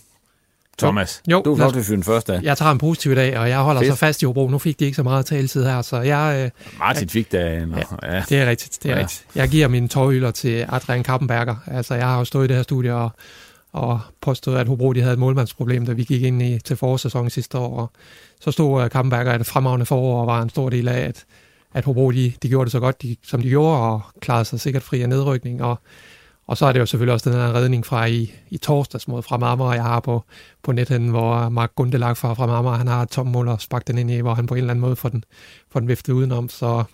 Thomas, 0.79 1.23
jo, 1.31 1.43
du 1.45 1.55
er 1.55 1.71
til 1.71 1.87
den 1.87 2.03
første 2.03 2.35
af. 2.35 2.43
Jeg 2.43 2.59
tager 2.59 2.73
en 2.73 2.79
positiv 2.79 3.15
dag, 3.15 3.39
og 3.39 3.49
jeg 3.49 3.59
holder 3.59 3.81
Fedt. 3.81 3.93
så 3.93 3.99
fast 3.99 4.23
i 4.23 4.25
Hobro. 4.25 4.49
Nu 4.49 4.59
fik 4.59 4.81
de 4.81 4.85
ikke 4.85 4.97
så 4.97 5.03
meget 5.03 5.27
taletid 5.27 5.65
her, 5.65 5.83
så 5.83 6.01
jeg... 6.01 6.45
Øh, 6.45 6.79
Martin 6.79 7.09
fik 7.09 7.33
da 7.33 7.57
en... 7.57 7.75
Ja, 8.03 8.15
ja, 8.15 8.25
det 8.29 8.39
er 8.39 8.47
rigtigt, 8.47 8.79
det 8.83 8.91
er 8.91 8.95
ja. 8.95 9.01
rigtigt. 9.01 9.27
Jeg 9.35 9.49
giver 9.49 9.69
mine 9.69 9.89
tårhylder 9.89 10.31
til 10.31 10.67
Adrian 10.69 11.03
Kappenberger. 11.03 11.57
Altså, 11.67 11.95
jeg 11.95 12.07
har 12.07 12.19
jo 12.19 12.25
stået 12.25 12.45
i 12.45 12.49
det 12.49 12.57
her 12.57 12.63
studie 12.63 12.95
og, 12.95 13.11
og 13.73 14.01
påstået, 14.21 14.59
at 14.59 14.69
Hobro 14.69 14.93
de 14.93 15.01
havde 15.01 15.13
et 15.13 15.19
målmandsproblem, 15.19 15.87
da 15.87 15.93
vi 15.93 16.05
gik 16.05 16.23
ind 16.23 16.43
i, 16.43 16.59
til 16.59 16.77
forårssæsonen 16.77 17.31
sidste 17.31 17.59
år. 17.59 17.81
Og 17.81 17.91
så 18.41 18.51
stod 18.51 18.85
uh, 18.85 18.91
Kappenberger 18.91 19.35
et 19.35 19.47
fremragende 19.47 19.87
forår 19.87 20.21
og 20.21 20.27
var 20.27 20.43
en 20.43 20.51
stor 20.51 20.71
del 20.71 20.89
af, 20.89 21.01
at, 21.01 21.25
at 21.75 21.85
Hobro 21.85 22.11
de, 22.11 22.33
de 22.43 22.49
gjorde 22.49 22.65
det 22.65 22.73
så 22.73 22.81
godt, 22.81 23.03
de, 23.03 23.17
som 23.23 23.43
de 23.43 23.49
gjorde, 23.49 23.79
og 23.79 24.01
klarede 24.21 24.45
sig 24.45 24.61
sikkert 24.61 24.83
fri 24.83 25.03
af 25.03 25.09
nedrykning. 25.09 25.63
Og, 25.63 25.81
og 26.51 26.57
så 26.57 26.67
er 26.67 26.73
det 26.73 26.81
jo 26.81 26.87
selvfølgelig 26.87 27.13
også 27.13 27.31
den 27.31 27.39
her 27.39 27.55
redning 27.55 27.87
fra 27.87 28.05
i, 28.07 28.33
i 28.49 28.59
torsdags 28.59 29.09
mod 29.09 29.23
fra 29.23 29.37
Marmar, 29.37 29.75
jeg 29.75 29.83
har 29.83 30.01
på, 30.01 30.25
på 30.63 30.73
netten, 30.73 31.09
hvor 31.09 31.49
Mark 31.49 31.75
Gundelag 31.75 32.17
fra, 32.17 32.35
fra 32.35 32.47
Marmar, 32.47 32.77
han 32.77 32.87
har 32.87 33.03
et 33.03 33.09
tom 33.09 33.27
mål 33.27 33.49
og 33.49 33.61
sparket 33.61 33.89
den 33.89 33.99
ind 33.99 34.11
i, 34.11 34.21
hvor 34.21 34.35
han 34.35 34.47
på 34.47 34.55
en 34.55 34.59
eller 34.59 34.71
anden 34.71 34.81
måde 34.81 34.97
får 34.97 35.09
den, 35.09 35.25
får 35.73 35.81
den 35.81 35.89
viftet 35.89 36.13
udenom. 36.13 36.49
Så 36.49 36.85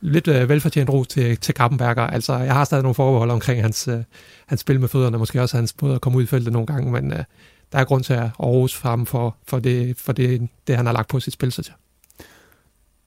lidt 0.00 0.28
øh, 0.28 0.48
velfortjent 0.48 0.90
ro 0.90 1.04
til, 1.04 1.36
til 1.36 1.54
Kappenberger. 1.54 2.06
Altså, 2.06 2.36
jeg 2.38 2.54
har 2.54 2.64
stadig 2.64 2.82
nogle 2.82 2.94
forbehold 2.94 3.30
omkring 3.30 3.62
hans, 3.62 3.88
øh, 3.88 3.98
hans 4.46 4.60
spil 4.60 4.80
med 4.80 4.88
fødderne, 4.88 5.18
måske 5.18 5.42
også 5.42 5.56
hans 5.56 5.74
måde 5.82 5.94
at 5.94 6.00
komme 6.00 6.18
ud 6.18 6.22
i 6.22 6.26
feltet 6.26 6.52
nogle 6.52 6.66
gange, 6.66 6.92
men 6.92 7.12
øh, 7.12 7.24
der 7.72 7.78
er 7.78 7.84
grund 7.84 8.04
til 8.04 8.14
at 8.14 8.30
rose 8.40 8.76
for 8.76 8.88
ham 8.88 9.06
for, 9.06 9.36
for, 9.46 9.58
det, 9.58 9.96
for 9.98 10.12
det, 10.12 10.48
det, 10.66 10.76
han 10.76 10.86
har 10.86 10.92
lagt 10.92 11.08
på 11.08 11.20
sit 11.20 11.32
spil 11.32 11.52
så 11.52 11.62
til. 11.62 11.74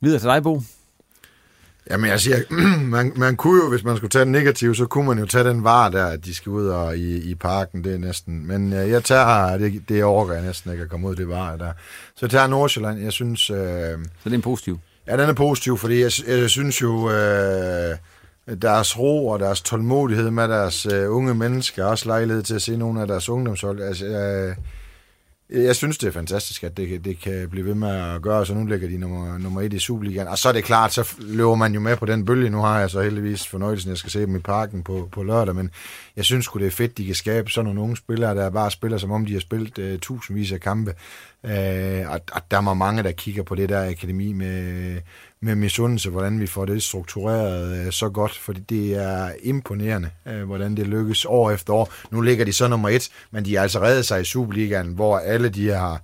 Videre 0.01 0.19
til 0.19 0.29
dig, 0.29 0.43
Bo. 0.43 0.61
Jamen 1.89 2.09
jeg 2.09 2.19
siger, 2.19 2.37
man, 2.95 3.13
man 3.15 3.35
kunne 3.35 3.63
jo, 3.63 3.69
hvis 3.69 3.83
man 3.83 3.97
skulle 3.97 4.09
tage 4.09 4.25
den 4.25 4.31
negative, 4.31 4.75
så 4.75 4.85
kunne 4.85 5.07
man 5.07 5.19
jo 5.19 5.25
tage 5.25 5.43
den 5.43 5.63
var 5.63 5.89
der, 5.89 6.05
at 6.05 6.25
de 6.25 6.35
skal 6.35 6.49
ud 6.49 6.67
og 6.67 6.97
i, 6.97 7.31
i 7.31 7.35
parken, 7.35 7.83
det 7.83 7.93
er 7.93 7.97
næsten. 7.97 8.47
Men 8.47 8.73
øh, 8.73 8.89
jeg 8.89 9.03
tager, 9.03 9.57
det, 9.57 9.89
det 9.89 10.03
overgår 10.03 10.33
jeg 10.33 10.43
næsten 10.43 10.71
ikke 10.71 10.83
at 10.83 10.89
komme 10.89 11.07
ud, 11.07 11.15
det 11.15 11.29
var 11.29 11.55
der. 11.55 11.71
Så 12.15 12.25
jeg 12.25 12.29
tager 12.29 12.47
Nordsjælland, 12.47 12.99
jeg 12.99 13.11
synes... 13.11 13.49
Øh, 13.49 13.57
så 13.57 14.23
det 14.23 14.31
er 14.31 14.35
en 14.35 14.41
positiv? 14.41 14.79
Ja, 15.07 15.17
den 15.17 15.29
er 15.29 15.33
positiv, 15.33 15.77
fordi 15.77 16.01
jeg, 16.01 16.11
jeg 16.27 16.49
synes 16.49 16.81
jo, 16.81 17.11
øh, 17.11 17.97
deres 18.61 18.99
ro 18.99 19.27
og 19.27 19.39
deres 19.39 19.61
tålmodighed 19.61 20.31
med 20.31 20.47
deres 20.47 20.85
øh, 20.85 21.15
unge 21.15 21.35
mennesker, 21.35 21.85
også 21.85 22.05
lejlighed 22.05 22.43
til 22.43 22.55
at 22.55 22.61
se 22.61 22.77
nogle 22.77 23.01
af 23.01 23.07
deres 23.07 23.29
ungdomshold. 23.29 23.81
Altså, 23.81 24.05
øh, 24.05 24.55
jeg 25.49 25.75
synes, 25.75 25.97
det 25.97 26.07
er 26.07 26.11
fantastisk, 26.11 26.63
at 26.63 26.77
det, 26.77 27.05
det 27.05 27.19
kan 27.19 27.49
blive 27.49 27.65
ved 27.65 27.75
med 27.75 27.89
at 27.89 28.21
gøre, 28.21 28.45
så 28.45 28.53
nu 28.53 28.65
ligger 28.65 28.87
de 28.87 28.97
nummer, 28.97 29.37
nummer 29.37 29.61
et 29.61 29.73
i 29.73 29.79
Superligaen. 29.79 30.27
Og 30.27 30.37
så 30.37 30.49
er 30.49 30.53
det 30.53 30.63
klart, 30.63 30.93
så 30.93 31.15
løber 31.19 31.55
man 31.55 31.73
jo 31.73 31.79
med 31.79 31.97
på 31.97 32.05
den 32.05 32.25
bølge. 32.25 32.49
Nu 32.49 32.57
har 32.57 32.79
jeg 32.79 32.89
så 32.89 33.01
heldigvis 33.01 33.47
fornøjelsen, 33.47 33.89
jeg 33.89 33.97
skal 33.97 34.11
se 34.11 34.21
dem 34.21 34.35
i 34.35 34.39
parken 34.39 34.83
på, 34.83 35.09
på 35.11 35.23
lørdag, 35.23 35.55
men 35.55 35.71
jeg 36.15 36.25
synes 36.25 36.47
det 36.47 36.67
er 36.67 36.71
fedt, 36.71 36.97
de 36.97 37.05
kan 37.05 37.15
skabe 37.15 37.51
sådan 37.51 37.65
nogle 37.65 37.81
unge 37.81 37.97
spillere, 37.97 38.35
der 38.35 38.49
bare 38.49 38.71
spiller, 38.71 38.97
som 38.97 39.11
om 39.11 39.25
de 39.25 39.33
har 39.33 39.39
spillet 39.39 39.77
uh, 39.77 39.99
tusindvis 39.99 40.51
af 40.51 40.59
kampe. 40.59 40.93
Uh, 41.43 41.51
og, 42.11 42.19
og 42.31 42.41
der 42.51 42.57
er 42.57 42.73
mange, 42.73 43.03
der 43.03 43.11
kigger 43.11 43.43
på 43.43 43.55
det 43.55 43.69
der 43.69 43.89
akademi 43.89 44.33
med, 44.33 45.01
med 45.45 45.55
misundelse, 45.55 46.09
hvordan 46.09 46.39
vi 46.39 46.47
får 46.47 46.65
det 46.65 46.83
struktureret 46.83 47.85
øh, 47.85 47.91
så 47.91 48.09
godt, 48.09 48.37
fordi 48.37 48.61
det 48.69 48.95
er 48.95 49.31
imponerende, 49.43 50.09
øh, 50.27 50.43
hvordan 50.43 50.77
det 50.77 50.87
lykkes 50.87 51.25
år 51.25 51.51
efter 51.51 51.73
år. 51.73 51.93
Nu 52.11 52.21
ligger 52.21 52.45
de 52.45 52.53
så 52.53 52.67
nummer 52.67 52.89
et, 52.89 53.09
men 53.31 53.45
de 53.45 53.55
har 53.55 53.61
altså 53.61 53.81
reddet 53.81 54.05
sig 54.05 54.21
i 54.21 54.23
Superligaen, 54.23 54.87
hvor 54.87 55.17
alle 55.17 55.49
de 55.49 55.69
har 55.69 56.01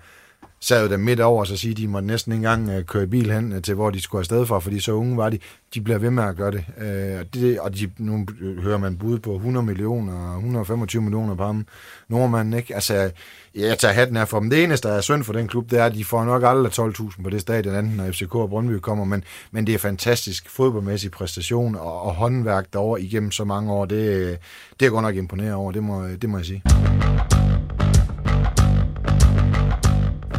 sad 0.61 0.89
dem 0.89 0.99
midt 0.99 1.19
over, 1.19 1.43
så 1.43 1.57
sige, 1.57 1.73
de 1.73 1.87
måtte 1.87 2.07
næsten 2.07 2.31
ikke 2.31 2.47
engang 2.47 2.69
øh, 2.69 2.85
køre 2.85 3.07
bil 3.07 3.31
hen 3.31 3.51
øh, 3.51 3.61
til, 3.61 3.75
hvor 3.75 3.89
de 3.89 4.01
skulle 4.01 4.19
afsted 4.19 4.45
fra, 4.45 4.59
fordi 4.59 4.79
så 4.79 4.91
unge 4.91 5.17
var 5.17 5.29
de. 5.29 5.39
De 5.73 5.81
bliver 5.81 5.99
ved 5.99 6.09
med 6.09 6.23
at 6.23 6.35
gøre 6.35 6.51
det. 6.51 6.65
Øh, 6.77 7.25
det 7.33 7.59
og 7.59 7.75
de, 7.75 7.91
nu 7.97 8.25
hører 8.61 8.77
man 8.77 8.97
bud 8.97 9.19
på 9.19 9.35
100 9.35 9.65
millioner, 9.65 10.35
125 10.35 11.01
millioner 11.01 11.35
på 11.35 11.45
ham. 11.45 11.65
Nordmanden, 12.09 12.53
ikke? 12.53 12.75
Altså, 12.75 13.11
jeg 13.55 13.79
tager 13.79 13.93
hatten 13.93 14.17
her 14.17 14.25
for 14.25 14.39
dem. 14.39 14.49
Det 14.49 14.63
eneste, 14.63 14.87
der 14.87 14.93
er 14.93 15.01
synd 15.01 15.23
for 15.23 15.33
den 15.33 15.47
klub, 15.47 15.71
det 15.71 15.79
er, 15.79 15.85
at 15.85 15.95
de 15.95 16.05
får 16.05 16.25
nok 16.25 16.43
aldrig 16.45 16.71
12.000 16.73 17.23
på 17.23 17.29
det 17.29 17.41
stadion, 17.41 17.75
anden 17.75 17.93
når 17.93 18.11
FCK 18.11 18.35
og 18.35 18.49
Brøndby 18.49 18.73
kommer, 18.73 19.05
men, 19.05 19.23
men 19.51 19.67
det 19.67 19.75
er 19.75 19.79
fantastisk 19.79 20.49
fodboldmæssig 20.49 21.11
præstation 21.11 21.75
og, 21.75 22.01
og 22.01 22.13
håndværk 22.15 22.73
derover 22.73 22.97
igennem 22.97 23.31
så 23.31 23.43
mange 23.43 23.71
år. 23.73 23.85
Det, 23.85 24.37
det 24.79 24.85
er 24.85 24.89
godt 24.89 25.03
nok 25.03 25.15
imponeret 25.15 25.53
over, 25.53 25.71
det 25.71 25.83
må, 25.83 26.07
det 26.07 26.29
må 26.29 26.37
jeg 26.37 26.45
sige. 26.45 26.63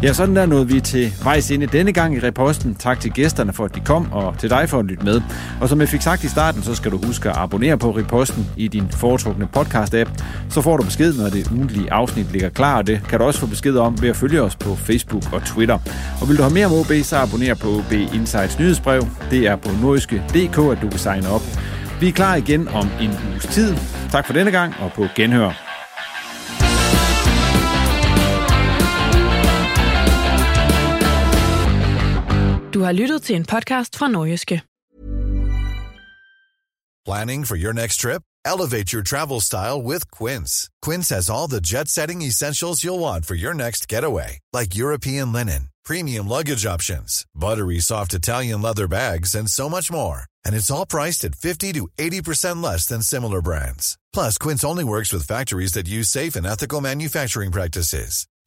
Ja, 0.02 0.12
sådan 0.12 0.36
der 0.36 0.46
nåede 0.46 0.68
vi 0.68 0.80
til 0.80 1.12
vejs 1.22 1.50
ende 1.50 1.66
denne 1.66 1.92
gang 1.92 2.16
i 2.16 2.20
reposten. 2.20 2.74
Tak 2.74 3.00
til 3.00 3.12
gæsterne 3.12 3.52
for, 3.52 3.64
at 3.64 3.74
de 3.74 3.80
kom, 3.80 4.12
og 4.12 4.38
til 4.38 4.50
dig 4.50 4.68
for 4.68 4.78
at 4.78 4.84
lytte 4.84 5.04
med. 5.04 5.20
Og 5.60 5.68
som 5.68 5.80
jeg 5.80 5.88
fik 5.88 6.02
sagt 6.02 6.24
i 6.24 6.28
starten, 6.28 6.62
så 6.62 6.74
skal 6.74 6.90
du 6.90 7.00
huske 7.06 7.30
at 7.30 7.36
abonnere 7.36 7.78
på 7.78 7.90
reposten 7.90 8.46
i 8.56 8.68
din 8.68 8.88
foretrukne 8.90 9.48
podcast-app. 9.56 10.10
Så 10.50 10.60
får 10.60 10.76
du 10.76 10.82
besked, 10.84 11.14
når 11.14 11.28
det 11.28 11.50
ugentlige 11.50 11.92
afsnit 11.92 12.32
ligger 12.32 12.48
klar, 12.48 12.76
og 12.76 12.86
det 12.86 13.00
kan 13.08 13.18
du 13.18 13.24
også 13.24 13.40
få 13.40 13.46
besked 13.46 13.76
om 13.76 14.02
ved 14.02 14.08
at 14.08 14.16
følge 14.16 14.42
os 14.42 14.56
på 14.56 14.74
Facebook 14.76 15.32
og 15.32 15.44
Twitter. 15.44 15.78
Og 16.20 16.28
vil 16.28 16.36
du 16.36 16.42
have 16.42 16.54
mere 16.54 16.66
om 16.66 16.72
OB, 16.72 16.92
så 17.02 17.16
abonner 17.16 17.54
på 17.54 17.68
OB 17.68 17.92
Insights 17.92 18.58
nyhedsbrev. 18.58 19.06
Det 19.30 19.46
er 19.46 19.56
på 19.56 19.68
nordiske.dk, 19.82 20.58
at 20.58 20.78
du 20.82 20.88
kan 20.88 20.98
signe 20.98 21.28
op. 21.28 21.42
Vi 22.00 22.08
er 22.08 22.12
klar 22.12 22.34
igen 22.34 22.68
om 22.68 22.88
en 23.00 23.10
uges 23.30 23.46
tid. 23.46 23.76
Tak 24.10 24.26
for 24.26 24.32
denne 24.32 24.50
gang, 24.50 24.74
og 24.80 24.92
på 24.92 25.06
genhør. 25.16 25.71
Du 32.72 32.80
har 32.80 32.92
lyttet 32.92 33.22
til 33.22 33.36
en 33.36 33.44
podcast 33.44 33.96
fra 33.96 34.08
Nordjyske. 34.08 34.62
Planning 37.04 37.44
for 37.46 37.56
your 37.56 37.72
next 37.72 37.96
trip? 38.00 38.22
Elevate 38.46 38.92
your 38.94 39.02
travel 39.02 39.40
style 39.40 39.82
with 39.82 40.10
Quince. 40.10 40.70
Quince 40.86 41.14
has 41.14 41.28
all 41.30 41.48
the 41.48 41.60
jet-setting 41.60 42.22
essentials 42.22 42.84
you'll 42.84 43.00
want 43.00 43.26
for 43.26 43.34
your 43.34 43.54
next 43.54 43.88
getaway, 43.88 44.38
like 44.52 44.74
European 44.74 45.32
linen, 45.32 45.68
premium 45.84 46.28
luggage 46.28 46.64
options, 46.64 47.26
buttery 47.34 47.80
soft 47.80 48.14
Italian 48.14 48.62
leather 48.62 48.88
bags, 48.88 49.34
and 49.34 49.50
so 49.50 49.68
much 49.68 49.92
more. 49.92 50.22
And 50.44 50.54
it's 50.54 50.70
all 50.70 50.86
priced 50.86 51.24
at 51.24 51.34
50 51.34 51.72
to 51.72 51.88
80% 51.98 52.62
less 52.62 52.86
than 52.86 53.02
similar 53.02 53.42
brands. 53.42 53.98
Plus, 54.14 54.38
Quince 54.38 54.64
only 54.64 54.84
works 54.84 55.12
with 55.12 55.26
factories 55.26 55.72
that 55.72 55.88
use 55.88 56.08
safe 56.08 56.36
and 56.36 56.46
ethical 56.46 56.80
manufacturing 56.80 57.50
practices. 57.52 58.26